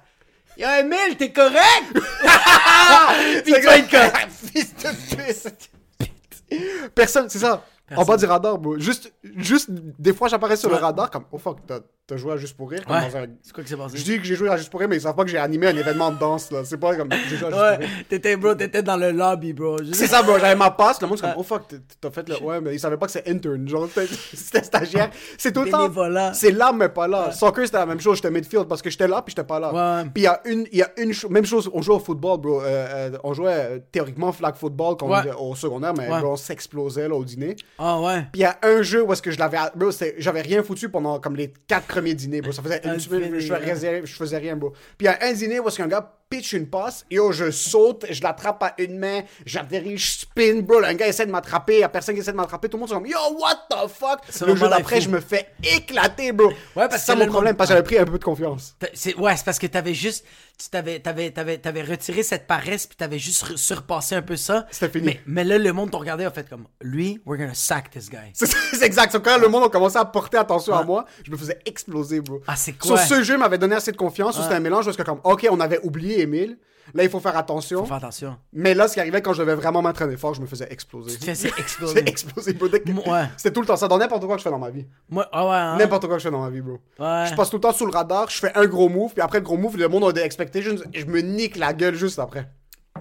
Yo, 0.57 0.69
Emile, 0.69 1.17
t'es 1.19 1.33
correct? 1.33 1.85
Puis 3.45 3.53
tu 3.53 3.61
vas 3.61 3.79
être 3.79 3.91
correct. 3.91 4.29
Fils 4.55 4.75
de 4.77 5.51
pute. 5.99 6.91
Personne, 6.95 7.29
c'est 7.29 7.41
ça. 7.41 7.65
En 7.97 8.05
bas 8.05 8.17
du 8.17 8.25
radar, 8.25 8.59
bro. 8.59 8.79
Juste, 8.79 9.13
juste, 9.37 9.69
des 9.71 10.15
fois, 10.15 10.29
j'apparais 10.29 10.57
sur 10.57 10.71
le 10.71 10.77
radar 10.77 11.11
comme, 11.11 11.25
oh 11.33 11.39
fuck, 11.39 11.59
t'as 12.07 12.17
joué 12.17 12.33
à 12.33 12.37
Juste 12.37 12.57
pour 12.57 12.71
Rire. 12.71 12.83
Ouais. 12.89 12.97
Un... 12.97 13.27
C'est 13.43 13.53
quoi 13.53 13.65
passé? 13.65 13.97
Je 13.97 14.05
dis 14.05 14.19
que 14.19 14.25
j'ai 14.25 14.35
joué 14.35 14.49
à 14.49 14.57
Juste 14.57 14.71
pour 14.71 14.81
Rire, 14.81 14.89
mais 14.89 14.97
ils 14.97 15.01
savent 15.01 15.15
pas 15.15 15.25
que 15.25 15.31
j'ai 15.31 15.39
animé 15.39 15.69
un 15.69 15.77
événement 15.77 16.11
de 16.11 16.19
danse, 16.19 16.51
là. 16.51 16.65
C'est 16.65 16.77
pas 16.77 16.95
comme. 16.97 17.09
J'ai 17.29 17.37
joué 17.37 17.49
à 17.49 17.51
Juste 17.51 17.63
ouais. 17.63 17.77
pour 17.77 17.87
Rire. 17.87 17.89
T'étais, 18.09 18.37
bro, 18.37 18.55
t'étais 18.55 18.83
dans 18.83 18.97
le 18.97 19.11
lobby, 19.11 19.53
bro. 19.53 19.79
C'est 19.93 20.07
ça, 20.07 20.23
bro. 20.23 20.39
J'avais 20.39 20.55
ma 20.57 20.71
passe. 20.71 21.01
Le 21.01 21.07
monde, 21.07 21.19
c'est 21.19 21.27
comme, 21.27 21.35
oh 21.39 21.43
fuck, 21.43 21.63
t'as 22.01 22.11
fait 22.11 22.29
le. 22.29 22.43
Ouais, 22.43 22.61
mais 22.61 22.75
ils 22.75 22.81
savaient 22.81 22.97
pas 22.97 23.07
que 23.07 23.13
c'est 23.13 23.29
intern. 23.29 23.67
Genre, 23.69 23.89
c'était 24.35 24.63
stagiaire. 24.63 25.11
C'est 25.39 25.53
tout 25.53 25.65
le 25.65 25.71
temps. 25.71 26.33
C'est 26.35 26.51
là, 26.51 26.73
mais 26.73 26.89
pas 26.89 27.09
là. 27.09 27.29
Ouais. 27.29 27.33
Soccer, 27.33 27.65
c'était 27.65 27.79
la 27.79 27.87
même 27.87 28.01
chose. 28.01 28.17
J'étais 28.17 28.31
midfield 28.31 28.67
parce 28.67 28.83
que 28.83 28.91
j'étais 28.91 29.09
là, 29.09 29.23
puis 29.23 29.35
j'étais 29.35 29.47
pas 29.47 29.61
là. 29.61 30.05
Puis 30.15 30.23
il 30.23 30.25
y 30.25 30.27
a 30.27 30.41
une, 30.45 30.67
y 30.73 30.83
a 30.83 30.91
une. 30.99 31.13
Même 31.31 31.47
chose, 31.47 31.71
on 31.73 31.83
jouait 31.83 31.97
au 31.97 32.01
football, 32.01 32.41
bro. 32.41 32.61
Euh, 32.61 32.65
euh, 32.65 33.19
on 33.25 33.33
jouait 33.33 33.53
euh, 33.53 33.79
théoriquement 33.91 34.33
flag 34.33 34.55
football 34.57 34.97
au 35.39 35.55
secondaire, 35.55 35.95
mais 35.97 36.09
bro, 36.09 36.33
on 36.33 36.37
s'explosait, 36.37 37.09
là, 37.09 37.15
au 37.15 37.25
dîner. 37.25 37.57
Ah 37.79 38.01
ouais. 38.01 38.27
Puis 38.33 38.41
il 38.41 38.43
y 38.43 38.45
a 38.45 38.59
un 38.63 38.83
jeu 38.83 39.03
où 39.03 39.13
est-ce 39.13 39.23
que 39.23 39.31
je 39.31 39.39
l'avais. 39.39 39.59
Bro, 39.75 39.91
j'avais 40.19 40.43
rien 40.43 40.63
foutu 40.63 40.89
pendant 40.89 41.19
comme 41.19 41.37
les 41.37 41.53
premier 41.95 42.15
dîner, 42.15 42.41
bro. 42.41 42.53
Ça 42.53 42.63
faisait 42.63 42.81
une 42.85 43.01
semaine, 43.01 43.39
je, 43.39 43.55
faisais, 43.55 43.99
hein. 43.99 44.03
je 44.05 44.15
faisais 44.15 44.39
rien, 44.39 44.57
bro. 44.57 44.71
Puis 44.99 45.03
il 45.03 45.05
y 45.07 45.09
a 45.09 45.19
un 45.23 45.33
dîner 45.33 45.61
où 45.61 45.69
est-ce 45.69 45.83
gars 45.83 46.13
pitch 46.31 46.53
une 46.53 46.69
passe, 46.69 47.05
yo, 47.11 47.33
je 47.33 47.51
saute, 47.51 48.07
je 48.11 48.23
l'attrape 48.23 48.63
à 48.63 48.75
une 48.79 48.99
main, 48.99 49.23
j'atterris, 49.47 49.99
je 49.99 50.19
spin, 50.21 50.61
bro. 50.63 50.83
Un 50.83 50.95
gars 50.95 51.07
essaie 51.07 51.27
de 51.27 51.31
m'attraper, 51.31 51.75
il 51.75 51.81
y 51.81 51.85
a 51.85 51.89
personne 51.89 52.15
qui 52.15 52.21
essaie 52.21 52.33
de 52.33 52.37
m'attraper, 52.37 52.69
tout 52.69 52.77
le 52.77 52.81
monde 52.81 52.89
se 52.89 53.05
dit, 53.05 53.11
yo, 53.11 53.19
what 53.39 53.67
the 53.71 53.89
fuck? 53.89 54.21
Le 54.47 54.57
jour 54.57 54.69
d'après, 54.69 55.01
je 55.01 55.09
me 55.09 55.21
fais 55.21 55.49
éclater, 55.63 56.33
bro. 56.33 56.49
Ouais, 56.49 56.89
parce 56.89 57.03
c'est 57.03 57.13
ça 57.13 57.17
mon 57.17 57.27
problème, 57.27 57.57
parce 57.57 57.69
que 57.69 57.75
j'avais 57.75 57.85
pris 57.85 57.99
un 57.99 58.05
peu 58.05 58.19
de 58.19 58.25
confiance. 58.25 58.77
C'est... 58.95 59.15
Ouais, 59.17 59.37
c'est 59.37 59.45
parce 59.45 59.59
que 59.59 59.67
t'avais 59.67 59.95
juste, 59.95 60.25
tu 60.57 60.71
t'avais, 60.71 61.01
t'avais, 61.01 61.31
t'avais, 61.33 61.59
t'avais 61.59 61.83
retiré 61.83 62.23
cette 62.23 62.47
paresse, 62.47 62.87
puis 62.87 62.97
t'avais 62.97 63.19
juste 63.19 63.57
surpassé 63.57 64.15
un 64.15 64.23
peu 64.23 64.37
ça. 64.37 64.67
C'était 64.71 64.89
fini. 64.89 65.07
Mais, 65.07 65.21
mais 65.27 65.45
là, 65.45 65.59
le 65.59 65.73
monde 65.73 65.91
t'a 65.91 65.99
regardé, 65.99 66.25
a 66.25 66.31
fait 66.31 66.49
comme 66.49 66.67
Lui, 66.81 67.21
we're 67.27 67.39
gonna 67.39 67.55
sack 67.55 67.91
this 67.91 68.09
guy. 68.09 68.31
C'est 68.35 68.83
exact. 68.83 69.13
So, 69.13 69.21
quand 69.21 69.39
le 69.39 69.49
monde 69.49 69.65
a 69.65 69.69
commencé 69.69 69.97
à 69.99 70.05
porter 70.05 70.37
attention 70.39 70.75
à 70.75 70.85
moi, 70.85 71.07
je 71.25 71.31
me 71.31 71.37
faisais 71.37 71.59
exploser, 71.67 72.21
bro. 72.21 72.41
Ah, 72.47 72.55
c'est 72.57 72.77
ce 72.81 73.23
jeu 73.23 73.37
m'avait 73.37 73.59
donné 73.59 73.75
assez 73.75 73.91
de 73.91 73.97
confiance. 73.97 74.39
ou 74.39 74.43
C'était 74.43 74.55
un 74.55 74.61
mélange 74.61 74.85
parce 74.85 74.97
que, 74.97 75.03
comme, 75.03 75.21
ok, 75.25 75.47
on 75.51 75.59
avait 75.61 75.81
oublié 75.83 76.21
Emile. 76.21 76.59
Là, 76.93 77.03
il 77.03 77.09
faut 77.09 77.21
faire 77.21 77.37
attention. 77.37 77.81
Faut 77.81 77.87
faire 77.87 77.97
attention. 77.97 78.37
Mais 78.53 78.75
là, 78.75 78.89
ce 78.89 78.95
qui 78.95 79.01
arrivait 79.01 79.23
quand 79.23 79.33
je 79.33 79.41
devais 79.43 79.55
vraiment 79.55 79.81
m'entraîner 79.81 80.17
fort, 80.17 80.35
je 80.35 80.41
me 80.43 80.47
faisais 80.47 80.67
exploser. 80.71 81.13
Tu 81.13 81.19
te 81.21 81.25
faisais 81.27 81.49
exploser. 81.59 82.01
explosé, 82.07 82.53
bro. 82.53 82.69
Ouais. 82.69 83.25
C'était 83.37 83.53
tout 83.53 83.61
le 83.61 83.67
temps 83.67 83.77
ça. 83.77 83.89
Dans 83.89 83.99
n'importe 83.99 84.27
quoi 84.27 84.35
que 84.37 84.41
je 84.41 84.45
fais 84.45 84.51
dans 84.51 84.59
ma 84.59 84.71
vie. 84.71 84.87
Moi, 85.09 85.27
ah 85.33 85.45
ouais. 85.47 85.53
hein? 85.55 85.77
N'importe 85.79 86.07
quoi 86.07 86.17
que 86.17 86.23
je 86.23 86.29
fais 86.29 86.33
dans 86.33 86.43
ma 86.43 86.51
vie, 86.51 86.61
bro. 86.61 86.79
Ouais. 86.99 87.27
Je 87.31 87.35
passe 87.35 87.49
tout 87.51 87.57
le 87.57 87.63
temps 87.63 87.73
sous 87.73 87.87
le 87.87 87.93
radar, 87.93 88.29
je 88.29 88.39
fais 88.39 88.53
un 88.55 88.67
gros 88.67 88.89
move, 88.89 89.13
puis 89.13 89.23
après 89.23 89.39
le 89.39 89.45
gros 89.45 89.57
move, 89.57 89.77
le 89.79 89.89
monde 89.89 90.05
a 90.05 90.13
des 90.13 90.21
expectations, 90.23 90.77
et 90.93 91.01
je 91.01 91.07
me 91.07 91.21
nique 91.21 91.57
la 91.57 91.73
gueule 91.73 91.95
juste 91.95 92.19
après. 92.19 92.49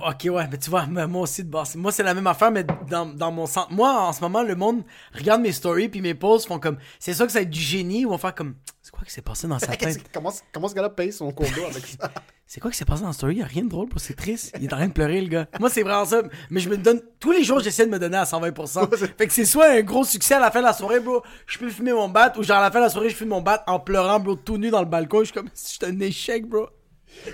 Ok, 0.01 0.23
ouais, 0.25 0.47
mais 0.51 0.57
tu 0.57 0.71
vois, 0.71 0.85
moi 0.87 1.21
aussi 1.21 1.43
de 1.43 1.49
base. 1.49 1.75
Moi, 1.75 1.91
c'est 1.91 2.03
la 2.03 2.13
même 2.15 2.25
affaire, 2.25 2.51
mais 2.51 2.65
dans, 2.89 3.05
dans 3.05 3.31
mon 3.31 3.45
sens. 3.45 3.67
Moi, 3.69 3.89
en 3.93 4.11
ce 4.11 4.21
moment, 4.21 4.41
le 4.41 4.55
monde 4.55 4.83
regarde 5.13 5.41
mes 5.41 5.51
stories, 5.51 5.87
puis 5.87 6.01
mes 6.01 6.15
posts 6.15 6.47
font 6.47 6.59
comme. 6.59 6.77
C'est 6.99 7.13
ça 7.13 7.25
que 7.25 7.31
ça 7.31 7.39
va 7.39 7.43
être 7.43 7.49
du 7.49 7.59
génie, 7.59 8.01
ils 8.01 8.07
vont 8.07 8.17
faire 8.17 8.33
comme. 8.33 8.55
C'est 8.81 8.91
quoi 8.91 9.03
qui 9.05 9.11
s'est 9.13 9.21
passé 9.21 9.47
dans 9.47 9.59
sa 9.59 9.67
tête? 9.77 10.03
comment, 10.11 10.33
comment 10.51 10.67
ce 10.67 10.73
gars-là 10.73 10.89
paye 10.89 11.13
son 11.13 11.31
condo 11.31 11.63
avec 11.69 11.85
ça? 11.85 12.11
C'est 12.45 12.59
quoi 12.59 12.69
qui 12.69 12.77
s'est 12.77 12.85
passé 12.85 13.01
dans 13.01 13.07
la 13.07 13.13
story? 13.13 13.37
Y 13.37 13.41
a 13.41 13.45
rien 13.45 13.63
de 13.63 13.69
drôle, 13.69 13.87
bro, 13.87 13.97
c'est 13.97 14.15
triste. 14.15 14.53
Il 14.59 14.65
est 14.65 14.73
en 14.73 14.75
train 14.75 14.87
de 14.87 14.93
pleurer, 14.93 15.21
le 15.21 15.27
gars. 15.27 15.47
Moi, 15.59 15.71
c'est 15.71 15.81
vraiment 15.81 16.05
ça. 16.05 16.21
Mais 16.51 16.59
je 16.59 16.69
me 16.69 16.77
donne. 16.77 17.01
Tous 17.19 17.31
les 17.31 17.43
jours, 17.43 17.61
j'essaie 17.61 17.85
de 17.85 17.91
me 17.91 17.97
donner 17.97 18.17
à 18.17 18.25
120%. 18.25 18.95
fait 19.17 19.27
que 19.27 19.33
c'est 19.33 19.45
soit 19.45 19.71
un 19.71 19.81
gros 19.81 20.03
succès 20.03 20.35
à 20.35 20.39
la 20.39 20.51
fin 20.51 20.59
de 20.59 20.65
la 20.65 20.73
soirée, 20.73 20.99
bro. 20.99 21.23
Je 21.47 21.57
peux 21.57 21.69
fumer 21.69 21.93
mon 21.93 22.09
bat, 22.09 22.31
ou 22.37 22.43
genre 22.43 22.57
à 22.57 22.61
la 22.61 22.69
fin 22.69 22.79
de 22.79 22.83
la 22.83 22.89
soirée, 22.89 23.09
je 23.09 23.15
fume 23.15 23.29
mon 23.29 23.41
bat 23.41 23.63
en 23.65 23.79
pleurant, 23.79 24.19
bro, 24.19 24.35
tout 24.35 24.57
nu 24.57 24.69
dans 24.69 24.81
le 24.81 24.85
balcon. 24.85 25.19
Je 25.19 25.25
suis 25.25 25.33
comme. 25.33 25.49
Je 25.55 25.67
suis 25.67 25.79
un 25.83 25.99
échec, 26.01 26.45
bro. 26.45 26.67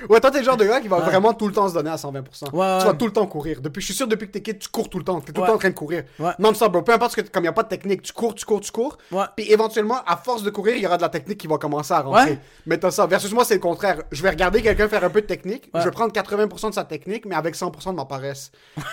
Ouais, 0.10 0.20
toi, 0.20 0.32
t'es 0.32 0.40
le 0.40 0.44
genre 0.44 0.58
de 0.58 0.66
gars 0.66 0.82
qui 0.82 0.88
va 0.88 1.00
vraiment 1.00 1.34
tout 1.34 1.48
le 1.48 1.54
temps 1.54 1.68
se 1.68 1.74
donner 1.74 1.90
à 1.90 1.96
120%. 1.96 2.14
Ouais, 2.14 2.24
tu 2.52 2.56
ouais. 2.56 2.60
vas 2.60 2.94
tout 2.94 3.06
le 3.06 3.14
temps 3.14 3.26
courir. 3.26 3.62
Depuis, 3.62 3.82
je 3.82 3.86
suis 3.88 3.94
sûr, 3.94 4.08
depuis 4.08 4.28
que 4.28 4.32
t'es 4.34 4.42
kid, 4.42 4.60
tu 4.60 4.70
cours 4.70 4.90
tout 4.90 4.98
le 4.98 5.04
temps. 5.04 5.20
T'es 5.22 5.32
tout 5.32 5.42
le 5.42 5.48
temps 5.48 5.56
en 5.56 5.58
train 5.58 5.70
de 5.70 5.74
courir. 5.74 6.04
Ouais. 6.20 6.32
Non-stop, 6.40 6.72
bro. 6.72 6.82
Peu 6.82 6.94
importe 6.94 7.12
ce 7.12 7.22
que, 7.22 7.30
comme 7.30 7.44
il 7.44 7.48
n'y 7.48 7.50
a 7.50 7.54
pas 7.54 7.64
de 7.64 7.70
technique, 7.70 8.02
tu 8.02 8.14
cours, 8.14 8.36
tu 8.36 8.46
cours, 8.46 8.62
tu 8.62 8.72
cours. 8.72 8.98
Puis 9.36 9.52
éventuellement, 9.52 10.00
à 10.06 10.18
force 10.18 10.44
de 10.44 10.50
courir, 10.50 10.76
il 10.76 10.84
y 10.84 10.86
aura 10.86 10.98
de 10.98 11.02
la 11.02 11.10
technique 11.10 11.40
qui 11.40 11.48
va 11.48 11.58
commencer 11.58 11.94
à 11.94 12.02
rentrer. 12.02 12.40
Mais 12.66 12.78
t'as 12.78 12.92
ça. 12.92 13.06
Versus 13.08 13.32
moi, 13.32 13.46
c'est 13.46 13.56
le 13.56 13.60
contraire. 13.60 14.02
Je 14.12 14.22
vais 14.24 14.30
regarder 14.30 14.62
quelqu'un 14.62 14.88
faire 14.88 15.04
un 15.04 15.10
peu 15.10 15.22
de 15.22 15.28
technique. 15.28 15.70
Je 15.74 15.84
vais 15.84 15.92
prendre 15.92 16.14
80% 16.14 16.70
de 16.70 16.74
sa 16.74 16.84
technique, 16.84 17.26
mais 17.26 17.36
avec 17.36 17.56
100% 17.56 17.92
de 17.92 17.96
ma 17.96 18.06
paresse. 18.06 18.52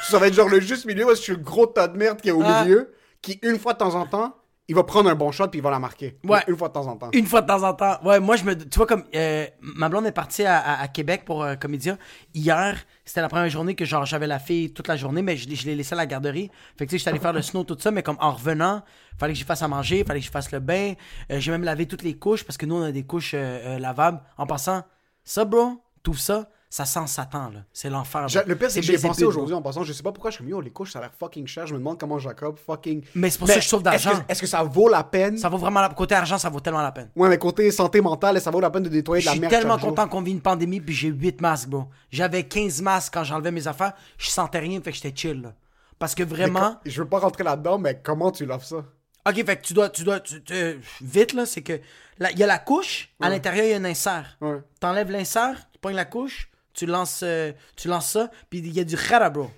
ça 0.08 0.18
va 0.18 0.28
être 0.28 0.34
genre 0.34 0.48
le 0.48 0.60
juste 0.60 0.86
milieu 0.86 1.06
où 1.06 1.10
je 1.10 1.14
suis 1.20 1.32
le 1.32 1.38
gros 1.38 1.66
tas 1.66 1.88
de 1.88 1.96
merde 1.96 2.20
qui 2.20 2.28
est 2.28 2.32
au 2.32 2.42
milieu, 2.42 2.92
qui, 3.22 3.38
une 3.42 3.58
fois 3.58 3.72
de 3.72 3.78
temps 3.78 3.94
en 3.94 4.06
temps, 4.06 4.34
il 4.68 4.74
va 4.74 4.82
prendre 4.84 5.08
un 5.08 5.14
bon 5.14 5.30
shot 5.30 5.48
puis 5.48 5.60
il 5.60 5.62
va 5.62 5.70
la 5.70 5.78
marquer. 5.78 6.18
Ouais. 6.24 6.42
Une 6.48 6.56
fois 6.56 6.68
de 6.68 6.72
temps 6.72 6.86
en 6.88 6.96
temps. 6.96 7.10
Une 7.12 7.26
fois 7.26 7.40
de 7.42 7.46
temps 7.46 7.62
en 7.62 7.72
temps. 7.74 7.98
Ouais, 8.04 8.18
moi, 8.20 8.34
je 8.36 8.44
me. 8.44 8.54
Tu 8.56 8.76
vois, 8.76 8.86
comme. 8.86 9.04
euh, 9.14 9.46
ma 9.60 9.88
blonde 9.88 10.06
est 10.06 10.12
partie 10.12 10.44
à, 10.44 10.58
à- 10.58 10.82
à 10.82 10.88
Québec 10.88 11.22
pour 11.24 11.42
euh, 11.44 11.54
Comédia. 11.54 11.96
Hier, 12.34 12.76
c'était 13.04 13.20
la 13.20 13.28
première 13.28 13.48
journée 13.48 13.74
que, 13.74 13.84
genre, 13.84 14.04
j'avais 14.04 14.26
la 14.26 14.38
fille 14.38 14.72
toute 14.72 14.88
la 14.88 14.96
journée, 14.96 15.22
mais 15.22 15.36
je, 15.36 15.48
l'ai- 15.48 15.54
je 15.54 15.66
l'ai 15.66 15.76
laissée 15.76 15.92
à 15.94 15.96
la 15.96 16.06
garderie. 16.06 16.50
Fait 16.76 16.84
que, 16.86 16.90
tu 16.90 16.96
sais, 16.96 16.98
j'étais 16.98 17.10
allé 17.10 17.20
faire 17.20 17.32
le 17.32 17.42
snow, 17.42 17.62
tout 17.64 17.76
ça, 17.78 17.90
mais 17.92 18.02
comme 18.02 18.16
en 18.20 18.32
revenant, 18.32 18.82
fallait 19.18 19.32
que 19.34 19.38
j'y 19.38 19.44
fasse 19.44 19.62
à 19.62 19.68
manger, 19.68 20.02
fallait 20.04 20.20
que 20.20 20.26
je 20.26 20.30
fasse 20.32 20.50
le 20.50 20.58
bain. 20.60 20.94
Euh, 21.30 21.38
J'ai 21.38 21.52
même 21.52 21.62
lavé 21.64 21.86
toutes 21.86 22.02
les 22.02 22.14
couches 22.16 22.42
parce 22.44 22.56
que 22.56 22.66
nous, 22.66 22.74
on 22.74 22.82
a 22.82 22.90
des 22.92 23.04
couches 23.04 23.32
euh, 23.34 23.78
lavables. 23.78 24.20
En 24.36 24.46
passant, 24.46 24.82
ça, 25.22 25.44
bro, 25.44 25.80
tout 26.02 26.14
ça, 26.14 26.48
ça 26.76 26.84
sent 26.84 27.06
Satan, 27.06 27.50
là. 27.54 27.60
C'est 27.72 27.88
l'enfer. 27.88 28.28
Je- 28.28 28.38
le 28.46 28.54
pire, 28.56 28.70
c'est 28.70 28.80
que 28.80 28.86
j'y 28.86 28.92
ai 28.92 28.94
Belzébuth, 28.96 29.12
pensé 29.14 29.24
aujourd'hui 29.24 29.54
en 29.54 29.62
passant. 29.62 29.82
Je 29.82 29.92
sais 29.94 30.02
pas 30.02 30.12
pourquoi 30.12 30.30
je 30.30 30.34
suis 30.36 30.44
comme 30.44 30.50
yo, 30.50 30.60
les 30.60 30.70
couches, 30.70 30.92
ça 30.92 30.98
a 30.98 31.02
l'air 31.02 31.12
fucking 31.18 31.46
cher. 31.46 31.66
Je 31.66 31.72
me 31.72 31.78
demande 31.78 31.98
comment 31.98 32.18
Jacob 32.18 32.58
fucking. 32.58 33.02
Mais 33.14 33.30
c'est 33.30 33.38
pour 33.38 33.48
ça 33.48 33.54
que 33.54 33.60
je 33.62 33.68
sauve 33.68 33.80
est-ce 33.80 34.04
d'argent. 34.04 34.20
que- 34.26 34.32
Est-ce 34.32 34.40
que 34.42 34.46
ça 34.46 34.62
vaut 34.62 34.88
la 34.88 35.02
peine? 35.04 35.38
Ça 35.38 35.48
vaut 35.48 35.56
vraiment 35.56 35.80
la... 35.80 35.88
Côté 35.88 36.14
argent, 36.14 36.36
ça 36.36 36.50
vaut 36.50 36.60
tellement 36.60 36.82
la 36.82 36.92
peine. 36.92 37.08
Ouais, 37.16 37.28
mais 37.30 37.38
côté 37.38 37.70
santé 37.70 38.00
mentale, 38.02 38.38
ça 38.40 38.50
vaut 38.50 38.60
la 38.60 38.68
peine 38.70 38.82
de 38.82 38.88
nettoyer 38.90 39.20
de 39.20 39.22
Je 39.22 39.26
la 39.26 39.32
suis 39.32 39.40
merde. 39.40 39.52
tellement 39.52 39.74
chaque 39.74 39.80
jour. 39.80 39.88
content 39.90 40.08
qu'on 40.08 40.20
vit 40.22 40.32
une 40.32 40.42
pandémie, 40.42 40.80
puis 40.80 40.94
j'ai 40.94 41.08
8 41.08 41.40
masques, 41.40 41.68
bro. 41.68 41.86
J'avais 42.10 42.42
15 42.44 42.82
masques 42.82 43.14
quand 43.14 43.24
j'enlevais 43.24 43.52
mes 43.52 43.66
affaires. 43.66 43.94
Je 44.18 44.28
sentais 44.28 44.58
rien, 44.58 44.80
fait 44.82 44.90
que 44.90 44.96
j'étais 44.98 45.14
chill, 45.16 45.40
là. 45.42 45.54
Parce 45.98 46.14
que 46.14 46.24
Mais 46.24 46.28
vraiment. 46.28 46.72
co- 46.72 46.78
Je 46.84 47.00
veux 47.02 47.08
pas 47.08 47.20
rentrer 47.20 47.42
là-dedans, 47.44 47.78
mais 47.78 47.98
comment 48.04 48.30
tu 48.30 48.44
l'offres 48.44 48.66
ça? 48.66 48.84
Ok, 49.28 49.34
fait 49.44 49.56
que 49.56 49.62
tu 49.62 49.72
dois. 49.72 49.88
Tu 49.88 50.04
dois 50.04 50.20
tu- 50.20 50.42
tu- 50.44 50.78
vite, 51.00 51.32
là, 51.32 51.46
c'est 51.46 51.62
que. 51.62 51.80
là, 52.18 52.30
Il 52.30 52.38
y 52.38 52.42
a 52.44 52.46
la 52.46 52.58
couche, 52.58 53.08
à 53.20 53.28
l'intérieur, 53.28 53.64
il 53.64 53.70
y 53.70 53.74
a 53.74 53.76
un 53.78 53.84
insert. 53.84 54.36
Ouais. 54.40 54.62
T'enlèves 54.78 55.10
l'insert, 55.10 55.56
tu 55.72 55.78
pognes 55.80 55.96
la 55.96 56.04
couche, 56.04 56.48
tu 56.76 56.86
lances, 56.86 57.20
euh, 57.24 57.52
tu 57.76 57.88
lances 57.88 58.10
ça, 58.12 58.30
puis 58.50 58.58
il 58.60 58.72
y 58.72 58.80
a 58.80 58.84
du 58.84 58.96
khara, 58.96 59.30
bro. 59.30 59.50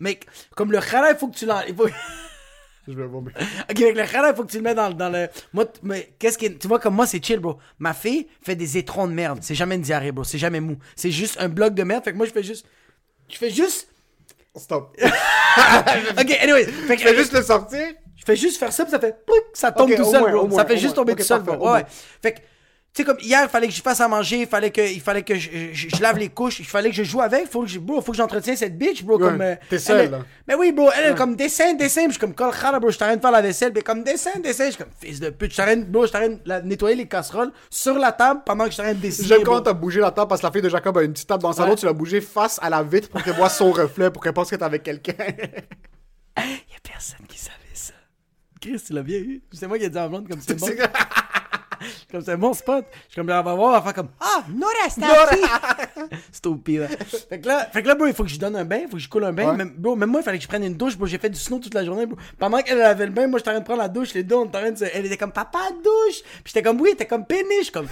Mec, 0.00 0.26
comme 0.56 0.72
le 0.72 0.80
khara, 0.80 1.10
il 1.10 1.16
faut 1.16 1.28
que 1.28 1.36
tu 1.36 1.46
l'enlèves. 1.46 1.68
il 1.68 1.74
faut- 1.76 1.88
Je 2.88 2.94
vais 2.94 3.06
vomir. 3.06 3.32
Ok, 3.70 3.80
avec 3.80 3.96
le 3.96 4.04
khara, 4.04 4.30
il 4.30 4.34
faut 4.34 4.42
que 4.44 4.50
tu 4.50 4.56
le 4.56 4.64
mets 4.64 4.74
dans, 4.74 4.90
dans 4.90 5.08
le. 5.08 5.28
Moi, 5.52 5.66
mais 5.84 6.14
qu'est-ce 6.18 6.36
qui. 6.36 6.46
est- 6.46 6.58
Tu 6.58 6.66
vois, 6.66 6.80
comme 6.80 6.94
moi, 6.96 7.06
c'est 7.06 7.24
chill, 7.24 7.38
bro. 7.38 7.58
Ma 7.78 7.94
fille 7.94 8.26
fait 8.44 8.56
des 8.56 8.76
étrons 8.76 9.06
de 9.06 9.12
merde. 9.12 9.38
C'est 9.42 9.54
jamais 9.54 9.76
une 9.76 9.82
diarrhée, 9.82 10.10
bro. 10.10 10.24
C'est 10.24 10.38
jamais 10.38 10.58
mou. 10.58 10.76
C'est 10.96 11.12
juste 11.12 11.36
un 11.40 11.48
bloc 11.48 11.74
de 11.74 11.84
merde. 11.84 12.02
Fait 12.02 12.10
que 12.12 12.16
moi, 12.16 12.26
je 12.26 12.32
fais 12.32 12.42
juste. 12.42 12.66
Je 13.28 13.36
fais 13.36 13.50
juste. 13.50 13.88
Stop. 14.56 14.96
Ok, 16.18 16.30
anyway. 16.40 16.64
Fait 16.64 16.96
que, 16.96 17.02
Je 17.02 17.08
vais 17.08 17.16
juste 17.16 17.32
le 17.34 17.42
sortir. 17.42 17.86
je 18.16 18.24
fais 18.24 18.36
juste 18.36 18.58
faire 18.58 18.72
ça, 18.72 18.84
puis 18.84 18.90
ça 18.90 18.98
fait. 18.98 19.14
Ça 19.52 19.70
tombe 19.70 19.94
tout 19.94 20.04
seul, 20.04 20.20
moins, 20.22 20.30
bro. 20.32 20.48
moins, 20.48 20.58
ça 20.58 20.64
fait 20.66 20.76
juste 20.78 20.96
moins. 20.96 21.04
tomber 21.04 21.14
tout 21.16 21.22
seul, 21.22 21.42
bro. 21.42 21.54
Ouais. 21.56 21.60
moins. 21.60 21.82
Fait 22.22 22.32
que. 22.34 22.40
Tu 22.94 23.00
sais, 23.00 23.06
comme 23.06 23.16
hier, 23.22 23.40
il 23.42 23.48
fallait 23.48 23.68
que 23.68 23.72
je 23.72 23.80
fasse 23.80 24.02
à 24.02 24.08
manger, 24.08 24.40
il 24.40 24.46
fallait 24.46 24.70
que, 24.70 24.82
il 24.82 25.00
fallait 25.00 25.22
que 25.22 25.34
je, 25.34 25.48
je- 25.72 25.88
je 25.88 26.02
lave 26.02 26.18
les 26.18 26.28
couches, 26.28 26.58
il 26.60 26.66
fallait 26.66 26.90
que 26.90 26.94
je 26.96 27.04
joue 27.04 27.22
avec, 27.22 27.46
faut 27.50 27.62
que 27.62 27.66
je, 27.68 27.78
bro, 27.78 28.02
faut 28.02 28.12
que 28.12 28.18
j'entretienne 28.18 28.54
cette 28.54 28.76
bitch, 28.76 29.02
bro. 29.02 29.16
Ouais, 29.16 29.28
comme, 29.30 29.40
euh, 29.40 29.54
t'es 29.70 29.78
seul, 29.78 30.10
là. 30.10 30.18
Mais 30.46 30.54
oui, 30.56 30.72
bro, 30.72 30.90
elle 30.94 31.12
est 31.12 31.14
comme 31.14 31.34
dessin, 31.34 31.72
dessin, 31.72 32.02
je 32.04 32.10
suis 32.10 32.18
comme, 32.20 32.34
col 32.34 32.50
bro, 32.80 32.90
je 32.90 32.98
t'arrête 32.98 33.16
de 33.16 33.22
faire 33.22 33.30
la 33.30 33.40
vaisselle, 33.40 33.72
puis 33.72 33.82
comme 33.82 34.04
dessin, 34.04 34.38
dessin, 34.42 34.66
je 34.66 34.70
suis 34.72 34.78
comme, 34.84 34.92
fils 35.00 35.20
de 35.20 35.30
pute, 35.30 35.52
je 35.52 35.56
t'arrête, 35.56 35.90
bro, 35.90 36.04
je 36.06 36.12
t'arrête 36.12 36.44
de 36.46 36.52
nettoyer 36.68 36.94
les 36.96 37.06
casseroles 37.08 37.50
sur 37.70 37.94
la 37.98 38.12
table 38.12 38.42
pendant 38.44 38.66
que 38.66 38.72
je 38.72 38.76
t'arrête 38.76 38.98
de 38.98 39.02
dessiner. 39.02 39.26
J'aime 39.28 39.42
quand 39.42 39.62
t'as 39.62 39.72
bougé 39.72 39.98
la 40.00 40.10
table 40.10 40.28
parce 40.28 40.42
que 40.42 40.46
la 40.48 40.52
fille 40.52 40.60
de 40.60 40.68
Jacob 40.68 40.98
a 40.98 41.02
une 41.02 41.14
petite 41.14 41.26
table 41.28 41.42
dans 41.42 41.48
le 41.48 41.54
salon, 41.54 41.70
Ouais. 41.70 41.76
tu 41.76 41.86
l'as 41.86 41.94
bougé 41.94 42.20
face 42.20 42.58
à 42.60 42.68
la 42.68 42.82
vitre 42.82 43.08
pour 43.08 43.22
qu'elle 43.22 43.36
voit 43.36 43.48
son 43.48 43.72
reflet, 43.72 44.10
pour 44.10 44.22
qu'elle 44.22 44.34
pense 44.34 44.50
que 44.50 44.56
t'es 44.56 44.62
avec 44.64 44.82
quelqu'un. 44.82 45.14
Y 46.36 46.40
a 46.42 46.80
personne 46.82 47.26
qui 47.26 47.38
savait 47.38 47.56
ça. 47.72 47.94
Chris, 48.60 48.82
tu 48.86 48.92
l'as 48.92 49.02
bien 49.02 49.18
eu. 49.18 49.42
C'est 49.52 49.66
moi 49.66 49.78
qui 49.78 49.84
ai 49.84 49.88
dit 49.90 49.98
blonde 50.08 50.28
comme 50.28 50.40
c'est 50.46 50.58
bon. 50.60 50.66
Comme 52.12 52.20
c'est 52.20 52.36
mon 52.36 52.52
spot. 52.52 52.84
Je 53.08 53.12
suis 53.12 53.20
comme, 53.20 53.30
elle 53.30 53.42
va 53.42 53.54
voir, 53.54 53.74
elle 53.74 53.78
va 53.78 53.82
faire 53.82 53.94
comme, 53.94 54.10
ah, 54.20 54.44
Nora, 54.54 54.72
c'est 54.90 55.02
aquí. 55.02 56.16
Stupide. 56.32 56.86
Fait 57.28 57.40
que 57.40 57.48
là, 57.48 57.66
fait 57.72 57.82
que 57.82 57.88
là, 57.88 57.94
bro, 57.94 58.06
il 58.06 58.12
faut 58.14 58.22
que 58.24 58.28
je 58.28 58.38
donne 58.38 58.54
un 58.54 58.64
bain, 58.66 58.80
il 58.82 58.86
faut 58.88 58.96
que 58.96 59.02
je 59.02 59.08
coule 59.08 59.24
un 59.24 59.32
bain. 59.32 59.48
Ouais. 59.50 59.56
Même, 59.56 59.72
bro, 59.76 59.96
même 59.96 60.10
moi, 60.10 60.20
il 60.20 60.24
fallait 60.24 60.36
que 60.36 60.42
je 60.44 60.48
prenne 60.48 60.62
une 60.64 60.74
douche, 60.76 60.96
bro. 60.98 61.06
J'ai 61.06 61.16
fait 61.18 61.30
du 61.30 61.38
snow 61.38 61.58
toute 61.58 61.72
la 61.74 61.84
journée, 61.84 62.04
bro. 62.06 62.18
Pendant 62.38 62.58
qu'elle 62.60 62.82
avait 62.82 63.06
le 63.06 63.12
bain, 63.12 63.26
moi, 63.26 63.38
j'étais 63.38 63.48
en 63.50 63.54
train 63.54 63.60
de 63.60 63.64
prendre 63.64 63.80
la 63.82 63.88
douche, 63.88 64.12
les 64.14 64.22
deux, 64.22 64.34
on 64.36 64.42
en 64.42 64.46
train 64.48 64.70
de 64.70 64.76
se- 64.76 64.84
Elle 64.92 65.06
était 65.06 65.16
comme, 65.16 65.32
papa, 65.32 65.60
douche. 65.82 66.20
Puis 66.22 66.52
j'étais 66.52 66.62
comme, 66.62 66.80
oui, 66.80 66.94
t'es 66.96 67.06
comme 67.06 67.24
péniche, 67.24 67.70
comme. 67.72 67.88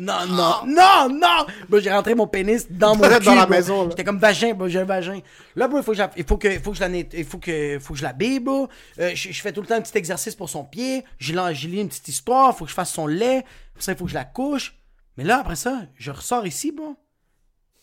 Non, 0.00 0.26
non, 0.28 0.66
non, 0.66 1.08
non! 1.10 1.46
Bro, 1.68 1.80
j'ai 1.80 1.90
rentré 1.92 2.14
mon 2.14 2.26
pénis 2.26 2.66
dans 2.70 2.96
mon 2.96 3.08
cul, 3.08 3.24
dans 3.24 3.34
la 3.34 3.46
maison. 3.46 3.88
J'étais 3.90 4.04
comme 4.04 4.18
vagin, 4.18 4.54
bro, 4.54 4.68
j'ai 4.68 4.80
un 4.80 4.84
vagin. 4.84 5.20
Là, 5.56 5.68
bro, 5.68 5.78
il 5.78 5.82
faut 5.84 5.92
que, 5.92 5.96
je 5.98 6.02
la- 6.02 6.10
il 6.16 6.24
faut 6.24 6.36
que, 6.36 6.48
il 6.48 6.60
faut 6.60 6.70
que 6.72 6.76
je 6.76 6.80
la 6.82 6.88
il 6.88 7.24
faut 7.24 7.38
que, 7.38 7.78
faut 7.80 7.92
que 7.94 7.98
je 7.98 8.04
l'habille, 8.04 8.40
bro. 8.40 8.68
Euh, 8.98 9.12
je, 9.14 9.30
je 9.32 9.42
fais 9.42 9.52
tout 9.52 9.60
le 9.60 9.66
temps 9.66 9.76
un 9.76 9.80
petit 9.82 9.96
exercice 9.98 10.34
pour 10.34 10.48
son 10.48 10.64
pied. 10.64 11.04
J'ai 11.18 11.34
lu 11.34 11.78
une 11.78 11.88
petite 11.88 12.08
histoire, 12.08 12.56
faut 12.56 12.64
que 12.64 12.70
je 12.70 12.74
fasse 12.74 12.92
son 12.92 13.06
lait. 13.06 13.44
Pour 13.74 13.82
ça, 13.82 13.92
il 13.92 13.98
faut 13.98 14.04
que 14.04 14.10
je 14.10 14.14
la 14.16 14.24
couche. 14.24 14.74
Mais 15.16 15.24
là, 15.24 15.38
après 15.40 15.56
ça, 15.56 15.82
je 15.96 16.10
ressors 16.10 16.46
ici, 16.46 16.72
bro. 16.72 16.96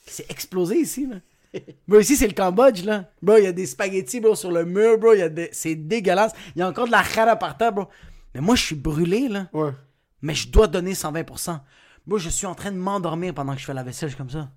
C'est 0.05 0.29
explosé 0.31 0.77
ici, 0.77 1.07
là. 1.07 1.17
Bro, 1.87 1.99
ici, 1.99 2.15
c'est 2.15 2.27
le 2.27 2.33
Cambodge, 2.33 2.83
là. 2.83 3.05
Bro, 3.23 3.37
il 3.37 3.43
y 3.43 3.47
a 3.47 3.51
des 3.51 3.65
spaghettis, 3.65 4.19
bro, 4.19 4.35
sur 4.35 4.51
le 4.51 4.65
mur, 4.65 4.97
bro. 4.99 5.13
Il 5.13 5.19
y 5.19 5.23
a 5.23 5.29
des... 5.29 5.49
C'est 5.51 5.73
dégueulasse. 5.75 6.31
Il 6.55 6.59
y 6.59 6.61
a 6.61 6.67
encore 6.67 6.85
de 6.85 6.91
la 6.91 7.01
khara 7.03 7.35
par 7.35 7.57
terre, 7.57 7.71
bro. 7.73 7.87
Mais 8.35 8.41
moi, 8.41 8.55
je 8.55 8.63
suis 8.63 8.75
brûlé, 8.75 9.27
là. 9.27 9.47
Ouais. 9.53 9.71
Mais 10.21 10.35
je 10.35 10.47
dois 10.49 10.67
donner 10.67 10.93
120%. 10.93 11.59
Moi, 12.09 12.17
je 12.17 12.29
suis 12.29 12.47
en 12.47 12.55
train 12.55 12.71
de 12.71 12.77
m'endormir 12.77 13.35
pendant 13.35 13.53
que 13.53 13.59
je 13.59 13.65
fais 13.65 13.73
la 13.75 13.83
vaisselle, 13.83 14.15
comme 14.15 14.31
ça. 14.31 14.49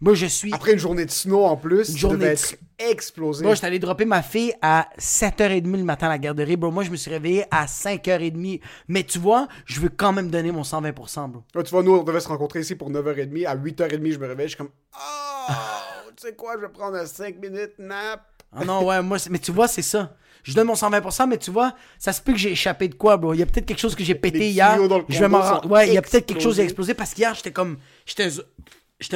Moi, 0.00 0.14
je 0.14 0.24
suis... 0.24 0.50
Après 0.54 0.72
une 0.72 0.78
journée 0.78 1.04
de 1.04 1.10
snow 1.10 1.44
en 1.44 1.54
plus, 1.54 1.90
Une 1.90 1.98
journée 1.98 2.24
de 2.24 2.30
être 2.30 2.56
explosé. 2.78 3.44
Moi, 3.44 3.54
j'étais 3.54 3.66
allé 3.66 3.78
dropper 3.78 4.06
ma 4.06 4.22
fille 4.22 4.54
à 4.62 4.88
7h30 4.98 5.70
le 5.70 5.84
matin 5.84 6.06
à 6.06 6.08
la 6.08 6.16
garderie, 6.18 6.56
bro. 6.56 6.70
Moi, 6.70 6.82
je 6.84 6.90
me 6.90 6.96
suis 6.96 7.10
réveillé 7.10 7.44
à 7.50 7.66
5h30. 7.66 8.62
Mais 8.88 9.04
tu 9.04 9.18
vois, 9.18 9.46
je 9.66 9.78
veux 9.78 9.90
quand 9.90 10.14
même 10.14 10.30
donner 10.30 10.52
mon 10.52 10.62
120%, 10.62 11.30
bro. 11.30 11.42
Ouais, 11.54 11.62
tu 11.64 11.70
vois, 11.70 11.82
nous, 11.82 11.96
on 11.96 12.02
devait 12.02 12.20
se 12.20 12.28
rencontrer 12.28 12.60
ici 12.60 12.74
pour 12.74 12.90
9h30. 12.90 13.46
À 13.46 13.56
8h30, 13.56 14.12
je 14.12 14.18
me 14.18 14.26
réveille. 14.26 14.48
Je 14.48 14.54
suis 14.54 14.56
comme, 14.56 14.70
oh, 14.94 15.52
tu 16.16 16.28
sais 16.28 16.34
quoi, 16.34 16.54
je 16.56 16.62
vais 16.62 16.72
prendre 16.72 16.96
un 16.96 17.04
5 17.04 17.38
minutes 17.38 17.74
nap. 17.78 18.22
Ah 18.54 18.64
non, 18.64 18.84
ouais, 18.84 19.02
moi, 19.02 19.18
mais 19.30 19.38
tu 19.38 19.52
vois, 19.52 19.68
c'est 19.68 19.82
ça. 19.82 20.14
Je 20.42 20.54
donne 20.54 20.66
mon 20.66 20.74
120%, 20.74 21.28
mais 21.28 21.36
tu 21.38 21.50
vois, 21.50 21.74
ça 21.98 22.12
se 22.12 22.20
peut 22.22 22.32
que 22.32 22.38
j'ai 22.38 22.52
échappé 22.52 22.88
de 22.88 22.94
quoi, 22.94 23.16
bro. 23.16 23.34
Il 23.34 23.40
y 23.40 23.42
a 23.42 23.46
peut-être 23.46 23.66
quelque 23.66 23.78
chose 23.80 23.94
que 23.94 24.02
j'ai 24.02 24.14
pété 24.14 24.38
Les 24.38 24.48
hier. 24.50 24.72
tuyaux 24.74 24.88
dans 24.88 24.98
le 24.98 25.04
Je 25.08 25.18
vais 25.20 25.28
m'en 25.28 25.40
rendre. 25.40 25.70
Ouais, 25.70 25.88
il 25.88 25.94
y 25.94 25.98
a 25.98 26.02
peut-être 26.02 26.26
quelque 26.26 26.40
chose 26.42 26.54
qui 26.54 26.62
a 26.62 26.64
explosé 26.64 26.94
parce 26.94 27.12
qu'hier, 27.14 27.34
j'étais 27.34 27.52
comme. 27.52 27.76
J'étais 28.06 28.28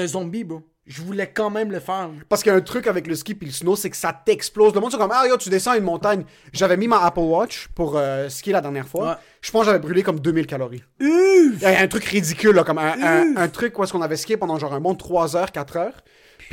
un... 0.01 0.07
zombie, 0.07 0.45
bro. 0.45 0.62
Je 0.87 1.01
voulais 1.01 1.30
quand 1.32 1.49
même 1.49 1.72
le 1.72 1.80
faire. 1.80 2.11
Parce 2.28 2.43
qu'il 2.43 2.53
y 2.53 2.55
a 2.55 2.59
un 2.59 2.61
truc 2.61 2.87
avec 2.87 3.07
le 3.07 3.14
ski 3.14 3.35
puis 3.35 3.47
le 3.47 3.55
snow, 3.55 3.74
c'est 3.74 3.89
que 3.89 3.97
ça 3.97 4.12
t'explose. 4.12 4.74
Le 4.74 4.80
monde, 4.80 4.91
c'est 4.91 4.99
comme, 4.99 5.12
ah, 5.14 5.26
yo, 5.26 5.39
tu 5.39 5.49
descends 5.49 5.72
une 5.72 5.85
montagne. 5.85 6.24
J'avais 6.53 6.76
mis 6.76 6.89
ma 6.89 7.03
Apple 7.03 7.20
Watch 7.20 7.68
pour 7.74 7.97
euh, 7.97 8.28
skier 8.28 8.53
la 8.53 8.61
dernière 8.61 8.87
fois. 8.87 9.09
Ouais. 9.12 9.16
Je 9.41 9.51
pense 9.51 9.62
que 9.62 9.66
j'avais 9.68 9.78
brûlé 9.78 10.03
comme 10.03 10.20
2000 10.20 10.47
calories. 10.47 10.82
Il 11.01 11.57
y 11.62 11.64
a 11.64 11.80
un 11.80 11.89
truc 11.89 12.05
ridicule, 12.05 12.55
là, 12.55 12.64
comme 12.64 12.76
un, 12.76 13.03
un, 13.03 13.35
un 13.37 13.49
truc 13.49 13.78
où 13.78 13.82
est-ce 13.82 13.93
qu'on 13.95 14.03
avait 14.03 14.18
skié 14.18 14.37
pendant 14.37 14.59
genre 14.59 14.74
un 14.74 14.80
bon 14.80 14.95
3 14.95 15.37
heures, 15.37 15.53
4 15.53 15.76
heures. 15.78 15.95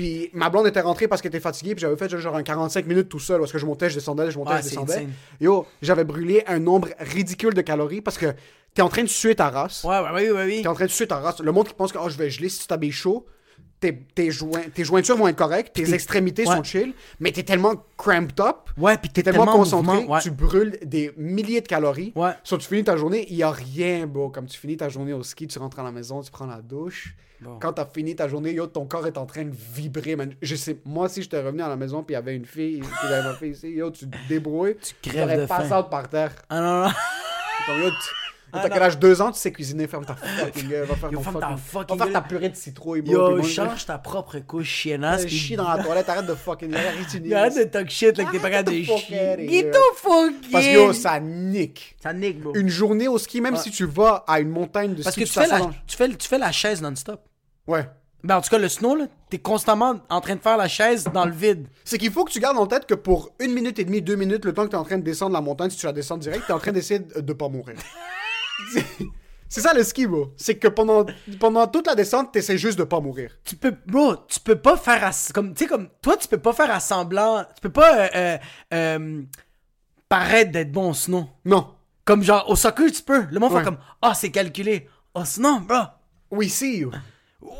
Puis 0.01 0.31
ma 0.33 0.49
blonde 0.49 0.65
était 0.65 0.81
rentrée 0.81 1.07
parce 1.07 1.21
qu'elle 1.21 1.29
était 1.29 1.39
fatiguée, 1.39 1.75
puis 1.75 1.81
j'avais 1.81 1.95
fait 1.95 2.09
genre 2.17 2.35
un 2.35 2.41
45 2.41 2.87
minutes 2.87 3.07
tout 3.07 3.19
seul, 3.19 3.39
parce 3.39 3.51
que 3.51 3.59
je 3.59 3.67
montais, 3.67 3.87
je 3.89 3.95
descendais, 3.95 4.31
je 4.31 4.37
montais, 4.39 4.57
je 4.57 4.63
descendais. 4.63 5.07
Yo, 5.39 5.67
j'avais 5.81 6.03
brûlé 6.03 6.43
un 6.47 6.57
nombre 6.57 6.89
ridicule 6.99 7.53
de 7.53 7.61
calories 7.61 8.01
parce 8.01 8.17
que 8.17 8.33
t'es 8.73 8.81
en 8.81 8.89
train 8.89 9.03
de 9.03 9.07
suer 9.09 9.35
ta 9.35 9.49
race. 9.49 9.83
Ouais, 9.83 9.99
ouais, 9.99 10.11
ouais, 10.11 10.31
ouais, 10.31 10.45
oui. 10.45 10.61
T'es 10.63 10.67
en 10.67 10.73
train 10.73 10.85
de 10.85 10.91
suer 10.91 11.05
ta 11.05 11.17
race. 11.17 11.39
Le 11.39 11.51
monde 11.51 11.67
qui 11.67 11.75
pense 11.75 11.91
que 11.91 11.99
oh, 12.01 12.09
je 12.09 12.17
vais 12.17 12.31
geler 12.31 12.49
si 12.49 12.61
tu 12.61 12.67
t'habilles 12.67 12.91
chaud, 12.91 13.27
tes, 13.81 13.97
tes, 14.15 14.31
joints, 14.31 14.69
tes 14.73 14.85
jointures 14.85 15.17
vont 15.17 15.27
être 15.27 15.35
correctes, 15.35 15.73
tes 15.73 15.93
extrémités 15.93 16.47
ouais. 16.47 16.55
sont 16.55 16.63
chill, 16.63 16.93
mais 17.19 17.31
t'es 17.31 17.43
tellement 17.43 17.73
cramped 17.97 18.39
up, 18.39 18.69
Ouais, 18.77 18.97
puis 18.97 19.09
t'es 19.09 19.23
tellement, 19.23 19.39
tellement 19.45 19.55
en 19.55 19.63
concentré, 19.63 19.95
mouvement, 19.97 20.13
ouais. 20.13 20.21
tu 20.21 20.31
brûles 20.31 20.77
des 20.85 21.11
milliers 21.17 21.61
de 21.61 21.67
calories. 21.67 22.13
Ouais. 22.15 22.31
Tu 22.43 22.59
finis 22.59 22.83
ta 22.83 22.95
journée, 22.95 23.25
il 23.29 23.35
y 23.35 23.43
a 23.43 23.51
rien, 23.51 24.07
bro. 24.07 24.29
Comme 24.29 24.45
tu 24.45 24.57
finis 24.57 24.77
ta 24.77 24.87
journée 24.87 25.13
au 25.13 25.23
ski, 25.23 25.47
tu 25.47 25.59
rentres 25.59 25.79
à 25.79 25.83
la 25.83 25.91
maison, 25.91 26.21
tu 26.21 26.31
prends 26.31 26.45
la 26.45 26.61
douche. 26.61 27.15
Bon. 27.41 27.57
Quand 27.59 27.73
t'as 27.73 27.85
fini 27.85 28.15
ta 28.15 28.27
journée, 28.27 28.53
yo, 28.53 28.67
ton 28.67 28.85
corps 28.85 29.07
est 29.07 29.17
en 29.17 29.25
train 29.25 29.45
de 29.45 29.55
vibrer, 29.73 30.15
man. 30.15 30.31
Je 30.43 30.55
sais, 30.55 30.77
moi, 30.85 31.09
si 31.09 31.23
j'étais 31.23 31.41
revenu 31.41 31.63
à 31.63 31.69
la 31.69 31.75
maison 31.75 32.03
puis 32.03 32.13
il 32.13 32.17
y 32.17 32.17
avait 32.17 32.35
une 32.35 32.45
fille, 32.45 32.81
puis 32.81 33.07
avait 33.11 33.23
ma 33.23 33.33
fille 33.33 33.49
ici, 33.51 33.69
yo, 33.69 33.89
tu 33.89 34.07
te 34.07 34.15
débrouilles. 34.29 34.75
Tu 34.77 35.09
crèves 35.09 35.41
de 35.41 35.45
faim. 35.47 35.83
par 35.89 36.07
terre. 36.07 36.33
Ah 36.49 36.61
non, 36.61 36.85
non. 36.85 36.91
Comme, 37.65 37.81
yo, 37.81 37.89
tu- 37.89 38.20
T'as 38.51 38.63
non. 38.63 38.69
quel 38.73 38.83
âge? 38.83 38.99
Deux 38.99 39.21
ans, 39.21 39.31
tu 39.31 39.39
sais 39.39 39.51
cuisiner, 39.51 39.87
ferme 39.87 40.05
ta 40.05 40.15
fucking 40.39 40.67
gueule, 40.69 40.85
va 40.85 40.95
faire 40.95 41.11
Yo, 41.11 41.19
ferme 41.21 41.39
ta 41.39 41.47
fucking... 41.49 41.57
fucking 41.57 41.97
Va 41.97 42.05
faire 42.05 42.13
ta 42.13 42.21
purée 42.21 42.49
de 42.49 42.55
citrouille, 42.55 43.01
bro. 43.01 43.13
Yo, 43.37 43.43
change 43.43 43.85
ta 43.85 43.97
propre 43.97 44.39
couche 44.39 44.67
chiennasse. 44.67 45.21
je 45.21 45.27
puis- 45.27 45.35
chie 45.37 45.55
dans 45.55 45.67
la 45.73 45.83
toilette, 45.83 46.09
arrête 46.09 46.25
de 46.25 46.35
fucking... 46.35 46.73
Arrête 46.73 47.33
Arrête 47.33 47.57
de 47.57 47.63
talk 47.63 47.89
shit, 47.89 48.17
là, 48.17 48.25
que 48.25 48.31
t'es 48.31 48.39
pas 48.39 48.49
capable 48.49 48.77
de 48.77 48.83
chier. 48.83 49.47
Get 49.49 49.71
the 49.71 49.77
fuck 49.95 50.33
Parce 50.51 50.65
que 50.65 50.73
yo, 50.73 50.93
ça 50.93 51.19
nique. 51.19 51.95
Ça 52.01 52.13
nique, 52.13 52.41
bro. 52.41 52.53
Une 52.55 52.69
journée 52.69 53.07
au 53.07 53.17
ski, 53.17 53.41
même 53.41 53.53
Ouais. 53.55 53.59
si 53.59 53.71
tu 53.71 53.85
vas 53.85 54.23
à 54.27 54.39
une 54.39 54.49
montagne 54.49 54.95
de 54.95 55.03
Parce 55.03 55.15
ski, 55.15 55.23
que 55.23 55.27
tu 55.29 55.33
fais, 55.33 55.47
la, 55.47 55.61
tu, 55.87 55.97
fais, 55.97 56.09
tu 56.09 56.27
fais 56.27 56.37
la 56.37 56.51
chaise 56.51 56.81
non-stop. 56.81 57.21
Ouais. 57.67 57.87
Ben, 58.23 58.35
en 58.37 58.41
tout 58.41 58.49
cas, 58.51 58.59
le 58.59 58.69
snow, 58.69 58.95
là, 58.95 59.05
t'es 59.31 59.39
constamment 59.39 59.95
en 60.09 60.21
train 60.21 60.35
de 60.35 60.39
faire 60.41 60.55
la 60.55 60.67
chaise 60.67 61.05
dans 61.11 61.25
le 61.25 61.31
vide. 61.31 61.67
C'est 61.83 61.97
qu'il 61.97 62.11
faut 62.11 62.23
que 62.23 62.31
tu 62.31 62.39
gardes 62.39 62.57
en 62.57 62.67
tête 62.67 62.85
que 62.85 62.93
pour 62.93 63.31
une 63.39 63.51
minute 63.51 63.79
et 63.79 63.83
demie, 63.83 63.99
deux 64.03 64.15
minutes, 64.15 64.45
le 64.45 64.53
temps 64.53 64.65
que 64.65 64.69
tu 64.69 64.75
es 64.75 64.79
en 64.79 64.83
train 64.83 64.99
de 64.99 65.03
descendre 65.03 65.33
la 65.33 65.41
montagne, 65.41 65.71
si 65.71 65.77
tu 65.77 65.87
la 65.87 65.91
descends 65.91 66.17
direct, 66.17 66.43
tu 66.45 66.51
es 66.51 66.53
en 66.53 66.59
train 66.59 66.71
d'essayer 66.71 66.99
de, 66.99 67.19
de 67.21 67.33
pas 67.33 67.49
mourir. 67.49 67.77
C'est- 69.49 69.59
ça 69.61 69.73
le 69.73 69.83
ski, 69.83 70.07
bro. 70.07 70.31
C'est 70.37 70.55
que 70.55 70.69
pendant, 70.69 71.05
pendant 71.39 71.67
toute 71.67 71.85
la 71.87 71.93
descente, 71.95 72.31
tu 72.31 72.39
essaies 72.39 72.57
juste 72.57 72.79
de 72.79 72.85
pas 72.85 73.01
mourir. 73.01 73.31
Tu 73.43 73.55
peux, 73.57 73.73
bro, 73.85 74.15
tu 74.27 74.39
peux 74.39 74.55
pas 74.55 74.77
faire 74.77 75.03
à, 75.03 75.11
comme, 75.33 75.53
tu 75.53 75.63
sais, 75.65 75.69
comme, 75.69 75.89
toi, 76.01 76.15
tu 76.15 76.27
peux 76.29 76.37
pas 76.37 76.53
faire 76.53 76.71
à 76.71 76.79
semblant, 76.79 77.43
tu 77.55 77.61
peux 77.61 77.69
pas, 77.69 77.97
euh, 77.97 78.07
euh, 78.15 78.37
euh, 78.73 79.21
paraître 80.07 80.51
d'être 80.51 80.71
bon 80.71 80.91
au 80.91 80.93
snow. 80.93 81.27
Non. 81.45 81.67
Comme 82.05 82.23
genre, 82.23 82.49
au 82.49 82.55
soccer, 82.55 82.91
tu 82.91 83.01
peux. 83.03 83.25
Le 83.29 83.39
monde 83.39 83.51
Ouais. 83.51 83.59
fait 83.59 83.65
comme, 83.65 83.77
ah, 84.01 84.13
c'est 84.13 84.31
calculé. 84.31 84.87
Oh, 85.13 85.23
sinon, 85.25 85.59
bro. 85.61 85.79
We 86.31 86.49
see 86.49 86.77
you. 86.79 86.91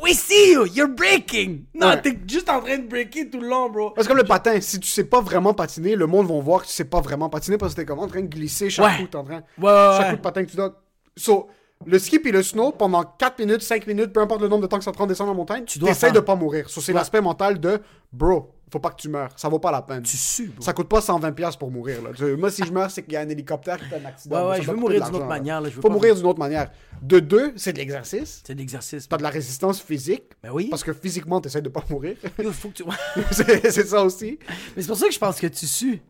We 0.02 0.14
see 0.14 0.52
you, 0.52 0.64
you're 0.66 0.88
breaking. 0.88 1.64
Non, 1.74 1.88
Ouais. 1.88 2.00
t'es 2.00 2.16
juste 2.26 2.48
en 2.48 2.60
train 2.62 2.78
de 2.78 2.86
breaker 2.88 3.28
tout 3.30 3.40
le 3.40 3.48
long, 3.48 3.68
bro. 3.68 3.92
C'est 3.98 4.06
comme 4.08 4.16
le 4.16 4.24
patin. 4.24 4.58
Si 4.60 4.80
tu 4.80 4.88
sais 4.88 5.04
pas 5.04 5.20
vraiment 5.20 5.52
patiner, 5.54 5.94
le 5.96 6.06
monde 6.06 6.26
va 6.28 6.40
voir 6.40 6.62
que 6.62 6.68
tu 6.68 6.72
sais 6.72 6.84
pas 6.84 7.00
vraiment 7.00 7.28
patiner 7.28 7.58
parce 7.58 7.74
que 7.74 7.80
t'es 7.80 7.86
comme 7.86 7.98
en 7.98 8.06
train 8.06 8.22
de 8.22 8.28
glisser 8.28 8.70
chaque 8.70 8.86
Ouais. 8.86 8.96
coup. 8.98 9.08
T'es 9.08 9.16
en 9.16 9.24
train. 9.24 9.42
Chaque 9.60 10.10
coup 10.10 10.16
de 10.16 10.20
patin 10.22 10.44
que 10.44 10.50
tu 10.50 10.56
donnes. 10.56 10.72
So, 11.16 11.48
le 11.84 11.98
ski 11.98 12.20
et 12.24 12.30
le 12.32 12.42
snow, 12.42 12.70
pendant 12.72 13.02
4 13.02 13.38
minutes, 13.40 13.62
5 13.62 13.86
minutes, 13.86 14.12
peu 14.12 14.20
importe 14.20 14.40
le 14.40 14.48
nombre 14.48 14.62
de 14.62 14.66
temps 14.68 14.78
que 14.78 14.84
ça 14.84 14.92
prend 14.92 15.04
de 15.04 15.10
descendre 15.10 15.30
la 15.32 15.36
montagne, 15.36 15.64
tu 15.64 15.78
dois 15.80 15.90
essaies 15.90 16.06
faire. 16.06 16.12
de 16.12 16.20
pas 16.20 16.36
mourir. 16.36 16.70
So, 16.70 16.80
c'est 16.80 16.92
Ouais. 16.92 16.98
l'aspect 16.98 17.20
mental 17.20 17.58
de 17.58 17.80
bro, 18.12 18.52
faut 18.72 18.78
pas 18.78 18.90
que 18.90 18.96
tu 19.02 19.08
meurs. 19.08 19.30
Ça 19.36 19.48
vaut 19.48 19.58
pas 19.58 19.72
la 19.72 19.82
peine. 19.82 20.02
Tu 20.04 20.16
sues, 20.16 20.46
bro. 20.46 20.62
Ça 20.62 20.72
coûte 20.72 20.88
pas 20.88 21.00
120$ 21.00 21.34
piastres 21.34 21.58
pour 21.58 21.72
mourir. 21.72 21.98
Là. 22.02 22.10
Moi, 22.36 22.50
si 22.52 22.64
je 22.64 22.72
meurs, 22.72 22.88
c'est 22.90 23.02
qu'il 23.02 23.14
y 23.14 23.16
a 23.16 23.20
un 23.20 23.28
hélicoptère 23.28 23.78
qui 23.78 23.84
fait 23.86 23.96
un 24.00 24.04
accident. 24.04 24.36
Ouais, 24.44 24.50
ouais, 24.50 24.56
Ça 24.58 24.62
je 24.62 24.70
veux 24.70 24.76
mourir 24.76 25.00
de 25.00 25.06
d'une 25.06 25.16
autre 25.16 25.26
manière, 25.26 25.60
là, 25.60 25.68
je 25.68 25.74
veux 25.74 25.82
Faut 25.82 25.88
pas- 25.88 25.94
mourir 25.94 26.14
d'une 26.14 26.26
autre 26.26 26.38
manière. 26.38 26.70
De 27.02 27.18
deux, 27.18 27.52
c'est 27.56 27.72
de 27.72 27.78
l'exercice. 27.78 28.42
C'est 28.46 28.54
de 28.54 28.58
l'exercice. 28.60 29.08
T'as 29.08 29.16
de 29.16 29.22
la 29.24 29.30
résistance 29.30 29.80
physique. 29.82 30.22
Ben 30.40 30.50
oui. 30.52 30.68
Parce 30.70 30.84
que 30.84 30.92
physiquement, 30.92 31.40
t'essaies 31.40 31.62
de 31.62 31.68
pas 31.68 31.82
mourir. 31.90 32.16
Il 32.38 32.52
faut 32.52 32.68
que 32.68 32.74
tu... 32.74 32.84
c'est 33.32 33.70
c'est 33.72 33.88
ça 33.88 34.02
aussi. 34.04 34.38
Mais 34.76 34.82
c'est 34.82 34.88
pour 34.88 34.96
ça 34.96 35.06
que 35.08 35.12
je 35.14 35.18
pense 35.18 35.40
que 35.40 35.48
tu 35.48 35.66
sues. 35.66 36.00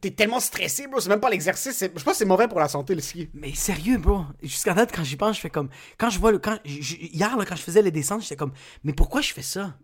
T'es 0.00 0.10
tellement 0.10 0.40
stressé, 0.40 0.86
bro. 0.86 0.98
C'est 1.00 1.08
même 1.10 1.20
pas 1.20 1.28
l'exercice. 1.30 1.78
Je 1.80 1.86
pense 1.88 2.02
que 2.04 2.12
c'est 2.14 2.24
mauvais 2.24 2.48
pour 2.48 2.58
la 2.58 2.68
santé, 2.68 2.94
le 2.94 3.00
ski. 3.02 3.28
Mais 3.34 3.52
sérieux, 3.54 3.98
bro. 3.98 4.22
Jusqu'à 4.42 4.72
date, 4.72 4.90
quand 4.94 5.04
j'y 5.04 5.16
pense, 5.16 5.36
je 5.36 5.40
fais 5.42 5.50
comme. 5.50 5.68
Quand 5.98 6.08
je 6.10 6.18
vois 6.18 6.32
le. 6.32 6.38
Quand... 6.38 6.58
Hier, 6.64 7.36
là, 7.36 7.44
quand 7.44 7.56
je 7.56 7.62
faisais 7.62 7.82
les 7.82 7.90
descentes, 7.90 8.22
j'étais 8.22 8.36
comme. 8.36 8.52
Mais 8.84 8.92
pourquoi 8.94 9.20
je 9.20 9.32
fais 9.32 9.42
ça? 9.42 9.74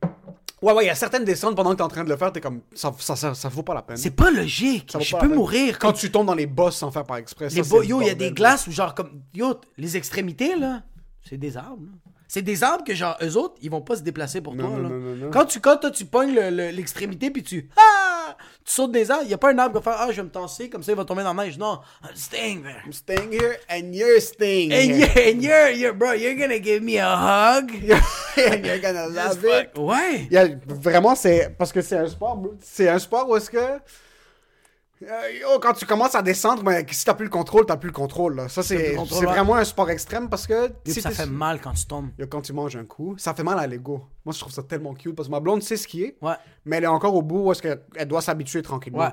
Ouais, 0.62 0.72
ouais, 0.72 0.84
il 0.84 0.86
y 0.86 0.90
a 0.90 0.94
certaines 0.94 1.24
descentes 1.24 1.54
pendant 1.54 1.72
que 1.72 1.76
t'es 1.76 1.82
en 1.82 1.88
train 1.88 2.02
de 2.02 2.08
le 2.08 2.16
faire, 2.16 2.32
t'es 2.32 2.40
comme. 2.40 2.62
Ça, 2.72 2.94
ça, 2.98 3.14
ça, 3.14 3.34
ça 3.34 3.48
vaut 3.50 3.62
pas 3.62 3.74
la 3.74 3.82
peine. 3.82 3.98
C'est 3.98 4.10
pas 4.10 4.30
logique. 4.30 4.88
Ça 4.90 4.96
vaut 4.98 5.04
Je 5.04 5.10
pas 5.10 5.18
la 5.18 5.22
peux 5.24 5.28
peine. 5.28 5.38
mourir. 5.38 5.78
Quand 5.78 5.92
tu 5.92 6.10
tombes 6.10 6.26
dans 6.26 6.34
les 6.34 6.46
bosses 6.46 6.76
sans 6.76 6.90
faire 6.90 7.04
par 7.04 7.18
exprès. 7.18 7.48
Les 7.50 7.62
ça, 7.62 7.68
bo- 7.68 7.82
Yo, 7.82 8.00
il 8.00 8.06
y 8.06 8.10
a 8.10 8.14
des 8.14 8.30
glaces 8.32 8.66
où, 8.66 8.70
genre, 8.72 8.94
comme. 8.94 9.20
Yo, 9.34 9.60
les 9.76 9.96
extrémités, 9.98 10.56
là, 10.56 10.82
c'est 11.28 11.36
des 11.36 11.58
arbres, 11.58 11.82
là. 11.82 11.92
C'est 12.28 12.42
des 12.42 12.64
arbres 12.64 12.82
que, 12.84 12.94
genre, 12.94 13.16
eux 13.22 13.36
autres, 13.36 13.54
ils 13.62 13.70
vont 13.70 13.82
pas 13.82 13.96
se 13.96 14.02
déplacer 14.02 14.40
pour 14.40 14.54
Non, 14.56 14.68
toi, 14.70 14.78
non, 14.78 14.88
là. 14.88 15.16
non. 15.26 15.30
Quand 15.30 15.44
tu, 15.44 15.60
quand 15.60 15.76
toi, 15.76 15.90
tu 15.90 16.06
pognes 16.06 16.34
le- 16.34 16.50
le- 16.50 16.70
l'extrémité, 16.70 17.30
puis 17.30 17.42
tu. 17.42 17.68
Ah! 17.76 18.15
Tu 18.64 18.72
sautes 18.72 18.92
des 18.92 19.10
arbres, 19.10 19.22
il 19.24 19.30
y 19.30 19.34
a 19.34 19.38
pas 19.38 19.50
un 19.52 19.58
arbre 19.58 19.78
qui 19.80 19.84
va 19.84 19.92
faire 19.92 20.00
Ah, 20.02 20.10
je 20.10 20.16
vais 20.16 20.22
me 20.24 20.28
tasser, 20.30 20.68
comme 20.68 20.82
ça, 20.82 20.92
il 20.92 20.96
va 20.96 21.04
tomber 21.04 21.22
dans 21.22 21.34
la 21.34 21.44
neige. 21.44 21.56
Non, 21.58 21.80
I'm 22.02 22.14
staying 22.16 22.62
there. 22.62 22.82
I'm 22.84 22.92
staying 22.92 23.32
here 23.32 23.56
and 23.70 23.92
you're 23.94 24.20
staying 24.20 24.72
And 24.72 24.76
here. 24.76 24.96
you're, 25.14 25.28
and 25.34 25.42
you're, 25.42 25.70
you're, 25.70 25.92
bro, 25.94 26.12
you're 26.12 26.34
gonna 26.36 26.58
give 26.58 26.82
me 26.82 26.98
a 26.98 27.06
hug. 27.16 27.70
and 28.36 28.64
you're 28.66 28.80
gonna 28.80 29.06
love 29.08 29.44
it. 29.44 29.70
Ouais. 29.76 30.26
Il 30.30 30.32
y 30.32 30.38
a- 30.38 30.48
vraiment, 30.66 31.14
c'est. 31.14 31.54
Parce 31.56 31.72
que 31.72 31.80
c'est 31.82 31.96
un 31.96 32.08
sport, 32.08 32.36
bro. 32.36 32.54
C'est 32.62 32.88
un 32.88 32.98
sport 32.98 33.28
où 33.28 33.36
est-ce 33.36 33.50
que. 33.50 33.78
Euh, 35.02 35.06
yo, 35.40 35.58
quand 35.60 35.74
tu 35.74 35.84
commences 35.84 36.14
à 36.14 36.22
descendre, 36.22 36.62
ben, 36.62 36.84
si 36.90 37.04
t'as 37.04 37.14
plus 37.14 37.24
le 37.26 37.30
contrôle, 37.30 37.66
t'as 37.66 37.76
plus 37.76 37.88
le 37.88 37.92
contrôle. 37.92 38.36
Là. 38.36 38.48
Ça, 38.48 38.62
c'est 38.62 38.94
vraiment 38.94 39.56
un 39.56 39.64
sport 39.64 39.90
extrême 39.90 40.28
parce 40.28 40.46
que. 40.46 40.70
Si 40.86 41.00
ça 41.02 41.10
fait 41.10 41.26
mal 41.26 41.60
quand 41.60 41.72
tu 41.72 41.84
tombes. 41.86 42.08
Yo, 42.18 42.26
quand 42.26 42.40
tu 42.40 42.52
manges 42.52 42.76
un 42.76 42.84
coup, 42.84 43.14
ça 43.18 43.34
fait 43.34 43.42
mal 43.42 43.58
à 43.58 43.66
l'ego. 43.66 44.04
Moi, 44.24 44.32
je 44.32 44.40
trouve 44.40 44.52
ça 44.52 44.62
tellement 44.62 44.94
cute 44.94 45.14
parce 45.14 45.28
que 45.28 45.32
ma 45.32 45.40
blonde 45.40 45.62
sait 45.62 45.76
skier, 45.76 46.16
Ouais. 46.22 46.34
mais 46.64 46.76
elle 46.78 46.84
est 46.84 46.88
encore 46.88 47.14
au 47.14 47.22
bout 47.22 47.40
où 47.46 47.52
est-ce 47.52 47.62
qu'elle 47.62 48.08
doit 48.08 48.22
s'habituer 48.22 48.62
tranquillement. 48.62 49.00
Ouais. 49.00 49.10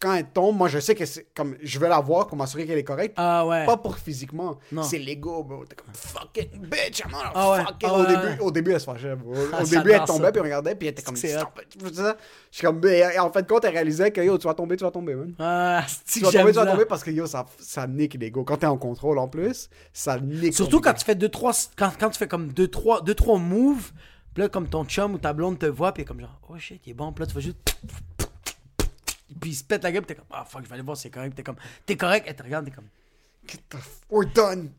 Quand 0.00 0.14
elle 0.14 0.26
tombe, 0.26 0.56
moi, 0.56 0.68
je 0.68 0.78
sais 0.78 0.94
que 0.94 1.04
c'est 1.04 1.26
comme. 1.34 1.56
Je 1.60 1.78
vais 1.80 1.88
la 1.88 1.98
voir 1.98 2.28
pour 2.28 2.36
m'assurer 2.36 2.64
qu'elle 2.66 2.78
est 2.78 2.84
correcte. 2.84 3.14
Ah 3.16 3.44
ouais. 3.44 3.66
Pas 3.66 3.76
pour 3.76 3.96
physiquement. 3.98 4.56
Non. 4.70 4.84
C'est 4.84 4.98
l'ego, 4.98 5.42
bro. 5.42 5.64
T'es 5.64 5.74
comme 5.74 5.92
fucking 5.92 6.66
bitch, 6.68 7.00
I'm 7.00 7.10
Ah 7.34 7.50
ouais. 7.50 7.64
fuck 7.64 7.82
it. 7.82 7.88
Ah 7.88 7.94
au, 7.94 8.06
début, 8.06 8.40
au 8.42 8.50
début, 8.52 8.72
elle 8.72 8.80
se 8.80 8.84
fâchait, 8.84 9.16
bro. 9.16 9.34
Ah, 9.52 9.62
Au 9.62 9.66
début, 9.66 9.90
elle 9.90 10.04
tombait, 10.04 10.26
ça. 10.26 10.30
puis 10.32 10.38
elle 10.38 10.44
regardait, 10.44 10.74
puis 10.76 10.86
elle 10.86 10.92
était 10.92 11.02
comme. 11.02 11.16
C'est? 11.16 11.36
Je 11.36 12.14
suis 12.50 12.64
comme. 12.66 12.80
mais 12.82 13.18
En 13.18 13.30
fin 13.32 13.42
de 13.42 13.46
compte, 13.48 13.64
elle 13.64 13.72
réalisait 13.72 14.12
que 14.12 14.20
yo, 14.20 14.38
tu 14.38 14.46
vas 14.46 14.54
tomber, 14.54 14.76
tu 14.76 14.84
vas 14.84 14.90
tomber, 14.92 15.14
man. 15.16 15.34
Ah, 15.38 15.84
Tu 16.06 16.20
vas 16.20 16.30
tomber, 16.30 16.52
tu 16.52 16.58
vas 16.58 16.66
tomber 16.66 16.84
parce 16.86 17.02
que 17.02 17.10
yo, 17.10 17.26
ça, 17.26 17.46
ça 17.58 17.86
nique 17.88 18.14
l'ego. 18.14 18.44
Quand 18.44 18.56
t'es 18.58 18.66
en 18.66 18.76
contrôle 18.78 19.18
en 19.18 19.26
plus, 19.26 19.68
ça 19.92 20.18
nique. 20.20 20.54
Surtout 20.54 20.80
quand 20.80 20.94
tu 20.94 21.04
fais 21.04 21.14
deux 21.16 21.28
trois 21.28 21.52
quand, 21.76 21.90
quand 21.98 22.10
tu 22.10 22.18
fais 22.18 22.28
comme 22.28 22.52
deux 22.52 22.68
trois 22.68 23.00
deux 23.02 23.14
trois 23.14 23.38
moves, 23.38 23.90
puis 24.32 24.42
là 24.42 24.48
comme 24.48 24.68
ton 24.68 24.84
chum 24.84 25.14
ou 25.14 25.18
ta 25.18 25.32
blonde 25.32 25.58
te 25.58 25.66
voit 25.66 25.92
puis 25.92 26.04
comme 26.04 26.20
genre 26.20 26.40
oh 26.48 26.56
shit, 26.58 26.80
il 26.86 26.90
est 26.90 26.94
bon, 26.94 27.12
puis 27.12 27.22
là 27.24 27.26
tu 27.26 27.34
vas 27.34 27.40
juste 27.40 27.58
puis 29.40 29.50
il 29.50 29.54
se 29.54 29.64
pète 29.64 29.82
la 29.82 29.92
gueule, 29.92 30.04
t'es 30.06 30.14
comme 30.14 30.26
ah 30.30 30.44
fuck, 30.44 30.62
je 30.64 30.68
vais 30.68 30.74
aller 30.74 30.82
voir 30.82 30.96
c'est 30.96 31.10
correct, 31.10 31.34
t'es 31.34 31.42
comme 31.42 31.56
t'es 31.86 31.96
correct, 31.96 32.24
elle 32.28 32.36
te 32.36 32.42
regarde, 32.42 32.64
t'es 32.66 32.70
comme 32.72 32.88
Get 33.46 33.58
the 33.70 33.76
f- 33.76 34.00
We're 34.10 34.30
done. 34.32 34.72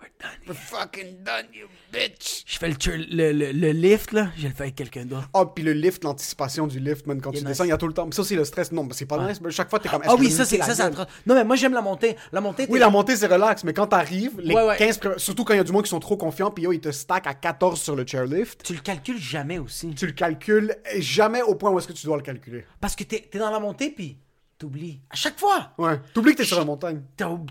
We're 0.00 0.10
done. 0.20 0.30
We're 0.48 0.54
fucking 0.54 1.22
done, 1.24 1.46
you 1.54 1.66
bitch. 1.92 2.44
Je 2.46 2.58
fais 2.58 2.68
le, 2.68 2.76
tur- 2.76 2.92
le, 3.10 3.32
le, 3.32 3.52
le 3.52 3.70
lift 3.72 4.12
là, 4.12 4.28
je 4.36 4.48
le 4.48 4.54
fais 4.54 4.64
avec 4.64 4.74
quelqu'un 4.76 5.04
d'autre. 5.04 5.28
Oh, 5.34 5.46
puis 5.46 5.62
le 5.64 5.72
lift, 5.72 6.04
l'anticipation 6.04 6.66
du 6.66 6.80
lift, 6.80 7.06
man, 7.06 7.20
quand 7.20 7.30
Il 7.32 7.36
est 7.36 7.38
tu 7.40 7.44
nice. 7.44 7.52
descends, 7.52 7.64
il 7.64 7.68
y 7.68 7.72
a 7.72 7.76
tout 7.78 7.86
le 7.88 7.92
temps. 7.94 8.06
Mais 8.06 8.12
ça 8.12 8.22
aussi, 8.22 8.34
le 8.36 8.44
stress, 8.44 8.72
non, 8.72 8.84
mais 8.84 8.94
c'est 8.94 9.06
pas 9.06 9.26
nice. 9.26 9.40
mais 9.40 9.50
chaque 9.50 9.70
fois, 9.70 9.78
t'es 9.78 9.88
comme. 9.88 10.02
est-ce 10.02 10.10
Ah 10.10 10.16
que 10.16 10.20
oui, 10.20 10.30
je 10.30 10.34
ça 10.36 10.44
c'est 10.44 10.58
ça 10.58 10.74
c'est 10.74 10.82
la 10.82 10.90
gueule? 10.90 11.06
Non 11.26 11.34
mais 11.34 11.44
moi 11.44 11.56
j'aime 11.56 11.72
la 11.74 11.82
montée. 11.82 12.16
La 12.32 12.40
montée 12.40 12.66
t'es 12.66 12.72
Oui, 12.72 12.78
la 12.78 12.90
montée, 12.90 13.16
c'est 13.16 13.26
relax, 13.26 13.64
mais 13.64 13.72
quand 13.72 13.86
t'arrives, 13.88 14.40
les 14.40 14.54
Ouais, 14.54 14.62
ouais. 14.66 14.76
15 14.76 14.98
pre- 14.98 15.18
Surtout 15.18 15.44
quand 15.44 15.54
il 15.54 15.58
y 15.58 15.60
a 15.60 15.64
du 15.64 15.72
monde 15.72 15.84
qui 15.84 15.90
sont 15.90 16.00
trop 16.00 16.16
confiants, 16.16 16.50
puis 16.50 16.64
yo, 16.64 16.72
ils 16.72 16.80
te 16.80 16.90
stack 16.90 17.26
à 17.26 17.34
14 17.34 17.80
sur 17.80 17.96
le 17.96 18.04
chairlift. 18.06 18.62
tu 18.64 18.74
le 18.74 18.80
calcules 18.80 19.18
jamais 19.20 19.58
aussi. 19.58 19.94
Tu 19.94 20.06
le 20.06 20.12
calcules 20.12 20.74
jamais 20.98 21.42
au 21.42 21.54
point 21.54 21.70
où 21.70 21.78
est-ce 21.78 21.88
que 21.88 21.92
tu 21.92 22.06
dois 22.06 22.16
le 22.16 22.22
calculer. 22.22 22.64
Parce 22.80 22.96
que 22.96 23.04
t'es 23.04 23.28
es 23.32 23.38
dans 23.38 23.50
la 23.50 23.60
montée 23.60 23.90
puis 23.90 24.16
t'oublies. 24.60 25.00
À 25.10 25.16
chaque 25.16 25.38
fois. 25.38 25.72
Ouais. 25.78 25.98
T'oublies 26.14 26.32
que 26.32 26.38
t'es 26.38 26.44
sur 26.44 26.58
la 26.58 26.64
montagne. 26.64 27.02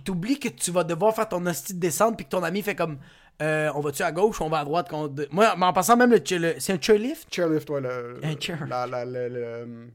T'oublies 0.06 0.40
que 0.40 0.48
tu 0.50 0.72
vas 0.72 0.84
devoir 0.84 1.14
faire 1.14 1.28
ton 1.28 1.46
hostie 1.46 1.74
de 1.74 1.80
descente 1.80 2.16
puis 2.16 2.26
que 2.26 2.30
ton 2.32 2.44
ami 2.44 2.62
fait 2.62 2.76
comme 2.76 3.00
euh, 3.42 3.72
on 3.76 3.80
va-tu 3.82 4.04
à 4.04 4.12
gauche 4.12 4.40
ou 4.40 4.44
on 4.44 4.50
va 4.50 4.60
à 4.60 4.66
droite 4.66 4.90
Moi, 5.32 5.56
mais 5.58 5.66
en 5.66 5.74
passant 5.74 5.98
même 5.98 6.12
le, 6.12 6.22
le- 6.38 6.56
c'est 6.60 6.74
un 6.74 6.82
chairlift? 6.82 7.34
Chairlift, 7.34 7.70
ouais, 7.70 7.82
le. 7.82 8.20
Un 8.24 8.40
chair. 8.40 8.66
La, 8.68 8.86
la, 8.86 9.00
euh, 9.00 9.88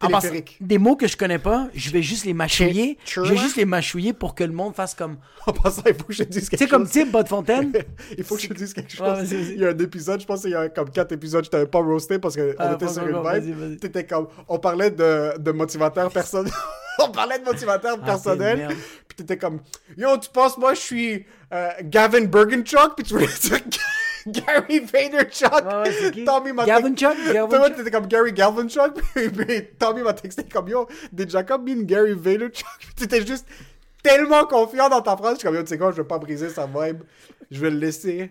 En 0.00 0.06
téléphérique. 0.08 0.56
des 0.60 0.78
mots 0.78 0.94
que 0.94 1.08
je 1.08 1.16
connais 1.16 1.38
pas, 1.40 1.68
je 1.74 1.90
vais 1.90 2.02
juste 2.02 2.24
les 2.24 2.32
mâchouiller. 2.34 2.98
Je 3.04 3.20
vais 3.20 3.36
juste 3.36 3.56
les 3.56 3.64
mâchouiller 3.64 4.12
pour 4.12 4.34
que 4.36 4.44
le 4.44 4.52
monde 4.52 4.74
fasse 4.74 4.94
comme. 4.94 5.16
En 5.46 5.52
passant, 5.52 5.82
il 5.86 5.94
faut 5.94 6.04
que 6.04 6.12
je 6.12 6.22
te 6.24 6.28
dise 6.28 6.48
quelque 6.48 6.58
Tu 6.58 6.64
sais, 6.64 6.70
comme 6.70 6.82
chose. 6.84 6.92
type 6.92 7.10
Bas 7.10 7.22
de 7.22 7.28
Fontaine? 7.28 7.72
Il 8.18 8.22
faut 8.22 8.36
que 8.36 8.42
je 8.42 8.48
te 8.48 8.52
dise 8.54 8.74
quelque 8.74 8.92
chose. 8.92 9.32
Ouais, 9.32 9.38
il 9.54 9.58
y 9.58 9.64
a 9.64 9.70
un 9.70 9.78
épisode, 9.78 10.20
je 10.20 10.26
pense 10.26 10.42
qu'il 10.42 10.50
y 10.50 10.54
a 10.54 10.68
comme 10.68 10.90
4 10.90 11.12
épisodes, 11.12 11.42
je 11.44 11.48
t'avais 11.50 11.66
pas 11.66 11.78
roasté 11.78 12.18
parce 12.18 12.36
qu'on 12.36 12.52
Ah, 12.58 12.74
était 12.74 12.86
sur 12.88 13.06
une 13.06 13.16
vibe. 13.40 13.80
T'étais 13.80 14.04
comme. 14.04 14.28
On 14.46 14.58
parlait 14.58 14.90
de, 14.90 15.38
de 15.38 15.50
motivateur 15.52 16.10
personnel. 16.12 16.52
on 17.02 17.08
parlait 17.10 17.38
de 17.38 17.44
motivateur 17.44 17.96
Ah, 18.02 18.04
personnel. 18.04 18.68
Puis 19.08 19.16
t'étais 19.16 19.38
comme. 19.38 19.60
Yo, 19.96 20.18
tu 20.18 20.28
penses, 20.30 20.58
moi, 20.58 20.74
je 20.74 20.80
suis 20.80 21.24
euh, 21.54 21.68
Gavin 21.84 22.24
Bergenchuk? 22.26 22.94
Puis 22.94 23.04
tu 23.06 23.14
voulais 23.14 23.26
dire 23.40 23.60
Gary 24.46 24.80
Vaynerchuk. 24.80 25.52
Ouais? 25.52 26.24
Tommy 26.24 26.52
m'a 26.52 26.64
Gavin 26.64 26.92
tex- 26.94 27.00
Chuck? 27.00 27.16
Gavin 27.32 27.48
Toi, 27.48 27.66
Chuck? 27.68 27.76
t'étais 27.76 27.90
comme 27.90 28.06
Gary 28.06 28.32
Galvanchuk. 28.32 28.94
Puis, 29.14 29.28
puis 29.30 29.66
Tommy 29.78 30.02
m'a 30.02 30.12
texté 30.12 30.44
comme 30.44 30.68
Yo, 30.68 30.86
did 31.12 31.30
Jacob 31.30 31.66
mean 31.66 31.82
Gary 31.84 32.14
Vaynerchuk? 32.14 32.64
Puis 32.78 32.94
t'étais 32.96 33.26
juste 33.26 33.46
tellement 34.02 34.44
confiant 34.46 34.88
dans 34.88 35.00
ta 35.02 35.16
phrase. 35.16 35.34
Je 35.34 35.38
suis 35.40 35.46
comme 35.46 35.54
Yo, 35.56 35.62
tu 35.62 35.68
sais 35.68 35.78
quoi, 35.78 35.90
je 35.92 35.96
vais 35.96 36.08
pas 36.08 36.18
briser 36.18 36.48
sa 36.50 36.66
vibe. 36.66 37.02
Je 37.50 37.60
vais 37.60 37.70
le 37.70 37.78
laisser 37.78 38.30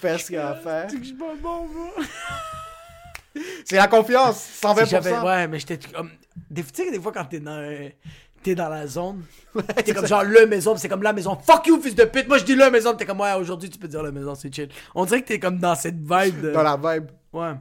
faire 0.00 0.20
ce 0.20 0.26
qu'il 0.26 0.38
a 0.38 0.50
à 0.50 0.54
faire. 0.54 0.88
Je 0.88 1.02
suis 1.04 1.14
pas 1.14 1.34
bon. 1.42 1.66
C'est 3.64 3.76
la 3.76 3.88
confiance, 3.88 4.38
Si 4.40 4.64
120%. 4.66 4.86
j'avais- 4.86 5.18
Ouais, 5.18 5.48
mais 5.48 5.58
j'étais 5.58 5.78
comme. 5.92 6.10
Des, 6.50 6.62
tu 6.62 6.70
sais, 6.74 6.86
que 6.86 6.92
des 6.92 7.00
fois, 7.00 7.12
quand 7.12 7.24
t'es 7.24 7.40
dans. 7.40 7.58
euh, 7.58 7.88
T'es 8.44 8.54
dans 8.54 8.68
la 8.68 8.86
zone. 8.86 9.22
T'es 9.84 9.94
comme 9.94 10.06
genre 10.06 10.22
le 10.22 10.46
maison, 10.46 10.76
c'est 10.76 10.88
comme 10.88 11.02
la 11.02 11.12
maison. 11.14 11.36
Fuck 11.44 11.66
you, 11.66 11.80
fils 11.80 11.94
de 11.94 12.04
pute. 12.04 12.28
Moi, 12.28 12.38
je 12.38 12.44
dis 12.44 12.54
le 12.54 12.70
maison. 12.70 12.94
T'es 12.94 13.06
comme, 13.06 13.20
ouais, 13.20 13.32
aujourd'hui, 13.32 13.70
tu 13.70 13.78
peux 13.78 13.88
dire 13.88 14.02
la 14.02 14.12
maison, 14.12 14.34
c'est 14.34 14.54
chill. 14.54 14.68
On 14.94 15.04
dirait 15.06 15.22
que 15.22 15.28
t'es 15.28 15.38
comme 15.40 15.58
dans 15.58 15.74
cette 15.74 15.96
vibe 15.96 16.40
de. 16.42 16.50
Dans 16.52 16.62
la 16.62 16.76
vibe. 16.76 17.06
Ouais. 17.32 17.54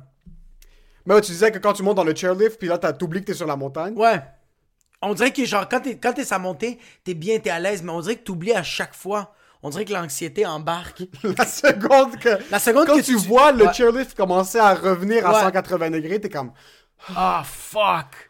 Mais 1.06 1.16
ouais, 1.16 1.22
tu 1.22 1.32
disais 1.32 1.52
que 1.52 1.58
quand 1.60 1.74
tu 1.74 1.84
montes 1.84 1.96
dans 1.98 2.04
le 2.04 2.14
chairlift, 2.14 2.58
puis 2.60 2.68
là, 2.68 2.78
t'as- 2.78 2.94
t'oublies 2.94 3.22
que 3.22 3.26
t'es 3.28 3.34
sur 3.34 3.48
la 3.48 3.56
montagne. 3.56 3.94
Ouais. 3.96 4.22
On 5.02 5.14
dirait 5.14 5.32
que, 5.32 5.44
genre, 5.46 5.68
quand 5.70 5.80
t'es, 5.82 5.98
quand 5.98 6.14
t'es 6.14 6.24
sa 6.26 6.38
montée, 6.40 6.80
t'es 7.04 7.14
bien, 7.14 7.40
t'es 7.40 7.50
à 7.50 7.60
l'aise, 7.60 7.82
mais 7.82 7.92
on 7.92 8.02
dirait 8.02 8.16
que 8.18 8.24
t'oublies 8.24 8.54
à 8.54 8.64
chaque 8.64 8.94
fois. 8.94 9.34
On 9.62 9.70
dirait 9.70 9.86
que 9.86 9.94
l'anxiété 9.94 10.46
embarque. 10.46 11.04
La 11.38 11.46
seconde 11.46 12.18
que. 12.20 12.30
La 12.52 12.60
seconde 12.60 12.88
quand 12.88 12.96
que 12.98 13.02
tu 13.02 13.16
tu- 13.16 13.28
vois 13.28 13.54
le 13.54 13.72
chairlift 13.72 14.16
commencer 14.18 14.58
à 14.60 14.74
revenir 14.74 15.26
à 15.26 15.34
Ouais. 15.34 15.40
180 15.42 15.90
degrés, 15.92 16.20
t'es 16.20 16.30
comme. 16.30 16.52
Ah, 17.16 17.44
fuck. 17.46 18.30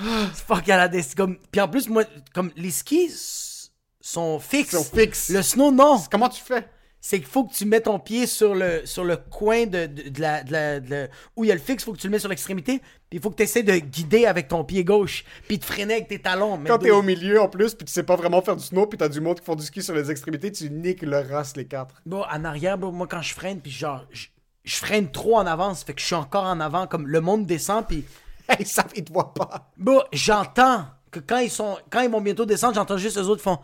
fuck, 0.34 0.68
à 0.68 0.76
la 0.76 0.88
des... 0.88 1.02
comme 1.16 1.36
Puis 1.50 1.60
en 1.60 1.68
plus, 1.68 1.88
moi, 1.88 2.04
comme 2.34 2.50
les 2.56 2.70
skis 2.70 3.70
sont 4.00 4.38
fixes. 4.38 4.72
Ils 4.72 4.76
sont 4.76 4.84
fixes. 4.96 5.28
Le 5.30 5.42
snow, 5.42 5.70
non. 5.70 6.02
Comment 6.10 6.28
tu 6.28 6.42
fais? 6.42 6.66
c'est 7.04 7.18
qu'il 7.18 7.26
faut 7.26 7.42
que 7.42 7.52
tu 7.52 7.64
mets 7.66 7.80
ton 7.80 7.98
pied 7.98 8.28
sur 8.28 8.54
le, 8.54 8.82
sur 8.84 9.02
le 9.02 9.16
coin 9.16 9.66
de, 9.66 9.86
de, 9.86 10.08
de 10.08 10.20
la, 10.20 10.44
de 10.44 10.52
la- 10.88 11.08
où 11.34 11.42
il 11.42 11.48
y 11.48 11.50
a 11.50 11.54
le 11.54 11.60
fixe, 11.60 11.82
il 11.82 11.86
faut 11.86 11.92
que 11.92 11.98
tu 11.98 12.06
le 12.06 12.12
mets 12.12 12.20
sur 12.20 12.28
l'extrémité, 12.28 12.78
puis 12.78 13.18
il 13.18 13.20
faut 13.20 13.28
que 13.30 13.34
tu 13.34 13.42
essaies 13.42 13.64
de 13.64 13.74
guider 13.76 14.24
avec 14.24 14.46
ton 14.46 14.62
pied 14.62 14.84
gauche, 14.84 15.24
puis 15.48 15.58
de 15.58 15.64
freiner 15.64 15.94
avec 15.94 16.06
tes 16.06 16.20
talons. 16.20 16.62
Quand 16.64 16.78
t'es 16.78 16.92
au 16.92 17.02
milieu 17.02 17.40
en 17.42 17.48
plus, 17.48 17.74
puis 17.74 17.84
tu 17.84 17.92
sais 17.92 18.04
pas 18.04 18.14
vraiment 18.14 18.40
faire 18.40 18.54
du 18.54 18.62
snow, 18.62 18.86
puis 18.86 18.98
t'as 18.98 19.08
du 19.08 19.20
monde 19.20 19.40
qui 19.40 19.44
font 19.44 19.56
du 19.56 19.64
ski 19.64 19.82
sur 19.82 19.96
les 19.96 20.12
extrémités, 20.12 20.52
tu 20.52 20.70
niques 20.70 21.02
le 21.02 21.18
race 21.18 21.56
les 21.56 21.66
quatre. 21.66 22.00
Bon, 22.06 22.22
en 22.22 22.44
arrière, 22.44 22.78
bro, 22.78 22.92
moi 22.92 23.08
quand 23.08 23.20
je 23.20 23.34
freine, 23.34 23.60
puis 23.60 23.72
genre, 23.72 24.06
je, 24.12 24.28
je 24.62 24.76
freine 24.76 25.10
trop 25.10 25.38
en 25.38 25.46
avance, 25.46 25.82
fait 25.82 25.94
que 25.94 26.00
je 26.00 26.06
suis 26.06 26.14
encore 26.14 26.44
en 26.44 26.60
avant, 26.60 26.86
comme 26.86 27.08
le 27.08 27.20
monde 27.20 27.46
descend, 27.46 27.84
puis 27.84 28.04
Hey, 28.58 28.66
ça, 28.66 28.84
ils 28.94 29.04
te 29.04 29.12
voient 29.12 29.32
pas. 29.32 29.70
bon, 29.76 30.02
j'entends 30.12 30.86
que 31.10 31.20
quand 31.20 31.38
ils 31.38 31.50
sont, 31.50 31.78
quand 31.90 32.00
ils 32.00 32.10
vont 32.10 32.20
bientôt 32.20 32.44
descendre, 32.44 32.74
j'entends 32.74 32.96
juste 32.98 33.16
les 33.16 33.28
autres 33.28 33.42
font, 33.42 33.58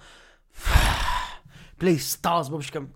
puis 1.78 1.92
ils 1.92 2.00
se 2.00 2.16
tassent, 2.18 2.48
puis 2.48 2.58
je 2.58 2.62
suis 2.64 2.72
comme, 2.72 2.88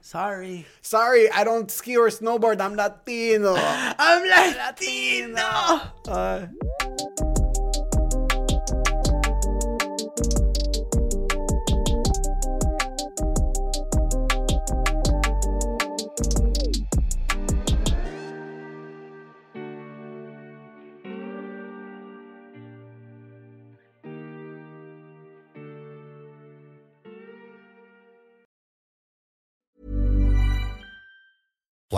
sorry, 0.00 0.64
Sorry, 0.80 1.28
I 1.34 1.44
don't 1.44 1.70
ski 1.70 1.96
or 1.98 2.08
snowboard, 2.08 2.60
I'm 2.60 2.74
Latino. 2.76 3.54
I'm 3.98 4.24
Latino. 4.26 5.42
Ouais. 6.08 6.48